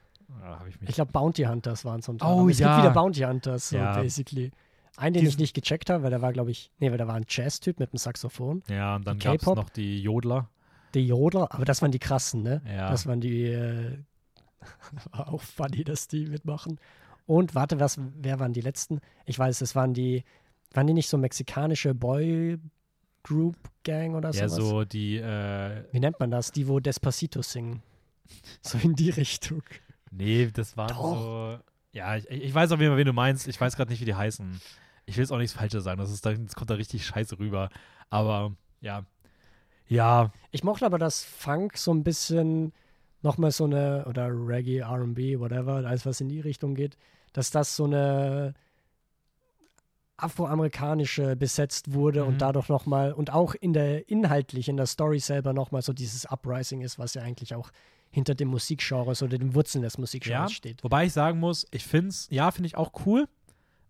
Ah, 0.43 0.59
ich. 0.69 0.77
Ich 0.89 0.95
glaube, 0.97 1.13
Bounty 1.13 1.45
Hunters 1.45 1.85
waren 1.85 2.01
ein 2.07 2.17
Oh, 2.21 2.41
Aber 2.43 2.51
Es 2.51 2.59
ja. 2.59 2.75
gibt 2.77 2.85
wieder 2.85 2.95
Bounty 2.95 3.21
Hunters, 3.21 3.69
so 3.71 3.77
Ja. 3.77 4.01
basically. 4.01 4.51
Einen, 4.97 5.15
den 5.15 5.23
ich 5.25 5.29
Diesen- 5.31 5.41
nicht 5.43 5.55
gecheckt 5.55 5.91
habe, 5.91 6.03
weil 6.05 6.11
der 6.11 6.23
war, 6.23 6.33
glaube 6.33 6.51
ich, 6.51 6.71
nee, 6.79 6.91
weil 6.91 6.99
der 6.99 7.07
war 7.07 7.15
ein 7.17 7.27
Jazz-Typ 7.29 7.79
mit 7.79 7.91
einem 7.93 7.99
Saxophon. 7.99 8.63
ja, 8.69 8.97
und 8.97 9.07
dann 9.07 9.19
gab 9.19 9.37
es 9.37 9.47
noch 9.47 9.69
die 9.71 10.01
Jodler. 10.01 10.49
Die 10.95 11.07
Jodler, 11.07 11.53
aber 11.53 11.65
das 11.67 11.83
waren 11.83 11.91
die 11.93 11.99
krassen, 11.99 12.43
ne? 12.43 12.63
Ja. 12.67 12.91
Das 12.91 13.07
waren 13.07 13.21
die, 13.21 13.45
äh, 13.45 13.99
war 15.13 15.33
auch 15.33 15.43
funny, 15.43 15.85
dass 15.85 16.09
die 16.09 16.27
mitmachen. 16.27 16.79
Und 17.27 17.55
warte, 17.55 17.79
was, 17.81 18.01
wer 18.19 18.41
waren 18.41 18.53
die 18.53 18.61
letzten? 18.61 19.01
Ich 19.27 19.39
weiß, 19.39 19.61
es 19.61 19.75
waren 19.77 19.93
die, 19.95 20.25
waren 20.73 20.87
die 20.87 20.95
nicht 20.95 21.09
so 21.09 21.19
mexikanische 21.19 21.95
Boy-Group-Gang 23.27 24.15
oder 24.15 24.31
ja, 24.31 24.49
sowas? 24.49 24.69
so 24.69 24.85
die, 24.85 25.17
äh, 25.17 25.85
Wie 25.93 26.01
nennt 26.01 26.19
man 26.21 26.31
das? 26.31 26.53
Die, 26.53 26.69
wo 26.69 26.81
Despacito 26.81 27.43
singen. 27.43 27.83
So 28.61 28.79
in 28.79 28.95
die 28.97 29.11
Richtung. 29.11 29.63
nee, 30.11 30.51
das 30.53 30.77
waren 30.77 30.89
Doch. 30.89 31.15
so, 31.17 31.59
ja, 31.93 32.17
ich, 32.17 32.29
ich 32.29 32.53
weiß 32.53 32.73
auf 32.73 32.81
jeden 32.81 32.91
Fall, 32.91 32.99
wen 32.99 33.07
du 33.07 33.13
meinst. 33.13 33.47
Ich 33.47 33.61
weiß 33.61 33.77
gerade 33.77 33.91
nicht, 33.91 34.01
wie 34.01 34.05
die 34.05 34.17
heißen. 34.17 34.61
Ich 35.05 35.17
will 35.17 35.23
jetzt 35.23 35.31
auch 35.31 35.39
nichts 35.39 35.53
Falsches 35.53 35.85
sagen, 35.85 36.01
das, 36.01 36.11
ist 36.11 36.27
da, 36.27 36.33
das 36.33 36.57
kommt 36.57 36.71
da 36.71 36.75
richtig 36.75 37.07
scheiße 37.07 37.39
rüber. 37.39 37.71
Aber, 38.11 38.53
ja. 38.81 39.05
Ja, 39.87 40.33
Ich 40.51 40.65
mochte 40.65 40.85
aber, 40.85 40.99
dass 40.99 41.23
Funk 41.23 41.77
so 41.79 41.95
ein 41.95 42.03
bisschen 42.03 42.73
nochmal 43.23 43.53
so 43.53 43.65
eine, 43.65 44.05
oder 44.07 44.29
Reggae, 44.29 44.83
RB, 44.83 45.39
whatever, 45.39 45.75
alles 45.87 46.05
was 46.05 46.21
in 46.21 46.29
die 46.29 46.41
Richtung 46.41 46.75
geht, 46.75 46.97
dass 47.33 47.53
das 47.53 47.77
so 47.77 47.85
eine 47.85 48.55
afroamerikanische 50.17 51.37
besetzt 51.37 51.93
wurde 51.93 52.23
Mhm. 52.23 52.29
und 52.29 52.39
dadurch 52.43 52.69
nochmal 52.69 53.13
und 53.13 53.33
auch 53.33 53.55
in 53.55 53.73
der 53.73 54.09
inhaltlich 54.09 54.69
in 54.69 54.77
der 54.77 54.87
Story 54.87 55.19
selber 55.21 55.53
nochmal 55.53 55.83
so 55.83 55.93
dieses 55.93 56.25
Uprising 56.27 56.81
ist, 56.83 56.99
was 56.99 57.15
ja 57.15 57.23
eigentlich 57.23 57.55
auch 57.55 57.71
hinter 58.11 58.35
dem 58.35 58.49
Musikgenres 58.49 59.23
oder 59.23 59.37
den 59.39 59.55
Wurzeln 59.55 59.83
des 59.83 59.99
Musikgenres 59.99 60.51
Ja, 60.51 60.55
steht. 60.55 60.83
wobei 60.85 61.07
ich 61.07 61.13
sagen 61.13 61.39
muss, 61.41 61.67
ich 61.71 61.85
finde 61.85 62.09
es, 62.11 62.29
ja, 62.31 62.51
finde 62.51 62.69
ich 62.69 62.77
auch 62.77 62.93
cool, 63.05 63.27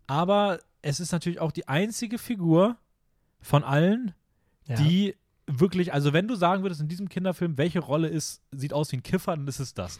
aber 0.07 0.59
es 0.81 0.99
ist 0.99 1.11
natürlich 1.11 1.39
auch 1.39 1.51
die 1.51 1.67
einzige 1.67 2.17
Figur 2.17 2.77
von 3.41 3.63
allen, 3.63 4.13
Ja. 4.67 4.75
die 4.75 5.15
wirklich, 5.45 5.93
also 5.93 6.11
wenn 6.11 6.27
du 6.27 6.35
sagen 6.35 6.63
würdest 6.63 6.81
in 6.81 6.89
diesem 6.89 7.07
Kinderfilm, 7.07 7.57
welche 7.57 7.79
Rolle 7.79 8.09
ist, 8.09 8.41
sieht 8.51 8.73
aus 8.73 8.91
wie 8.91 8.97
ein 8.97 9.03
Kiffer, 9.03 9.35
dann 9.35 9.47
ist 9.47 9.59
es 9.59 9.73
das. 9.73 9.97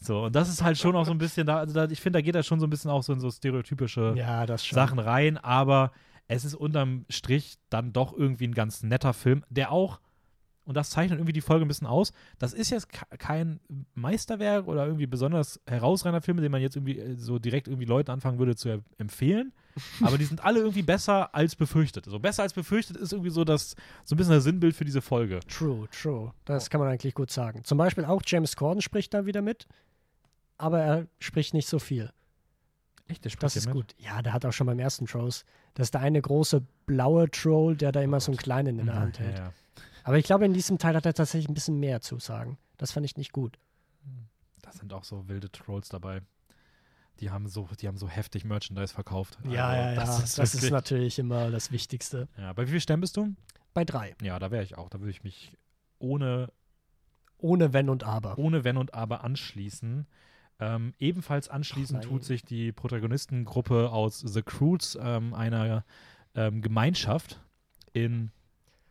So, 0.00 0.24
und 0.24 0.36
das 0.36 0.48
ist 0.48 0.62
halt 0.62 0.78
schon 0.78 0.96
auch 0.96 1.04
so 1.04 1.12
ein 1.12 1.18
bisschen 1.18 1.46
da, 1.46 1.58
also 1.58 1.74
da, 1.74 1.84
ich 1.84 2.00
finde, 2.00 2.18
da 2.18 2.20
geht 2.22 2.34
er 2.34 2.42
schon 2.42 2.60
so 2.60 2.66
ein 2.66 2.70
bisschen 2.70 2.90
auch 2.90 3.02
so 3.02 3.12
in 3.12 3.20
so 3.20 3.30
stereotypische 3.30 4.14
ja. 4.16 4.46
Sachen 4.56 4.98
rein, 4.98 5.38
aber 5.38 5.92
es 6.28 6.44
ist 6.44 6.54
unterm 6.54 7.04
Strich 7.08 7.58
dann 7.70 7.92
doch 7.92 8.16
irgendwie 8.16 8.46
ein 8.46 8.54
ganz 8.54 8.82
netter 8.82 9.12
Film, 9.12 9.44
der 9.50 9.70
auch, 9.70 10.00
und 10.64 10.76
das 10.76 10.90
zeichnet 10.90 11.18
irgendwie 11.18 11.32
die 11.32 11.40
Folge 11.40 11.64
ein 11.64 11.68
bisschen 11.68 11.86
aus, 11.86 12.12
das 12.38 12.52
ist 12.52 12.70
jetzt 12.70 12.88
ke- 12.90 13.04
kein 13.18 13.58
Meisterwerk 13.94 14.68
oder 14.68 14.86
irgendwie 14.86 15.06
besonders 15.06 15.60
herausragender 15.66 16.22
Film, 16.22 16.36
den 16.38 16.52
man 16.52 16.60
jetzt 16.62 16.76
irgendwie 16.76 16.98
äh, 16.98 17.16
so 17.16 17.38
direkt 17.38 17.66
irgendwie 17.68 17.84
Leuten 17.86 18.10
anfangen 18.10 18.38
würde 18.38 18.54
zu 18.56 18.82
empfehlen, 18.98 19.52
aber 20.02 20.18
die 20.18 20.24
sind 20.24 20.44
alle 20.44 20.60
irgendwie 20.60 20.82
besser 20.82 21.34
als 21.34 21.56
befürchtet. 21.56 22.04
So 22.06 22.18
besser 22.18 22.42
als 22.42 22.52
befürchtet 22.52 22.96
ist 22.96 23.12
irgendwie 23.12 23.30
so 23.30 23.42
das, 23.44 23.74
so 24.04 24.14
ein 24.14 24.18
bisschen 24.18 24.34
das 24.34 24.44
Sinnbild 24.44 24.76
für 24.76 24.84
diese 24.84 25.00
Folge. 25.02 25.40
True, 25.48 25.88
true. 25.90 26.32
Das 26.44 26.70
kann 26.70 26.80
man 26.80 26.88
eigentlich 26.90 27.14
gut 27.14 27.30
sagen. 27.30 27.64
Zum 27.64 27.78
Beispiel 27.78 28.04
auch 28.04 28.22
James 28.24 28.54
Corden 28.54 28.82
spricht 28.82 29.14
da 29.14 29.26
wieder 29.26 29.42
mit, 29.42 29.66
aber 30.58 30.80
er 30.80 31.06
spricht 31.18 31.54
nicht 31.54 31.68
so 31.68 31.78
viel. 31.78 32.10
Echt, 33.08 33.24
der 33.24 33.30
spricht 33.30 33.42
Das 33.42 33.56
ist 33.56 33.66
mit? 33.66 33.74
gut. 33.74 33.94
Ja, 33.98 34.22
der 34.22 34.32
hat 34.32 34.44
auch 34.46 34.52
schon 34.52 34.66
beim 34.68 34.78
ersten 34.78 35.06
Trolls. 35.06 35.44
Das 35.74 35.88
ist 35.88 35.94
der 35.94 36.02
eine 36.02 36.20
große 36.22 36.62
blaue 36.86 37.30
Troll, 37.30 37.76
der 37.76 37.90
da 37.92 38.00
immer 38.00 38.20
so 38.20 38.30
einen 38.30 38.38
kleinen 38.38 38.78
in 38.78 38.86
der 38.86 38.94
Hand 38.94 39.18
Ja, 39.18 39.24
hält. 39.24 39.38
ja. 39.38 39.52
Aber 40.04 40.18
ich 40.18 40.24
glaube, 40.24 40.44
in 40.44 40.52
diesem 40.52 40.78
Teil 40.78 40.94
hat 40.96 41.06
er 41.06 41.14
tatsächlich 41.14 41.48
ein 41.48 41.54
bisschen 41.54 41.78
mehr 41.78 42.00
zu 42.00 42.18
sagen. 42.18 42.58
Das 42.76 42.92
fand 42.92 43.06
ich 43.06 43.16
nicht 43.16 43.32
gut. 43.32 43.58
Da 44.62 44.72
sind 44.72 44.92
auch 44.92 45.04
so 45.04 45.28
wilde 45.28 45.50
Trolls 45.50 45.88
dabei. 45.88 46.22
Die 47.20 47.30
haben 47.30 47.46
so, 47.48 47.68
die 47.80 47.86
haben 47.86 47.98
so 47.98 48.08
heftig 48.08 48.44
Merchandise 48.44 48.92
verkauft. 48.92 49.38
Ja, 49.44 49.68
Also, 49.68 49.82
ja, 49.82 49.92
ja. 49.92 49.94
Das 49.94 50.22
ist, 50.22 50.38
das 50.38 50.54
ist 50.54 50.70
natürlich 50.70 51.18
immer 51.18 51.50
das 51.50 51.70
Wichtigste. 51.70 52.28
ja, 52.38 52.52
bei 52.52 52.66
wie 52.66 52.70
viel 52.72 52.80
Sternen 52.80 53.00
bist 53.02 53.16
du? 53.16 53.34
Bei 53.74 53.84
drei. 53.84 54.14
Ja, 54.22 54.38
da 54.38 54.50
wäre 54.50 54.64
ich 54.64 54.76
auch. 54.76 54.88
Da 54.88 54.98
würde 55.00 55.10
ich 55.10 55.22
mich 55.22 55.52
ohne, 55.98 56.50
Ohne 57.38 57.72
Wenn 57.72 57.88
und 57.88 58.02
Aber. 58.04 58.38
ohne 58.38 58.64
Wenn 58.64 58.76
und 58.76 58.94
Aber 58.94 59.22
anschließen. 59.24 60.06
Ähm, 60.58 60.94
ebenfalls 60.98 61.48
anschließen 61.48 61.98
Ach, 61.98 62.04
tut 62.04 62.24
sich 62.24 62.44
die 62.44 62.72
Protagonistengruppe 62.72 63.90
aus 63.90 64.20
The 64.20 64.42
Croods, 64.42 64.96
ähm, 65.00 65.34
einer 65.34 65.84
ähm, 66.34 66.62
Gemeinschaft 66.62 67.40
in 67.92 68.30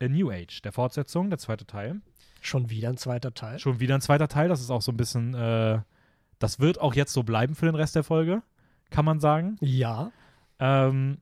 A 0.02 0.08
New 0.08 0.32
Age, 0.32 0.62
der 0.64 0.72
Fortsetzung, 0.72 1.30
der 1.30 1.40
zweite 1.40 1.66
Teil. 1.66 2.02
Schon 2.42 2.70
wieder 2.70 2.90
ein 2.90 2.98
zweiter 2.98 3.34
Teil. 3.34 3.60
Schon 3.60 3.80
wieder 3.80 3.96
ein 3.96 4.02
zweiter 4.02 4.28
Teil, 4.28 4.50
das 4.50 4.62
ist 4.62 4.72
auch 4.72 4.82
so 4.82 4.92
ein 4.92 4.98
bisschen, 4.98 5.34
äh, 5.36 5.80
das 6.40 6.60
wird 6.60 6.82
auch 6.82 6.94
jetzt 6.96 7.14
so 7.14 7.24
bleiben 7.24 7.54
für 7.56 7.66
den 7.68 7.76
Rest 7.76 7.96
der 7.96 8.04
Folge, 8.04 8.42
kann 8.90 9.06
man 9.06 9.20
sagen. 9.20 9.58
Ja. 9.62 10.12
Ähm, 10.60 11.18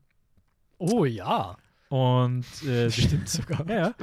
Oh 0.77 1.03
ja. 1.03 1.57
und 1.89 2.45
äh, 2.65 2.87
die- 2.89 3.01
Stimmt 3.01 3.27
sogar. 3.29 3.67
Ja. 3.69 3.93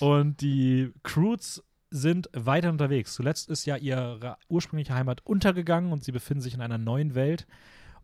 Und 0.00 0.40
die 0.40 0.92
Croods 1.04 1.62
sind 1.90 2.28
weiter 2.32 2.70
unterwegs. 2.70 3.14
Zuletzt 3.14 3.48
ist 3.48 3.64
ja 3.64 3.76
ihre 3.76 4.36
ursprüngliche 4.48 4.92
Heimat 4.94 5.24
untergegangen 5.24 5.92
und 5.92 6.02
sie 6.02 6.10
befinden 6.12 6.40
sich 6.42 6.54
in 6.54 6.60
einer 6.60 6.78
neuen 6.78 7.14
Welt. 7.14 7.46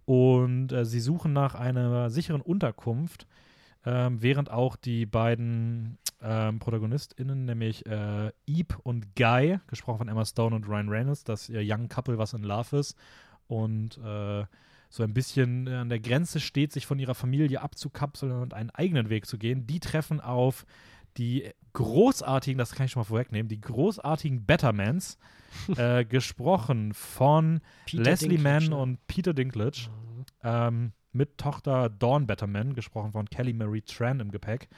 Und 0.04 0.70
äh, 0.72 0.84
sie 0.84 1.00
suchen 1.00 1.32
nach 1.32 1.54
einer 1.56 2.10
sicheren 2.10 2.40
Unterkunft, 2.40 3.26
ähm, 3.84 4.22
während 4.22 4.50
auch 4.50 4.76
die 4.76 5.06
beiden 5.06 5.98
ähm, 6.20 6.58
ProtagonistInnen, 6.58 7.44
nämlich 7.44 7.84
äh, 7.86 8.30
Eve 8.46 8.78
und 8.82 9.16
Guy, 9.16 9.58
gesprochen 9.66 9.98
von 9.98 10.08
Emma 10.08 10.24
Stone 10.24 10.54
und 10.54 10.68
Ryan 10.68 10.88
Reynolds, 10.88 11.24
das 11.24 11.48
ihr 11.48 11.62
Young 11.64 11.88
Couple, 11.88 12.18
was 12.18 12.32
in 12.32 12.42
Love 12.42 12.78
ist 12.78 12.96
und 13.48 13.98
äh, 13.98 14.44
so 14.88 15.02
ein 15.02 15.14
bisschen 15.14 15.68
an 15.68 15.88
der 15.88 16.00
Grenze 16.00 16.38
steht, 16.38 16.72
sich 16.72 16.86
von 16.86 16.98
ihrer 16.98 17.14
Familie 17.14 17.62
abzukapseln 17.62 18.32
und 18.32 18.54
einen 18.54 18.70
eigenen 18.70 19.08
Weg 19.08 19.26
zu 19.26 19.38
gehen, 19.38 19.66
die 19.66 19.80
treffen 19.80 20.20
auf 20.20 20.66
die 21.16 21.50
großartigen, 21.72 22.58
das 22.58 22.72
kann 22.72 22.86
ich 22.86 22.92
schon 22.92 23.00
mal 23.00 23.04
vorwegnehmen, 23.04 23.48
die 23.48 23.60
großartigen 23.60 24.44
Bettermans, 24.44 25.18
äh, 25.76 26.04
gesprochen 26.04 26.94
von 26.94 27.60
Peter 27.86 28.02
Leslie 28.02 28.38
Mann 28.38 28.72
und 28.72 29.06
Peter 29.06 29.34
Dinklage, 29.34 29.88
ähm, 30.42 30.92
mit 31.12 31.38
Tochter 31.38 31.88
Dawn 31.88 32.26
Betterman, 32.26 32.74
gesprochen 32.74 33.12
von 33.12 33.28
Kelly 33.28 33.52
Marie 33.52 33.82
Tran 33.82 34.20
im 34.20 34.30
Gepäck, 34.30 34.68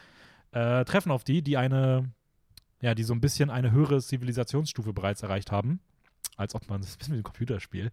äh, 0.53 0.85
treffen 0.85 1.11
auf 1.11 1.25
die, 1.25 1.43
die 1.43 1.57
eine, 1.57 2.11
ja, 2.81 2.95
die 2.95 3.03
so 3.03 3.15
ein 3.15 3.21
bisschen 3.21 3.51
eine 3.51 3.73
höhere 3.73 4.01
Zivilisationsstufe 4.01 4.93
bereits 4.93 5.23
erreicht 5.23 5.53
haben. 5.53 5.81
Als 6.37 6.55
ob 6.55 6.69
man, 6.69 6.81
das 6.81 6.91
ist 6.91 6.97
ein 6.97 6.99
bisschen 6.99 7.15
wie 7.15 7.21
ein 7.21 7.25
Computerspiel. 7.25 7.91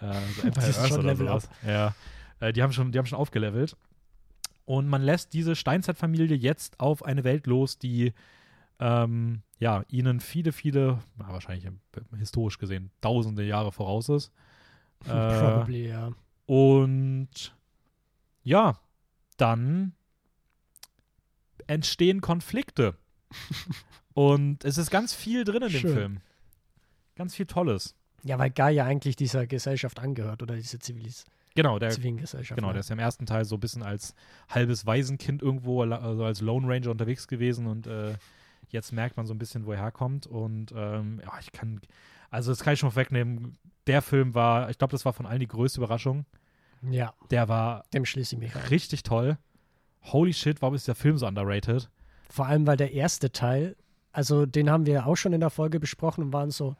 Äh, 0.00 0.12
so 0.36 0.42
Empire 0.46 0.66
ist 0.68 0.88
schon 0.88 1.06
Level 1.06 1.26
sowas. 1.28 1.48
Ja. 1.66 1.94
Äh, 2.40 2.52
die 2.52 2.62
haben 2.62 2.72
schon, 2.72 2.92
die 2.92 2.98
haben 2.98 3.06
schon 3.06 3.18
aufgelevelt. 3.18 3.76
Und 4.64 4.88
man 4.88 5.02
lässt 5.02 5.32
diese 5.32 5.56
Steinzeitfamilie 5.56 6.36
jetzt 6.36 6.80
auf 6.80 7.04
eine 7.04 7.22
Welt 7.24 7.46
los, 7.46 7.78
die 7.78 8.14
ähm, 8.80 9.42
ja, 9.58 9.84
ihnen 9.88 10.20
viele, 10.20 10.52
viele, 10.52 10.98
na, 11.16 11.28
wahrscheinlich 11.28 11.66
historisch 12.18 12.58
gesehen, 12.58 12.90
tausende 13.00 13.44
Jahre 13.44 13.72
voraus 13.72 14.08
ist. 14.08 14.32
Äh, 15.06 15.38
Probably, 15.38 15.88
ja. 15.88 16.12
und 16.46 17.54
ja, 18.44 18.78
dann 19.36 19.94
entstehen 21.66 22.20
Konflikte. 22.20 22.96
Und 24.14 24.64
es 24.64 24.78
ist 24.78 24.90
ganz 24.90 25.12
viel 25.12 25.42
drin 25.44 25.62
in 25.62 25.70
dem 25.70 25.80
Schön. 25.80 25.94
Film. 25.94 26.20
Ganz 27.16 27.34
viel 27.34 27.46
Tolles. 27.46 27.96
Ja, 28.22 28.38
weil 28.38 28.52
ja 28.72 28.84
eigentlich 28.84 29.16
dieser 29.16 29.46
Gesellschaft 29.46 29.98
angehört 29.98 30.42
oder 30.42 30.54
dieser 30.54 30.78
Zivilis 30.78 31.24
Genau, 31.56 31.78
der, 31.78 31.90
Zivilgesellschaft. 31.90 32.56
genau, 32.56 32.68
ne? 32.68 32.74
der 32.74 32.80
ist 32.80 32.88
ja 32.88 32.94
im 32.94 32.98
ersten 32.98 33.26
Teil 33.26 33.44
so 33.44 33.56
ein 33.56 33.60
bisschen 33.60 33.82
als 33.84 34.14
halbes 34.48 34.86
Waisenkind 34.86 35.40
irgendwo, 35.40 35.82
also 35.82 36.24
als 36.24 36.40
Lone 36.40 36.66
Ranger 36.66 36.90
unterwegs 36.90 37.28
gewesen 37.28 37.66
und 37.66 37.86
äh, 37.86 38.14
jetzt 38.70 38.92
merkt 38.92 39.16
man 39.16 39.26
so 39.26 39.32
ein 39.34 39.38
bisschen, 39.38 39.64
wo 39.64 39.72
er 39.72 39.78
herkommt. 39.78 40.26
Und 40.26 40.72
ähm, 40.76 41.20
ja, 41.24 41.32
ich 41.40 41.52
kann, 41.52 41.80
also 42.30 42.50
das 42.50 42.62
kann 42.62 42.74
ich 42.74 42.80
schon 42.80 42.94
wegnehmen. 42.96 43.56
Der 43.86 44.02
Film 44.02 44.34
war, 44.34 44.68
ich 44.68 44.78
glaube, 44.78 44.90
das 44.90 45.04
war 45.04 45.12
von 45.12 45.26
allen 45.26 45.40
die 45.40 45.48
größte 45.48 45.78
Überraschung. 45.80 46.26
Ja, 46.90 47.12
Der 47.30 47.48
war 47.48 47.84
dem 47.92 48.04
schließe 48.04 48.34
ich 48.36 48.40
mich 48.40 48.54
an. 48.54 48.62
richtig 48.68 49.02
toll. 49.02 49.38
Holy 50.02 50.32
shit, 50.32 50.60
warum 50.62 50.74
ist 50.74 50.86
der 50.88 50.94
Film 50.94 51.16
so 51.16 51.26
underrated? 51.26 51.88
Vor 52.28 52.46
allem, 52.46 52.66
weil 52.66 52.76
der 52.76 52.92
erste 52.92 53.32
Teil, 53.32 53.76
also 54.12 54.44
den 54.46 54.68
haben 54.70 54.86
wir 54.86 55.06
auch 55.06 55.16
schon 55.16 55.32
in 55.32 55.40
der 55.40 55.50
Folge 55.50 55.80
besprochen 55.80 56.24
und 56.24 56.32
waren 56.32 56.50
so, 56.50 56.76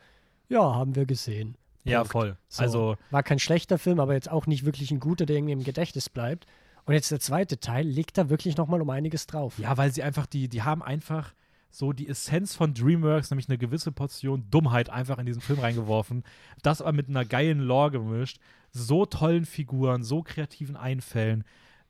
ja, 0.48 0.60
haben 0.74 0.94
wir 0.94 1.06
gesehen. 1.06 1.56
Ja, 1.84 1.98
Punkt. 2.00 2.12
voll. 2.12 2.36
So. 2.48 2.62
Also, 2.62 2.96
War 3.10 3.22
kein 3.22 3.38
schlechter 3.38 3.78
Film, 3.78 4.00
aber 4.00 4.14
jetzt 4.14 4.30
auch 4.30 4.46
nicht 4.46 4.64
wirklich 4.64 4.90
ein 4.90 5.00
guter, 5.00 5.26
der 5.26 5.36
irgendwie 5.36 5.52
im 5.52 5.64
Gedächtnis 5.64 6.08
bleibt. 6.08 6.46
Und 6.86 6.94
jetzt 6.94 7.10
der 7.10 7.20
zweite 7.20 7.60
Teil 7.60 7.86
legt 7.86 8.18
da 8.18 8.28
wirklich 8.28 8.56
nochmal 8.56 8.80
um 8.82 8.90
einiges 8.90 9.26
drauf. 9.26 9.58
ja, 9.58 9.76
weil 9.76 9.90
sie 9.92 10.02
einfach, 10.02 10.26
die, 10.26 10.48
die 10.48 10.62
haben 10.62 10.82
einfach 10.82 11.32
so 11.74 11.92
die 11.92 12.08
Essenz 12.08 12.54
von 12.54 12.72
DreamWorks, 12.72 13.30
nämlich 13.30 13.48
eine 13.48 13.58
gewisse 13.58 13.90
Portion 13.90 14.48
Dummheit 14.50 14.90
einfach 14.90 15.18
in 15.18 15.26
diesen 15.26 15.42
Film 15.42 15.58
reingeworfen. 15.58 16.22
Das 16.62 16.80
aber 16.80 16.92
mit 16.92 17.08
einer 17.08 17.24
geilen 17.24 17.58
Lore 17.58 17.90
gemischt. 17.90 18.38
So 18.70 19.06
tollen 19.06 19.44
Figuren, 19.44 20.04
so 20.04 20.22
kreativen 20.22 20.76
Einfällen, 20.76 21.42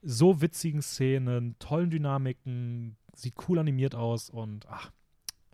so 0.02 0.40
witzigen 0.40 0.80
Szenen, 0.82 1.56
tollen 1.58 1.90
Dynamiken, 1.90 2.96
sieht 3.14 3.34
cool 3.48 3.58
animiert 3.58 3.94
aus 3.94 4.30
und 4.30 4.66
ach, 4.70 4.90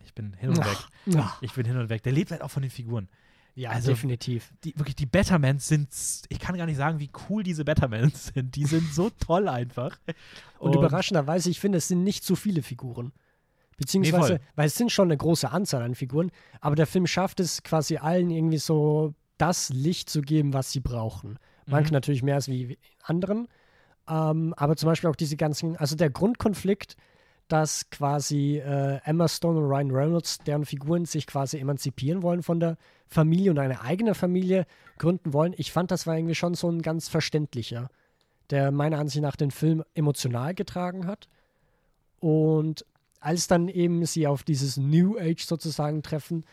ich 0.03 0.13
bin 0.13 0.33
hin 0.33 0.49
und 0.49 0.57
weg. 0.59 0.77
Ja, 1.07 1.37
Ich 1.41 1.53
bin 1.53 1.65
hin 1.65 1.77
und 1.77 1.89
weg. 1.89 2.03
Der 2.03 2.11
lebt 2.13 2.31
halt 2.31 2.41
auch 2.41 2.51
von 2.51 2.61
den 2.63 2.71
Figuren. 2.71 3.07
ja 3.55 3.71
Also- 3.71 3.89
definitiv. 3.91 4.53
die, 4.63 4.77
wirklich, 4.77 4.95
die 4.95 5.05
Bettermans 5.05 5.67
sind, 5.67 5.89
ich 6.29 6.39
kann 6.39 6.57
gar 6.57 6.65
nicht 6.65 6.77
sagen, 6.77 6.99
wie 6.99 7.09
cool 7.29 7.43
diese 7.43 7.65
Bettermans 7.65 8.27
sind. 8.33 8.55
Die 8.55 8.65
sind 8.65 8.93
so 8.93 9.09
toll 9.09 9.47
einfach. 9.49 9.99
Und, 10.57 10.73
überraschenderweise, 10.75 11.49
ich 11.49 11.59
finde, 11.59 11.77
es 11.79 11.87
sind 11.89 12.03
nicht 12.05 12.23
zu 12.23 12.35
viele 12.37 12.61
Figuren. 12.63 13.11
Beziehungsweise, 13.81 14.33
Nee, 14.33 14.39
weil 14.55 14.67
es 14.67 14.75
sind 14.75 14.91
schon 14.91 15.07
eine 15.07 15.17
große 15.17 15.51
Anzahl 15.51 15.81
an 15.81 15.95
Figuren, 15.95 16.31
aber 16.61 16.75
der 16.75 16.85
Film 16.87 17.07
schafft 17.07 17.39
es 17.39 17.63
quasi 17.63 17.97
allen 17.97 18.29
irgendwie 18.29 18.59
so 18.59 19.13
das 19.37 19.69
Licht 19.69 20.09
zu 20.09 20.21
geben, 20.21 20.53
was 20.53 20.71
sie 20.71 20.79
brauchen. 20.79 21.39
Manche 21.65 21.89
Mhm. 21.91 21.95
natürlich 21.95 22.23
mehr 22.23 22.35
als 22.35 22.47
wie 22.47 22.77
anderen, 23.03 23.47
ähm, 24.07 24.53
aber 24.55 24.75
zum 24.75 24.87
Beispiel 24.87 25.09
auch 25.09 25.15
diese 25.15 25.35
ganzen, 25.35 25.75
also 25.77 25.95
der 25.95 26.09
Grundkonflikt, 26.09 26.95
dass 27.47 27.89
quasi 27.89 28.59
äh, 28.59 28.99
Emma 29.03 29.27
Stone 29.27 29.59
und 29.59 29.65
Ryan 29.65 29.91
Reynolds, 29.91 30.37
deren 30.45 30.63
Figuren 30.65 31.05
sich 31.05 31.27
quasi 31.27 31.57
emanzipieren 31.57 32.21
wollen 32.21 32.43
von 32.43 32.59
der 32.59 32.77
Familie 33.07 33.51
und 33.51 33.59
eine 33.59 33.81
eigene 33.81 34.13
Familie 34.15 34.65
gründen 34.97 35.33
wollen. 35.33 35.53
Ich 35.57 35.71
fand, 35.71 35.91
das 35.91 36.07
war 36.07 36.15
irgendwie 36.15 36.35
schon 36.35 36.53
so 36.53 36.69
ein 36.69 36.81
ganz 36.81 37.09
verständlicher, 37.09 37.89
der 38.51 38.71
meiner 38.71 38.99
Ansicht 38.99 39.21
nach 39.21 39.35
den 39.35 39.51
Film 39.51 39.83
emotional 39.95 40.53
getragen 40.53 41.07
hat. 41.07 41.27
Und 42.19 42.85
als 43.21 43.47
dann 43.47 43.69
eben 43.69 44.05
sie 44.05 44.27
auf 44.27 44.43
dieses 44.43 44.75
New 44.77 45.17
Age 45.17 45.45
sozusagen 45.45 46.03
treffen, 46.03 46.43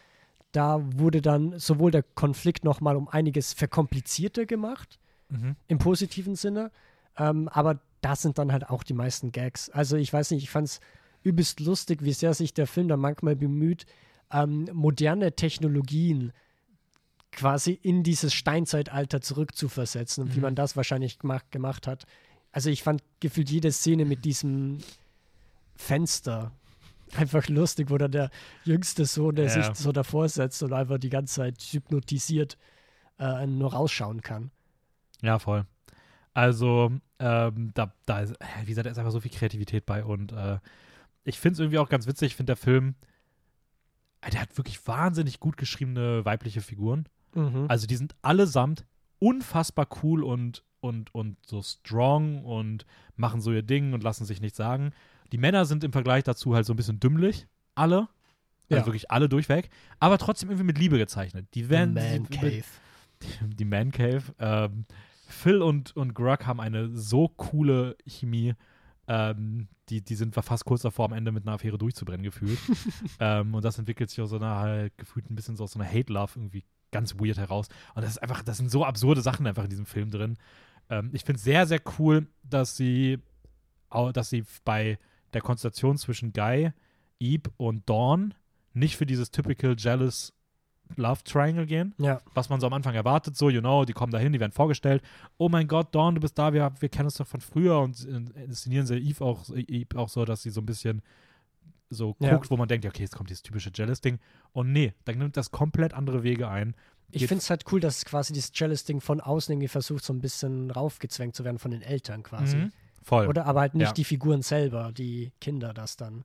da 0.52 0.80
wurde 0.96 1.20
dann 1.20 1.58
sowohl 1.58 1.90
der 1.90 2.02
Konflikt 2.02 2.62
nochmal 2.64 2.96
um 2.96 3.08
einiges 3.08 3.52
verkomplizierter 3.52 4.46
gemacht, 4.46 4.98
Mhm. 5.30 5.56
im 5.66 5.78
positiven 5.78 6.36
Sinne, 6.36 6.70
ähm, 7.18 7.48
aber 7.48 7.80
da 8.00 8.16
sind 8.16 8.38
dann 8.38 8.50
halt 8.52 8.70
auch 8.70 8.82
die 8.82 8.94
meisten 8.94 9.30
Gags. 9.32 9.68
Also 9.68 9.96
ich 9.96 10.10
weiß 10.12 10.30
nicht, 10.30 10.42
ich 10.44 10.50
fand 10.50 10.68
es 10.68 10.80
übelst 11.22 11.60
lustig, 11.60 12.02
wie 12.02 12.12
sehr 12.14 12.32
sich 12.32 12.54
der 12.54 12.66
Film 12.66 12.88
da 12.88 12.96
manchmal 12.96 13.36
bemüht, 13.36 13.84
ähm, 14.32 14.68
moderne 14.72 15.32
Technologien 15.32 16.32
quasi 17.32 17.72
in 17.82 18.02
dieses 18.04 18.32
Steinzeitalter 18.32 19.20
zurückzuversetzen 19.20 20.24
und 20.24 20.32
wie 20.34 20.38
Mhm. 20.38 20.42
man 20.44 20.54
das 20.54 20.76
wahrscheinlich 20.76 21.18
gemacht, 21.18 21.50
gemacht 21.50 21.86
hat. 21.86 22.06
Also 22.52 22.70
ich 22.70 22.82
fand 22.82 23.02
gefühlt 23.20 23.50
jede 23.50 23.70
Szene 23.72 24.04
mit 24.06 24.24
diesem 24.24 24.78
Fenster 25.76 26.52
einfach 27.16 27.48
lustig, 27.48 27.90
wo 27.90 27.98
dann 27.98 28.12
der 28.12 28.30
jüngste 28.64 29.04
Sohn, 29.04 29.34
der 29.36 29.46
Ja. 29.46 29.50
sich 29.50 29.74
so 29.76 29.92
davor 29.92 30.28
setzt 30.28 30.62
und 30.62 30.72
einfach 30.72 30.98
die 30.98 31.10
ganze 31.10 31.36
Zeit 31.36 31.60
hypnotisiert 31.60 32.56
äh, 33.18 33.46
nur 33.46 33.72
rausschauen 33.72 34.20
kann. 34.20 34.50
Ja, 35.22 35.38
voll. 35.38 35.64
Also, 36.34 36.92
ähm, 37.18 37.72
da, 37.74 37.92
da 38.06 38.20
ist, 38.20 38.34
wie 38.62 38.66
gesagt, 38.66 38.86
da 38.86 38.90
ist 38.90 38.98
einfach 38.98 39.10
so 39.10 39.20
viel 39.20 39.30
Kreativität 39.32 39.86
bei 39.86 40.04
und 40.04 40.32
äh, 40.32 40.58
ich 41.24 41.38
finde 41.38 41.54
es 41.54 41.58
irgendwie 41.58 41.78
auch 41.78 41.88
ganz 41.88 42.06
witzig. 42.06 42.28
Ich 42.28 42.36
finde 42.36 42.50
der 42.50 42.56
Film, 42.56 42.94
äh, 44.20 44.30
der 44.30 44.40
hat 44.42 44.56
wirklich 44.56 44.86
wahnsinnig 44.86 45.40
gut 45.40 45.56
geschriebene 45.56 46.24
weibliche 46.24 46.60
Figuren. 46.60 47.06
Mhm. 47.34 47.66
Also, 47.68 47.86
die 47.86 47.96
sind 47.96 48.14
allesamt 48.22 48.84
unfassbar 49.18 49.88
cool 50.02 50.22
und, 50.22 50.62
und, 50.80 51.12
und 51.12 51.36
so 51.44 51.60
strong 51.62 52.44
und 52.44 52.86
machen 53.16 53.40
so 53.40 53.52
ihr 53.52 53.62
Ding 53.62 53.92
und 53.92 54.04
lassen 54.04 54.24
sich 54.24 54.40
nichts 54.40 54.58
sagen. 54.58 54.92
Die 55.32 55.38
Männer 55.38 55.64
sind 55.64 55.84
im 55.84 55.92
Vergleich 55.92 56.24
dazu 56.24 56.54
halt 56.54 56.66
so 56.66 56.72
ein 56.72 56.76
bisschen 56.76 57.00
dümmlich. 57.00 57.46
Alle. 57.74 58.08
Also 58.70 58.80
Ja. 58.80 58.86
wirklich 58.86 59.10
alle 59.10 59.28
durchweg. 59.28 59.70
Aber 60.00 60.18
trotzdem 60.18 60.50
irgendwie 60.50 60.66
mit 60.66 60.78
Liebe 60.78 60.98
gezeichnet. 60.98 61.46
Die 61.54 61.68
werden. 61.68 61.94
Man 61.94 62.24
die, 62.24 62.36
Cave. 62.36 62.64
die 63.42 63.64
Man 63.64 63.92
Cave. 63.92 64.22
Ähm, 64.38 64.84
Phil 65.26 65.62
und, 65.62 65.94
und 65.96 66.14
Grug 66.14 66.46
haben 66.46 66.60
eine 66.60 66.88
so 66.96 67.28
coole 67.28 67.96
Chemie. 68.06 68.54
Ähm, 69.06 69.68
die, 69.88 70.02
die 70.02 70.14
sind 70.14 70.34
fast 70.34 70.64
kurz 70.66 70.82
davor, 70.82 71.06
am 71.06 71.12
Ende 71.12 71.32
mit 71.32 71.46
einer 71.46 71.54
Affäre 71.54 71.78
durchzubrennen, 71.78 72.22
gefühlt. 72.22 72.58
ähm, 73.20 73.54
und 73.54 73.64
das 73.64 73.78
entwickelt 73.78 74.10
sich 74.10 74.20
aus 74.20 74.30
so 74.30 74.36
einer 74.36 74.56
halt 74.56 74.98
gefühlt 74.98 75.30
ein 75.30 75.34
bisschen 75.34 75.56
so 75.56 75.64
aus 75.64 75.72
so 75.72 75.78
einer 75.80 75.88
Hate-Love 75.90 76.32
irgendwie 76.36 76.64
ganz 76.90 77.18
weird 77.18 77.38
heraus. 77.38 77.68
Und 77.94 78.02
das 78.02 78.12
ist 78.12 78.18
einfach, 78.18 78.42
das 78.42 78.58
sind 78.58 78.70
so 78.70 78.84
absurde 78.84 79.20
Sachen 79.22 79.46
einfach 79.46 79.64
in 79.64 79.70
diesem 79.70 79.86
Film 79.86 80.10
drin. 80.10 80.36
Ähm, 80.90 81.10
ich 81.12 81.24
finde 81.24 81.38
es 81.38 81.44
sehr, 81.44 81.66
sehr 81.66 81.80
cool, 81.98 82.26
dass 82.42 82.76
sie, 82.76 83.18
dass 84.12 84.30
sie 84.30 84.44
bei 84.64 84.98
der 85.32 85.40
Konstellation 85.42 85.96
zwischen 85.98 86.32
Guy, 86.32 86.72
Eve 87.20 87.50
und 87.56 87.88
Dawn 87.88 88.34
nicht 88.74 88.96
für 88.96 89.06
dieses 89.06 89.30
typical 89.30 89.74
jealous 89.78 90.32
Love 90.96 91.22
Triangle 91.24 91.66
gehen, 91.66 91.94
Ja, 91.98 92.22
was 92.32 92.48
man 92.48 92.60
so 92.60 92.66
am 92.66 92.72
Anfang 92.72 92.94
erwartet, 92.94 93.36
so, 93.36 93.50
you 93.50 93.60
know, 93.60 93.84
die 93.84 93.92
kommen 93.92 94.10
dahin, 94.10 94.32
die 94.32 94.40
werden 94.40 94.52
vorgestellt. 94.52 95.02
Oh 95.36 95.50
mein 95.50 95.68
Gott, 95.68 95.94
Dawn, 95.94 96.14
du 96.14 96.20
bist 96.22 96.38
da, 96.38 96.54
wir, 96.54 96.72
wir 96.80 96.88
kennen 96.88 97.06
uns 97.06 97.16
doch 97.16 97.26
von 97.26 97.42
früher 97.42 97.78
und 97.80 98.06
äh, 98.06 98.44
inszenieren 98.44 98.86
sie 98.86 98.96
Eve 98.96 99.22
auch, 99.22 99.44
Eve 99.54 99.98
auch 99.98 100.08
so, 100.08 100.24
dass 100.24 100.42
sie 100.42 100.50
so 100.50 100.62
ein 100.62 100.66
bisschen 100.66 101.02
so 101.90 102.16
Ja. 102.20 102.34
guckt, 102.34 102.50
wo 102.50 102.56
man 102.56 102.68
denkt, 102.68 102.84
ja, 102.84 102.90
okay, 102.90 103.02
jetzt 103.02 103.16
kommt 103.16 103.28
dieses 103.28 103.42
typische 103.42 103.70
Jealous-Ding. 103.74 104.18
Und 104.52 104.72
nee, 104.72 104.94
dann 105.04 105.18
nimmt 105.18 105.36
das 105.36 105.50
komplett 105.50 105.92
andere 105.94 106.22
Wege 106.22 106.48
ein. 106.48 106.74
ich 107.10 107.26
finde 107.26 107.42
es 107.42 107.50
halt 107.50 107.64
cool, 107.72 107.80
dass 107.80 108.04
quasi 108.06 108.32
dieses 108.32 108.52
Jealous-Ding 108.54 109.00
von 109.02 109.20
außen 109.20 109.52
irgendwie 109.52 109.68
versucht, 109.68 110.04
so 110.04 110.12
ein 110.14 110.20
bisschen 110.20 110.70
raufgezwängt 110.70 111.34
zu 111.34 111.44
werden 111.44 111.58
von 111.58 111.70
den 111.70 111.82
Eltern 111.82 112.22
quasi. 112.22 112.56
Mhm. 112.56 112.72
Voll. 113.02 113.26
Oder 113.26 113.46
aber 113.46 113.60
halt 113.60 113.74
nicht 113.74 113.88
Ja. 113.88 113.92
die 113.92 114.04
Figuren 114.04 114.42
selber, 114.42 114.92
die 114.92 115.32
Kinder 115.40 115.72
das 115.74 115.96
dann 115.96 116.24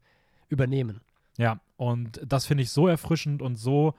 übernehmen. 0.49 1.01
Ja, 1.37 1.59
und 1.77 2.21
das 2.25 2.45
finde 2.45 2.63
ich 2.63 2.69
so 2.71 2.87
erfrischend 2.87 3.41
und 3.41 3.55
so 3.55 3.95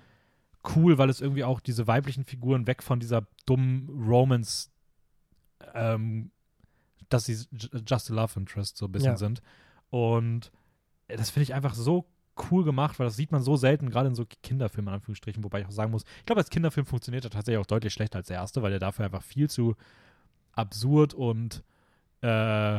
cool, 0.76 0.98
weil 0.98 1.10
es 1.10 1.20
irgendwie 1.20 1.44
auch 1.44 1.60
diese 1.60 1.86
weiblichen 1.86 2.24
Figuren 2.24 2.66
weg 2.66 2.82
von 2.82 3.00
dieser 3.00 3.26
dummen 3.46 3.88
Romance, 4.06 4.70
ähm, 5.74 6.30
dass 7.08 7.26
sie 7.26 7.46
just 7.86 8.10
a 8.10 8.14
love 8.14 8.38
interest 8.38 8.76
so 8.76 8.86
ein 8.86 8.92
bisschen 8.92 9.12
Ja. 9.12 9.16
sind. 9.16 9.42
Und 9.90 10.50
das 11.08 11.30
finde 11.30 11.44
ich 11.44 11.54
einfach 11.54 11.74
so 11.74 12.06
cool 12.50 12.64
gemacht, 12.64 12.98
weil 12.98 13.06
das 13.06 13.16
sieht 13.16 13.30
man 13.30 13.42
so 13.42 13.56
selten, 13.56 13.90
gerade 13.90 14.08
in 14.08 14.14
so 14.14 14.24
Kinderfilmen, 14.42 14.88
in 14.88 14.94
Anführungsstrichen, 14.94 15.44
wobei 15.44 15.60
ich 15.60 15.66
auch 15.66 15.70
sagen 15.70 15.90
muss, 15.92 16.04
ich 16.18 16.26
glaube, 16.26 16.40
als 16.40 16.50
Kinderfilm 16.50 16.86
funktioniert 16.86 17.24
er 17.24 17.30
tatsächlich 17.30 17.60
auch 17.60 17.66
deutlich 17.66 17.92
schlechter 17.92 18.18
als 18.18 18.28
der 18.28 18.38
erste, 18.38 18.62
weil 18.62 18.70
der 18.70 18.80
dafür 18.80 19.04
einfach 19.04 19.22
viel 19.22 19.48
zu 19.50 19.76
absurd 20.52 21.14
und 21.14 21.62
äh, 22.24 22.76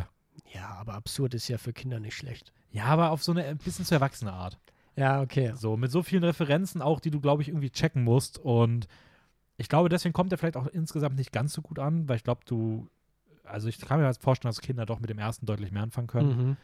Ja, 0.53 0.69
aber 0.79 0.93
absurd 0.95 1.33
ist 1.33 1.47
ja 1.47 1.57
für 1.57 1.73
Kinder 1.73 1.99
nicht 1.99 2.15
schlecht. 2.15 2.51
ja, 2.71 2.85
aber 2.85 3.11
auf 3.11 3.23
so 3.23 3.31
eine 3.31 3.43
ein 3.45 3.57
bisschen 3.57 3.85
zu 3.85 3.93
erwachsene 3.95 4.33
Art. 4.33 4.57
Ja, 4.95 5.21
okay. 5.21 5.53
So, 5.55 5.75
mit 5.77 5.91
so 5.91 6.03
vielen 6.03 6.23
Referenzen 6.23 6.81
auch, 6.81 6.99
die 6.99 7.11
du, 7.11 7.19
glaube 7.19 7.41
ich, 7.41 7.49
irgendwie 7.49 7.69
checken 7.69 8.03
musst. 8.03 8.37
Und 8.39 8.87
ich 9.57 9.67
glaube, 9.69 9.89
deswegen 9.89 10.13
kommt 10.13 10.31
er 10.31 10.37
vielleicht 10.37 10.57
auch 10.57 10.67
insgesamt 10.67 11.17
nicht 11.17 11.31
ganz 11.31 11.53
so 11.53 11.61
gut 11.61 11.79
an, 11.79 12.07
weil 12.07 12.15
ich 12.17 12.23
glaube, 12.23 12.41
du, 12.45 12.89
also 13.43 13.67
ich 13.67 13.79
kann 13.79 13.99
mir 13.99 14.05
halt 14.05 14.17
vorstellen, 14.17 14.49
dass 14.49 14.61
Kinder 14.61 14.85
doch 14.85 14.99
mit 14.99 15.09
dem 15.09 15.19
ersten 15.19 15.45
deutlich 15.45 15.71
mehr 15.71 15.83
anfangen 15.83 16.07
können. 16.07 16.29
Mhm. 16.49 16.57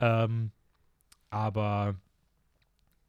Ähm, 0.00 0.50
aber 1.30 1.94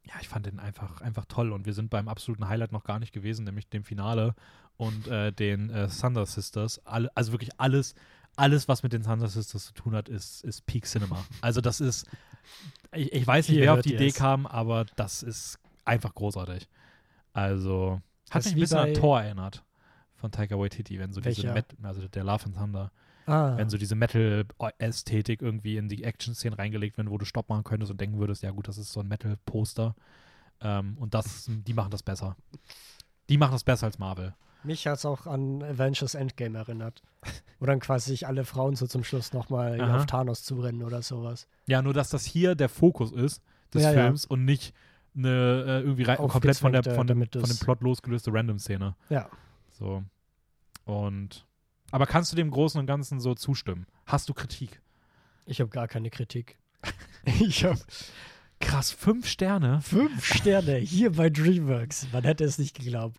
ja, 0.04 0.14
ich 0.22 0.30
fand 0.30 0.46
den 0.46 0.60
einfach, 0.60 1.02
einfach 1.02 1.26
toll 1.26 1.52
und 1.52 1.66
wir 1.66 1.74
sind 1.74 1.90
beim 1.90 2.08
absoluten 2.08 2.48
Highlight 2.48 2.72
noch 2.72 2.84
gar 2.84 3.00
nicht 3.00 3.14
gewesen, 3.14 3.44
nämlich 3.46 3.70
dem 3.70 3.84
Finale 3.84 4.34
und 4.78 5.08
äh, 5.08 5.32
den 5.32 5.70
äh, 5.70 5.88
Thunder 5.90 6.26
Sisters. 6.26 6.86
Alle, 6.86 7.10
also 7.16 7.32
wirklich 7.32 7.52
alles, 7.60 7.96
alles, 8.36 8.68
was 8.68 8.84
mit 8.84 8.94
den 8.94 9.04
Thunder 9.04 9.28
Sisters 9.28 9.66
zu 9.66 9.74
tun 9.74 9.96
hat, 9.96 10.10
ist, 10.10 10.44
ist 10.44 10.66
Peak 10.66 10.86
Cinema. 10.86 11.24
Also 11.42 11.62
das 11.62 11.82
ist, 11.82 12.08
ich, 12.94 13.12
ich 13.14 13.28
weiß 13.28 13.48
nicht, 13.48 13.58
Hier 13.58 13.66
wer 13.66 13.74
auf 13.74 13.82
die 13.82 13.94
Idee 13.96 14.08
es. 14.08 14.16
kam, 14.16 14.46
aber 14.46 14.86
das 14.96 15.24
ist 15.24 15.60
einfach 15.86 16.14
großartig. 16.16 16.68
Also 17.34 18.02
hat 18.30 18.46
Das 18.46 18.46
mich 18.46 18.56
ein 18.56 18.60
bisschen 18.62 18.78
an 18.78 18.94
Thor 18.94 19.22
erinnert 19.22 19.64
von 20.16 20.32
Taika 20.32 20.58
Waititi, 20.58 21.00
wenn 21.00 21.14
so 21.14 21.22
diese 21.22 21.44
Welcher? 21.44 21.54
Met 21.54 21.66
also 21.84 22.08
der 22.08 22.24
Love 22.24 22.46
and 22.46 22.56
Thunder 22.56 22.92
Ah, 23.26 23.56
wenn 23.58 23.70
so 23.70 23.78
diese 23.78 23.94
Metal-Ästhetik 23.94 25.44
irgendwie 25.44 25.78
in 25.78 25.88
die 25.88 26.04
Action-Szenen 26.04 26.56
reingelegt 26.56 26.98
wird, 26.98 27.12
wo 27.12 27.18
du 27.20 27.26
Stopp 27.26 27.48
machen 27.50 27.64
könntest 27.64 27.92
und 27.92 28.02
denken 28.02 28.18
würdest, 28.18 28.42
ja 28.42 28.50
gut, 28.50 28.68
das 28.68 28.80
ist 28.80 28.92
so 28.92 29.02
ein 29.02 29.08
Metal-Poster. 29.08 29.96
Ähm, 30.62 30.98
und 30.98 31.14
das, 31.14 31.46
die 31.48 31.74
machen 31.74 31.92
das 31.92 32.02
besser. 32.02 32.36
Die 33.30 33.38
machen 33.38 33.52
das 33.52 33.64
besser 33.64 33.86
als 33.86 34.00
Marvel. 34.00 34.34
Mich 34.64 34.88
hat 34.88 34.98
es 34.98 35.06
auch 35.06 35.28
an 35.28 35.64
Avengers 35.64 36.16
Endgame 36.16 36.58
erinnert. 36.58 37.02
Wo 37.60 37.66
dann 37.66 37.80
quasi 37.80 38.12
sich 38.12 38.28
alle 38.28 38.46
Frauen 38.46 38.76
so 38.76 38.88
zum 38.88 39.04
Schluss 39.04 39.34
nochmal 39.34 39.80
auf 39.82 40.06
Thanos 40.06 40.44
zurennen 40.44 40.84
oder 40.84 41.02
sowas. 41.02 41.48
Ja, 41.66 41.82
nur 41.82 41.94
dass 41.94 42.10
das 42.10 42.26
hier 42.26 42.56
der 42.56 42.70
Fokus 42.70 43.12
ist 43.12 43.42
des 43.74 43.84
Ja, 43.84 43.92
ja. 43.92 44.04
Films 44.04 44.26
und 44.26 44.46
nicht 44.46 44.74
eine 45.16 45.30
äh, 45.30 45.82
irgendwie 45.82 46.04
komplett 46.04 46.58
von, 46.58 46.72
der, 46.72 46.84
von, 46.84 47.08
dem, 47.08 47.20
von 47.20 47.44
dem 47.50 47.58
Plot 47.58 47.82
losgelöste 47.82 48.34
Random-Szene. 48.34 48.96
Ja. 49.10 49.30
So. 49.72 50.04
Und 50.86 51.46
aber 51.92 52.06
kannst 52.06 52.32
du 52.32 52.36
dem 52.36 52.52
Großen 52.52 52.80
und 52.80 52.86
Ganzen 52.86 53.20
so 53.20 53.36
zustimmen? 53.36 53.88
Hast 54.06 54.30
du 54.30 54.34
Kritik? 54.34 54.82
Ich 55.46 55.60
habe 55.60 55.70
gar 55.70 55.88
keine 55.88 56.10
Kritik. 56.10 56.58
ich 57.26 57.66
habe 57.66 57.80
Krass, 58.60 58.92
fünf 58.92 59.26
Sterne. 59.28 59.82
fünf 59.82 60.26
Sterne 60.26 60.76
hier 60.76 61.14
bei 61.14 61.30
DreamWorks. 61.30 62.08
Man 62.12 62.24
hätte 62.24 62.44
es 62.44 62.58
nicht 62.58 62.78
geglaubt. 62.78 63.18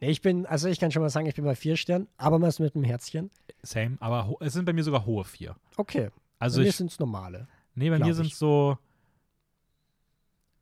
Nee, 0.00 0.10
ich 0.10 0.20
bin, 0.20 0.44
also 0.46 0.68
ich 0.68 0.78
kann 0.78 0.90
schon 0.92 1.02
mal 1.02 1.08
sagen, 1.08 1.26
ich 1.26 1.34
bin 1.34 1.44
bei 1.44 1.54
vier 1.54 1.76
Sternen, 1.76 2.08
aber 2.18 2.38
mal 2.38 2.52
mit 2.58 2.74
einem 2.74 2.84
Herzchen. 2.84 3.30
Same, 3.62 3.96
aber 4.00 4.36
es 4.40 4.52
sind 4.52 4.64
bei 4.66 4.72
mir 4.72 4.84
sogar 4.84 5.06
hohe 5.06 5.24
vier. 5.24 5.56
Okay. 5.76 6.10
Also 6.38 6.60
bei 6.60 6.64
mir 6.64 6.72
sind 6.72 6.90
es 6.92 6.98
normale. 6.98 7.48
Nee, 7.74 7.90
bei 7.90 7.98
mir 7.98 8.14
sind 8.14 8.26
ich. 8.26 8.36
so. 8.36 8.78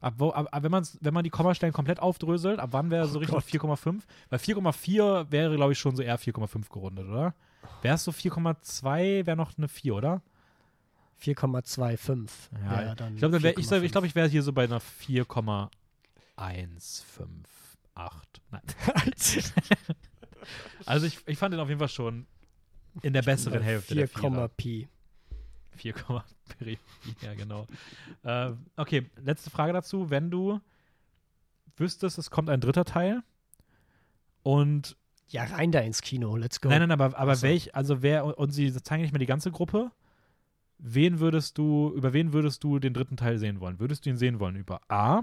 Ab 0.01 0.15
wo, 0.19 0.31
ab, 0.31 0.49
ab, 0.51 0.63
wenn, 0.63 0.71
man's, 0.71 0.99
wenn 1.01 1.15
man 1.15 1.25
die 1.25 1.31
Kommastellen 1.31 1.73
komplett 1.73 1.99
aufdröselt, 1.99 2.61
ab 2.61 2.69
wann 2.73 2.91
wäre 2.91 3.07
so 3.09 3.19
Oh 3.19 3.21
Richtung 3.21 3.39
Gott. 3.39 3.79
4,5? 3.79 4.03
Weil 4.29 4.39
4,4 4.39 5.31
wäre, 5.33 5.57
glaube 5.57 5.73
ich, 5.73 5.79
schon 5.79 5.97
so 5.97 6.03
eher 6.03 6.19
4,5 6.19 6.71
gerundet, 6.71 7.07
oder? 7.09 7.35
Wäre 7.81 7.95
es 7.95 8.05
so 8.05 8.11
4,2, 8.11 9.25
wäre 9.27 9.37
noch 9.37 9.57
eine 9.57 9.67
4, 9.67 9.95
oder? 9.95 10.23
4,25. 11.23 12.31
Ja, 12.65 12.71
wäre 12.81 12.97
dann 12.97 13.15
Ich 13.15 13.19
glaube, 13.21 13.39
ich, 13.39 13.43
4,5. 13.45 13.83
ich, 13.83 13.93
glaub, 13.93 14.05
ich 14.05 14.15
wäre 14.15 14.29
hier 14.29 14.43
so 14.43 14.53
bei 14.53 14.65
einer 14.65 14.81
4,158. 17.97 18.43
Nein. 18.51 18.63
Also 20.85 21.07
ich, 21.07 21.19
ich 21.27 21.39
fand 21.39 21.55
den 21.55 21.61
auf 21.61 21.69
jeden 21.69 21.79
Fall 21.79 21.89
schon 21.89 22.27
in 23.01 23.15
der 23.15 23.23
besseren 23.23 23.63
Hälfte 23.63 23.95
der 23.95 24.07
4, 24.09 24.21
Vierer. 24.21 24.49
Pi. 24.49 24.89
4, 25.77 25.95
Peripherie, 25.95 26.79
ja 27.23 27.35
genau. 27.35 27.67
äh, 28.23 28.53
okay, 28.77 29.11
letzte 29.17 29.49
Frage 29.49 29.73
dazu. 29.73 30.11
Wenn 30.11 30.31
du 30.31 30.61
wüsstest, 31.79 32.19
es 32.19 32.31
kommt 32.31 32.51
ein 32.51 32.61
dritter 32.61 32.85
Teil 32.85 33.23
und 34.43 34.97
Ja, 35.29 35.45
rein 35.45 35.73
da 35.73 35.81
ins 35.81 36.03
Kino. 36.03 36.37
Let's 36.37 36.61
go. 36.61 36.69
nein, 36.69 36.81
nein, 36.81 36.91
aber, 36.93 37.17
aber 37.19 37.33
Ach 37.33 37.37
so. 37.37 37.47
welch, 37.47 37.75
also 37.75 38.03
wer, 38.03 38.39
und 38.39 38.51
sie 38.51 38.71
zeigen 38.83 39.03
nicht 39.03 39.13
mehr 39.13 39.19
die 39.21 39.27
ganze 39.27 39.51
Gruppe, 39.51 39.91
wen 40.79 41.21
würdest 41.21 41.57
du, 41.57 41.91
über 41.97 42.13
wen 42.13 42.35
würdest 42.35 42.63
du 42.63 42.79
den 42.79 42.93
dritten 42.93 43.17
Teil 43.17 43.39
sehen 43.39 43.61
wollen? 43.61 43.81
Würdest 43.81 44.05
du 44.05 44.11
ihn 44.11 44.19
sehen 44.19 44.39
wollen? 44.41 44.57
Über 44.57 44.83
A, 44.89 45.23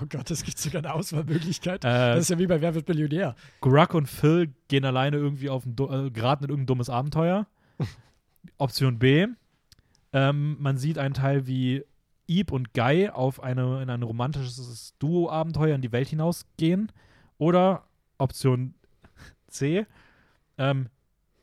Oh 0.00 0.06
Gott, 0.08 0.30
es 0.30 0.42
gibt 0.44 0.58
sogar 0.58 0.82
eine 0.82 0.94
Auswahlmöglichkeit. 0.94 1.84
äh, 1.84 1.88
das 1.88 2.20
ist 2.20 2.30
ja 2.30 2.38
wie 2.38 2.46
bei 2.46 2.60
Wer 2.60 2.74
wird 2.74 2.88
Millionär? 2.88 3.34
Grug 3.60 3.94
und 3.94 4.06
Phil 4.06 4.54
gehen 4.68 4.84
alleine 4.84 5.16
irgendwie 5.16 5.50
auf 5.50 5.66
ein, 5.66 5.72
äh, 5.72 6.10
geraten 6.10 6.44
in 6.44 6.50
irgendein 6.50 6.66
dummes 6.66 6.90
Abenteuer. 6.90 7.46
Option 8.58 8.98
B, 8.98 9.26
ähm, 10.12 10.56
man 10.58 10.78
sieht 10.78 10.98
einen 10.98 11.14
Teil 11.14 11.46
wie 11.46 11.84
Eve 12.26 12.54
und 12.54 12.74
Guy 12.74 13.08
auf 13.08 13.42
eine, 13.42 13.82
in 13.82 13.90
ein 13.90 14.02
romantisches 14.02 14.94
Duo-Abenteuer 14.98 15.74
in 15.74 15.82
die 15.82 15.92
Welt 15.92 16.08
hinausgehen. 16.08 16.92
Oder 17.38 17.84
Option 18.18 18.74
C, 19.48 19.86
ähm, 20.58 20.88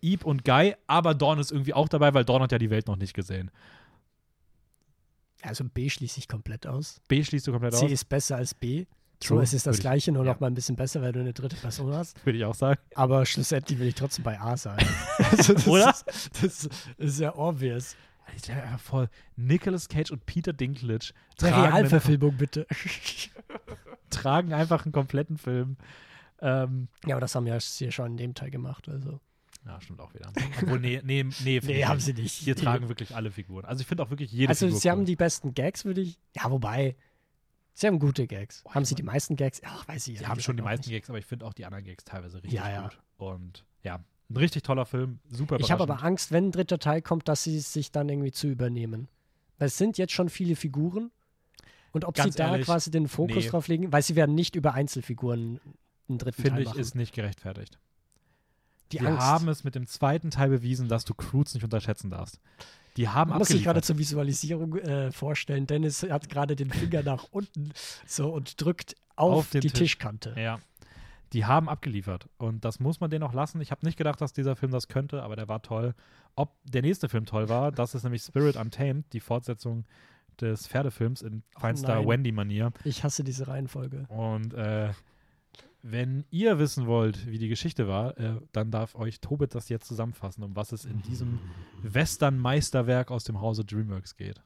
Eve 0.01 0.25
und 0.25 0.45
Guy, 0.45 0.75
aber 0.87 1.15
Dawn 1.15 1.39
ist 1.39 1.51
irgendwie 1.51 1.73
auch 1.73 1.87
dabei, 1.87 2.13
weil 2.13 2.25
Dawn 2.25 2.41
hat 2.41 2.51
ja 2.51 2.57
die 2.57 2.69
Welt 2.69 2.87
noch 2.87 2.97
nicht 2.97 3.13
gesehen. 3.13 3.49
Also 5.45 5.63
B 5.63 5.89
schließe 5.89 6.19
ich 6.19 6.27
komplett 6.27 6.67
aus. 6.67 7.01
B 7.07 7.23
schließt 7.23 7.47
du 7.47 7.51
komplett 7.51 7.75
C 7.75 7.85
aus, 7.85 7.91
ist 7.91 8.09
besser 8.09 8.37
als 8.37 8.53
B. 8.53 8.85
So, 9.23 9.35
True. 9.35 9.43
es 9.43 9.53
ist 9.53 9.65
das 9.65 9.79
gleiche, 9.79 10.11
nur 10.11 10.25
ja. 10.25 10.33
noch 10.33 10.39
mal 10.39 10.47
ein 10.47 10.53
bisschen 10.53 10.75
besser, 10.75 11.01
weil 11.01 11.13
du 11.13 11.21
eine 11.21 11.33
dritte 11.33 11.55
Person 11.55 11.93
hast. 11.93 12.23
würde 12.25 12.37
ich 12.37 12.45
auch 12.45 12.55
sagen. 12.55 12.79
Aber 12.95 13.25
schlussendlich 13.25 13.79
will 13.79 13.87
ich 13.87 13.95
trotzdem 13.95 14.23
bei 14.23 14.39
A 14.39 14.57
sein. 14.57 14.77
also 15.31 15.53
das 15.53 15.67
Oder? 15.67 15.89
Ist, 15.89 16.43
das 16.43 16.69
ist 16.97 17.19
ja 17.19 17.35
obvious. 17.35 17.95
Ich 18.35 18.51
vor, 18.81 19.07
Nicolas 19.35 19.87
Cage 19.87 20.11
und 20.11 20.25
Peter 20.25 20.51
Dinklage 20.51 21.13
einen, 21.41 21.53
Realverfilmung, 21.53 22.35
bitte. 22.35 22.67
tragen 24.09 24.51
einfach 24.51 24.85
einen 24.85 24.91
kompletten 24.91 25.37
Film. 25.37 25.77
Ähm, 26.41 26.87
ja, 27.05 27.15
aber 27.15 27.21
das 27.21 27.35
haben 27.35 27.47
ja 27.47 27.57
hier 27.59 27.91
schon 27.91 28.11
in 28.11 28.17
dem 28.17 28.33
Teil 28.33 28.49
gemacht. 28.49 28.89
Also. 28.89 29.19
Ja, 29.65 29.81
stimmt 29.81 29.99
auch 29.99 30.13
wieder. 30.13 30.31
Obwohl, 30.61 30.79
nee, 30.79 31.01
nee, 31.03 31.23
nee, 31.23 31.59
finde 31.59 31.67
Nee, 31.67 31.79
ich 31.79 31.87
haben 31.87 31.95
nicht. 31.97 32.05
sie 32.05 32.13
nicht. 32.13 32.33
Hier 32.33 32.55
tragen 32.55 32.87
wirklich 32.87 33.15
alle 33.15 33.31
Figuren. 33.31 33.65
Also 33.65 33.81
ich 33.81 33.87
finde 33.87 34.03
auch 34.03 34.09
wirklich 34.09 34.31
jede 34.31 34.49
Also, 34.49 34.67
Figur 34.67 34.79
sie 34.79 34.87
cool. 34.87 34.91
haben 34.91 35.05
die 35.05 35.15
besten 35.15 35.53
Gags, 35.53 35.85
würde 35.85 36.01
ich. 36.01 36.19
Ja, 36.35 36.49
wobei. 36.51 36.95
Sie 37.73 37.87
haben 37.87 37.99
gute 37.99 38.25
Gags. 38.27 38.61
Boah, 38.63 38.75
haben 38.75 38.83
ich 38.83 38.89
sie 38.89 38.95
die 38.95 39.03
meisten 39.03 39.35
Gags? 39.35 39.61
Ach, 39.65 39.87
weiß 39.87 39.95
ich 39.97 40.03
Sie 40.03 40.11
ehrlich 40.13 40.27
haben 40.29 40.39
schon 40.39 40.55
die 40.55 40.63
meisten 40.63 40.89
nicht. 40.89 40.95
Gags, 40.97 41.09
aber 41.09 41.19
ich 41.19 41.25
finde 41.25 41.45
auch 41.45 41.53
die 41.53 41.65
anderen 41.65 41.83
Gags 41.83 42.05
teilweise 42.05 42.35
richtig 42.37 42.53
Ja, 42.53 42.69
ja. 42.69 42.83
gut. 42.83 42.99
Und 43.17 43.65
ja, 43.83 43.95
ein 44.29 44.37
richtig 44.37 44.63
toller 44.63 44.85
Film, 44.85 45.19
super 45.29 45.57
Ich 45.59 45.71
habe 45.71 45.83
aber. 45.83 46.01
Angst, 46.03 46.31
wenn 46.31 46.45
ein 46.47 46.51
dritter 46.51 46.79
Teil 46.79 47.01
kommt, 47.01 47.27
dass 47.27 47.43
sie 47.43 47.59
sich 47.59 47.91
dann 47.91 48.07
irgendwie 48.07 48.31
zu 48.31 48.47
übernehmen. 48.47 49.07
Weil 49.57 49.67
es 49.67 49.77
sind 49.77 49.97
jetzt 49.97 50.13
schon 50.13 50.29
viele 50.29 50.55
Figuren. 50.55 51.11
Und 51.91 52.05
ob 52.05 52.15
Ganz 52.15 52.33
sie 52.33 52.37
da 52.37 52.51
ehrlich, 52.51 52.65
quasi 52.65 52.91
den 52.91 53.07
Fokus 53.07 53.43
nee. 53.45 53.49
drauf 53.49 53.67
legen, 53.67 53.91
weil 53.91 54.01
sie 54.03 54.15
werden 54.15 54.35
nicht 54.35 54.55
über 54.55 54.73
Einzelfiguren 54.73 55.59
einen 56.09 56.17
dritten 56.17 56.41
Finde 56.41 56.49
Teil 56.55 56.61
ich, 56.61 56.67
machen. 56.69 56.79
ist 56.79 56.95
nicht 56.95 57.13
gerechtfertigt. 57.13 57.79
Die 58.91 58.99
Wir 59.01 59.09
Angst. 59.09 59.21
haben 59.21 59.49
es 59.49 59.63
mit 59.63 59.75
dem 59.75 59.87
zweiten 59.87 60.31
Teil 60.31 60.49
bewiesen, 60.49 60.87
dass 60.87 61.05
du 61.05 61.13
Croods 61.13 61.53
nicht 61.53 61.63
unterschätzen 61.63 62.09
darfst. 62.09 62.39
Die 62.97 63.09
haben 63.09 63.29
Man 63.29 63.39
muss 63.39 63.49
sich 63.49 63.63
gerade 63.63 63.81
zur 63.81 63.97
Visualisierung 63.97 64.77
äh, 64.77 65.11
vorstellen. 65.11 65.67
Dennis 65.67 66.03
hat 66.03 66.29
gerade 66.29 66.55
den 66.55 66.69
Finger 66.71 67.03
nach 67.03 67.25
unten 67.31 67.71
so 68.05 68.29
und 68.29 68.61
drückt 68.61 68.95
auf, 69.15 69.33
Auf 69.33 69.49
die 69.49 69.59
Tisch. 69.59 69.73
Tischkante. 69.73 70.33
Ja. 70.37 70.59
Die 71.33 71.45
haben 71.45 71.67
abgeliefert. 71.67 72.29
Und 72.37 72.63
das 72.63 72.79
muss 72.79 73.01
man 73.01 73.09
denen 73.09 73.23
auch 73.23 73.33
lassen. 73.33 73.59
Ich 73.59 73.71
habe 73.71 73.85
nicht 73.85 73.97
gedacht, 73.97 74.21
dass 74.21 74.31
dieser 74.31 74.55
Film 74.55 74.71
das 74.71 74.87
könnte, 74.87 75.23
aber 75.23 75.35
der 75.35 75.49
war 75.49 75.61
toll. 75.61 75.93
Ob 76.35 76.53
der 76.63 76.81
nächste 76.81 77.09
Film 77.09 77.25
toll 77.25 77.49
war, 77.49 77.71
das 77.71 77.95
ist 77.95 78.03
nämlich 78.03 78.21
Spirit 78.21 78.55
Untamed, 78.55 79.11
die 79.11 79.19
Fortsetzung 79.19 79.85
des 80.39 80.67
Pferdefilms 80.67 81.21
in 81.21 81.43
feinster 81.57 81.95
nein. 81.95 82.07
Wendy-Manier. 82.07 82.71
Ich 82.83 83.03
hasse 83.03 83.23
diese 83.23 83.47
Reihenfolge. 83.47 84.05
Und 84.09 84.53
äh, 84.53 84.91
wenn 85.87 86.25
ihr 86.31 86.57
wissen 86.57 86.87
wollt, 86.87 87.27
wie 87.27 87.37
die 87.37 87.47
Geschichte 87.47 87.87
war, 87.87 88.17
äh, 88.17 88.41
dann 88.53 88.71
darf 88.71 88.95
euch 88.95 89.19
Tobit 89.21 89.53
das 89.53 89.69
jetzt 89.69 89.87
zusammenfassen, 89.87 90.43
um 90.43 90.55
was 90.55 90.71
es 90.71 90.83
in 90.85 91.01
diesem 91.03 91.39
Western-Meisterwerk 91.83 93.11
aus 93.11 93.23
dem 93.23 93.41
Hause 93.41 93.65
DreamWorks 93.65 94.15
geht. 94.15 94.41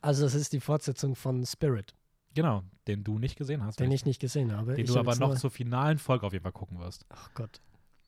Also, 0.00 0.22
das 0.24 0.34
ist 0.34 0.52
die 0.52 0.60
Fortsetzung 0.60 1.14
von 1.14 1.44
Spirit, 1.46 1.94
Genau, 2.34 2.62
den 2.86 3.04
du 3.04 3.18
nicht 3.18 3.36
gesehen 3.36 3.62
hast. 3.62 3.78
den 3.78 3.90
ich 3.92 4.06
nicht 4.06 4.18
gesehen 4.20 4.52
habe. 4.52 4.74
den 4.74 4.84
ich 4.84 4.90
du 4.90 4.98
aber 4.98 5.14
noch 5.16 5.34
zur 5.36 5.50
finalen 5.50 5.98
Folge 5.98 6.26
auf 6.26 6.32
jeden 6.32 6.42
Fall 6.42 6.52
gucken 6.52 6.78
wirst. 6.78 7.04
Ach 7.10 7.30
Gott. 7.34 7.60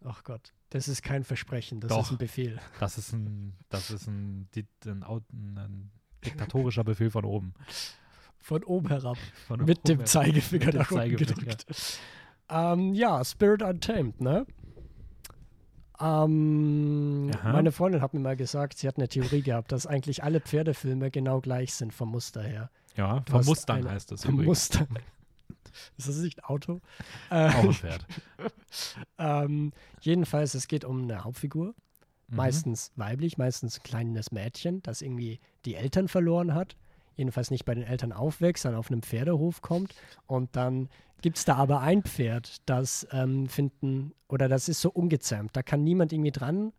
Ach 0.02 0.24
Gott. 0.24 0.52
Das 0.70 0.88
ist 0.88 1.02
kein 1.02 1.24
Versprechen, 1.24 1.80
das 1.80 1.88
Doch. 1.90 2.02
ist 2.02 2.10
ein 2.12 2.18
Befehl. 2.18 2.58
Das 2.80 2.98
ist 2.98 3.12
ein, 3.12 3.54
das 3.68 3.90
ist 3.90 4.06
ein, 4.08 4.48
ein, 4.86 5.02
Au- 5.04 5.20
ein 5.32 5.90
diktatorischer 6.24 6.84
Befehl 6.84 7.10
von 7.10 7.24
oben. 7.24 7.54
Von 8.38 8.64
oben 8.64 8.88
herab. 8.88 9.16
Von 9.46 9.64
Mit 9.64 9.78
oben 9.78 9.98
dem. 9.98 10.06
Zeigefinger 10.06 10.66
Mit 10.66 10.74
nach 10.74 10.90
unten 10.90 11.02
Zeigefinger. 11.02 11.34
gedrückt. 11.40 11.66
Ähm, 12.48 12.94
ja, 12.94 13.24
Spirit 13.24 13.62
Untamed, 13.62 14.20
ne? 14.20 14.46
Ähm, 16.00 17.26
meine 17.44 17.70
Freundin 17.72 18.02
hat 18.02 18.14
mir 18.14 18.20
mal 18.20 18.36
gesagt, 18.36 18.78
sie 18.78 18.88
hat 18.88 18.96
eine 18.96 19.08
Theorie 19.08 19.42
gehabt, 19.42 19.70
dass 19.72 19.86
eigentlich 19.86 20.24
alle 20.24 20.40
Pferdefilme 20.40 21.10
genau 21.10 21.40
gleich 21.40 21.74
sind 21.74 21.94
vom 21.94 22.10
Muster 22.10 22.42
her. 22.42 22.70
Ja, 22.96 23.20
Du 23.20 23.32
vom 23.32 23.44
Mustang 23.44 23.78
eine- 23.78 23.90
heißt 23.92 24.10
es 24.12 24.24
Vom 24.24 24.34
übrigens. 24.40 24.48
Muster. 24.48 24.86
Ist 25.96 26.08
das 26.08 26.16
nicht 26.18 26.44
Auto? 26.44 26.80
Äh, 27.30 27.48
Auch 27.48 27.64
ein 27.64 27.72
Pferd. 27.72 28.06
ähm, 29.18 29.72
jedenfalls, 30.00 30.54
es 30.54 30.68
geht 30.68 30.84
um 30.84 31.02
eine 31.04 31.24
Hauptfigur. 31.24 31.74
Mhm. 32.28 32.36
Meistens 32.36 32.92
weiblich, 32.96 33.38
meistens 33.38 33.78
ein 33.78 33.82
kleines 33.82 34.32
Mädchen, 34.32 34.82
das 34.82 35.00
irgendwie 35.02 35.40
die 35.64 35.74
Eltern 35.76 36.08
verloren 36.08 36.54
hat. 36.54 36.76
Jedenfalls 37.16 37.50
nicht 37.50 37.64
bei 37.64 37.74
den 37.74 37.84
Eltern 37.84 38.12
aufwächst, 38.12 38.64
dann 38.64 38.74
auf 38.74 38.90
einem 38.90 39.02
Pferdehof 39.02 39.62
kommt. 39.62 39.94
Und 40.26 40.56
dann 40.56 40.88
gibt 41.22 41.38
es 41.38 41.44
da 41.44 41.56
aber 41.56 41.80
ein 41.80 42.02
Pferd, 42.02 42.56
das 42.68 43.06
ähm, 43.12 43.48
finden, 43.48 44.12
oder 44.28 44.48
das 44.48 44.68
ist 44.68 44.80
so 44.80 44.90
ungezähmt. 44.90 45.54
Da 45.56 45.62
kann 45.62 45.82
niemand 45.84 46.12
irgendwie 46.12 46.32
dran 46.32 46.72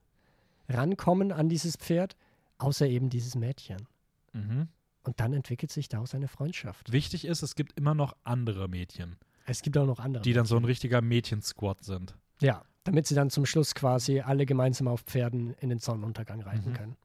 rankommen 0.69 1.31
an 1.31 1.49
dieses 1.49 1.77
Pferd, 1.77 2.15
außer 2.57 2.87
eben 2.87 3.09
dieses 3.09 3.35
Mädchen. 3.35 3.87
Mhm. 4.33 4.67
Und 5.03 5.19
dann 5.19 5.33
entwickelt 5.33 5.71
sich 5.71 5.87
daraus 5.87 6.15
eine 6.15 6.27
Freundschaft. 6.27 6.91
Wichtig 6.91 7.25
ist, 7.25 7.43
es 7.43 7.55
gibt 7.55 7.77
immer 7.77 7.93
noch 7.93 8.15
andere 8.23 8.67
Mädchen, 8.67 9.17
Es 9.45 9.61
gibt 9.61 9.77
auch 9.77 9.85
noch 9.85 9.99
andere. 9.99 10.23
die 10.23 10.33
dann 10.33 10.45
so 10.45 10.57
ein 10.57 10.65
richtiger 10.65 11.01
Mädchensquad 11.01 11.83
sind. 11.83 12.15
Ja, 12.41 12.63
damit 12.83 13.05
sie 13.07 13.15
dann 13.15 13.29
zum 13.29 13.45
Schluss 13.45 13.75
quasi 13.75 14.19
alle 14.21 14.45
gemeinsam 14.45 14.87
auf 14.87 15.01
Pferden 15.01 15.53
in 15.59 15.69
den 15.69 15.79
Sonnenuntergang 15.79 16.41
reiten 16.41 16.71
Mhm. 16.71 16.73
können. 16.73 16.97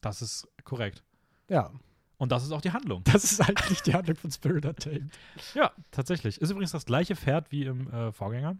Das 0.00 0.20
ist 0.22 0.48
korrekt. 0.64 1.02
Ja, 1.48 1.70
Und 2.18 2.32
das 2.32 2.44
ist 2.44 2.52
auch 2.52 2.60
die 2.62 2.72
Handlung. 2.72 3.02
das 3.04 3.24
ist 3.24 3.40
eigentlich 3.40 3.82
die 3.82 3.92
Handlung 3.94 4.16
von 4.16 4.30
Spirit 4.30 4.64
Untamed. 4.64 5.10
Ja, 5.54 5.72
tatsächlich. 5.90 6.40
Ist 6.40 6.50
übrigens 6.50 6.72
das 6.72 6.86
gleiche 6.86 7.14
Pferd 7.16 7.52
wie 7.52 7.64
im 7.64 7.90
äh, 7.92 8.12
Vorgänger. 8.12 8.56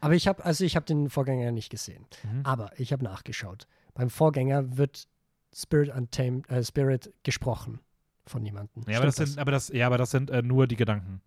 Aber 0.00 0.14
ich 0.14 0.26
habe, 0.26 0.44
also 0.44 0.64
ich 0.64 0.76
habe 0.76 0.86
den 0.86 1.08
Vorgänger 1.10 1.52
nicht 1.52 1.70
gesehen. 1.70 2.06
Mhm. 2.24 2.40
Aber 2.44 2.70
ich 2.78 2.92
habe 2.92 3.04
nachgeschaut. 3.04 3.66
Beim 3.94 4.10
Vorgänger 4.10 4.76
wird 4.76 5.06
Spirit 5.54 5.90
Untamed, 5.94 6.48
äh, 6.50 6.62
Spirit 6.64 7.12
gesprochen 7.22 7.80
von 8.26 8.44
jemandem. 8.44 8.84
Ja, 8.88 8.96
aber 8.98 9.06
das, 9.06 9.14
Stimmt 9.14 9.28
sind, 9.30 9.38
aber 9.38 9.50
das, 9.52 9.68
ja, 9.68 9.86
aber 9.86 9.98
das 9.98 10.10
sind 10.10 10.30
äh, 10.30 10.42
nur 10.42 10.66
die 10.66 10.76
Gedanken. 10.76 11.20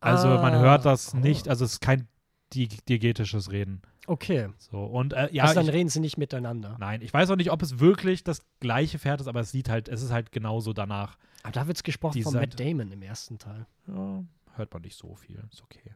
Also 0.00 0.28
Ah, 0.28 0.42
man 0.42 0.58
hört 0.58 0.84
das 0.84 1.14
oh. 1.14 1.16
nicht, 1.18 1.48
also 1.48 1.64
es 1.64 1.72
ist 1.74 1.80
kein 1.80 2.06
di- 2.52 2.68
diegetisches 2.68 3.50
Reden. 3.50 3.82
Okay. 4.06 4.48
So, 4.58 4.84
und 4.84 5.12
äh, 5.12 5.28
ja, 5.32 5.44
also 5.44 5.54
dann 5.56 5.66
ich, 5.66 5.72
reden 5.72 5.88
sie 5.88 6.00
nicht 6.00 6.16
miteinander. 6.16 6.76
nein, 6.78 7.02
ich 7.02 7.12
weiß 7.12 7.30
auch 7.30 7.36
nicht, 7.36 7.50
ob 7.50 7.62
es 7.62 7.80
wirklich 7.80 8.24
das 8.24 8.42
gleiche 8.60 8.98
Pferd 8.98 9.20
ist, 9.20 9.26
aber 9.26 9.40
es 9.40 9.50
sieht 9.50 9.68
halt, 9.68 9.88
es 9.88 10.02
ist 10.02 10.12
halt 10.12 10.32
genauso 10.32 10.72
danach. 10.72 11.18
Aber 11.42 11.52
da 11.52 11.66
wird 11.66 11.76
es 11.76 11.82
gesprochen 11.82 12.22
von 12.22 12.32
Seite- 12.32 12.46
Matt 12.48 12.60
Damon 12.60 12.92
im 12.92 13.02
ersten 13.02 13.38
Teil. 13.38 13.66
Ja, 13.88 14.24
hört 14.54 14.72
man 14.72 14.82
nicht 14.82 14.96
so 14.96 15.14
viel, 15.14 15.42
ist 15.50 15.62
okay. 15.62 15.94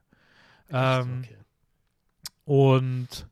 Ähm, 0.71 1.25
okay. 1.25 1.37
Und 2.45 3.29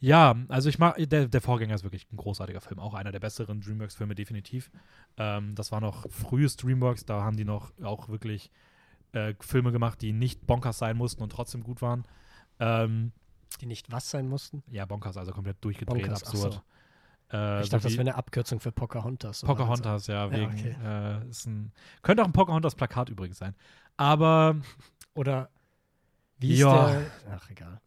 ja, 0.00 0.36
also 0.48 0.68
ich 0.68 0.78
mag, 0.78 0.96
der, 0.98 1.26
der 1.26 1.40
Vorgänger 1.40 1.74
ist 1.74 1.82
wirklich 1.82 2.06
ein 2.12 2.16
großartiger 2.16 2.60
Film, 2.60 2.78
auch 2.78 2.94
einer 2.94 3.10
der 3.10 3.20
besseren 3.20 3.60
DreamWorks-Filme 3.60 4.14
definitiv. 4.14 4.70
Ähm, 5.16 5.54
das 5.54 5.72
war 5.72 5.80
noch 5.80 6.08
frühes 6.10 6.56
DreamWorks, 6.56 7.04
da 7.04 7.22
haben 7.22 7.36
die 7.36 7.44
noch 7.44 7.72
auch 7.82 8.08
wirklich 8.08 8.50
äh, 9.12 9.34
Filme 9.40 9.72
gemacht, 9.72 10.00
die 10.00 10.12
nicht 10.12 10.46
bonkers 10.46 10.78
sein 10.78 10.96
mussten 10.96 11.22
und 11.22 11.32
trotzdem 11.32 11.64
gut 11.64 11.82
waren. 11.82 12.04
Ähm, 12.60 13.12
Die 13.60 13.66
nicht 13.66 13.90
was 13.90 14.10
sein 14.10 14.28
mussten? 14.28 14.62
ja, 14.70 14.84
bonkers, 14.86 15.16
also 15.16 15.32
komplett 15.32 15.56
durchgedreht, 15.64 16.02
Bonkers, 16.02 16.22
absurd. 16.24 16.52
so. 16.54 17.36
Äh, 17.36 17.60
Ich 17.60 17.66
so 17.66 17.70
dachte, 17.72 17.82
das 17.84 17.92
wie 17.92 17.98
wäre 17.98 18.08
eine 18.08 18.14
Abkürzung 18.14 18.60
für 18.60 18.72
Pocahontas. 18.72 19.42
Pocahontas, 19.42 20.06
ja, 20.06 20.26
Ja, 20.26 20.30
wegen, 20.32 20.52
okay. 20.52 20.76
äh, 20.82 21.28
ist 21.28 21.46
ein, 21.46 21.72
könnte 22.02 22.22
auch 22.22 22.26
ein 22.26 22.32
Pocahontas-Plakat 22.32 23.08
übrigens 23.10 23.38
sein. 23.38 23.54
Aber 23.96 24.56
so. 24.62 25.20
Oder 25.20 25.50
wie 26.38 26.52
ist 26.52 26.60
Ja. 26.60 26.90
der? 26.92 27.10
Ach, 27.32 27.50
egal. 27.50 27.80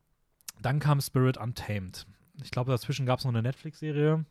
Dann 0.61 0.79
kam 0.79 0.99
Spirit 1.01 1.37
Untamed. 1.37 2.05
Ich 2.43 2.51
glaube, 2.51 2.71
dazwischen 2.71 3.05
gab 3.05 3.19
es 3.19 3.25
noch 3.25 3.31
eine 3.31 3.41
Netflix-Serie 3.41 4.25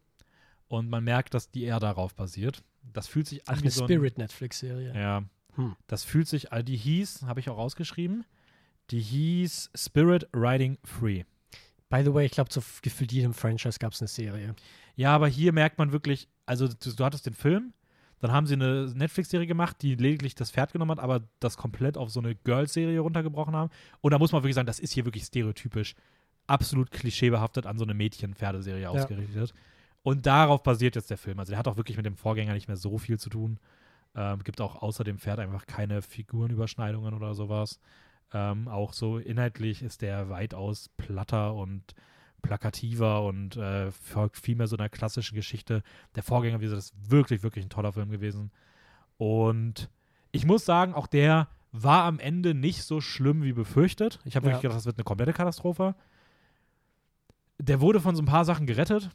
und 0.69 0.90
man 0.90 1.02
merkt, 1.05 1.32
dass 1.35 1.51
die 1.51 1.62
eher 1.65 1.81
darauf 1.81 2.15
basiert. 2.15 2.62
Das 2.93 3.07
fühlt 3.09 3.27
sich 3.27 3.48
an 3.48 3.55
Ach, 3.57 3.59
wie 3.61 3.65
eine 3.65 3.70
so 3.70 3.85
ein, 3.85 3.89
Spirit-Netflix-Serie. 3.89 4.94
Ja. 4.94 5.23
Hm. 5.57 5.74
Das 5.86 6.05
fühlt 6.05 6.28
sich, 6.28 6.52
also 6.52 6.62
die 6.65 6.77
hieß, 6.77 7.23
habe 7.23 7.40
ich 7.40 7.48
auch 7.51 7.57
rausgeschrieben, 7.57 8.24
die 8.91 9.01
hieß 9.01 9.71
Spirit 9.75 10.29
Riding 10.35 10.79
Free. 10.85 11.25
By 11.89 12.03
the 12.05 12.15
way, 12.15 12.27
ich 12.27 12.33
glaube, 12.33 12.51
zu 12.51 12.61
gefühlt 12.83 13.12
jedem 13.12 13.35
Franchise 13.35 13.79
gab 13.79 13.93
es 13.93 14.01
eine 14.01 14.09
Serie. 14.09 14.55
Ja, 14.97 15.15
aber 15.15 15.29
hier 15.29 15.53
merkt 15.53 15.79
man 15.79 15.93
wirklich, 15.93 16.29
also 16.47 16.69
du, 16.69 16.93
du 16.93 17.05
hattest 17.05 17.27
den 17.27 17.35
Film, 17.35 17.73
dann 18.21 18.33
haben 18.33 18.47
sie 18.47 18.55
eine 18.55 18.93
Netflix-Serie 18.95 19.47
gemacht, 19.47 19.77
die 19.81 19.95
lediglich 19.95 20.35
das 20.35 20.51
Pferd 20.51 20.73
genommen 20.73 20.91
hat, 20.93 20.99
aber 20.99 21.23
das 21.41 21.57
komplett 21.57 21.97
auf 21.97 22.11
so 22.11 22.21
eine 22.21 22.35
Girls-Serie 22.35 23.01
runtergebrochen 23.01 23.57
haben. 23.57 23.71
Und 24.03 24.12
da 24.12 24.19
muss 24.19 24.33
man 24.33 24.43
wirklich 24.43 24.55
sagen, 24.55 24.67
das 24.67 24.79
ist 24.79 24.93
hier 24.93 25.07
wirklich 25.07 25.25
stereotypisch, 25.25 25.95
absolut 26.47 26.91
klischeebehaftet 26.91 27.67
an 27.67 27.79
so 27.79 27.85
eine 27.85 27.95
Mädchen-Pferdeserie 27.95 28.91
ausgerichtet. 28.91 29.55
Und 30.03 30.27
darauf 30.27 30.62
basiert 30.62 30.97
jetzt 30.97 31.11
der 31.11 31.19
Film. 31.19 31.39
Also 31.39 31.51
der 31.51 31.59
hat 31.59 31.69
auch 31.69 31.77
wirklich 31.77 31.97
mit 31.97 32.07
dem 32.07 32.17
Vorgänger 32.17 32.53
nicht 32.53 32.69
mehr 32.69 32.77
so 32.77 32.99
viel 32.99 33.19
zu 33.19 33.31
tun. 33.31 33.59
Ähm, 34.15 34.43
gibt 34.45 34.61
auch 34.61 34.83
außer 34.83 35.05
dem 35.05 35.19
Pferd 35.19 35.39
einfach 35.39 35.67
keine 35.67 36.03
Figurenüberschneidungen 36.03 37.15
oder 37.15 37.35
sowas. 37.35 37.81
Ähm, 38.32 38.69
auch 38.69 38.93
so 38.93 39.19
inhaltlich 39.19 39.82
ist 39.82 40.02
der 40.02 40.28
weitaus 40.31 40.89
platter 40.97 41.55
und 41.55 41.94
plakativer 42.43 43.23
und 43.24 43.57
äh, 43.57 43.90
folgt 43.90 44.36
viel 44.39 44.57
mehr 44.57 44.66
so 44.66 44.77
einer 44.77 44.89
klassischen 44.89 45.35
Geschichte. 45.35 45.82
Der 46.15 46.23
Vorgänger, 46.23 46.61
wie 46.61 46.65
gesagt, 46.65 46.78
ist 46.82 47.11
wirklich, 47.11 47.43
wirklich 47.43 47.65
ein 47.65 47.70
toller 47.70 47.93
Film 47.93 48.11
gewesen. 48.11 48.51
Und 49.19 49.90
ich 50.32 50.47
muss 50.47 50.65
sagen, 50.65 50.94
auch 50.94 51.07
der 51.07 51.48
war 51.73 52.05
am 52.05 52.19
Ende 52.19 52.55
nicht 52.55 52.82
so 52.85 53.01
schlimm 53.01 53.43
wie 53.43 53.52
befürchtet. 53.52 54.20
Ich 54.24 54.36
habe 54.36 54.47
Ja. 54.47 54.52
wirklich 54.52 54.62
gedacht, 54.62 54.78
das 54.78 54.86
wird 54.86 54.97
eine 54.98 55.05
komplette 55.05 55.32
Katastrophe. 55.32 55.94
der 57.59 57.81
wurde 57.82 58.01
von 58.01 58.16
so 58.16 58.23
ein 58.23 58.27
paar 58.27 58.47
Sachen 58.47 58.66
gerettet. 58.66 59.11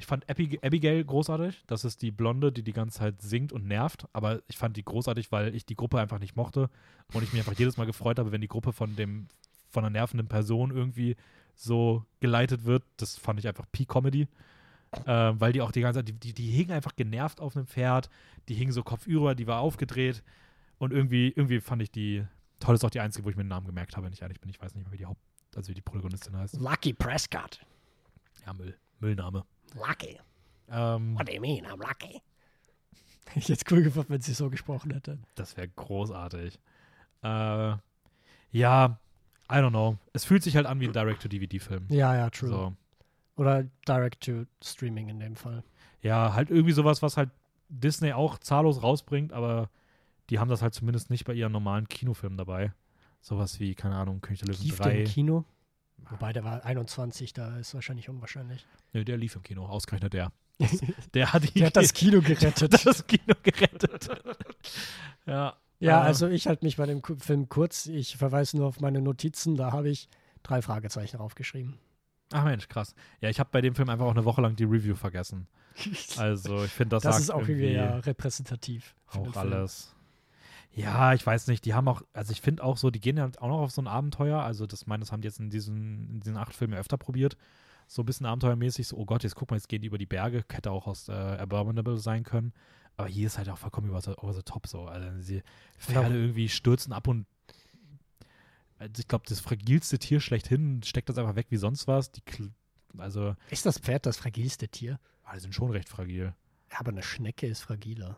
Ich 0.00 0.06
fand 0.06 0.24
Abigail 0.30 1.04
großartig. 1.04 1.62
Das 1.66 1.84
ist 1.84 2.00
die 2.00 2.10
Blonde, 2.10 2.52
die 2.52 2.62
die 2.62 2.72
ganze 2.72 3.00
Zeit 3.00 3.20
singt 3.20 3.52
und 3.52 3.66
nervt. 3.66 4.08
Aber 4.14 4.40
ich 4.48 4.56
fand 4.56 4.78
die 4.78 4.82
großartig, 4.82 5.30
weil 5.30 5.54
ich 5.54 5.66
die 5.66 5.76
Gruppe 5.76 6.00
einfach 6.00 6.18
nicht 6.18 6.36
mochte. 6.36 6.70
Und 7.12 7.22
ich 7.22 7.34
mich 7.34 7.42
einfach 7.42 7.58
jedes 7.58 7.76
Mal 7.76 7.84
gefreut 7.84 8.18
habe, 8.18 8.32
wenn 8.32 8.40
die 8.40 8.48
Gruppe 8.48 8.72
von 8.72 8.96
dem, 8.96 9.28
von 9.68 9.84
einer 9.84 9.90
nervenden 9.90 10.26
Person 10.26 10.70
irgendwie 10.70 11.16
so 11.54 12.06
geleitet 12.20 12.64
wird. 12.64 12.82
Das 12.96 13.18
fand 13.18 13.40
ich 13.40 13.46
einfach 13.46 13.66
Peak-Comedy. 13.70 14.26
Äh, 15.04 15.32
weil 15.38 15.52
die 15.52 15.60
auch 15.60 15.70
die 15.70 15.82
ganze 15.82 15.98
Zeit, 15.98 16.08
die, 16.08 16.14
die, 16.14 16.32
die 16.32 16.50
hingen 16.50 16.72
einfach 16.72 16.96
genervt 16.96 17.38
auf 17.38 17.54
einem 17.54 17.66
Pferd. 17.66 18.08
Die 18.48 18.54
hingen 18.54 18.72
so 18.72 18.82
kopfüber, 18.82 19.34
die 19.34 19.46
war 19.46 19.60
aufgedreht. 19.60 20.22
Und 20.78 20.94
irgendwie, 20.94 21.28
irgendwie 21.28 21.60
fand 21.60 21.82
ich 21.82 21.90
die. 21.90 22.24
Toll 22.58 22.74
ist 22.74 22.84
auch 22.84 22.90
die 22.90 23.00
einzige, 23.00 23.26
wo 23.26 23.30
ich 23.30 23.36
mir 23.36 23.44
den 23.44 23.48
Namen 23.48 23.66
gemerkt 23.66 23.96
habe, 23.96 24.06
wenn 24.06 24.14
ich 24.14 24.22
ehrlich 24.22 24.40
bin. 24.40 24.48
Ich 24.48 24.62
weiß 24.62 24.74
nicht 24.74 24.84
mehr, 24.84 24.92
wie 24.92 24.98
die 24.98 25.06
Haupt, 25.06 25.20
also 25.54 25.68
wie 25.68 25.74
die 25.74 25.82
Protagonistin 25.82 26.34
heißt. 26.34 26.58
Lucky 26.58 26.94
Prescott. 26.94 27.60
Ja, 28.46 28.54
Müll. 28.54 28.74
Müllname. 28.98 29.44
Lucky. 29.74 30.18
Ähm, 30.68 31.18
What 31.18 31.28
do 31.28 31.32
you 31.32 31.40
mean, 31.40 31.66
I'm 31.66 31.78
lucky? 31.78 32.20
Ich 33.36 33.44
hätte 33.48 33.52
es 33.64 33.70
cool 33.70 33.82
gefunden, 33.82 34.12
wenn 34.12 34.20
sie 34.20 34.32
so 34.32 34.50
gesprochen 34.50 34.90
hätte. 34.92 35.18
Das 35.36 35.56
wäre 35.56 35.68
großartig. 35.68 36.58
Äh, 37.22 37.28
ja, 38.50 38.98
I 39.48 39.54
don't 39.54 39.70
know. 39.70 39.98
Es 40.12 40.24
fühlt 40.24 40.42
sich 40.42 40.56
halt 40.56 40.66
an 40.66 40.80
wie 40.80 40.86
ein 40.86 40.92
Direct-to-DVD-Film. 40.92 41.86
Ja, 41.90 42.16
ja, 42.16 42.30
true. 42.30 42.48
So. 42.48 42.76
Oder 43.36 43.64
Direct 43.86 44.24
to 44.24 44.46
Streaming 44.62 45.08
in 45.08 45.20
dem 45.20 45.36
Fall. 45.36 45.62
Ja, 46.02 46.34
halt 46.34 46.50
irgendwie 46.50 46.72
sowas, 46.72 47.02
was 47.02 47.16
halt 47.16 47.30
Disney 47.68 48.12
auch 48.12 48.38
zahllos 48.38 48.82
rausbringt, 48.82 49.32
aber 49.32 49.70
die 50.28 50.38
haben 50.38 50.48
das 50.48 50.60
halt 50.60 50.74
zumindest 50.74 51.08
nicht 51.10 51.24
bei 51.24 51.32
ihren 51.34 51.52
normalen 51.52 51.88
Kinofilmen 51.88 52.36
dabei. 52.36 52.72
Sowas 53.20 53.60
wie, 53.60 53.74
keine 53.74 53.96
Ahnung, 53.96 54.20
König 54.20 54.40
der 54.40 54.48
Löwen 54.48 54.62
Lief 54.62 54.76
der 54.78 54.86
3. 54.86 54.98
im 55.00 55.04
Kino? 55.04 55.44
Wobei, 56.08 56.32
der 56.32 56.44
war 56.44 56.64
21, 56.64 57.32
da 57.32 57.58
ist 57.58 57.74
wahrscheinlich 57.74 58.08
unwahrscheinlich. 58.08 58.66
Nö, 58.92 59.04
der 59.04 59.16
lief 59.16 59.36
im 59.36 59.42
Kino, 59.42 59.66
ausgerechnet 59.66 60.12
der. 60.12 60.32
Der 61.14 61.32
hat, 61.32 61.56
Der 61.56 61.66
hat 61.66 61.76
das 61.76 61.94
Kino 61.94 62.20
gerettet. 62.20 62.74
das 62.86 63.06
Kino 63.06 63.34
gerettet. 63.42 64.08
ja. 65.24 65.56
Ja, 65.78 66.02
äh, 66.02 66.06
also 66.06 66.28
ich 66.28 66.46
halte 66.46 66.66
mich 66.66 66.76
bei 66.76 66.84
dem 66.84 67.02
Film 67.02 67.48
kurz. 67.48 67.86
Ich 67.86 68.18
verweise 68.18 68.58
nur 68.58 68.66
auf 68.66 68.80
meine 68.80 69.00
Notizen. 69.00 69.56
Da 69.56 69.72
habe 69.72 69.88
ich 69.88 70.10
drei 70.42 70.60
Fragezeichen 70.60 71.16
draufgeschrieben. 71.16 71.78
Ach 72.32 72.44
Mensch, 72.44 72.68
krass. 72.68 72.94
Ja, 73.20 73.28
ich 73.30 73.40
habe 73.40 73.48
bei 73.50 73.60
dem 73.60 73.74
Film 73.74 73.88
einfach 73.88 74.04
auch 74.04 74.10
eine 74.10 74.24
Woche 74.24 74.42
lang 74.42 74.54
die 74.56 74.64
Review 74.64 74.94
vergessen. 74.94 75.46
Also 76.18 76.64
ich 76.64 76.72
finde, 76.72 76.96
das, 76.96 77.04
das 77.04 77.20
ist 77.20 77.30
auch 77.30 77.40
irgendwie 77.40 77.72
ja 77.72 77.96
repräsentativ. 77.98 78.94
auch 79.06 79.32
Film. 79.32 79.70
Ja, 80.72 81.14
ich 81.14 81.26
weiß 81.26 81.48
nicht, 81.48 81.64
die 81.64 81.74
haben 81.74 81.88
auch, 81.88 82.02
also 82.12 82.32
ich 82.32 82.40
finde 82.40 82.62
auch 82.62 82.76
so, 82.76 82.90
die 82.90 83.00
gehen 83.00 83.16
ja 83.16 83.28
auch 83.38 83.48
noch 83.48 83.60
auf 83.60 83.70
so 83.72 83.82
ein 83.82 83.88
Abenteuer. 83.88 84.40
Also 84.40 84.66
das 84.66 84.86
meine, 84.86 85.00
das 85.00 85.12
haben 85.12 85.20
die 85.20 85.28
jetzt 85.28 85.40
in 85.40 85.50
diesen, 85.50 86.08
in 86.08 86.20
diesen 86.20 86.36
acht 86.36 86.54
Filmen 86.54 86.74
ja 86.74 86.80
öfter 86.80 86.96
probiert. 86.96 87.36
So 87.88 88.02
ein 88.02 88.06
bisschen 88.06 88.26
abenteuermäßig, 88.26 88.86
so, 88.86 88.96
oh 88.96 89.04
Gott, 89.04 89.24
jetzt 89.24 89.34
guck 89.34 89.50
mal, 89.50 89.56
jetzt 89.56 89.68
gehen 89.68 89.82
die 89.82 89.88
über 89.88 89.98
die 89.98 90.06
Berge, 90.06 90.44
hätte 90.50 90.70
auch 90.70 90.86
aus 90.86 91.08
äh, 91.08 91.12
Abominable 91.12 91.98
sein 91.98 92.22
können. 92.22 92.52
Aber 92.96 93.08
hier 93.08 93.26
ist 93.26 93.38
halt 93.38 93.48
auch 93.48 93.58
vollkommen 93.58 93.88
über 93.88 93.98
over 94.22 94.32
the 94.32 94.42
top 94.42 94.68
so. 94.68 94.84
Also 94.84 95.08
die 95.32 95.42
Pferde 95.78 96.14
irgendwie 96.14 96.48
stürzen 96.48 96.92
ab 96.92 97.08
und 97.08 97.26
also 98.78 98.92
ich 98.98 99.08
glaube, 99.08 99.24
das 99.28 99.40
fragilste 99.40 99.98
Tier 99.98 100.20
schlechthin 100.20 100.82
steckt 100.82 101.10
das 101.10 101.18
einfach 101.18 101.36
weg 101.36 101.48
wie 101.50 101.58
sonst 101.58 101.86
was. 101.86 102.12
Die, 102.12 102.22
also, 102.96 103.36
Ist 103.50 103.66
das 103.66 103.78
Pferd 103.78 104.06
das 104.06 104.16
fragilste 104.16 104.68
Tier? 104.68 104.98
ah, 105.24 105.34
die 105.34 105.40
sind 105.40 105.54
schon 105.54 105.70
recht 105.70 105.88
fragil. 105.88 106.34
Ja, 106.72 106.80
aber 106.80 106.90
eine 106.90 107.02
Schnecke 107.02 107.46
ist 107.46 107.60
fragiler. 107.60 108.16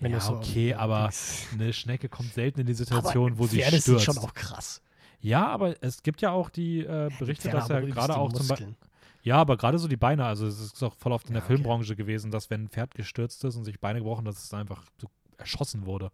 Wenn 0.00 0.12
ja, 0.12 0.28
okay, 0.28 0.74
aber 0.74 1.10
eine 1.52 1.72
Schnecke 1.72 2.08
kommt 2.08 2.34
selten 2.34 2.60
in 2.60 2.66
die 2.66 2.74
Situation, 2.74 3.32
aber 3.32 3.38
wo 3.38 3.46
sie 3.46 3.60
Pferde 3.60 3.80
stürzt. 3.80 4.04
sind 4.04 4.16
schon 4.16 4.24
auch 4.24 4.34
krass. 4.34 4.82
Ja, 5.20 5.46
aber 5.46 5.82
es 5.82 6.02
gibt 6.02 6.20
ja 6.20 6.30
auch 6.32 6.50
die 6.50 6.80
äh, 6.80 7.10
Berichte, 7.18 7.44
Pferde 7.48 7.58
dass 7.58 7.70
er 7.70 7.78
übelst 7.80 7.96
gerade 7.96 8.12
die 8.12 8.18
auch 8.18 8.32
zum 8.32 8.46
Beispiel. 8.48 8.74
Ja, 9.22 9.36
aber 9.38 9.56
gerade 9.56 9.78
so 9.78 9.88
die 9.88 9.96
Beine, 9.96 10.26
also 10.26 10.46
es 10.46 10.60
ist 10.60 10.82
auch 10.82 10.94
voll 10.96 11.12
oft 11.12 11.28
in 11.28 11.32
der 11.32 11.40
Ja, 11.40 11.46
okay. 11.46 11.54
Filmbranche 11.56 11.96
gewesen, 11.96 12.30
dass 12.30 12.50
wenn 12.50 12.64
ein 12.64 12.68
Pferd 12.68 12.94
gestürzt 12.94 13.42
ist 13.44 13.56
und 13.56 13.64
sich 13.64 13.80
Beine 13.80 14.00
gebrochen, 14.00 14.26
dass 14.26 14.44
es 14.44 14.52
einfach 14.52 14.84
so 15.00 15.08
erschossen 15.38 15.86
wurde. 15.86 16.10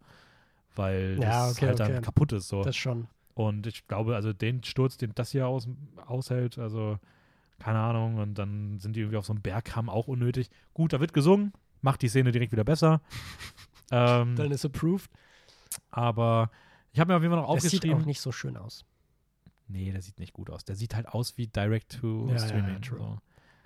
Weil 0.77 1.19
Ja, 1.20 1.48
das 1.48 1.57
okay, 1.57 1.66
halt 1.66 1.81
dann 1.81 1.93
okay. 1.93 2.02
kaputt 2.02 2.32
ist 2.32 2.47
so. 2.48 2.62
Das 2.62 2.77
schon. 2.77 3.09
Und 3.35 3.66
ich 3.66 3.89
glaube, 3.89 4.15
also 4.15 4.32
den 4.32 4.62
Sturz, 4.62 4.97
den 4.97 5.12
das 5.15 5.32
hier 5.32 5.48
aus, 5.48 5.66
aushält, 6.07 6.59
also 6.59 6.98
keine 7.59 7.78
Ahnung, 7.81 8.19
und 8.19 8.35
dann 8.35 8.78
sind 8.78 8.94
die 8.94 9.01
irgendwie 9.01 9.16
auf 9.16 9.27
so 9.27 9.32
einem 9.32 9.43
Bergkamm 9.43 9.89
auch 9.89 10.07
unnötig. 10.07 10.48
Gut, 10.73 10.93
da 10.93 11.01
wird 11.01 11.12
gesungen, 11.12 11.52
macht 11.82 12.02
die 12.02 12.09
Szene 12.09 12.31
direkt 12.31 12.52
wieder 12.52 12.65
besser. 12.65 13.01
Ähm, 13.91 14.37
Dann 14.37 14.51
ist 14.53 14.65
approved. 14.65 15.11
aber 15.91 16.51
ich 16.93 17.01
habe 17.01 17.12
mir 17.12 17.17
auf 17.17 17.23
jeden 17.23 17.33
Fall 17.35 17.43
noch 17.43 17.55
Das 17.55 17.62
sieht 17.65 17.75
aufgeschrieben. 17.75 18.03
auch 18.03 18.07
nicht 18.07 18.21
so 18.21 18.33
schön 18.33 18.57
aus. 18.57 18.85
Nee, 19.69 19.93
der 19.93 20.03
sieht 20.03 20.19
nicht 20.19 20.33
gut 20.33 20.51
aus. 20.51 20.65
Der 20.65 20.75
sieht 20.75 20.95
halt 20.97 21.07
aus 21.09 21.37
wie 21.39 21.47
Direct 21.47 22.01
to 22.01 22.27
Ja, 22.29 22.35
ja, 22.35 22.79
so. 22.83 23.19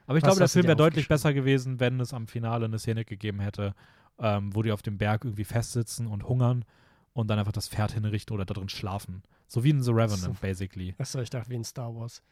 Aber 0.06 0.18
ich 0.18 0.22
Was 0.22 0.28
glaube, 0.28 0.38
der 0.40 0.48
Film 0.50 0.66
wäre 0.66 0.76
deutlich 0.76 1.04
aufgeschrieben? 1.04 1.08
besser 1.08 1.32
gewesen, 1.34 1.80
wenn 1.80 1.98
es 2.00 2.12
am 2.12 2.26
Finale 2.26 2.66
eine 2.66 2.78
Szene 2.78 3.06
gegeben 3.06 3.40
hätte, 3.40 3.74
ähm, 4.18 4.54
wo 4.54 4.62
die 4.62 4.70
auf 4.72 4.82
dem 4.82 4.98
Berg 4.98 5.24
irgendwie 5.24 5.44
festsitzen 5.44 6.06
und 6.06 6.28
hungern 6.28 6.66
und 7.14 7.28
dann 7.28 7.38
einfach 7.38 7.52
das 7.52 7.68
Pferd 7.68 7.92
hinrichten 7.92 8.34
oder 8.34 8.44
da 8.44 8.52
drin 8.52 8.68
schlafen. 8.68 9.22
So 9.46 9.64
wie 9.64 9.70
in 9.70 9.82
The 9.82 9.92
Revenant, 9.92 10.20
So. 10.20 10.36
basically. 10.42 10.94
Achso, 10.98 11.20
ich 11.20 11.30
dachte 11.30 11.48
wie 11.48 11.54
in 11.54 11.64
Star 11.64 11.94
Wars. 11.94 12.22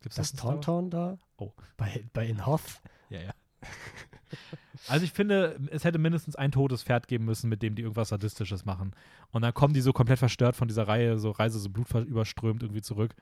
Gibt's 0.00 0.16
Das 0.16 0.32
Wars? 0.32 0.40
Tauntaun 0.42 0.88
da? 0.90 1.18
Oh. 1.36 1.52
Bei, 1.76 2.04
bei 2.14 2.26
In 2.26 2.46
Hoth? 2.46 2.80
Ja, 3.10 3.20
ja. 3.20 3.32
Also 4.88 5.04
ich 5.04 5.12
finde, 5.12 5.58
es 5.70 5.84
hätte 5.84 5.98
mindestens 5.98 6.36
ein 6.36 6.50
totes 6.52 6.82
Pferd 6.82 7.08
geben 7.08 7.24
müssen, 7.24 7.48
mit 7.48 7.62
dem 7.62 7.74
die 7.74 7.82
irgendwas 7.82 8.08
Sadistisches 8.08 8.64
machen. 8.64 8.92
Und 9.30 9.42
dann 9.42 9.54
kommen 9.54 9.74
die 9.74 9.80
so 9.80 9.92
komplett 9.92 10.18
verstört 10.18 10.56
von 10.56 10.68
dieser 10.68 10.88
Reihe, 10.88 11.18
so 11.18 11.30
Reise, 11.30 11.58
so 11.58 11.70
blutüberströmt 11.70 12.62
irgendwie 12.62 12.82
zurück. 12.82 13.14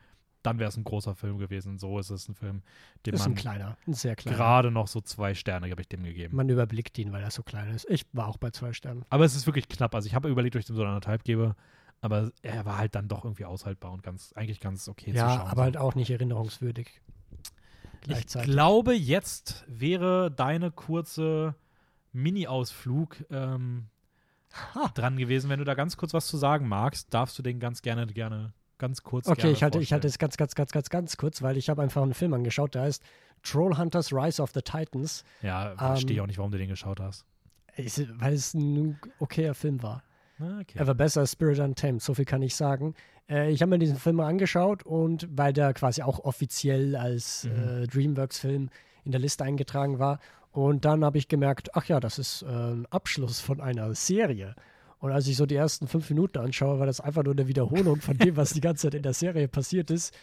Dann 0.43 0.57
wäre 0.57 0.69
es 0.69 0.77
ein 0.77 0.83
großer 0.83 1.13
Film 1.13 1.37
gewesen. 1.37 1.77
So 1.77 1.99
ist 1.99 2.09
es 2.09 2.27
ein 2.27 2.33
Film, 2.33 2.63
dem 3.05 3.13
Ist 3.13 3.21
ein 3.21 3.31
man 3.31 3.35
kleiner, 3.35 3.77
ein 3.85 3.93
sehr 3.93 4.15
kleiner. 4.15 4.37
gerade 4.37 4.71
noch 4.71 4.87
so 4.87 4.99
zwei 5.01 5.35
Sterne, 5.35 5.69
habe 5.69 5.81
ich 5.81 5.87
dem 5.87 6.03
gegeben. 6.03 6.35
Man 6.35 6.49
überblickt 6.49 6.97
ihn, 6.97 7.11
weil 7.11 7.21
er 7.21 7.29
so 7.29 7.43
klein 7.43 7.69
ist. 7.69 7.87
Ich 7.89 8.05
war 8.13 8.27
auch 8.27 8.37
bei 8.37 8.49
zwei 8.49 8.73
Sternen. 8.73 9.05
Aber 9.09 9.23
es 9.23 9.35
ist 9.35 9.45
wirklich 9.45 9.69
knapp. 9.69 9.93
Also 9.93 10.07
ich 10.07 10.15
habe 10.15 10.29
überlegt, 10.29 10.55
ob 10.55 10.59
ich 10.61 10.65
dem 10.65 10.75
so 10.75 10.83
anderthalb 10.83 11.23
gebe. 11.23 11.55
Aber 12.03 12.31
er 12.41 12.65
war 12.65 12.79
halt 12.79 12.95
dann 12.95 13.07
doch 13.07 13.23
irgendwie 13.23 13.45
aushaltbar 13.45 13.91
und 13.91 14.01
ganz, 14.01 14.33
eigentlich 14.35 14.59
ganz 14.59 14.87
okay 14.87 15.11
zu 15.11 15.17
ja, 15.17 15.37
schauen. 15.37 15.47
aber 15.47 15.61
halt 15.61 15.77
auch 15.77 15.93
nicht 15.93 16.09
erinnerungswürdig. 16.09 16.99
Ich 18.01 18.07
Gleichzeitig. 18.07 18.51
glaube, 18.51 18.93
jetzt 18.93 19.63
wäre 19.67 20.31
deine 20.31 20.71
kurze 20.71 21.55
Mini-Ausflug 22.13 23.17
ähm, 23.29 23.87
dran 24.95 25.17
gewesen. 25.17 25.49
Wenn 25.49 25.59
du 25.59 25.65
da 25.65 25.73
ganz 25.73 25.97
kurz 25.97 26.13
was 26.13 26.27
zu 26.27 26.37
sagen 26.37 26.67
magst, 26.67 27.13
darfst 27.13 27.37
du 27.37 27.43
den 27.43 27.59
ganz 27.59 27.81
gerne, 27.81 28.07
gerne, 28.07 28.53
ganz 28.77 29.03
kurz 29.03 29.27
Okay, 29.27 29.51
ich 29.51 29.63
halte, 29.63 29.79
ich 29.79 29.93
halte 29.93 30.07
es 30.07 30.17
ganz, 30.17 30.37
ganz, 30.37 30.55
ganz, 30.55 30.71
ganz, 30.71 30.89
ganz 30.89 31.17
kurz, 31.17 31.41
weil 31.41 31.57
ich 31.57 31.69
habe 31.69 31.81
einfach 31.81 32.01
einen 32.01 32.13
Film 32.13 32.33
angeschaut, 32.33 32.75
der 32.75 32.83
heißt 32.83 33.03
Trollhunters 33.43 34.11
Rise 34.13 34.41
of 34.41 34.51
the 34.53 34.61
Titans, 34.61 35.23
Ja, 35.41 35.71
ähm, 35.71 35.77
verstehe 35.77 36.15
ich 36.15 36.21
auch 36.21 36.27
nicht, 36.27 36.37
warum 36.37 36.51
du 36.51 36.57
den 36.57 36.69
geschaut 36.69 36.99
hast. 36.99 37.25
weil 37.77 38.33
es 38.33 38.53
ein 38.53 38.99
okayer 39.19 39.53
Film 39.53 39.81
war. 39.81 40.03
Na, 40.41 40.59
okay. 40.61 40.73
Er 40.77 40.87
war 40.87 40.95
besser 40.95 41.21
als 41.21 41.33
Spirit 41.33 41.59
Untamed, 41.59 42.01
so 42.01 42.13
viel 42.13 42.25
kann 42.25 42.41
ich 42.41 42.55
sagen. 42.55 42.95
Äh, 43.29 43.51
ich 43.51 43.61
habe 43.61 43.69
mir 43.69 43.79
diesen 43.79 43.97
Film 43.97 44.15
mal 44.17 44.27
angeschaut 44.27 44.83
und 44.83 45.27
weil 45.31 45.53
der 45.53 45.73
quasi 45.73 46.01
auch 46.01 46.19
offiziell 46.19 46.95
als 46.95 47.43
Mhm. 47.45 47.83
äh, 47.83 47.87
Dreamworks-Film 47.87 48.69
in 49.05 49.11
der 49.11 49.21
Liste 49.21 49.43
eingetragen 49.43 49.99
war. 49.99 50.19
Und 50.51 50.83
dann 50.85 51.05
habe 51.05 51.17
ich 51.17 51.27
gemerkt, 51.27 51.75
ach 51.75 51.85
ja, 51.85 51.99
das 51.99 52.19
ist 52.19 52.41
äh, 52.41 52.47
ein 52.47 52.85
Abschluss 52.89 53.39
von 53.39 53.61
einer 53.61 53.93
Serie. 53.95 54.55
Und 54.99 55.11
als 55.11 55.27
ich 55.27 55.37
so 55.37 55.45
die 55.45 55.55
ersten 55.55 55.87
fünf 55.87 56.09
Minuten 56.09 56.37
anschaue, 56.39 56.77
war 56.79 56.85
das 56.85 56.99
einfach 56.99 57.23
nur 57.23 57.33
eine 57.33 57.47
Wiederholung 57.47 58.01
von 58.01 58.17
dem, 58.17 58.35
was 58.35 58.49
die 58.53 58.61
ganze 58.61 58.87
Zeit 58.87 58.95
in 58.95 59.03
der 59.03 59.13
Serie 59.13 59.47
passiert 59.47 59.89
ist. 59.91 60.13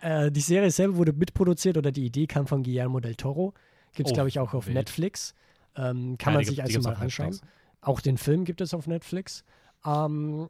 Äh, 0.00 0.30
die 0.32 0.40
Serie 0.40 0.70
selber 0.70 0.96
wurde 0.96 1.12
mitproduziert 1.12 1.76
oder 1.78 1.92
die 1.92 2.04
Idee 2.06 2.26
kam 2.26 2.46
von 2.46 2.62
Guillermo 2.62 3.00
del 3.00 3.14
Toro. 3.14 3.54
Gibt 3.94 4.08
es, 4.08 4.12
Oh, 4.12 4.14
glaube 4.14 4.28
ich, 4.28 4.38
auch 4.38 4.54
auf 4.54 4.66
wild. 4.66 4.74
Netflix. 4.76 5.34
Ähm, 5.76 6.16
kann 6.18 6.32
Ja, 6.34 6.38
man 6.38 6.44
sich 6.44 6.62
also 6.62 6.80
mal 6.80 6.94
anschauen. 6.94 7.28
Netflix. 7.30 7.54
Auch 7.80 8.00
den 8.00 8.18
Film 8.18 8.44
gibt 8.44 8.60
es 8.60 8.74
auf 8.74 8.86
Netflix. 8.86 9.44
Ähm, 9.84 10.48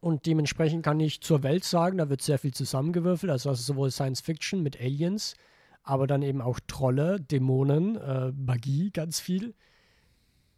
und 0.00 0.26
dementsprechend 0.26 0.84
kann 0.84 1.00
ich 1.00 1.20
zur 1.20 1.42
Welt 1.42 1.64
sagen, 1.64 1.98
da 1.98 2.08
wird 2.08 2.22
sehr 2.22 2.38
viel 2.38 2.52
zusammengewürfelt. 2.52 3.30
Also 3.30 3.50
das 3.50 3.60
ist 3.60 3.66
sowohl 3.66 3.90
Science 3.90 4.20
Fiction 4.20 4.62
mit 4.62 4.80
Aliens, 4.80 5.34
aber 5.82 6.06
dann 6.06 6.22
eben 6.22 6.40
auch 6.40 6.60
Trolle, 6.66 7.20
Dämonen, 7.20 7.96
äh, 7.96 8.32
Magie, 8.32 8.90
ganz 8.90 9.20
viel. 9.20 9.54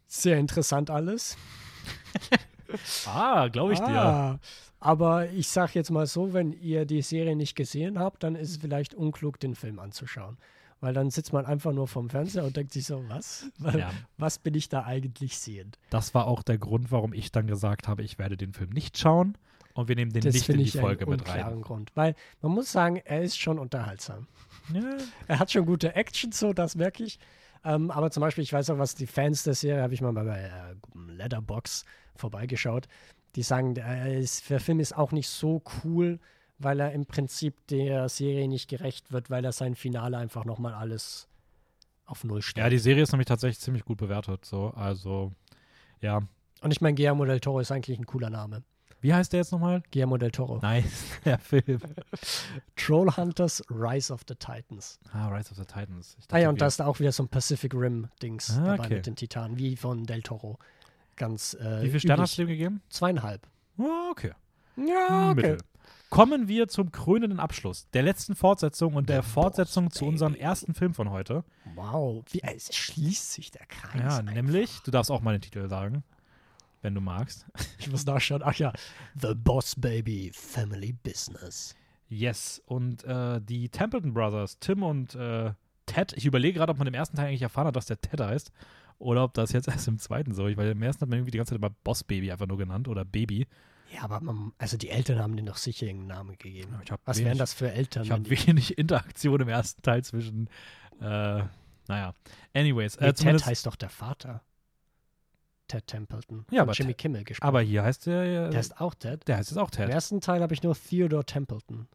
Sehr 0.07 0.37
interessant 0.37 0.89
alles. 0.89 1.37
Ah, 3.05 3.49
glaube 3.49 3.73
ich 3.73 3.79
dir. 3.79 4.01
Ah, 4.01 4.39
aber 4.79 5.29
ich 5.31 5.49
sage 5.49 5.73
jetzt 5.75 5.91
mal 5.91 6.07
so, 6.07 6.33
wenn 6.33 6.53
ihr 6.53 6.85
die 6.85 7.01
Serie 7.01 7.35
nicht 7.35 7.55
gesehen 7.55 7.99
habt, 7.99 8.23
dann 8.23 8.35
ist 8.35 8.49
es 8.49 8.57
vielleicht 8.57 8.93
unklug, 8.93 9.41
den 9.41 9.55
Film 9.55 9.77
anzuschauen. 9.77 10.37
Weil 10.81 10.93
dann 10.93 11.09
sitzt 11.11 11.31
man 11.31 11.45
einfach 11.45 11.71
nur 11.73 11.87
vorm 11.87 12.09
Fernseher 12.09 12.43
und 12.43 12.57
denkt 12.57 12.73
sich 12.73 12.85
so, 12.85 13.03
was? 13.07 13.45
Ja, 13.59 13.91
Was 14.17 14.39
bin 14.39 14.55
ich 14.55 14.67
da 14.67 14.83
eigentlich 14.83 15.37
sehend? 15.37 15.77
das 15.91 16.13
war 16.13 16.27
auch 16.27 16.41
der 16.43 16.57
Grund, 16.57 16.91
warum 16.91 17.13
ich 17.13 17.31
dann 17.31 17.47
gesagt 17.47 17.87
habe, 17.87 18.01
ich 18.03 18.17
werde 18.19 18.35
den 18.35 18.51
Film 18.53 18.71
nicht 18.71 18.97
schauen 18.97 19.37
und 19.75 19.87
wir 19.87 19.95
nehmen 19.95 20.11
den 20.11 20.23
Das 20.23 20.33
nicht 20.33 20.49
in 20.49 20.57
die 20.57 20.63
ich 20.63 20.71
Folge 20.73 21.03
einen 21.05 21.11
mit 21.11 21.21
rein. 21.27 21.35
unklaren 21.37 21.61
Grund. 21.61 21.91
Weil 21.95 22.15
man 22.41 22.51
muss 22.53 22.71
sagen, 22.71 22.97
er 23.05 23.21
ist 23.21 23.39
schon 23.39 23.59
unterhaltsam. 23.59 24.27
Ja, 24.73 24.97
Er 25.27 25.39
hat 25.39 25.51
schon 25.51 25.65
gute 25.65 25.95
Action, 25.95 26.31
so, 26.31 26.51
das 26.51 26.75
merke 26.75 27.03
ich. 27.03 27.19
Ähm, 27.63 27.91
aber 27.91 28.09
zum 28.09 28.21
Beispiel, 28.21 28.43
ich 28.43 28.51
weiß 28.51 28.71
auch, 28.71 28.79
was 28.79 28.95
die 28.95 29.05
Fans 29.07 29.43
der 29.43 29.53
Serie, 29.53 29.83
habe 29.83 29.93
ich 29.93 30.01
mal 30.01 30.11
bei 30.13 30.39
äh, 30.39 30.75
Letterbox 31.11 31.85
vorbeigeschaut, 32.15 32.87
die 33.35 33.43
sagen, 33.43 33.75
der, 33.75 34.17
ist, 34.17 34.49
der 34.49 34.59
Film 34.59 34.79
ist 34.79 34.97
auch 34.97 35.11
nicht 35.11 35.29
so 35.29 35.61
cool, 35.83 36.19
weil 36.63 36.79
er 36.79 36.91
im 36.91 37.05
Prinzip 37.05 37.55
der 37.67 38.09
Serie 38.09 38.47
nicht 38.47 38.69
gerecht 38.69 39.11
wird, 39.11 39.29
weil 39.29 39.43
er 39.45 39.51
sein 39.51 39.75
Finale 39.75 40.17
einfach 40.17 40.45
nochmal 40.45 40.73
alles 40.73 41.27
auf 42.05 42.23
Null 42.23 42.41
stellt. 42.41 42.65
Ja, 42.65 42.69
die 42.69 42.77
Serie 42.79 43.03
ist 43.03 43.11
nämlich 43.11 43.27
tatsächlich 43.27 43.59
ziemlich 43.59 43.85
gut 43.85 43.97
bewertet. 43.97 44.45
So, 44.45 44.67
also, 44.75 45.31
ja. 46.01 46.21
Und 46.61 46.71
ich 46.71 46.81
meine, 46.81 46.95
Guillermo 46.95 47.25
del 47.25 47.39
Toro 47.39 47.59
ist 47.59 47.71
eigentlich 47.71 47.97
ein 47.97 48.05
cooler 48.05 48.29
Name. 48.29 48.63
Wie 48.99 49.13
heißt 49.13 49.33
der 49.33 49.39
jetzt 49.39 49.51
nochmal? 49.51 49.81
Guillermo 49.91 50.17
del 50.17 50.29
Toro. 50.31 50.59
Nice, 50.61 51.05
der 51.25 51.39
Film. 51.39 51.79
Trollhunters 52.75 53.63
Rise 53.69 54.13
of 54.13 54.21
the 54.27 54.35
Titans. 54.35 54.99
Ah, 55.11 55.27
Rise 55.29 55.51
of 55.51 55.57
the 55.57 55.65
Titans. 55.65 56.15
Ich 56.19 56.25
Ah 56.31 56.37
ja, 56.37 56.43
dachte, 56.43 56.49
und 56.49 56.61
da 56.61 56.67
ist 56.67 56.79
da 56.79 56.85
auch 56.85 56.99
wieder 56.99 57.11
so 57.11 57.23
ein 57.23 57.29
Pacific 57.29 57.73
Rim-Dings 57.73 58.57
Ah, 58.57 58.65
dabei 58.65 58.85
okay. 58.85 58.95
mit 58.95 59.05
den 59.07 59.15
Titanen, 59.15 59.57
wie 59.57 59.75
von 59.75 60.05
Del 60.05 60.21
Toro. 60.21 60.59
Ganz 61.15 61.53
äh, 61.55 61.81
Wie 61.81 61.87
viele 61.87 61.99
Sterne 61.99 62.13
üblich. 62.15 62.21
hast 62.29 62.37
du 62.37 62.41
dem 62.43 62.47
gegeben? 62.49 62.81
Zweieinhalb. 62.89 63.47
Ah, 63.79 64.09
okay. 64.11 64.31
Ja, 64.77 65.33
Mittel. 65.33 65.57
Kommen 66.09 66.47
wir 66.47 66.67
zum 66.67 66.91
krönenden 66.91 67.39
Abschluss, 67.39 67.87
der 67.91 68.03
letzten 68.03 68.35
Fortsetzung 68.35 68.95
und 68.95 69.07
der 69.07 69.23
Fortsetzung 69.23 69.85
Boss 69.85 69.93
zu 69.97 70.05
unserem 70.05 70.35
ersten 70.35 70.73
Film 70.73 70.93
von 70.93 71.09
heute. 71.09 71.45
Wow, 71.75 72.23
wie 72.31 72.41
es 72.41 72.75
schließt 72.75 73.31
sich 73.31 73.51
der 73.51 73.65
Kreis. 73.65 74.01
Ja, 74.01 74.17
einfach. 74.17 74.33
nämlich, 74.33 74.79
du 74.83 74.91
darfst 74.91 75.09
auch 75.09 75.21
mal 75.21 75.31
den 75.31 75.41
Titel 75.41 75.69
sagen, 75.69 76.03
wenn 76.81 76.95
du 76.95 77.01
magst. 77.01 77.45
Ich 77.79 77.89
muss 77.89 78.05
nachschauen. 78.05 78.43
Ach 78.43 78.53
ja, 78.55 78.73
The 79.19 79.33
Boss 79.33 79.75
Baby 79.75 80.31
Family 80.33 80.93
Business. 80.93 81.75
Yes, 82.09 82.61
und 82.65 83.05
äh, 83.05 83.39
die 83.41 83.69
Templeton 83.69 84.13
Brothers, 84.13 84.59
Tim 84.59 84.83
und 84.83 85.15
äh, 85.15 85.53
Ted, 85.85 86.13
ich 86.13 86.25
überlege 86.25 86.57
gerade, 86.59 86.71
ob 86.71 86.77
man 86.77 86.87
im 86.87 86.93
ersten 86.93 87.15
Teil 87.15 87.27
eigentlich 87.27 87.41
erfahren 87.41 87.67
hat, 87.67 87.75
dass 87.75 87.85
der 87.85 88.01
Ted 88.01 88.19
heißt, 88.19 88.51
oder 88.99 89.23
ob 89.23 89.33
das 89.33 89.51
jetzt 89.51 89.67
erst 89.67 89.87
im 89.87 89.97
zweiten 89.97 90.33
so 90.33 90.47
ist, 90.47 90.57
weil 90.57 90.71
im 90.71 90.81
ersten 90.81 91.01
hat 91.01 91.09
man 91.09 91.19
irgendwie 91.19 91.31
die 91.31 91.37
ganze 91.37 91.51
Zeit 91.51 91.59
immer 91.59 91.69
Boss 91.83 92.03
Baby 92.03 92.31
einfach 92.31 92.47
nur 92.47 92.57
genannt 92.57 92.87
oder 92.87 93.05
Baby. 93.05 93.47
Ja, 93.93 94.03
aber 94.03 94.21
man, 94.21 94.53
also 94.57 94.77
die 94.77 94.89
Eltern 94.89 95.19
haben 95.19 95.35
denen 95.35 95.47
doch 95.47 95.57
sicher 95.57 95.85
irgendeinen 95.85 96.17
Namen 96.17 96.37
gegeben. 96.37 96.75
Was 97.05 97.17
wenig- 97.17 97.25
wären 97.27 97.37
das 97.37 97.53
für 97.53 97.71
Eltern? 97.71 98.03
Ich 98.03 98.11
habe 98.11 98.29
wenig 98.29 98.77
Interaktion 98.77 99.41
im 99.41 99.49
ersten 99.49 99.81
Teil 99.81 100.03
zwischen, 100.03 100.47
äh, 101.01 101.43
naja, 101.87 102.13
anyways. 102.53 102.99
Nee, 102.99 103.07
Äh, 103.07 103.13
Ted 103.13 103.45
heißt 103.45 103.65
doch 103.65 103.75
der 103.75 103.89
Vater. 103.89 104.41
Ted 105.67 105.87
Templeton. 105.87 106.45
Ja, 106.51 106.61
aber 106.63 106.73
Jimmy 106.73 106.93
Kimmel 106.93 107.23
gesprochen. 107.23 107.47
aber 107.47 107.61
hier 107.61 107.83
heißt 107.83 108.05
der, 108.05 108.23
der 108.23 108.49
der, 108.49 108.57
heißt 108.59 108.79
auch 108.81 108.93
Ted. 108.93 109.27
der 109.27 109.37
heißt 109.37 109.51
jetzt 109.51 109.57
auch 109.57 109.69
Im 109.69 109.71
Ted. 109.71 109.89
ersten 109.89 110.21
Teil 110.21 110.41
habe 110.41 110.53
ich 110.53 110.63
nur 110.63 110.75
Theodore 110.75 111.25
Templeton. 111.25 111.87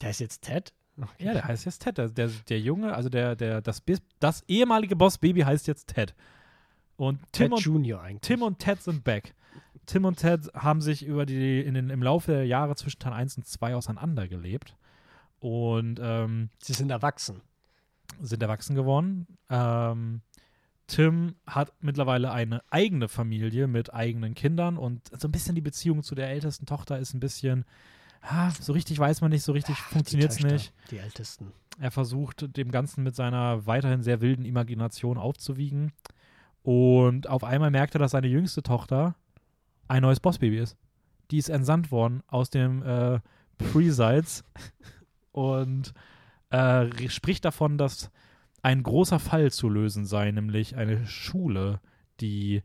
Der 0.00 0.10
ist 0.10 0.20
jetzt 0.20 0.42
Ted? 0.42 0.72
Okay. 1.00 1.24
Ja, 1.26 1.32
der 1.32 1.44
heißt 1.44 1.64
jetzt 1.64 1.82
Ted. 1.82 1.98
Der, 1.98 2.08
der, 2.08 2.28
der 2.48 2.60
Junge, 2.60 2.94
also 2.94 3.08
der, 3.08 3.36
der, 3.36 3.60
das, 3.60 3.82
das 4.20 4.42
ehemalige 4.48 4.96
Boss-Baby 4.96 5.40
heißt 5.42 5.66
jetzt 5.66 5.88
Ted. 5.88 6.14
Und 6.96 7.20
Tim 7.32 7.46
Ted 7.46 7.52
und, 7.52 7.60
Junior 7.60 8.02
eigentlich. 8.02 8.22
Tim 8.22 8.42
und 8.42 8.58
Ted 8.58 8.82
sind 8.82 9.04
back. 9.04 9.34
Tim 9.88 10.04
und 10.04 10.16
Ted 10.16 10.52
haben 10.54 10.82
sich 10.82 11.04
über 11.04 11.24
die, 11.24 11.60
in 11.60 11.72
den, 11.72 11.88
im 11.88 12.02
Laufe 12.02 12.32
der 12.32 12.46
Jahre 12.46 12.76
zwischen 12.76 12.98
Teil 12.98 13.14
1 13.14 13.38
und 13.38 13.46
2 13.46 13.74
auseinandergelebt 13.74 14.76
und 15.40 15.98
ähm, 16.02 16.50
Sie 16.62 16.74
sind 16.74 16.90
erwachsen. 16.90 17.40
sind 18.20 18.42
erwachsen 18.42 18.76
geworden. 18.76 19.26
Ähm, 19.48 20.20
Tim 20.88 21.36
hat 21.46 21.72
mittlerweile 21.80 22.32
eine 22.32 22.62
eigene 22.70 23.08
Familie 23.08 23.66
mit 23.66 23.92
eigenen 23.94 24.34
Kindern 24.34 24.76
und 24.76 25.08
so 25.18 25.26
ein 25.26 25.32
bisschen 25.32 25.54
die 25.54 25.62
Beziehung 25.62 26.02
zu 26.02 26.14
der 26.14 26.28
ältesten 26.28 26.66
Tochter 26.66 26.98
ist 26.98 27.14
ein 27.14 27.20
bisschen, 27.20 27.64
ah, 28.20 28.50
so 28.60 28.74
richtig 28.74 28.98
weiß 28.98 29.22
man 29.22 29.30
nicht, 29.30 29.42
so 29.42 29.52
richtig 29.52 29.76
funktioniert 29.78 30.32
es 30.32 30.40
nicht. 30.40 30.74
Die 30.90 30.98
Ältesten. 30.98 31.52
Er 31.80 31.90
versucht 31.90 32.56
dem 32.58 32.70
Ganzen 32.70 33.04
mit 33.04 33.16
seiner 33.16 33.66
weiterhin 33.66 34.02
sehr 34.02 34.20
wilden 34.20 34.44
Imagination 34.44 35.16
aufzuwiegen. 35.16 35.92
Und 36.62 37.28
auf 37.28 37.44
einmal 37.44 37.70
merkt 37.70 37.94
er, 37.94 38.00
dass 38.00 38.10
seine 38.10 38.26
jüngste 38.26 38.62
Tochter 38.62 39.14
ein 39.88 40.02
neues 40.02 40.20
Bossbaby 40.20 40.58
ist. 40.58 40.76
Die 41.30 41.38
ist 41.38 41.48
entsandt 41.48 41.90
worden 41.90 42.22
aus 42.26 42.50
dem 42.50 42.82
äh, 42.82 43.20
Pre-Sides 43.58 44.44
und 45.32 45.92
äh, 46.50 47.08
spricht 47.08 47.44
davon, 47.44 47.76
dass 47.78 48.10
ein 48.62 48.82
großer 48.82 49.18
Fall 49.18 49.50
zu 49.52 49.68
lösen 49.68 50.04
sei, 50.04 50.30
nämlich 50.30 50.76
eine 50.76 51.06
Schule, 51.06 51.80
die 52.20 52.62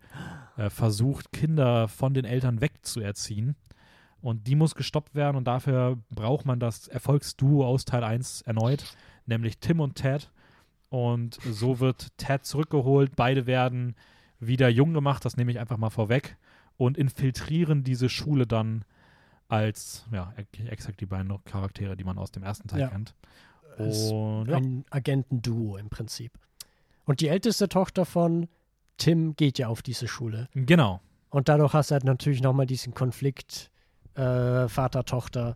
äh, 0.57 0.69
versucht, 0.69 1.31
Kinder 1.31 1.87
von 1.87 2.13
den 2.13 2.25
Eltern 2.25 2.61
wegzuerziehen. 2.61 3.55
Und 4.21 4.47
die 4.47 4.55
muss 4.55 4.75
gestoppt 4.75 5.15
werden 5.15 5.35
und 5.35 5.45
dafür 5.45 5.97
braucht 6.09 6.45
man 6.45 6.59
das 6.59 6.87
Erfolgsduo 6.87 7.65
aus 7.65 7.83
Teil 7.83 8.03
1 8.03 8.43
erneut, 8.43 8.95
nämlich 9.25 9.59
Tim 9.59 9.81
und 9.81 9.95
Ted. 9.95 10.31
Und 10.89 11.39
so 11.43 11.79
wird 11.79 12.17
Ted 12.17 12.45
zurückgeholt. 12.45 13.15
Beide 13.15 13.47
werden 13.47 13.95
wieder 14.39 14.69
jung 14.69 14.93
gemacht, 14.93 15.25
das 15.25 15.35
nehme 15.35 15.51
ich 15.51 15.59
einfach 15.59 15.77
mal 15.77 15.89
vorweg, 15.89 16.37
und 16.77 16.97
infiltrieren 16.97 17.83
diese 17.83 18.09
Schule 18.09 18.47
dann 18.47 18.83
als, 19.47 20.05
ja, 20.11 20.33
exakt 20.67 20.99
die 21.01 21.05
beiden 21.05 21.31
Charaktere, 21.45 21.95
die 21.95 22.03
man 22.03 22.17
aus 22.17 22.31
dem 22.31 22.43
ersten 22.43 22.67
Teil 22.67 22.81
Ja. 22.81 22.87
kennt. 22.89 23.13
Und 23.77 24.47
ja, 24.47 24.57
Ein 24.57 24.85
Agentenduo 24.89 25.77
im 25.77 25.89
Prinzip. 25.89 26.31
Und 27.05 27.19
die 27.21 27.27
älteste 27.27 27.67
Tochter 27.69 28.05
von 28.05 28.47
Tim 28.97 29.35
geht 29.35 29.57
ja 29.59 29.67
auf 29.67 29.81
diese 29.81 30.07
Schule. 30.07 30.47
genau. 30.53 31.01
Und 31.29 31.49
dadurch 31.49 31.73
hast 31.73 31.89
du 31.89 31.93
halt 31.93 32.03
natürlich 32.03 32.41
nochmal 32.43 32.67
diesen 32.67 32.93
Konflikt 32.93 33.71
äh, 34.13 34.67
Vater-Tochter, 34.67 35.55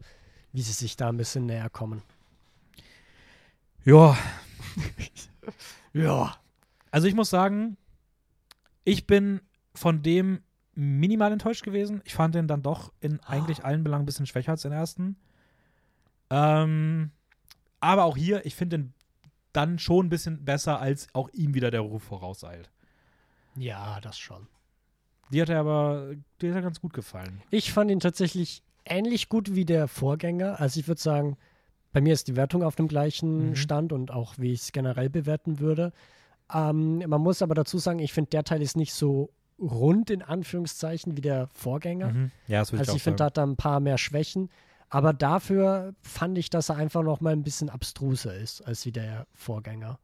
wie 0.51 0.61
sie 0.63 0.71
sich 0.71 0.95
da 0.95 1.09
ein 1.09 1.17
bisschen 1.17 1.45
näher 1.45 1.69
kommen. 1.69 2.01
Ja, 3.85 4.17
Ja. 5.93 6.35
Also 6.91 7.07
ich 7.07 7.13
muss 7.15 7.29
sagen, 7.29 7.77
ich 8.83 9.05
bin 9.07 9.41
von 9.75 10.01
dem 10.01 10.41
minimal 10.77 11.31
enttäuscht 11.31 11.63
gewesen. 11.63 12.01
Ich 12.05 12.13
fand 12.13 12.35
den 12.35 12.47
dann 12.47 12.61
doch 12.61 12.93
in 12.99 13.19
eigentlich 13.21 13.65
allen 13.65 13.83
Belangen 13.83 14.03
ein 14.03 14.05
bisschen 14.05 14.27
schwächer 14.27 14.51
als 14.51 14.61
den 14.61 14.71
ersten. 14.71 15.17
Ähm, 16.29 17.11
aber 17.79 18.03
auch 18.05 18.15
hier, 18.15 18.45
ich 18.45 18.55
finde 18.55 18.77
den 18.77 18.93
dann 19.53 19.79
schon 19.79 20.05
ein 20.05 20.09
bisschen 20.09 20.45
besser, 20.45 20.79
als 20.79 21.07
auch 21.13 21.29
ihm 21.29 21.55
wieder 21.55 21.71
der 21.71 21.81
Ruf 21.81 22.03
vorauseilt. 22.03 22.69
Ja, 23.55 23.99
das 24.01 24.19
schon. 24.19 24.47
Die 25.31 25.41
hat 25.41 25.49
er 25.49 25.59
aber, 25.59 26.11
die 26.41 26.49
hat 26.49 26.55
er 26.55 26.61
ganz 26.61 26.79
gut 26.79 26.93
gefallen. 26.93 27.41
Ich 27.49 27.73
fand 27.73 27.89
ihn 27.89 27.99
tatsächlich 27.99 28.61
ähnlich 28.85 29.29
gut 29.29 29.55
wie 29.55 29.65
der 29.65 29.87
Vorgänger. 29.87 30.59
Also 30.59 30.79
ich 30.79 30.87
würde 30.87 31.01
sagen, 31.01 31.37
bei 31.91 32.01
mir 32.01 32.13
ist 32.13 32.27
die 32.27 32.35
Wertung 32.35 32.61
auf 32.63 32.75
dem 32.75 32.87
gleichen 32.87 33.49
Mhm. 33.49 33.55
Stand 33.55 33.93
und 33.93 34.11
auch 34.11 34.35
wie 34.37 34.53
ich 34.53 34.61
es 34.61 34.71
generell 34.71 35.09
bewerten 35.09 35.59
würde. 35.59 35.91
Ähm, 36.53 36.99
man 37.07 37.21
muss 37.21 37.41
aber 37.41 37.55
dazu 37.55 37.79
sagen, 37.79 37.97
ich 37.99 38.13
finde, 38.13 38.29
der 38.29 38.43
Teil 38.43 38.61
ist 38.61 38.77
nicht 38.77 38.93
so 38.93 39.31
rund 39.59 40.09
in 40.09 40.21
Anführungszeichen 40.21 41.17
wie 41.17 41.21
der 41.21 41.47
Vorgänger. 41.47 42.09
Mhm. 42.09 42.31
Ja, 42.47 42.59
das 42.59 42.73
Also 42.73 42.91
ich 42.91 42.97
ich 42.97 43.03
finde, 43.03 43.17
da 43.17 43.25
hat 43.25 43.37
er 43.37 43.45
ein 43.45 43.57
paar 43.57 43.79
mehr 43.79 43.97
Schwächen. 43.97 44.49
Aber 44.89 45.13
dafür 45.13 45.93
fand 46.01 46.37
ich, 46.37 46.49
dass 46.49 46.69
er 46.69 46.77
einfach 46.77 47.03
noch 47.03 47.19
mal 47.19 47.33
ein 47.33 47.43
bisschen 47.43 47.69
abstruser 47.69 48.35
ist 48.35 48.61
als 48.61 48.85
wie 48.85 48.91
der 48.91 49.27
Vorgänger. 49.33 49.99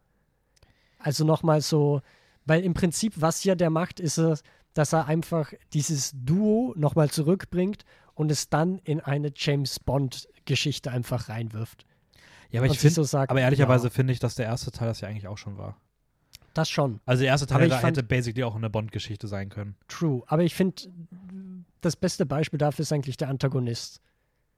Also 1.00 1.24
noch 1.24 1.44
mal 1.44 1.62
so, 1.62 2.02
weil 2.46 2.64
im 2.64 2.74
Prinzip, 2.74 3.14
was 3.16 3.44
ja 3.44 3.56
der 3.56 3.70
macht, 3.70 4.00
ist 4.00 4.18
es, 4.18 4.44
dass 4.74 4.94
er 4.94 5.06
einfach 5.06 5.54
dieses 5.74 6.12
Duo 6.14 6.74
noch 6.76 6.96
mal 6.96 7.10
zurückbringt 7.10 7.86
und 8.14 8.32
es 8.32 8.50
dann 8.50 8.80
in 8.80 9.00
eine 9.00 9.32
James 9.36 9.80
Bond-Geschichte 9.80 10.92
einfach 10.92 11.30
reinwirft. 11.30 11.86
ja, 12.50 12.60
aber 12.60 12.68
und 12.68 12.74
ich 12.74 12.80
finde, 12.80 13.04
so 13.04 13.18
aber 13.18 13.42
ehrlicherweise 13.42 13.88
ja, 13.88 13.90
finde 13.90 14.14
ich, 14.14 14.20
dass 14.20 14.36
der 14.36 14.46
erste 14.46 14.72
Teil 14.72 14.88
das 14.88 15.02
ja 15.02 15.08
eigentlich 15.08 15.28
auch 15.28 15.38
schon 15.38 15.58
war. 15.58 15.78
Das 16.54 16.70
schon, 16.70 17.00
Also 17.06 17.22
der 17.22 17.30
erste 17.32 17.48
Teil 17.48 17.68
da 17.70 17.78
fand- 17.80 17.98
hätte 17.98 18.08
basically 18.08 18.44
auch 18.44 18.56
eine 18.56 18.70
Bond-Geschichte 18.70 19.28
sein 19.28 19.50
können. 19.50 19.76
true. 19.88 20.24
Aber 20.28 20.44
ich 20.44 20.54
finde, 20.56 20.84
das 21.82 21.96
beste 21.96 22.26
Beispiel 22.26 22.58
dafür 22.60 22.84
ist 22.84 22.94
eigentlich 22.94 23.18
der 23.18 23.30
Antagonist 23.30 24.02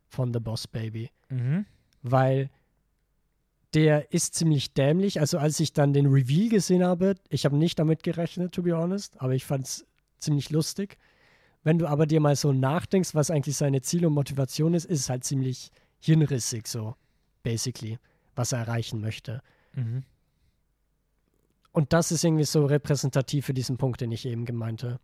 von 0.08 0.34
The 0.34 0.40
Boss 0.40 0.68
Baby. 0.68 1.10
Mhm. 1.30 1.66
weil 2.08 2.50
der 3.74 4.14
ist 4.14 4.36
ziemlich 4.36 4.74
dämlich. 4.74 5.20
Also 5.20 5.38
als 5.38 5.60
ich 5.60 5.74
dann 5.74 5.92
den 5.92 6.06
Reveal 6.06 6.50
gesehen 6.50 6.84
habe, 6.84 7.16
ich 7.30 7.46
habe 7.46 7.58
nicht 7.58 7.78
damit 7.80 8.04
gerechnet, 8.04 8.54
to 8.54 8.62
be 8.62 8.76
honest, 8.78 9.20
aber 9.22 9.34
ich 9.34 9.44
fand 9.44 9.66
es 9.66 9.86
ziemlich 10.20 10.50
lustig. 10.50 10.98
Wenn 11.64 11.80
du 11.80 11.88
aber 11.88 12.06
dir 12.06 12.20
mal 12.22 12.36
so 12.36 12.54
nachdenkst, 12.54 13.16
was 13.16 13.32
eigentlich 13.32 13.58
seine 13.58 13.82
Ziel 13.82 14.06
und 14.06 14.14
Motivation 14.14 14.76
ist, 14.76 14.86
ist 14.86 15.00
es 15.02 15.10
halt 15.10 15.24
ziemlich 15.24 15.72
hirnrissig 16.00 16.68
so, 16.68 16.96
basically, 17.44 17.98
was 18.36 18.52
er 18.52 18.60
erreichen 18.60 19.02
möchte. 19.02 19.42
Mhm. 19.74 20.04
Und 21.76 21.92
das 21.92 22.12
ist 22.12 22.24
irgendwie 22.24 22.46
so 22.46 22.66
repräsentativ 22.66 23.46
für 23.46 23.54
diesen 23.54 23.76
Punkt, 23.78 24.00
den 24.00 24.12
ich 24.12 24.26
eben 24.26 24.46
gemeinte. 24.46 25.00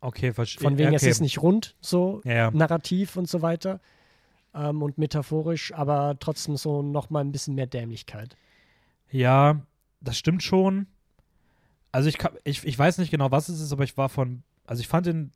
Okay, 0.00 0.32
verstehe. 0.32 0.62
Von 0.62 0.78
wegen, 0.78 0.88
okay. 0.88 0.96
es 0.96 1.02
ist 1.02 1.20
nicht 1.20 1.42
rund, 1.42 1.74
so 1.80 2.20
Ja, 2.24 2.32
ja. 2.32 2.50
narrativ 2.52 3.16
und 3.16 3.28
so 3.28 3.42
weiter 3.42 3.80
ähm, 4.54 4.82
und 4.82 4.98
metaphorisch, 4.98 5.72
aber 5.74 6.16
trotzdem 6.20 6.56
so 6.56 6.82
nochmal 6.82 7.24
ein 7.24 7.32
bisschen 7.32 7.54
mehr 7.54 7.66
Dämlichkeit. 7.66 8.36
Ja, 9.10 9.60
das 10.00 10.16
stimmt 10.16 10.42
schon. 10.42 10.86
Also 11.90 12.08
ich, 12.08 12.18
kann, 12.18 12.32
ich, 12.44 12.64
ich 12.64 12.78
weiß 12.78 12.98
nicht 12.98 13.10
genau, 13.10 13.30
was 13.30 13.48
es 13.48 13.60
ist, 13.60 13.72
aber 13.72 13.84
ich 13.84 13.96
war 13.96 14.08
von, 14.08 14.42
also 14.64 14.80
ich 14.80 14.88
fand 14.88 15.06
den 15.06 15.32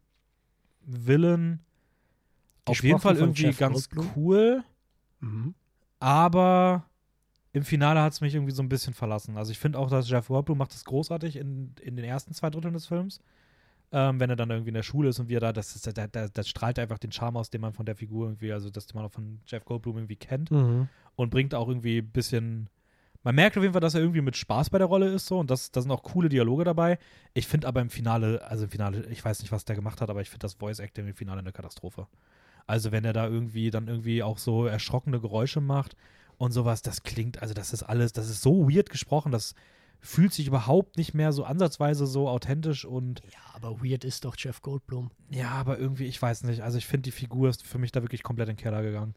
Villain 0.83 1.61
auf 2.65 2.83
jeden 2.83 3.01
Fall 3.01 3.17
irgendwie 3.17 3.47
Jeff 3.47 3.59
ganz 3.59 3.89
Goldblum? 3.91 4.11
cool, 4.17 4.65
Mhm. 5.21 5.55
aber 5.99 6.85
im 7.57 7.65
Finale 7.65 8.03
hat 8.03 8.13
es 8.13 8.21
mich 8.21 8.35
irgendwie 8.35 8.53
so 8.53 8.63
ein 8.63 8.69
bisschen 8.69 8.93
verlassen. 8.93 9.37
Also 9.39 9.51
ich 9.51 9.59
finde 9.59 9.79
auch, 9.79 9.89
dass 9.89 10.11
Jeff 10.11 10.29
Goldblum 10.29 10.59
macht 10.59 10.75
das 10.75 10.85
großartig 10.85 11.37
in, 11.37 11.73
in 11.81 11.97
den 11.97 12.05
ersten 12.05 12.35
zwei 12.35 12.51
Dritteln 12.51 12.75
des 12.75 12.87
Films. 12.87 13.21
ähm, 13.93 14.19
wenn 14.21 14.29
er 14.29 14.37
dann 14.37 14.51
irgendwie 14.51 14.71
in 14.71 14.75
der 14.75 14.83
Schule 14.83 15.09
ist 15.09 15.21
und 15.21 15.29
wie 15.29 15.37
er 15.37 15.41
da, 15.41 15.53
das, 15.53 15.75
ist, 15.77 15.87
da, 15.87 16.07
da, 16.07 16.29
das 16.29 16.49
strahlt 16.49 16.79
einfach 16.79 16.99
den 16.99 17.13
Charme 17.13 17.37
aus, 17.39 17.51
den 17.51 17.61
man 17.61 17.73
von 17.73 17.87
der 17.87 17.95
Figur 17.97 18.27
irgendwie, 18.27 18.53
also 18.53 18.69
das 18.69 18.93
man 18.95 19.05
auch 19.07 19.13
von 19.13 19.41
Jeff 19.47 19.65
Goldblum 19.65 19.97
irgendwie 19.97 20.17
kennt 20.17 20.51
Mhm. 20.51 20.89
und 21.15 21.31
bringt 21.31 21.55
auch 21.55 21.69
irgendwie 21.69 21.99
ein 21.99 22.11
bisschen. 22.11 22.69
Man 23.23 23.35
merkt 23.37 23.57
auf 23.57 23.63
jeden 23.63 23.73
Fall, 23.73 23.81
dass 23.81 23.95
er 23.95 24.01
irgendwie 24.03 24.21
mit 24.21 24.37
Spaß 24.37 24.71
bei 24.71 24.79
der 24.79 24.87
Rolle 24.89 25.09
ist 25.09 25.27
so 25.27 25.39
und 25.39 25.51
das, 25.51 25.71
da 25.73 25.81
sind 25.81 25.91
auch 25.93 26.03
coole 26.03 26.29
Dialoge 26.29 26.65
dabei. 26.65 26.99
Ich 27.33 27.47
finde 27.47 27.67
aber 27.69 27.81
im 27.81 27.89
Finale, 27.91 28.43
also 28.45 28.65
im 28.65 28.71
Finale, 28.71 29.07
ich 29.11 29.25
weiß 29.25 29.41
nicht, 29.41 29.51
was 29.53 29.65
der 29.65 29.77
gemacht 29.77 30.01
hat, 30.01 30.11
aber 30.11 30.21
ich 30.21 30.29
finde 30.31 30.45
das 30.45 30.55
Voice 30.55 30.79
Acting 30.81 31.07
im 31.09 31.15
Finale 31.15 31.41
eine 31.41 31.53
Katastrophe. 31.53 32.07
Also 32.67 32.91
wenn 32.93 33.05
er 33.05 33.13
da 33.13 33.27
irgendwie 33.29 33.71
dann 33.71 33.87
irgendwie 33.89 34.23
auch 34.23 34.39
so 34.39 34.67
erschrockene 34.67 35.21
Geräusche 35.21 35.61
macht 35.61 35.97
und 36.39 36.53
sowas, 36.53 36.83
das 36.83 37.03
klingt, 37.03 37.41
also 37.43 37.55
das 37.55 37.73
ist 37.73 37.83
alles, 37.83 38.13
das 38.13 38.29
ist 38.29 38.43
so 38.43 38.69
weird 38.71 38.91
gesprochen, 38.91 39.33
das 39.33 39.55
fühlt 40.01 40.33
sich 40.33 40.47
überhaupt 40.47 40.99
nicht 40.99 41.15
mehr 41.15 41.33
so 41.33 41.45
ansatzweise 41.45 42.07
so 42.07 42.29
authentisch 42.29 42.85
und 42.85 43.23
Ja, 43.33 43.39
aber 43.55 43.83
weird 43.83 44.05
ist 44.05 44.25
doch 44.25 44.37
Jeff 44.39 44.63
Goldblum. 44.63 45.11
ja, 45.31 45.51
aber 45.51 45.79
irgendwie, 45.79 46.05
ich 46.07 46.21
weiß 46.21 46.45
nicht. 46.45 46.63
Also 46.63 46.79
ich 46.79 46.87
finde, 46.87 47.03
die 47.03 47.11
Figur 47.13 47.49
ist 47.49 47.67
für 47.67 47.79
mich 47.79 47.93
da 47.93 48.03
wirklich 48.03 48.23
komplett 48.23 48.49
in 48.49 48.57
den 48.57 48.63
Keller 48.63 48.83
gegangen. 48.83 49.15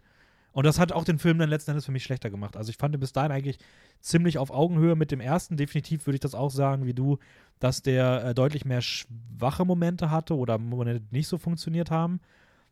Und 0.51 0.65
das 0.65 0.79
hat 0.79 0.91
auch 0.91 1.03
den 1.03 1.19
Film 1.19 1.37
dann 1.37 1.49
letzten 1.49 1.71
Endes 1.71 1.85
für 1.85 1.91
mich 1.91 2.03
schlechter 2.03 2.31
gemacht. 2.31 2.57
Also 2.57 2.71
ich 2.71 2.77
fand 2.77 2.95
ihn 2.95 2.99
bis 2.99 3.11
dahin 3.13 3.31
eigentlich 3.31 3.59
ziemlich 3.99 4.39
auf 4.39 4.49
Augenhöhe 4.49 4.95
mit 4.95 5.11
dem 5.11 5.19
ersten. 5.19 5.57
Definitiv 5.57 6.07
würde 6.07 6.15
ich 6.15 6.21
das 6.21 6.33
auch 6.33 6.49
sagen, 6.49 6.85
wie 6.87 6.95
du, 6.95 7.19
dass 7.59 7.83
der 7.83 8.25
äh, 8.25 8.33
deutlich 8.33 8.65
mehr 8.65 8.81
schwache 8.81 9.63
Momente 9.63 10.09
hatte 10.09 10.35
oder 10.35 10.57
Momente, 10.57 11.01
die 11.01 11.15
nicht 11.15 11.27
so 11.27 11.37
funktioniert 11.37 11.91
haben. 11.91 12.19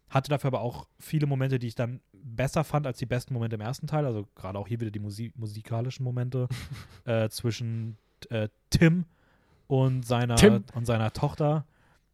Hatte 0.09 0.29
dafür 0.29 0.47
aber 0.49 0.61
auch 0.61 0.87
viele 0.99 1.27
Momente, 1.27 1.59
die 1.59 1.67
ich 1.67 1.75
dann 1.75 1.99
besser 2.13 2.63
fand 2.63 2.87
als 2.87 2.97
die 2.97 3.05
besten 3.05 3.33
Momente 3.33 3.55
im 3.55 3.61
ersten 3.61 3.87
Teil. 3.87 4.05
Also 4.05 4.27
gerade 4.35 4.57
auch 4.57 4.67
hier 4.67 4.79
wieder 4.79 4.91
die 4.91 4.99
Musi 4.99 5.33
musikalischen 5.35 6.03
Momente 6.03 6.47
äh, 7.05 7.29
zwischen 7.29 7.97
äh, 8.29 8.47
Tim 8.69 9.05
und 9.67 10.05
seiner, 10.05 10.35
Tim. 10.35 10.63
und 10.75 10.85
seiner 10.85 11.11
Tochter. 11.11 11.65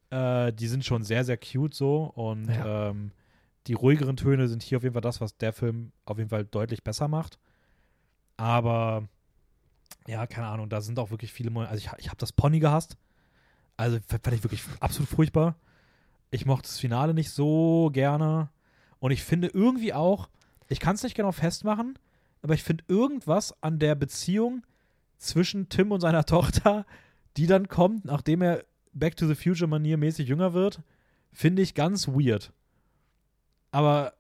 Äh, 0.10 0.54
die 0.54 0.68
sind 0.68 0.84
schon 0.86 1.04
sehr, 1.04 1.24
sehr 1.24 1.38
cute 1.38 1.74
so. 1.74 2.06
Und 2.16 2.48
Ja. 2.50 2.90
ähm, 2.90 3.12
die 3.68 3.74
ruhigeren 3.74 4.18
Töne 4.18 4.48
sind 4.48 4.62
hier 4.64 4.78
auf 4.78 4.84
jeden 4.84 4.94
Fall 4.94 5.02
das, 5.02 5.22
was 5.22 5.38
der 5.38 5.54
Film 5.54 5.92
auf 6.06 6.18
jeden 6.18 6.30
Fall 6.30 6.46
deutlich 6.46 6.84
besser 6.84 7.08
macht. 7.08 7.38
Aber 8.38 9.08
ja, 10.08 10.28
keine 10.28 10.48
Ahnung, 10.48 10.70
da 10.70 10.82
sind 10.82 11.00
auch 11.00 11.12
wirklich 11.12 11.32
viele 11.32 11.50
Momente. 11.50 11.72
Also 11.72 11.86
ich, 11.86 11.92
ich 12.00 12.08
habe 12.08 12.18
das 12.18 12.34
Pony 12.34 12.60
gehasst. 12.60 12.98
Also 13.78 14.00
fand 14.08 14.28
ich 14.36 14.44
wirklich 14.44 14.64
absolut 14.80 15.10
furchtbar. 15.10 15.56
Ich 16.34 16.48
mochte 16.48 16.68
das 16.68 16.80
Finale 16.80 17.14
nicht 17.14 17.30
so 17.30 17.92
gerne. 17.94 18.50
Und 18.98 19.12
ich 19.12 19.22
finde 19.24 19.50
irgendwie 19.50 19.94
auch, 19.94 20.30
ich 20.68 20.80
kann 20.80 20.96
es 20.96 21.04
nicht 21.04 21.14
genau 21.14 21.32
festmachen, 21.32 22.00
aber 22.42 22.56
ich 22.56 22.64
finde 22.64 22.84
irgendwas 22.88 23.54
an 23.62 23.78
der 23.78 23.94
Beziehung 23.94 24.64
zwischen 25.20 25.70
Tim 25.70 25.92
und 25.92 26.02
seiner 26.02 26.26
Tochter, 26.26 26.88
die 27.38 27.46
dann 27.46 27.68
kommt, 27.68 28.06
nachdem 28.06 28.42
er 28.42 28.66
Back 28.94 29.16
to 29.16 29.28
the 29.28 29.36
Future 29.36 29.68
maniermäßig 29.68 30.28
jünger 30.28 30.54
wird, 30.54 30.82
finde 31.32 31.62
ich 31.62 31.76
ganz 31.76 32.08
weird. 32.08 32.52
Aber 33.70 34.14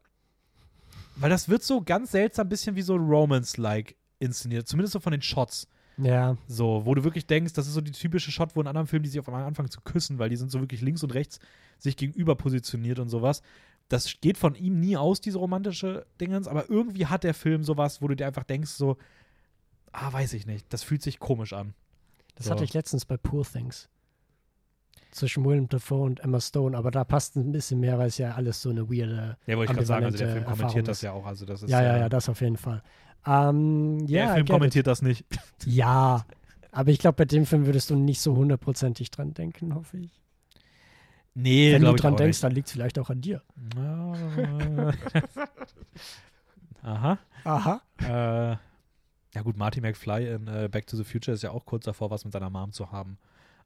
weil 1.15 1.31
das 1.31 1.49
wird 1.49 1.63
so 1.63 1.81
ganz 1.81 2.11
seltsam, 2.11 2.47
bisschen 2.47 2.75
wie 2.75 2.83
so 2.83 2.95
Romance-like 2.95 3.95
inszeniert, 4.19 4.67
zumindest 4.67 4.93
so 4.93 4.99
von 4.99 5.13
den 5.13 5.21
Shots. 5.23 5.67
Ja, 5.97 6.37
So, 6.47 6.85
wo 6.85 6.95
du 6.95 7.03
wirklich 7.03 7.27
denkst, 7.27 7.53
das 7.53 7.67
ist 7.67 7.73
so 7.73 7.81
die 7.81 7.91
typische 7.91 8.31
Shot, 8.31 8.55
wo 8.55 8.61
in 8.61 8.67
anderen 8.67 8.87
Filmen, 8.87 9.03
die 9.03 9.09
sich 9.09 9.19
auf 9.19 9.27
einmal 9.27 9.43
anfangen 9.43 9.69
zu 9.69 9.81
küssen, 9.81 10.17
weil 10.19 10.29
die 10.29 10.35
sind 10.37 10.51
so 10.51 10.59
wirklich 10.59 10.81
links 10.81 11.03
und 11.03 11.13
rechts 11.13 11.39
sich 11.77 11.97
gegenüber 11.97 12.35
positioniert 12.35 12.99
und 12.99 13.09
sowas. 13.09 13.41
Das 13.89 14.15
geht 14.21 14.37
von 14.37 14.55
ihm 14.55 14.79
nie 14.79 14.97
aus, 14.97 15.21
diese 15.21 15.37
romantische 15.37 16.05
Dingens, 16.19 16.47
aber 16.47 16.69
irgendwie 16.69 17.05
hat 17.05 17.23
der 17.23 17.33
Film 17.33 17.63
sowas, 17.63 18.01
wo 18.01 18.07
du 18.07 18.15
dir 18.15 18.25
einfach 18.25 18.43
denkst, 18.43 18.71
so, 18.71 18.97
ah, 19.91 20.11
weiß 20.11 20.33
ich 20.33 20.47
nicht, 20.47 20.65
das 20.73 20.83
fühlt 20.83 21.03
sich 21.03 21.19
komisch 21.19 21.53
an. 21.53 21.73
das 22.35 22.45
So. 22.45 22.51
hatte 22.51 22.63
ich 22.63 22.73
letztens 22.73 23.05
bei 23.05 23.17
Poor 23.17 23.45
Things. 23.45 23.89
Zwischen 25.11 25.45
Willem 25.45 25.69
Dafoe 25.69 26.01
und 26.01 26.21
Emma 26.21 26.39
Stone, 26.39 26.75
aber 26.75 26.89
da 26.89 27.03
passt 27.03 27.35
ein 27.35 27.51
bisschen 27.51 27.79
mehr, 27.79 27.99
weil 27.99 28.07
es 28.07 28.17
ja 28.17 28.33
alles 28.33 28.59
so 28.63 28.71
eine 28.71 28.89
weirde. 28.89 29.37
Ja, 29.45 29.57
wollte 29.57 29.71
ich 29.71 29.75
gerade 29.75 29.85
sagen, 29.85 30.05
also 30.05 30.17
der 30.17 30.31
Film 30.31 30.45
kommentiert 30.45 30.87
das 30.87 31.01
ja 31.03 31.11
auch, 31.11 31.27
also 31.27 31.45
das 31.45 31.61
ist 31.61 31.69
Ja, 31.69 31.83
ja, 31.83 31.97
ja, 31.97 32.09
das 32.09 32.29
auf 32.29 32.41
jeden 32.41 32.57
Fall. 32.57 32.81
Ähm, 33.25 34.05
Der 34.07 34.23
ja, 34.25 34.31
I 34.31 34.33
Film 34.35 34.47
kommentiert 34.47 34.87
das 34.87 35.01
nicht. 35.01 35.21
it. 35.31 35.39
Ja, 35.65 36.25
aber 36.71 36.91
ich 36.91 36.99
glaube, 36.99 37.15
bei 37.17 37.25
dem 37.25 37.45
Film 37.45 37.65
würdest 37.65 37.89
du 37.89 37.95
nicht 37.95 38.19
so 38.21 38.35
hundertprozentig 38.35 39.11
dran 39.11 39.33
denken, 39.33 39.75
hoffe 39.75 39.97
ich. 39.97 40.19
Nee, 41.35 41.73
Wenn 41.73 41.81
du 41.83 41.93
dran 41.93 42.15
denkst, 42.15 42.37
nicht. 42.37 42.43
dann 42.43 42.51
liegt 42.51 42.67
es 42.67 42.73
vielleicht 42.73 42.99
auch 42.99 43.09
an 43.09 43.21
dir. 43.21 43.41
Ja. 43.75 44.91
Aha. 46.83 47.17
Aha. 47.43 47.81
Äh, 48.01 48.57
ja 49.35 49.41
gut, 49.41 49.57
Marty 49.57 49.81
McFly 49.81 50.27
in 50.33 50.47
äh, 50.47 50.69
Back 50.71 50.85
to 50.87 50.97
the 50.97 51.03
Future 51.03 51.33
ist 51.33 51.41
ja 51.43 51.51
auch 51.51 51.65
kurz 51.65 51.85
davor, 51.85 52.11
was 52.11 52.23
mit 52.25 52.33
seiner 52.33 52.49
Mom 52.49 52.71
zu 52.71 52.91
haben. 52.91 53.17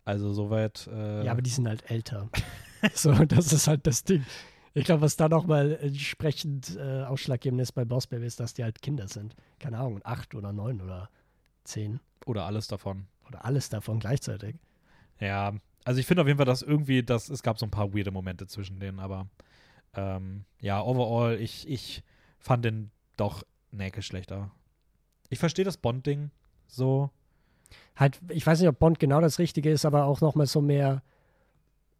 Also 0.05 0.31
soweit. 0.33 0.87
Äh, 0.93 1.25
Ja, 1.25 1.31
aber 1.31 1.41
die 1.41 1.49
sind 1.49 1.67
halt 1.67 1.89
älter. 1.91 2.29
so, 2.93 3.11
das 3.25 3.51
ist 3.51 3.67
halt 3.67 3.85
das 3.87 4.03
Ding. 4.03 4.23
Ich 4.77 4.85
glaube, 4.85 5.01
was 5.01 5.15
da 5.15 5.27
nochmal 5.27 5.75
entsprechend 5.81 6.77
äh, 6.77 7.03
ausschlaggebend 7.03 7.59
ist 7.61 7.71
bei 7.71 7.83
Boss 7.83 8.05
Baby, 8.05 8.27
ist, 8.27 8.39
dass 8.39 8.53
die 8.53 8.63
halt 8.63 8.81
Kinder 8.81 9.07
sind. 9.07 9.35
Keine 9.57 9.79
Ahnung, 9.79 10.01
acht 10.03 10.35
oder 10.35 10.53
neun 10.53 10.81
oder 10.81 11.09
zehn 11.63 11.99
oder 12.27 12.45
alles 12.45 12.67
davon. 12.67 13.07
oder 13.27 13.43
alles 13.43 13.69
davon 13.69 13.99
gleichzeitig. 13.99 14.55
Ja, 15.19 15.53
also 15.83 15.99
ich 15.99 16.05
finde 16.05 16.21
auf 16.21 16.27
jeden 16.27 16.37
Fall, 16.37 16.45
dass 16.45 16.61
irgendwie, 16.61 17.01
das, 17.01 17.27
es 17.29 17.41
gab 17.41 17.57
so 17.57 17.65
ein 17.65 17.71
paar 17.71 17.93
weirde 17.95 18.11
Momente 18.11 18.45
zwischen 18.45 18.79
denen, 18.79 18.99
aber 18.99 19.27
ähm, 19.95 20.45
ja, 20.61 20.79
overall, 20.81 21.39
ich, 21.39 21.67
ich 21.67 22.03
fand 22.37 22.63
den 22.63 22.91
doch 23.15 23.43
Näcke 23.71 24.03
schlechter. 24.03 24.51
Ich 25.29 25.39
verstehe 25.39 25.65
das 25.65 25.77
Bond-Ding 25.77 26.29
so. 26.67 27.09
Halt, 27.95 28.21
ich 28.29 28.45
weiß 28.45 28.59
nicht, 28.59 28.69
ob 28.69 28.77
Bond 28.77 28.99
genau 28.99 29.21
das 29.21 29.39
Richtige 29.39 29.71
ist, 29.71 29.85
aber 29.85 30.05
auch 30.05 30.21
nochmal 30.21 30.45
so 30.45 30.61
mehr 30.61 31.01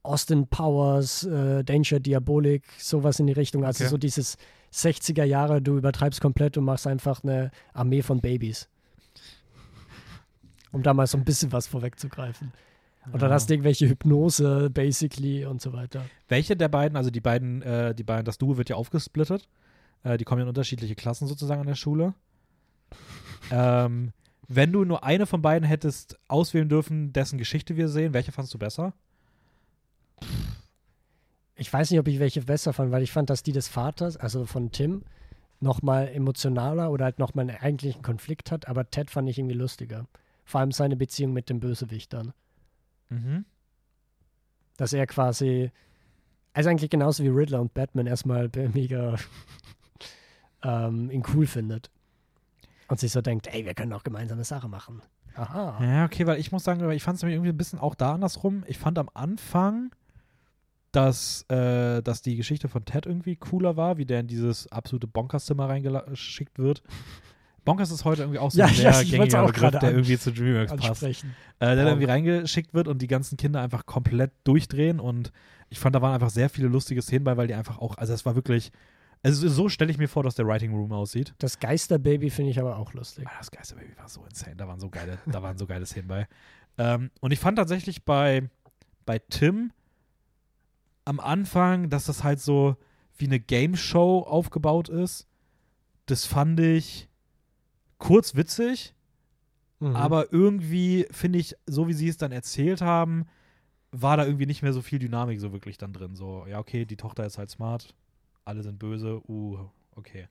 Austin 0.07 0.47
Powers, 0.47 1.23
äh, 1.25 1.63
Danger 1.63 1.99
Diabolik, 1.99 2.63
sowas 2.77 3.19
in 3.19 3.27
die 3.27 3.34
Richtung. 3.34 3.63
Also 3.65 3.84
Okay. 3.84 3.91
so 3.91 3.97
dieses 3.97 4.38
60er 4.73 5.23
Jahre, 5.23 5.61
du 5.61 5.77
übertreibst 5.77 6.21
komplett 6.21 6.57
und 6.57 6.65
machst 6.65 6.88
einfach 6.88 7.23
eine 7.23 7.51
Armee 7.73 8.01
von 8.01 8.19
Babys. 8.21 8.67
Um 10.71 10.84
da 10.84 10.93
mal 10.93 11.07
so 11.07 11.17
ein 11.17 11.23
bisschen 11.25 11.51
was 11.51 11.67
vorwegzugreifen. 11.67 12.51
Und 13.11 13.21
dann 13.21 13.29
Ja. 13.29 13.35
hast 13.35 13.49
du 13.49 13.53
irgendwelche 13.53 13.88
Hypnose, 13.88 14.69
basically 14.69 15.45
und 15.45 15.61
so 15.61 15.71
weiter. 15.71 16.03
Welche 16.27 16.57
der 16.57 16.67
beiden, 16.67 16.97
also 16.97 17.09
die 17.09 17.21
beiden, 17.21 17.61
äh, 17.61 17.95
die 17.95 18.03
beiden, 18.03 18.25
das 18.25 18.38
Duo 18.38 18.57
wird 18.57 18.69
ja 18.69 18.75
aufgesplittet. 18.75 19.47
Äh, 20.03 20.17
die 20.17 20.25
kommen 20.25 20.39
ja 20.39 20.43
in 20.43 20.49
unterschiedliche 20.49 20.95
Klassen 20.95 21.27
sozusagen 21.27 21.61
an 21.61 21.67
der 21.67 21.75
Schule. 21.75 22.13
ähm, 23.51 24.11
wenn 24.49 24.71
du 24.71 24.84
nur 24.85 25.03
eine 25.03 25.25
von 25.25 25.41
beiden 25.41 25.67
hättest 25.67 26.17
auswählen 26.27 26.69
dürfen, 26.69 27.11
dessen 27.13 27.38
Geschichte 27.38 27.75
wir 27.77 27.88
sehen, 27.89 28.13
welche 28.13 28.31
fandst 28.31 28.53
du 28.53 28.57
besser? 28.57 28.93
Ich 31.57 31.71
weiß 31.71 31.91
nicht, 31.91 31.99
ob 31.99 32.07
ich 32.07 32.19
welche 32.19 32.41
besser 32.41 32.71
fand, 32.73 32.91
weil 32.91 33.03
ich 33.03 33.11
fand, 33.11 33.29
dass 33.29 33.43
die 33.43 33.51
des 33.51 33.67
Vaters, 33.67 34.15
also 34.15 34.45
von 34.45 34.71
Tim, 34.71 35.03
nochmal 35.59 36.09
emotionaler 36.09 36.91
oder 36.91 37.05
halt 37.05 37.19
nochmal 37.19 37.49
einen 37.49 37.57
eigentlichen 37.57 38.01
Konflikt 38.01 38.51
hat, 38.51 38.67
aber 38.67 38.89
Ted 38.89 39.09
fand 39.09 39.27
ich 39.29 39.39
irgendwie 39.39 39.55
lustiger. 39.55 40.05
Vor 40.45 40.61
allem 40.61 40.71
seine 40.71 40.95
Beziehung 40.95 41.34
mit 41.34 41.49
dem 41.49 41.59
Bösewicht 41.59 42.13
dann. 42.13 42.34
Mhm. 43.09 43.45
Dass 44.77 44.93
er 44.93 45.07
quasi, 45.07 45.71
also 46.53 46.69
eigentlich 46.69 46.91
genauso 46.91 47.23
wie 47.23 47.29
Riddler 47.29 47.59
und 47.59 47.73
Batman 47.73 48.05
erstmal 48.05 48.49
mega 48.73 49.15
ähm, 50.63 51.09
ihn 51.09 51.23
cool 51.34 51.47
findet. 51.47 51.89
Und 52.88 52.99
sich 52.99 53.11
so 53.11 53.21
denkt, 53.21 53.47
ey, 53.47 53.65
wir 53.65 53.73
können 53.73 53.91
auch 53.93 54.03
gemeinsame 54.03 54.43
Sache 54.43 54.69
machen. 54.69 55.01
Aha. 55.35 55.84
Ja, 55.84 56.05
okay, 56.05 56.25
weil 56.25 56.39
ich 56.39 56.51
muss 56.51 56.63
sagen, 56.63 56.89
ich 56.91 57.03
fand 57.03 57.17
es 57.17 57.23
irgendwie 57.23 57.49
ein 57.49 57.57
bisschen 57.57 57.79
auch 57.79 57.95
da 57.95 58.13
andersrum. 58.13 58.63
Ich 58.67 58.77
fand 58.77 58.97
am 58.97 59.09
Anfang, 59.13 59.91
dass, 60.97 61.43
äh, 61.49 62.01
dass 62.01 62.21
die 62.23 62.35
Geschichte 62.35 62.67
von 62.69 62.83
Ted 62.83 63.05
irgendwie 63.05 63.35
cooler 63.35 63.77
war, 63.77 63.97
wie 63.97 64.05
der 64.05 64.21
in 64.21 64.27
dieses 64.27 64.71
absolute 64.71 65.05
Bonkers-Zimmer 65.07 65.69
reingeschickt 65.69 66.57
wird. 66.57 66.81
Bonkers 67.65 67.91
ist 67.91 68.05
heute 68.05 68.23
irgendwie 68.23 68.39
auch 68.39 68.49
so 68.49 68.59
Ja, 68.59 68.65
ein 68.65 68.73
ja, 68.75 68.93
sehr 68.93 68.93
wollt's 68.93 69.09
gängiger 69.33 69.45
Begriff, 69.45 69.71
der 69.79 69.91
irgendwie 69.91 70.17
zu 70.17 70.31
DreamWorks 70.31 70.75
passt. 70.77 71.03
Äh, 71.03 71.13
der 71.59 71.75
da 71.75 71.81
Wow. 71.83 71.87
irgendwie 71.89 72.05
reingeschickt 72.05 72.73
wird 72.73 72.87
und 72.87 73.01
die 73.01 73.07
ganzen 73.07 73.37
Kinder 73.37 73.61
einfach 73.61 73.85
komplett 73.85 74.31
durchdrehen 74.45 74.99
und 74.99 75.31
ich 75.69 75.77
fand, 75.79 75.93
da 75.95 76.01
waren 76.01 76.13
einfach 76.13 76.29
sehr 76.29 76.49
viele 76.49 76.67
lustige 76.69 77.01
Szenen 77.01 77.25
bei, 77.25 77.35
weil 77.37 77.47
die 77.47 77.53
einfach 77.53 77.77
auch, 77.79 77.97
also 77.97 78.13
es 78.13 78.25
war 78.25 78.35
wirklich, 78.35 78.71
also 79.21 79.49
so 79.49 79.67
stelle 79.67 79.91
ich 79.91 79.97
mir 79.97 80.07
vor, 80.07 80.23
dass 80.23 80.35
der 80.35 80.47
Writing 80.47 80.71
Room 80.73 80.93
aussieht. 80.93 81.33
Das 81.39 81.59
Geisterbaby 81.59 82.29
finde 82.29 82.51
ich 82.51 82.59
aber 82.59 82.77
auch 82.77 82.93
lustig. 82.93 83.25
Ah, 83.27 83.31
Das 83.37 83.51
Geisterbaby 83.51 83.97
war 83.97 84.07
so 84.07 84.23
insane, 84.25 84.55
da 84.55 84.67
waren 84.67 84.79
so 84.79 84.89
geile, 84.89 85.17
da 85.25 85.43
waren 85.43 85.57
so 85.57 85.67
geile 85.67 85.85
Szenen 85.85 86.07
bei. 86.07 86.27
Ähm, 86.77 87.11
und 87.19 87.31
ich 87.33 87.39
fand 87.39 87.57
tatsächlich 87.57 88.05
bei, 88.05 88.49
bei 89.05 89.19
Tim 89.19 89.71
am 91.07 91.19
Anfang, 91.19 91.89
dass 91.89 92.05
das 92.05 92.23
halt 92.23 92.39
so 92.41 92.75
wie 93.17 93.25
eine 93.25 93.39
Game 93.39 93.75
Show 93.75 94.19
aufgebaut 94.27 94.89
ist. 94.89 95.25
Das 96.05 96.25
fand 96.25 96.59
ich 96.59 97.07
kurz 97.97 98.35
witzig, 98.35 98.93
Mhm. 99.79 99.95
aber 99.95 100.34
irgendwie 100.34 101.07
finde 101.11 101.39
ich, 101.39 101.55
so 101.67 101.88
wie 101.88 101.93
sie 101.93 102.07
es 102.09 102.17
dann 102.17 102.31
erzählt 102.31 102.81
haben, 102.81 103.25
war 103.91 104.17
da 104.17 104.25
irgendwie 104.25 104.45
nicht 104.47 104.63
mehr 104.63 104.73
so 104.73 104.81
viel 104.81 104.99
Dynamik 104.99 105.39
so 105.39 105.53
wirklich 105.53 105.77
dann 105.77 105.93
drin. 105.93 106.15
So, 106.15 106.45
ja, 106.47 106.59
okay, 106.59 106.85
die 106.85 106.97
Tochter 106.97 107.25
ist 107.25 107.38
halt 107.38 107.49
smart, 107.51 107.93
alle 108.43 108.63
sind 108.63 108.79
böse, 108.79 109.21
uh, 109.29 109.57
okay. 109.95 110.27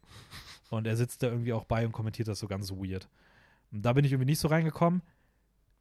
Und 0.71 0.87
er 0.87 0.97
sitzt 0.97 1.23
da 1.23 1.29
irgendwie 1.29 1.53
auch 1.53 1.65
bei 1.65 1.87
und 1.87 1.93
kommentiert 1.93 2.29
das 2.29 2.39
so 2.41 2.49
ganz 2.49 2.71
weird. 2.73 3.09
Und 3.73 3.83
da 3.83 3.93
bin 3.93 4.05
ich 4.05 4.13
irgendwie 4.13 4.31
nicht 4.31 4.41
so 4.41 4.49
reingekommen. 4.49 5.01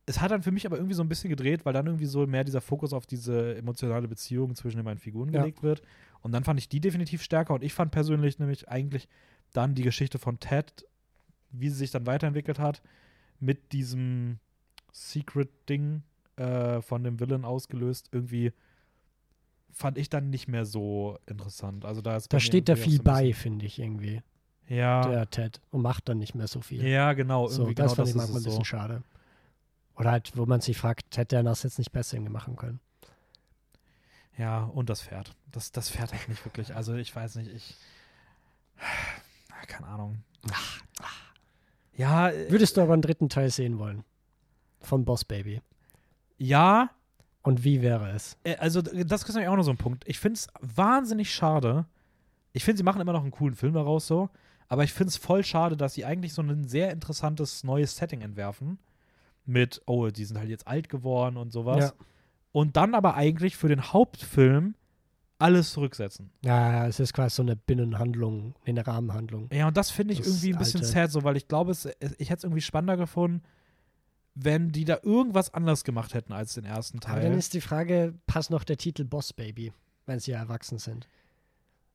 Es 0.08 0.22
hat 0.22 0.32
dann 0.32 0.44
für 0.44 0.52
mich 0.52 0.66
aber 0.66 0.78
irgendwie 0.78 0.94
so 0.94 1.02
ein 1.04 1.10
bisschen 1.10 1.30
gedreht, 1.30 1.66
weil 1.66 1.74
dann 1.74 1.86
irgendwie 1.88 2.06
so 2.06 2.28
mehr 2.28 2.44
dieser 2.44 2.62
Fokus 2.62 2.94
auf 2.94 3.06
diese 3.08 3.56
emotionale 3.56 4.08
Beziehung 4.08 4.56
zwischen 4.56 4.78
den 4.78 4.86
beiden 4.86 5.00
Figuren 5.00 5.32
Ja. 5.34 5.40
gelegt 5.42 5.64
wird. 5.64 5.82
Und 6.22 6.32
dann 6.32 6.44
fand 6.44 6.60
ich 6.60 6.70
die 6.70 6.80
definitiv 6.80 7.22
stärker. 7.24 7.54
Und 7.56 7.64
ich 7.64 7.74
fand 7.74 7.92
persönlich 7.92 8.38
nämlich 8.40 8.70
eigentlich 8.70 9.08
dann 9.54 9.74
die 9.76 9.84
Geschichte 9.84 10.20
von 10.20 10.40
Ted, 10.40 10.86
wie 11.52 11.70
sie 11.70 11.76
sich 11.78 11.92
dann 11.92 12.06
weiterentwickelt 12.06 12.60
hat, 12.60 12.82
mit 13.40 13.72
diesem 13.74 14.40
Secret-Ding 14.92 16.04
äh, 16.38 16.82
von 16.82 17.04
dem 17.04 17.20
Villain 17.20 17.46
ausgelöst, 17.46 18.10
irgendwie 18.12 18.52
fand 19.72 19.98
ich 19.98 20.10
dann 20.10 20.30
nicht 20.30 20.48
mehr 20.48 20.66
so 20.66 21.18
interessant. 21.26 21.84
Also 21.86 22.02
da 22.02 22.16
ist 22.18 22.32
Da 22.32 22.40
steht 22.40 22.70
da 22.70 22.76
viel 22.76 22.98
so 22.98 23.04
bei, 23.04 23.34
finde 23.34 23.66
ich 23.66 23.80
irgendwie, 23.80 24.22
Ja, 24.68 25.08
der 25.10 25.30
Ted. 25.30 25.60
Und 25.72 25.82
macht 25.82 26.08
dann 26.10 26.18
nicht 26.18 26.34
mehr 26.36 26.48
so 26.48 26.62
viel. 26.62 26.86
ja, 26.86 27.14
genau. 27.14 27.48
so, 27.48 27.64
Irgendwie 27.64 27.76
das 27.76 27.92
genau 27.92 27.96
fand 27.96 28.00
das 28.08 28.10
ich 28.10 28.16
manchmal 28.16 28.40
ein 28.40 28.44
bisschen 28.44 28.58
so. 28.60 28.64
schade. 28.64 29.04
Oder 29.96 30.12
halt, 30.12 30.36
wo 30.36 30.46
man 30.46 30.62
sich 30.62 30.78
fragt, 30.78 31.18
hätte 31.18 31.36
er 31.38 31.44
das 31.44 31.64
jetzt 31.64 31.78
nicht 31.80 31.92
besser 31.92 32.20
machen 32.20 32.56
können. 32.56 32.80
Ja, 34.38 34.64
und 34.66 34.90
das 34.90 35.02
Pferd. 35.02 35.34
Das, 35.52 35.72
das 35.72 35.90
Pferd 35.90 36.14
hat 36.14 36.28
nicht 36.28 36.44
wirklich. 36.46 36.76
Also 36.76 36.96
ich 36.96 37.16
weiß 37.16 37.36
nicht, 37.36 37.52
ich. 37.54 37.76
Ah, 39.52 39.66
Keine 39.68 39.88
Ahnung. 39.88 40.24
Ja, 41.96 42.30
äh, 42.30 42.52
Würdest 42.52 42.76
du 42.76 42.82
aber 42.82 42.94
einen 42.94 43.02
dritten 43.02 43.30
Teil 43.30 43.50
sehen 43.50 43.80
wollen? 43.80 44.04
Von 44.82 45.06
Boss 45.06 45.24
Baby. 45.26 45.62
ja, 46.38 46.90
Und 47.42 47.64
wie 47.64 47.82
wäre 47.82 48.12
es? 48.12 48.38
äh, 48.44 48.56
also 48.58 48.82
das 48.82 49.24
ist 49.24 49.30
nämlich 49.34 49.48
auch 49.48 49.56
noch 49.56 49.64
so 49.64 49.72
ein 49.72 49.78
Punkt. 49.78 50.04
Ich 50.08 50.20
finde 50.20 50.36
es 50.38 50.48
wahnsinnig 50.60 51.34
schade. 51.34 51.86
Ich 52.52 52.64
finde, 52.64 52.78
sie 52.78 52.84
machen 52.84 53.02
immer 53.02 53.14
noch 53.14 53.22
einen 53.24 53.32
coolen 53.32 53.56
Film 53.56 53.74
daraus 53.74 54.06
so. 54.08 54.30
Aber 54.68 54.84
ich 54.84 54.94
finde 54.94 55.10
es 55.10 55.18
voll 55.18 55.44
schade, 55.44 55.78
dass 55.78 55.94
sie 55.94 56.06
eigentlich 56.06 56.34
so 56.34 56.42
ein 56.42 56.68
sehr 56.68 56.92
interessantes 56.92 57.64
neues 57.64 57.96
Setting 57.96 58.22
entwerfen. 58.22 58.78
Mit, 59.46 59.82
oh, 59.86 60.08
die 60.10 60.26
sind 60.26 60.38
halt 60.38 60.50
jetzt 60.50 60.68
alt 60.68 60.90
geworden 60.90 61.38
und 61.38 61.52
sowas. 61.52 61.80
Ja. 61.86 61.94
Und 62.52 62.78
dann 62.78 62.96
aber 62.96 63.16
eigentlich 63.16 63.58
für 63.58 63.68
den 63.68 63.82
Hauptfilm 63.94 64.76
alles 65.38 65.74
zurücksetzen. 65.74 66.32
Ja, 66.44 66.88
es 66.88 67.00
ist 67.00 67.14
quasi 67.14 67.36
so 67.36 67.42
eine 67.44 67.56
Binnenhandlung, 67.58 68.56
eine 68.66 68.88
Rahmenhandlung. 68.88 69.50
Ja, 69.52 69.68
und 69.68 69.76
das 69.76 69.92
finde 69.92 70.14
ich 70.14 70.20
Das 70.20 70.28
irgendwie 70.28 70.54
ein 70.54 70.60
bisschen 70.60 70.80
alte- 70.82 70.92
sad, 70.94 71.12
so, 71.12 71.24
weil 71.24 71.36
ich 71.38 71.48
glaube, 71.48 71.72
es, 71.72 71.86
ich 72.18 72.30
hätte 72.30 72.38
es 72.38 72.44
irgendwie 72.46 72.62
spannender 72.62 72.96
gefunden, 72.98 73.44
wenn 74.34 74.72
die 74.72 74.86
da 74.86 75.00
irgendwas 75.04 75.54
anders 75.54 75.84
gemacht 75.84 76.14
hätten 76.14 76.34
als 76.34 76.54
den 76.56 76.66
ersten 76.66 77.00
Aber 77.04 77.16
dann 77.20 77.32
Teil. 77.32 77.38
ist 77.38 77.54
die 77.54 77.62
Frage, 77.62 78.14
passt 78.28 78.50
noch 78.52 78.64
der 78.64 78.78
Titel 78.78 79.04
Boss 79.04 79.34
Baby, 79.34 79.72
wenn 80.06 80.20
sie 80.20 80.32
ja 80.32 80.40
erwachsen 80.40 80.78
sind? 80.78 81.08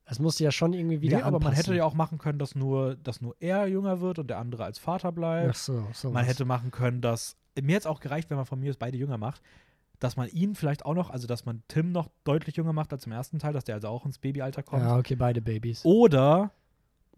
Es 0.05 0.19
musste 0.19 0.43
ja 0.43 0.51
schon 0.51 0.73
irgendwie 0.73 1.01
wieder 1.01 1.17
Nee, 1.17 1.23
aber 1.23 1.39
man 1.39 1.47
anpassen. 1.49 1.55
hätte 1.57 1.75
ja 1.75 1.85
auch 1.85 1.93
machen 1.93 2.17
können, 2.17 2.37
dass 2.39 2.55
nur, 2.55 2.95
dass 2.95 3.21
nur 3.21 3.35
er 3.39 3.67
jünger 3.67 4.01
wird 4.01 4.19
und 4.19 4.27
der 4.27 4.39
andere 4.39 4.63
als 4.65 4.77
Vater 4.79 5.11
bleibt. 5.11 5.49
Ach 5.51 5.55
so, 5.55 5.87
so 5.93 6.11
man 6.11 6.25
hätte 6.25 6.45
machen 6.45 6.69
können, 6.71 7.01
dass. 7.01 7.37
Mir 7.59 7.77
es 7.77 7.85
auch 7.85 7.99
gereicht, 7.99 8.29
wenn 8.29 8.37
man 8.37 8.45
von 8.45 8.59
mir 8.59 8.69
aus 8.69 8.77
beide 8.77 8.97
jünger 8.97 9.17
macht, 9.17 9.41
dass 9.99 10.15
man 10.15 10.27
ihn 10.29 10.55
vielleicht 10.55 10.85
auch 10.85 10.95
noch, 10.95 11.09
also 11.09 11.27
dass 11.27 11.45
man 11.45 11.63
Tim 11.67 11.91
noch 11.91 12.09
deutlich 12.23 12.55
jünger 12.55 12.73
macht 12.73 12.91
als 12.91 13.05
im 13.05 13.11
ersten 13.11 13.39
Teil, 13.39 13.53
dass 13.53 13.65
der 13.65 13.75
also 13.75 13.87
auch 13.87 14.05
ins 14.05 14.17
Babyalter 14.17 14.63
kommt. 14.63 14.83
Ja, 14.83 14.97
okay, 14.97 15.15
beide 15.15 15.41
Babys. 15.41 15.85
Oder 15.85 16.51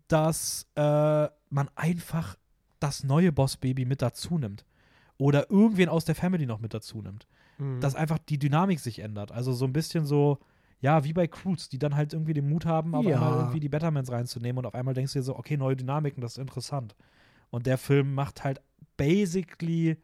dass 0.08 0.68
äh, 0.76 1.28
man 1.50 1.70
einfach 1.76 2.36
das 2.80 3.04
neue 3.04 3.32
Boss-Baby 3.32 3.86
mit 3.86 4.02
dazu 4.02 4.38
nimmt. 4.38 4.66
Oder 5.18 5.50
irgendwen 5.50 5.88
aus 5.88 6.04
der 6.06 6.16
Family 6.16 6.46
noch 6.46 6.60
mit 6.60 6.74
dazu 6.74 7.02
nimmt. 7.02 7.28
Mhm. 7.58 7.80
Dass 7.80 7.96
einfach 7.96 8.18
die 8.18 8.38
Dynamik 8.38 8.80
sich 8.80 9.00
ändert. 9.00 9.32
Also 9.32 9.54
so 9.54 9.64
ein 9.66 9.72
bisschen 9.72 10.06
so, 10.06 10.40
ja, 10.82 11.06
wie 11.06 11.14
bei 11.14 11.28
Croods, 11.28 11.70
die 11.70 11.80
dann 11.80 11.96
halt 11.96 12.12
irgendwie 12.12 12.34
den 12.34 12.50
Mut 12.50 12.66
haben, 12.66 12.94
auf 12.96 13.06
Ja. 13.06 13.16
einmal 13.16 13.38
irgendwie 13.40 13.62
die 13.62 13.70
Bettermans 13.70 14.12
reinzunehmen 14.12 14.58
und 14.58 14.66
auf 14.66 14.76
einmal 14.76 14.94
denkst 14.94 15.14
du 15.14 15.20
dir 15.20 15.24
so, 15.24 15.38
okay, 15.38 15.56
neue 15.56 15.78
Dynamiken, 15.78 16.20
das 16.20 16.34
ist 16.34 16.38
interessant. 16.40 16.96
Und 17.52 17.66
der 17.66 17.78
Film 17.78 18.14
macht 18.14 18.44
halt 18.44 18.60
basically, 18.98 19.98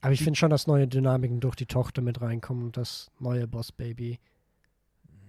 aber 0.00 0.12
ich 0.12 0.22
finde 0.22 0.38
schon, 0.38 0.50
dass 0.50 0.66
neue 0.66 0.86
Dynamiken 0.86 1.40
durch 1.40 1.56
die 1.56 1.66
Tochter 1.66 2.02
mit 2.02 2.20
reinkommen 2.20 2.64
und 2.66 2.76
das 2.76 3.10
neue 3.18 3.46
Boss 3.46 3.72
Baby. 3.72 4.18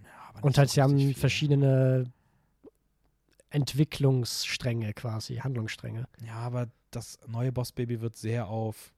ja, 0.03 0.41
Und 0.41 0.57
halt, 0.57 0.69
so 0.69 0.75
sie 0.75 0.81
haben 0.81 0.97
viel. 0.97 1.13
verschiedene 1.15 2.11
Entwicklungsstränge 3.51 4.93
quasi, 4.93 5.37
Handlungsstränge. 5.37 6.07
Ja, 6.25 6.35
aber 6.35 6.67
das 6.91 7.19
neue 7.27 7.51
Boss-Baby 7.51 8.01
wird 8.01 8.15
sehr 8.15 8.47
auf 8.47 8.93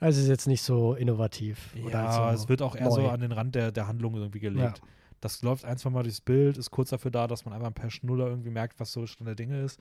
Also 0.00 0.18
es 0.18 0.24
ist 0.24 0.28
jetzt 0.28 0.46
nicht 0.46 0.62
so 0.62 0.94
innovativ. 0.94 1.74
Ja, 1.74 1.84
oder 1.84 2.12
so 2.12 2.42
es 2.42 2.48
wird 2.48 2.62
auch 2.62 2.74
eher 2.76 2.90
so 2.90 3.00
neu. 3.02 3.08
an 3.10 3.20
den 3.20 3.32
Rand 3.32 3.54
der, 3.54 3.72
der 3.72 3.86
Handlung 3.86 4.14
irgendwie 4.16 4.40
gelegt. 4.40 4.78
Ja. 4.78 4.88
Das 5.20 5.42
läuft 5.42 5.64
ein, 5.64 5.78
zwei 5.78 5.90
Mal 5.90 6.02
durchs 6.02 6.20
Bild, 6.20 6.58
ist 6.58 6.70
kurz 6.70 6.90
dafür 6.90 7.10
da, 7.10 7.26
dass 7.26 7.44
man 7.44 7.54
einfach 7.54 7.72
per 7.74 7.90
Schnuller 7.90 8.26
irgendwie 8.26 8.50
merkt, 8.50 8.78
was 8.78 8.92
so 8.92 9.06
Stand 9.06 9.28
der 9.28 9.34
Dinge 9.34 9.60
ist. 9.62 9.80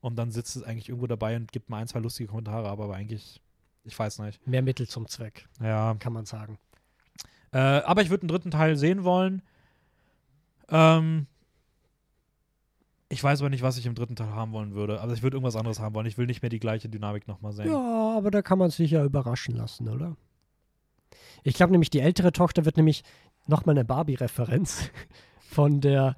Und 0.00 0.16
dann 0.16 0.30
sitzt 0.30 0.54
es 0.56 0.62
eigentlich 0.62 0.88
irgendwo 0.88 1.06
dabei 1.06 1.34
und 1.36 1.50
gibt 1.50 1.70
mal 1.70 1.78
ein, 1.78 1.88
zwei 1.88 1.98
lustige 1.98 2.28
Kommentare, 2.28 2.68
aber, 2.68 2.84
aber 2.84 2.94
eigentlich, 2.94 3.40
ich 3.86 3.98
weiß 3.98 4.18
nicht. 4.20 4.46
mehr 4.46 4.62
Mittel 4.62 4.86
zum 4.88 5.06
Zweck, 5.08 5.46
Ja. 5.60 5.94
kann 5.98 6.12
man 6.12 6.26
sagen. 6.26 6.58
Äh, 7.52 7.58
aber 7.58 8.02
ich 8.02 8.10
würde 8.10 8.22
einen 8.22 8.28
dritten 8.28 8.50
Teil 8.50 8.76
sehen 8.76 9.04
wollen. 9.04 9.40
Ähm, 10.68 11.26
ich 13.08 13.22
weiß 13.22 13.40
aber 13.40 13.50
nicht, 13.50 13.62
was 13.62 13.78
ich 13.78 13.86
im 13.86 13.94
dritten 13.94 14.16
Teil 14.16 14.30
haben 14.30 14.52
wollen 14.52 14.74
würde. 14.74 15.00
Also 15.00 15.14
ich 15.14 15.22
würde 15.22 15.36
irgendwas 15.36 15.54
anderes 15.56 15.78
haben 15.78 15.94
wollen. 15.94 16.06
Ich 16.06 16.18
will 16.18 16.26
nicht 16.26 16.42
mehr 16.42 16.48
die 16.48 16.58
gleiche 16.58 16.88
Dynamik 16.88 17.28
nochmal 17.28 17.52
sehen. 17.52 17.70
Ja, 17.70 18.16
aber 18.16 18.30
da 18.32 18.42
kann 18.42 18.58
man 18.58 18.70
sich 18.70 18.90
ja 18.90 19.04
überraschen 19.04 19.54
lassen, 19.54 19.88
oder? 19.88 20.16
Ich 21.44 21.54
glaube 21.54 21.70
nämlich, 21.70 21.90
die 21.90 22.00
ältere 22.00 22.32
Tochter 22.32 22.64
wird 22.64 22.76
nämlich 22.76 23.04
nochmal 23.46 23.74
eine 23.76 23.84
Barbie-Referenz 23.84 24.90
von 25.38 25.80
der 25.80 26.16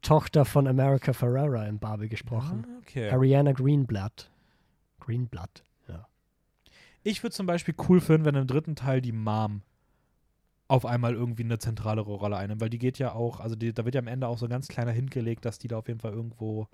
Tochter 0.00 0.44
von 0.44 0.68
America 0.68 1.12
Ferrera 1.12 1.66
in 1.66 1.80
Barbie 1.80 2.08
gesprochen. 2.08 2.64
Ah, 2.70 2.78
okay. 2.82 3.10
Ariana 3.10 3.50
Greenblatt. 3.50 4.30
Greenblatt. 5.00 5.64
Ich 7.06 7.22
würde 7.22 7.34
zum 7.34 7.46
Beispiel 7.46 7.74
cool 7.88 8.00
finden, 8.00 8.24
wenn 8.24 8.34
im 8.34 8.48
dritten 8.48 8.74
Teil 8.74 9.00
die 9.00 9.12
Mom 9.12 9.62
auf 10.66 10.84
einmal 10.84 11.14
irgendwie 11.14 11.44
eine 11.44 11.60
zentrale 11.60 12.00
Rolle 12.00 12.36
einnimmt, 12.36 12.60
weil 12.60 12.68
die 12.68 12.78
geht 12.78 12.98
ja 12.98 13.12
auch, 13.12 13.38
also 13.38 13.54
die, 13.54 13.72
da 13.72 13.84
wird 13.84 13.94
ja 13.94 14.00
am 14.00 14.08
Ende 14.08 14.26
auch 14.26 14.38
so 14.38 14.46
ein 14.46 14.50
ganz 14.50 14.66
kleiner 14.66 14.90
hingelegt, 14.90 15.44
dass 15.44 15.60
die 15.60 15.68
da 15.68 15.78
auf 15.78 15.86
jeden 15.86 16.00
Fall 16.00 16.12
irgendwo 16.12 16.66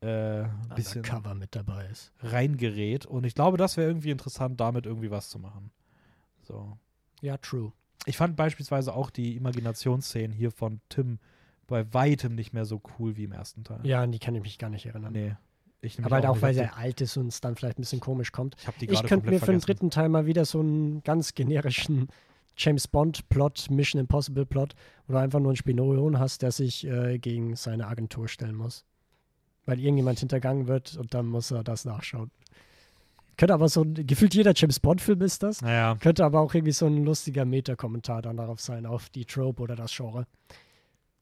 äh, 0.00 0.44
ein 0.44 0.74
bisschen 0.74 1.02
Cover 1.02 1.34
mit 1.34 1.54
dabei 1.54 1.86
ist. 1.88 2.12
reingerät. 2.20 3.04
Und 3.04 3.24
ich 3.24 3.34
glaube, 3.34 3.58
das 3.58 3.76
wäre 3.76 3.88
irgendwie 3.88 4.10
interessant, 4.10 4.58
damit 4.60 4.86
irgendwie 4.86 5.10
was 5.10 5.28
zu 5.28 5.38
machen. 5.38 5.70
So. 6.40 6.78
Ja, 7.20 7.36
true. 7.36 7.72
Ich 8.06 8.16
fand 8.16 8.36
beispielsweise 8.36 8.94
auch 8.94 9.10
die 9.10 9.36
Imaginationsszenen 9.36 10.32
hier 10.32 10.52
von 10.52 10.80
Tim 10.88 11.18
bei 11.66 11.92
weitem 11.92 12.34
nicht 12.34 12.54
mehr 12.54 12.64
so 12.64 12.80
cool 12.98 13.18
wie 13.18 13.24
im 13.24 13.32
ersten 13.32 13.62
Teil. 13.64 13.80
Ja, 13.82 14.02
an 14.02 14.12
die 14.12 14.18
kann 14.18 14.34
ich 14.34 14.42
mich 14.42 14.58
gar 14.58 14.70
nicht 14.70 14.86
erinnern. 14.86 15.12
Nee. 15.12 15.36
Aber 16.02 16.16
halt 16.16 16.26
auch, 16.26 16.42
weil 16.42 16.56
er 16.56 16.76
alt 16.76 17.00
ist 17.00 17.16
und 17.16 17.28
es 17.28 17.40
dann 17.40 17.56
vielleicht 17.56 17.78
ein 17.78 17.82
bisschen 17.82 18.00
komisch 18.00 18.32
kommt. 18.32 18.56
ich 18.80 18.90
Ich 18.90 19.02
könnte 19.04 19.30
mir 19.30 19.40
für 19.40 19.52
den 19.52 19.60
dritten 19.60 19.90
Teil 19.90 20.08
mal 20.08 20.26
wieder 20.26 20.44
so 20.44 20.60
einen 20.60 21.02
ganz 21.02 21.34
generischen 21.34 22.08
James 22.56 22.86
Bond-Plot, 22.88 23.70
Mission 23.70 24.00
Impossible-Plot, 24.00 24.74
wo 25.06 25.12
du 25.12 25.18
einfach 25.18 25.40
nur 25.40 25.50
einen 25.50 25.56
Spion 25.56 26.18
hast, 26.18 26.42
der 26.42 26.52
sich 26.52 26.86
äh, 26.86 27.18
gegen 27.18 27.56
seine 27.56 27.88
Agentur 27.88 28.28
stellen 28.28 28.54
muss. 28.54 28.84
Weil 29.66 29.80
irgendjemand 29.80 30.20
hintergangen 30.20 30.68
wird 30.68 30.96
und 30.96 31.14
dann 31.14 31.26
muss 31.26 31.50
er 31.50 31.64
das 31.64 31.84
nachschauen. 31.84 32.30
Könnte 33.36 33.54
aber 33.54 33.68
so 33.68 33.82
ein, 33.82 33.94
gefühlt 34.06 34.34
jeder 34.34 34.52
James 34.54 34.78
Bond-Film 34.78 35.20
ist 35.22 35.42
das. 35.42 35.60
Naja. 35.62 35.96
Könnte 35.98 36.24
aber 36.24 36.40
auch 36.40 36.54
irgendwie 36.54 36.72
so 36.72 36.86
ein 36.86 37.04
lustiger 37.04 37.44
Meta-Kommentar 37.44 38.22
dann 38.22 38.36
darauf 38.36 38.60
sein, 38.60 38.86
auf 38.86 39.08
die 39.08 39.24
Trope 39.24 39.62
oder 39.62 39.74
das 39.74 39.94
Genre. 39.94 40.26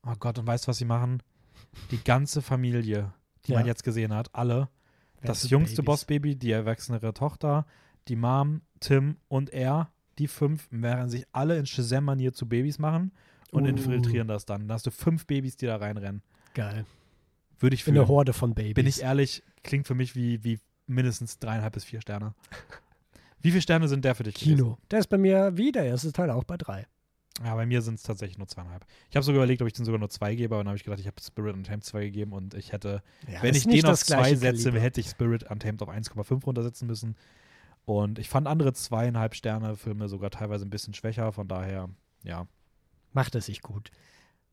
Oh 0.06 0.14
Gott, 0.18 0.38
und 0.38 0.46
weißt 0.46 0.64
du, 0.64 0.68
was 0.68 0.78
sie 0.78 0.84
machen? 0.84 1.22
Die 1.90 2.02
ganze 2.02 2.42
Familie, 2.42 3.12
die 3.46 3.52
Ja. 3.52 3.58
man 3.58 3.66
jetzt 3.66 3.84
gesehen 3.84 4.14
hat, 4.14 4.34
alle. 4.34 4.68
Das 5.20 5.42
Ganze 5.42 5.48
jüngste. 5.48 5.82
Bossbaby, 5.82 6.36
die 6.36 6.50
erwachsenere 6.50 7.14
Tochter, 7.14 7.66
die 8.08 8.16
Mom, 8.16 8.62
Tim 8.80 9.16
und 9.28 9.50
er, 9.50 9.90
die 10.18 10.26
fünf, 10.28 10.66
werden 10.70 11.08
sich 11.10 11.24
alle 11.32 11.56
in 11.58 11.66
Shazam-Manier 11.66 12.32
zu 12.32 12.48
Babys 12.48 12.78
machen 12.78 13.12
und 13.52 13.64
Uh. 13.64 13.68
infiltrieren 13.68 14.26
das 14.28 14.44
dann. 14.46 14.66
Da 14.68 14.74
hast 14.74 14.86
du 14.86 14.90
fünf 14.90 15.26
Babys, 15.26 15.56
die 15.56 15.66
da 15.66 15.76
reinrennen. 15.76 16.22
Geil. 16.54 16.84
Würde 17.60 17.74
ich 17.74 17.84
Für 17.84 17.90
eine 17.92 18.00
fühlen. 18.00 18.08
Horde 18.08 18.32
von 18.32 18.54
Babys. 18.54 18.74
Bin 18.74 18.86
ich 18.86 19.02
ehrlich, 19.02 19.42
klingt 19.62 19.86
für 19.86 19.94
mich 19.94 20.16
wie, 20.16 20.42
wie 20.42 20.58
mindestens 20.88 21.38
dreieinhalb 21.38 21.72
bis 21.74 21.84
vier 21.84 22.00
Sterne. 22.00 22.34
Wie 23.44 23.50
viele 23.50 23.62
Sterne 23.62 23.88
sind 23.88 24.04
der 24.04 24.14
für 24.14 24.22
dich? 24.22 24.34
gewesen? 24.36 24.56
Kino. 24.56 24.78
Der 24.92 25.00
ist 25.00 25.08
bei 25.08 25.18
mir 25.18 25.56
wie 25.56 25.72
der 25.72 25.84
erste 25.84 26.12
Teil 26.12 26.30
auch 26.30 26.44
bei 26.44 26.56
drei. 26.56 26.86
Ja, 27.42 27.54
bei 27.54 27.64
mir 27.66 27.80
sind 27.82 27.94
es 27.94 28.02
tatsächlich 28.02 28.36
nur 28.38 28.46
zweieinhalb. 28.46 28.84
Ich 29.08 29.16
habe 29.16 29.24
sogar 29.24 29.38
überlegt, 29.38 29.62
ob 29.62 29.66
ich 29.68 29.72
den 29.72 29.84
sogar 29.86 29.98
nur 29.98 30.10
zwei 30.10 30.34
gebe, 30.34 30.54
aber 30.54 30.62
dann 30.62 30.68
habe 30.68 30.76
ich 30.76 30.84
gedacht, 30.84 31.00
ich 31.00 31.06
habe 31.06 31.16
Spirit 31.22 31.54
Untamed 31.54 31.82
zwei 31.84 32.04
gegeben 32.04 32.32
und 32.32 32.52
ich 32.54 32.72
hätte 32.72 33.02
Ja, 33.26 33.42
Wenn 33.42 33.54
ich 33.54 33.64
den 33.64 33.86
auf 33.86 34.04
zwei 34.04 34.34
setze, 34.34 34.64
Kaliber. 34.64 34.80
hätte 34.82 35.00
ich 35.00 35.08
Spirit 35.08 35.44
Untamed 35.50 35.82
auf 35.82 35.88
1,5 35.88 36.44
runtersetzen 36.44 36.86
müssen. 36.86 37.16
Und 37.84 38.18
ich 38.18 38.28
fand 38.28 38.46
andere 38.46 38.74
zweieinhalb 38.74 39.34
Sterne 39.34 39.76
Filme 39.76 40.08
sogar 40.08 40.30
teilweise 40.30 40.64
ein 40.66 40.70
bisschen 40.70 40.94
schwächer. 40.94 41.32
Von 41.32 41.48
daher, 41.48 41.88
ja. 42.22 42.46
Macht 43.12 43.34
es 43.34 43.46
sich 43.46 43.62
gut. 43.62 43.90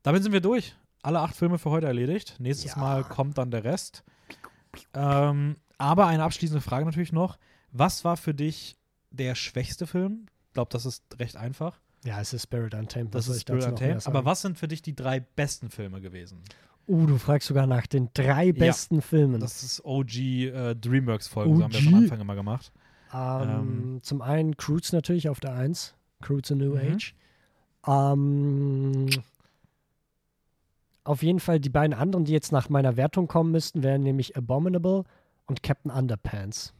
Damit 0.02 0.22
sind 0.22 0.32
wir 0.32 0.40
durch. 0.40 0.74
Alle 1.02 1.20
acht 1.20 1.36
Filme 1.36 1.58
für 1.58 1.70
heute 1.70 1.86
erledigt. 1.86 2.36
Nächstes 2.40 2.72
Ja. 2.72 2.78
Mal 2.78 3.04
kommt 3.04 3.38
dann 3.38 3.50
der 3.50 3.64
Rest. 3.64 4.04
Ähm, 4.94 5.56
aber 5.78 6.06
eine 6.06 6.24
abschließende 6.24 6.60
Frage 6.60 6.84
natürlich 6.86 7.12
noch. 7.12 7.38
Was 7.72 8.04
war 8.04 8.16
für 8.16 8.34
dich 8.34 8.76
der 9.10 9.34
schwächste 9.34 9.86
Film? 9.86 10.26
Ich 10.48 10.54
glaube, 10.54 10.70
das 10.72 10.84
ist 10.86 11.04
recht 11.18 11.36
einfach. 11.36 11.80
Ja, 12.04 12.20
es 12.20 12.32
ist 12.32 12.44
Spirit 12.44 12.74
Untamed. 12.74 13.12
Was 13.12 13.26
Das 13.26 13.36
ist 13.36 13.42
Spirit 13.42 13.64
Untamed. 13.66 14.06
Aber 14.06 14.24
was 14.24 14.42
sind 14.42 14.58
für 14.58 14.68
dich 14.68 14.80
die 14.82 14.94
drei 14.94 15.20
besten 15.20 15.70
Filme 15.70 16.00
gewesen? 16.00 16.40
Uh, 16.88 17.06
du 17.06 17.18
fragst 17.18 17.46
sogar 17.48 17.66
nach 17.66 17.86
den 17.86 18.08
drei 18.14 18.52
besten 18.52 19.02
Filmen. 19.02 19.40
Das 19.40 19.62
ist 19.62 19.84
OG 19.84 20.16
äh, 20.16 20.74
Dreamworks-Folgen, 20.74 21.56
so 21.56 21.62
haben 21.64 21.72
wir 21.72 21.86
am 21.86 21.94
Anfang 21.94 22.20
immer 22.20 22.34
gemacht. 22.34 22.72
Ähm, 23.12 23.98
zum 24.02 24.22
einen 24.22 24.56
Croods 24.56 24.92
natürlich 24.92 25.28
auf 25.28 25.40
der 25.40 25.54
1. 25.54 25.94
Croods 26.22 26.50
a 26.52 26.54
New 26.54 26.74
Mhm. 26.74 26.94
Age. 26.94 27.14
Ähm, 27.86 29.06
auf 31.04 31.22
jeden 31.22 31.40
Fall 31.40 31.60
die 31.60 31.70
beiden 31.70 31.94
anderen, 31.94 32.24
die 32.24 32.32
jetzt 32.32 32.52
nach 32.52 32.68
meiner 32.68 32.96
Wertung 32.96 33.26
kommen 33.28 33.52
müssten, 33.52 33.82
wären 33.82 34.02
nämlich 34.02 34.36
Abominable 34.36 35.04
und 35.46 35.62
Captain 35.62 35.90
Underpants. 35.90 36.72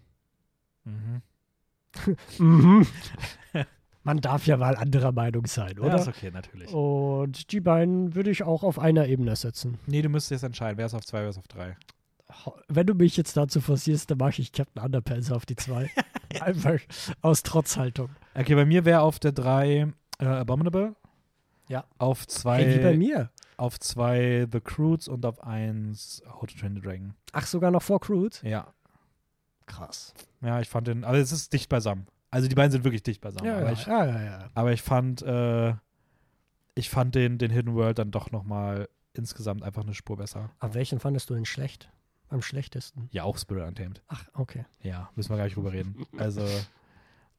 Mhm. 0.84 1.22
Mhm. 2.38 2.86
Man 4.02 4.20
darf 4.20 4.46
ja 4.46 4.56
mal 4.56 4.76
anderer 4.76 5.12
Meinung 5.12 5.46
sein, 5.46 5.74
Ja, 5.76 5.82
oder? 5.82 5.96
ist 5.96 6.08
okay, 6.08 6.30
natürlich. 6.30 6.72
Und 6.72 7.52
die 7.52 7.60
beiden 7.60 8.14
würde 8.14 8.30
ich 8.30 8.42
auch 8.42 8.62
auf 8.62 8.78
einer 8.78 9.06
Ebene 9.06 9.36
setzen. 9.36 9.78
Nee, 9.86 10.00
du 10.02 10.08
müsstest 10.08 10.30
jetzt 10.30 10.42
entscheiden, 10.44 10.78
wer 10.78 10.86
ist 10.86 10.94
auf 10.94 11.04
zwei, 11.04 11.20
wer 11.22 11.28
ist 11.28 11.38
auf 11.38 11.48
drei. 11.48 11.76
Wenn 12.68 12.86
du 12.86 12.94
mich 12.94 13.16
jetzt 13.16 13.36
dazu 13.36 13.60
forcierst, 13.60 14.10
dann 14.10 14.18
mache 14.18 14.40
ich 14.40 14.52
Captain 14.52 14.82
Underpants 14.82 15.30
auf 15.32 15.44
die 15.44 15.56
zwei. 15.56 15.90
Einfach 16.40 16.78
aus 17.22 17.42
Trotzhaltung. 17.42 18.08
Okay, 18.34 18.54
bei 18.54 18.64
mir 18.64 18.84
wäre 18.84 19.00
auf 19.02 19.18
der 19.18 19.32
drei 19.32 19.92
äh, 20.18 20.24
Abominable. 20.24 20.94
Ja. 21.68 21.84
Auf 21.98 22.26
zwei, 22.26 22.64
Hey, 22.64 22.78
wie 22.78 22.82
bei 22.82 22.96
mir. 22.96 23.30
auf 23.56 23.78
zwei 23.80 24.46
The 24.50 24.60
Croods 24.60 25.08
und 25.08 25.26
auf 25.26 25.42
eins 25.42 26.22
How 26.26 26.46
to 26.46 26.56
Train 26.58 26.74
the 26.76 26.80
Dragon. 26.80 27.14
Ach, 27.32 27.46
sogar 27.46 27.70
noch 27.70 27.82
vor 27.82 28.00
Crude? 28.00 28.36
Ja. 28.42 28.68
Krass. 29.66 30.14
Ja, 30.40 30.60
ich 30.60 30.68
fand 30.68 30.86
den, 30.88 31.04
also 31.04 31.20
es 31.20 31.32
ist 31.32 31.52
dicht 31.52 31.68
beisammen. 31.68 32.06
Also 32.30 32.48
die 32.48 32.54
beiden 32.54 32.70
sind 32.72 32.84
wirklich 32.84 33.02
dicht 33.02 33.20
beisammen. 33.20 33.46
Ja, 33.46 33.56
aber, 33.58 33.66
ja, 33.66 33.72
ich, 33.72 33.86
ja, 33.86 34.22
ja, 34.22 34.48
aber 34.54 34.72
ich 34.72 34.82
fand, 34.82 35.22
äh, 35.22 35.74
ich 36.74 36.90
fand 36.90 37.14
den, 37.14 37.38
den 37.38 37.50
Hidden 37.50 37.74
World 37.74 37.98
dann 37.98 38.10
doch 38.10 38.30
nochmal 38.30 38.88
insgesamt 39.14 39.62
einfach 39.62 39.82
eine 39.82 39.94
Spur 39.94 40.16
besser. 40.16 40.50
Aber 40.60 40.74
welchen 40.74 41.00
fandest 41.00 41.28
du 41.30 41.34
denn 41.34 41.44
schlecht? 41.44 41.90
Am 42.28 42.42
schlechtesten? 42.42 43.08
Ja, 43.10 43.24
auch 43.24 43.36
Spirit 43.36 43.66
Untamed. 43.66 44.02
Ach, 44.06 44.24
okay. 44.34 44.64
Ja, 44.82 45.10
müssen 45.16 45.30
wir 45.30 45.36
gar 45.36 45.44
nicht 45.44 45.56
drüber 45.56 45.72
reden. 45.72 46.06
Also. 46.18 46.46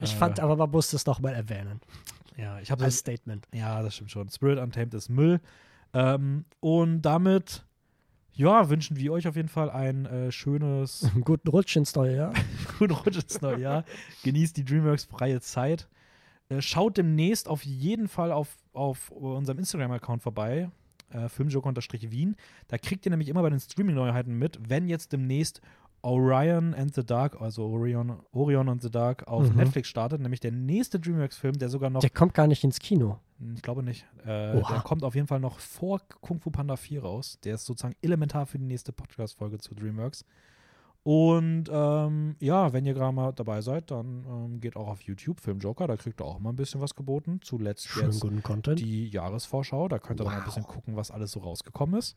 Ich 0.03 0.13
äh, 0.13 0.18
fand, 0.18 0.39
aber 0.39 0.55
man 0.55 0.72
muss 0.72 0.91
es 0.93 1.05
noch 1.05 1.19
mal 1.19 1.35
erwähnen. 1.35 1.80
Ja, 2.35 2.59
ich 2.59 2.72
habe 2.72 2.84
Als 2.84 2.97
Statement. 2.97 3.47
Ja, 3.53 3.84
das 3.84 3.93
stimmt 3.93 4.09
schon. 4.09 4.30
Spirit 4.30 4.57
Untamed 4.57 4.95
ist 4.95 5.09
Müll. 5.09 5.39
Ähm, 5.93 6.45
und 6.59 7.03
damit, 7.03 7.63
ja, 8.33 8.69
wünschen 8.69 8.97
wir 8.97 9.11
euch 9.11 9.27
auf 9.27 9.35
jeden 9.35 9.49
Fall 9.49 9.69
ein 9.69 10.05
äh, 10.05 10.31
schönes, 10.31 11.09
guten 11.23 11.49
Rutsch 11.49 11.75
ins 11.75 11.95
neue 11.95 12.15
Jahr. 12.15 12.33
guten 12.79 12.93
Rutsch 12.93 13.17
ins 13.17 13.41
neue 13.41 13.59
Jahr. 13.59 13.85
Genießt 14.23 14.55
die 14.57 14.63
DreamWorks 14.65 15.05
freie 15.05 15.41
Zeit. 15.41 15.87
Äh, 16.49 16.61
schaut 16.61 16.97
demnächst 16.97 17.47
auf 17.47 17.63
jeden 17.63 18.07
Fall 18.07 18.31
auf, 18.31 18.55
auf 18.73 19.09
unserem 19.11 19.59
Instagram-Account 19.59 20.21
vorbei. 20.23 20.69
Äh, 21.09 21.27
Filmjoker-Wien. 21.29 22.35
Da 22.67 22.77
kriegt 22.77 23.05
ihr 23.05 23.09
nämlich 23.09 23.29
immer 23.29 23.41
bei 23.41 23.49
den 23.49 23.59
Streaming-Neuheiten 23.59 24.33
mit, 24.37 24.59
wenn 24.69 24.87
jetzt 24.87 25.11
demnächst 25.11 25.61
Orion 26.03 26.73
and 26.73 26.95
the 26.95 27.05
Dark, 27.05 27.39
also 27.39 27.65
Orion, 27.65 28.19
Orion 28.31 28.69
and 28.69 28.81
the 28.81 28.89
Dark 28.89 29.27
auf 29.27 29.49
Mhm. 29.49 29.57
Netflix 29.57 29.87
startet, 29.87 30.21
nämlich 30.21 30.39
der 30.39 30.51
nächste 30.51 30.99
DreamWorks-Film, 30.99 31.59
der 31.59 31.69
sogar 31.69 31.89
noch 31.89 32.01
Der 32.01 32.09
kommt 32.09 32.33
gar 32.33 32.47
nicht 32.47 32.63
ins 32.63 32.79
Kino. 32.79 33.19
Hm, 33.41 33.55
Ich 33.55 33.61
glaube 33.61 33.84
nicht. 33.84 34.05
Äh, 34.23 34.61
der 34.61 34.81
kommt 34.85 35.03
auf 35.03 35.15
jeden 35.15 35.27
Fall 35.27 35.39
noch 35.39 35.59
vor 35.59 35.99
Kung 36.22 36.39
Fu 36.39 36.49
Panda 36.51 36.76
4 36.77 37.01
raus. 37.03 37.39
Der 37.43 37.55
ist 37.55 37.65
sozusagen 37.65 37.95
elementar 38.01 38.45
für 38.45 38.57
die 38.59 38.65
nächste 38.65 38.91
Podcast-Folge 38.93 39.57
zu 39.57 39.73
DreamWorks. 39.76 40.23
Und 41.03 41.63
ähm, 41.72 42.35
ja, 42.39 42.73
wenn 42.73 42.85
ihr 42.85 42.93
gerade 42.93 43.11
mal 43.15 43.31
dabei 43.31 43.61
seid, 43.61 43.89
dann 43.89 44.23
ähm, 44.30 44.59
geht 44.61 44.76
auch 44.76 44.88
auf 44.88 45.01
YouTube 45.01 45.39
Film 45.41 45.57
Joker. 45.59 45.88
Da 45.88 45.97
kriegt 45.97 46.22
ihr 46.22 46.26
auch 46.26 46.38
mal 46.38 46.51
ein 46.51 46.55
bisschen 46.55 46.80
was 46.80 46.93
geboten. 46.93 47.39
Zuletzt 47.41 47.88
Schön 47.88 48.05
jetzt 48.05 48.19
guten 48.19 48.43
Content. 48.43 48.80
die 48.80 49.07
Jahresvorschau. 49.09 49.88
Da 49.88 49.97
könnt 49.97 50.22
ihr 50.22 50.26
dann 50.26 50.34
mal 50.34 50.39
ein 50.41 50.45
Wow. 50.45 50.53
bisschen 50.53 50.68
gucken, 50.68 50.95
was 50.95 51.09
alles 51.09 51.31
so 51.31 51.39
rausgekommen 51.39 51.97
ist. 51.99 52.15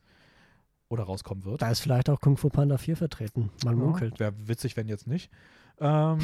Oder 0.87 1.05
rauskommen 1.05 1.45
wird. 1.45 1.63
Da 1.63 1.71
ist 1.71 1.79
vielleicht 1.79 2.11
auch 2.11 2.21
Kung 2.21 2.37
Fu 2.37 2.49
Panda 2.49 2.77
4 2.77 2.95
vertreten. 2.95 3.49
Man 3.63 3.73
munkelt. 3.75 4.19
Wäre 4.19 4.33
witzig, 4.47 4.77
wenn 4.77 4.87
jetzt 4.87 5.07
nicht. 5.07 5.31
Ähm, 5.79 6.19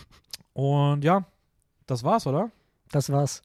und 0.54 1.04
ja, 1.04 1.26
das 1.86 2.02
war's, 2.02 2.26
oder? 2.26 2.50
Das 2.90 3.10
war's. 3.12 3.42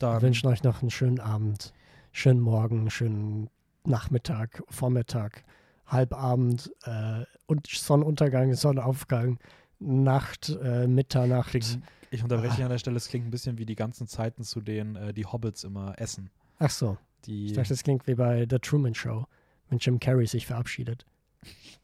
Wir 0.00 0.08
Dann 0.14 0.22
wünschen 0.22 0.46
euch 0.48 0.62
noch 0.62 0.80
einen 0.80 0.90
schönen 0.90 1.20
Abend, 1.20 1.74
schönen 2.12 2.40
Morgen, 2.40 2.88
schönen 2.90 3.50
Nachmittag, 3.84 4.62
Vormittag, 4.70 5.44
Halbabend 5.86 6.72
äh, 6.84 7.24
und 7.46 7.66
Sonnenuntergang, 7.66 8.54
Sonnenaufgang, 8.54 9.38
Nacht, 9.78 10.56
äh, 10.62 10.86
Mitternacht. 10.86 11.50
Klingt, 11.50 11.80
ich 12.10 12.22
unterbreche 12.22 12.62
Ah. 12.62 12.64
an 12.64 12.70
der 12.70 12.78
Stelle, 12.78 12.96
es 12.96 13.08
klingt 13.08 13.26
ein 13.26 13.30
bisschen 13.30 13.58
wie 13.58 13.66
die 13.66 13.74
ganzen 13.76 14.06
Zeiten, 14.06 14.42
zu 14.42 14.62
denen 14.62 14.96
äh, 14.96 15.12
die 15.12 15.26
Hobbits 15.26 15.64
immer 15.64 15.92
essen. 15.98 16.30
Ach 16.58 16.70
so, 16.70 16.96
Die, 17.26 17.46
ich 17.46 17.52
dachte, 17.52 17.68
das 17.68 17.82
klingt 17.82 18.06
wie 18.06 18.14
bei 18.14 18.46
The 18.48 18.58
Truman 18.58 18.94
Show, 18.94 19.26
wenn 19.68 19.78
Jim 19.78 20.00
Carrey 20.00 20.26
sich 20.26 20.46
verabschiedet. 20.46 21.04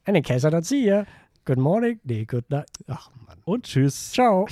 Case 0.05 0.47
I 0.47 0.51
don't 0.51 0.63
see 0.63 0.87
you, 0.89 1.03
good 1.45 1.59
morning, 1.59 1.99
nee, 2.03 2.25
good 2.25 2.49
night. 2.49 2.69
Ach 2.87 3.11
Mann. 3.27 3.37
und 3.45 3.65
tschüss. 3.65 4.11
Ciao. 4.11 4.47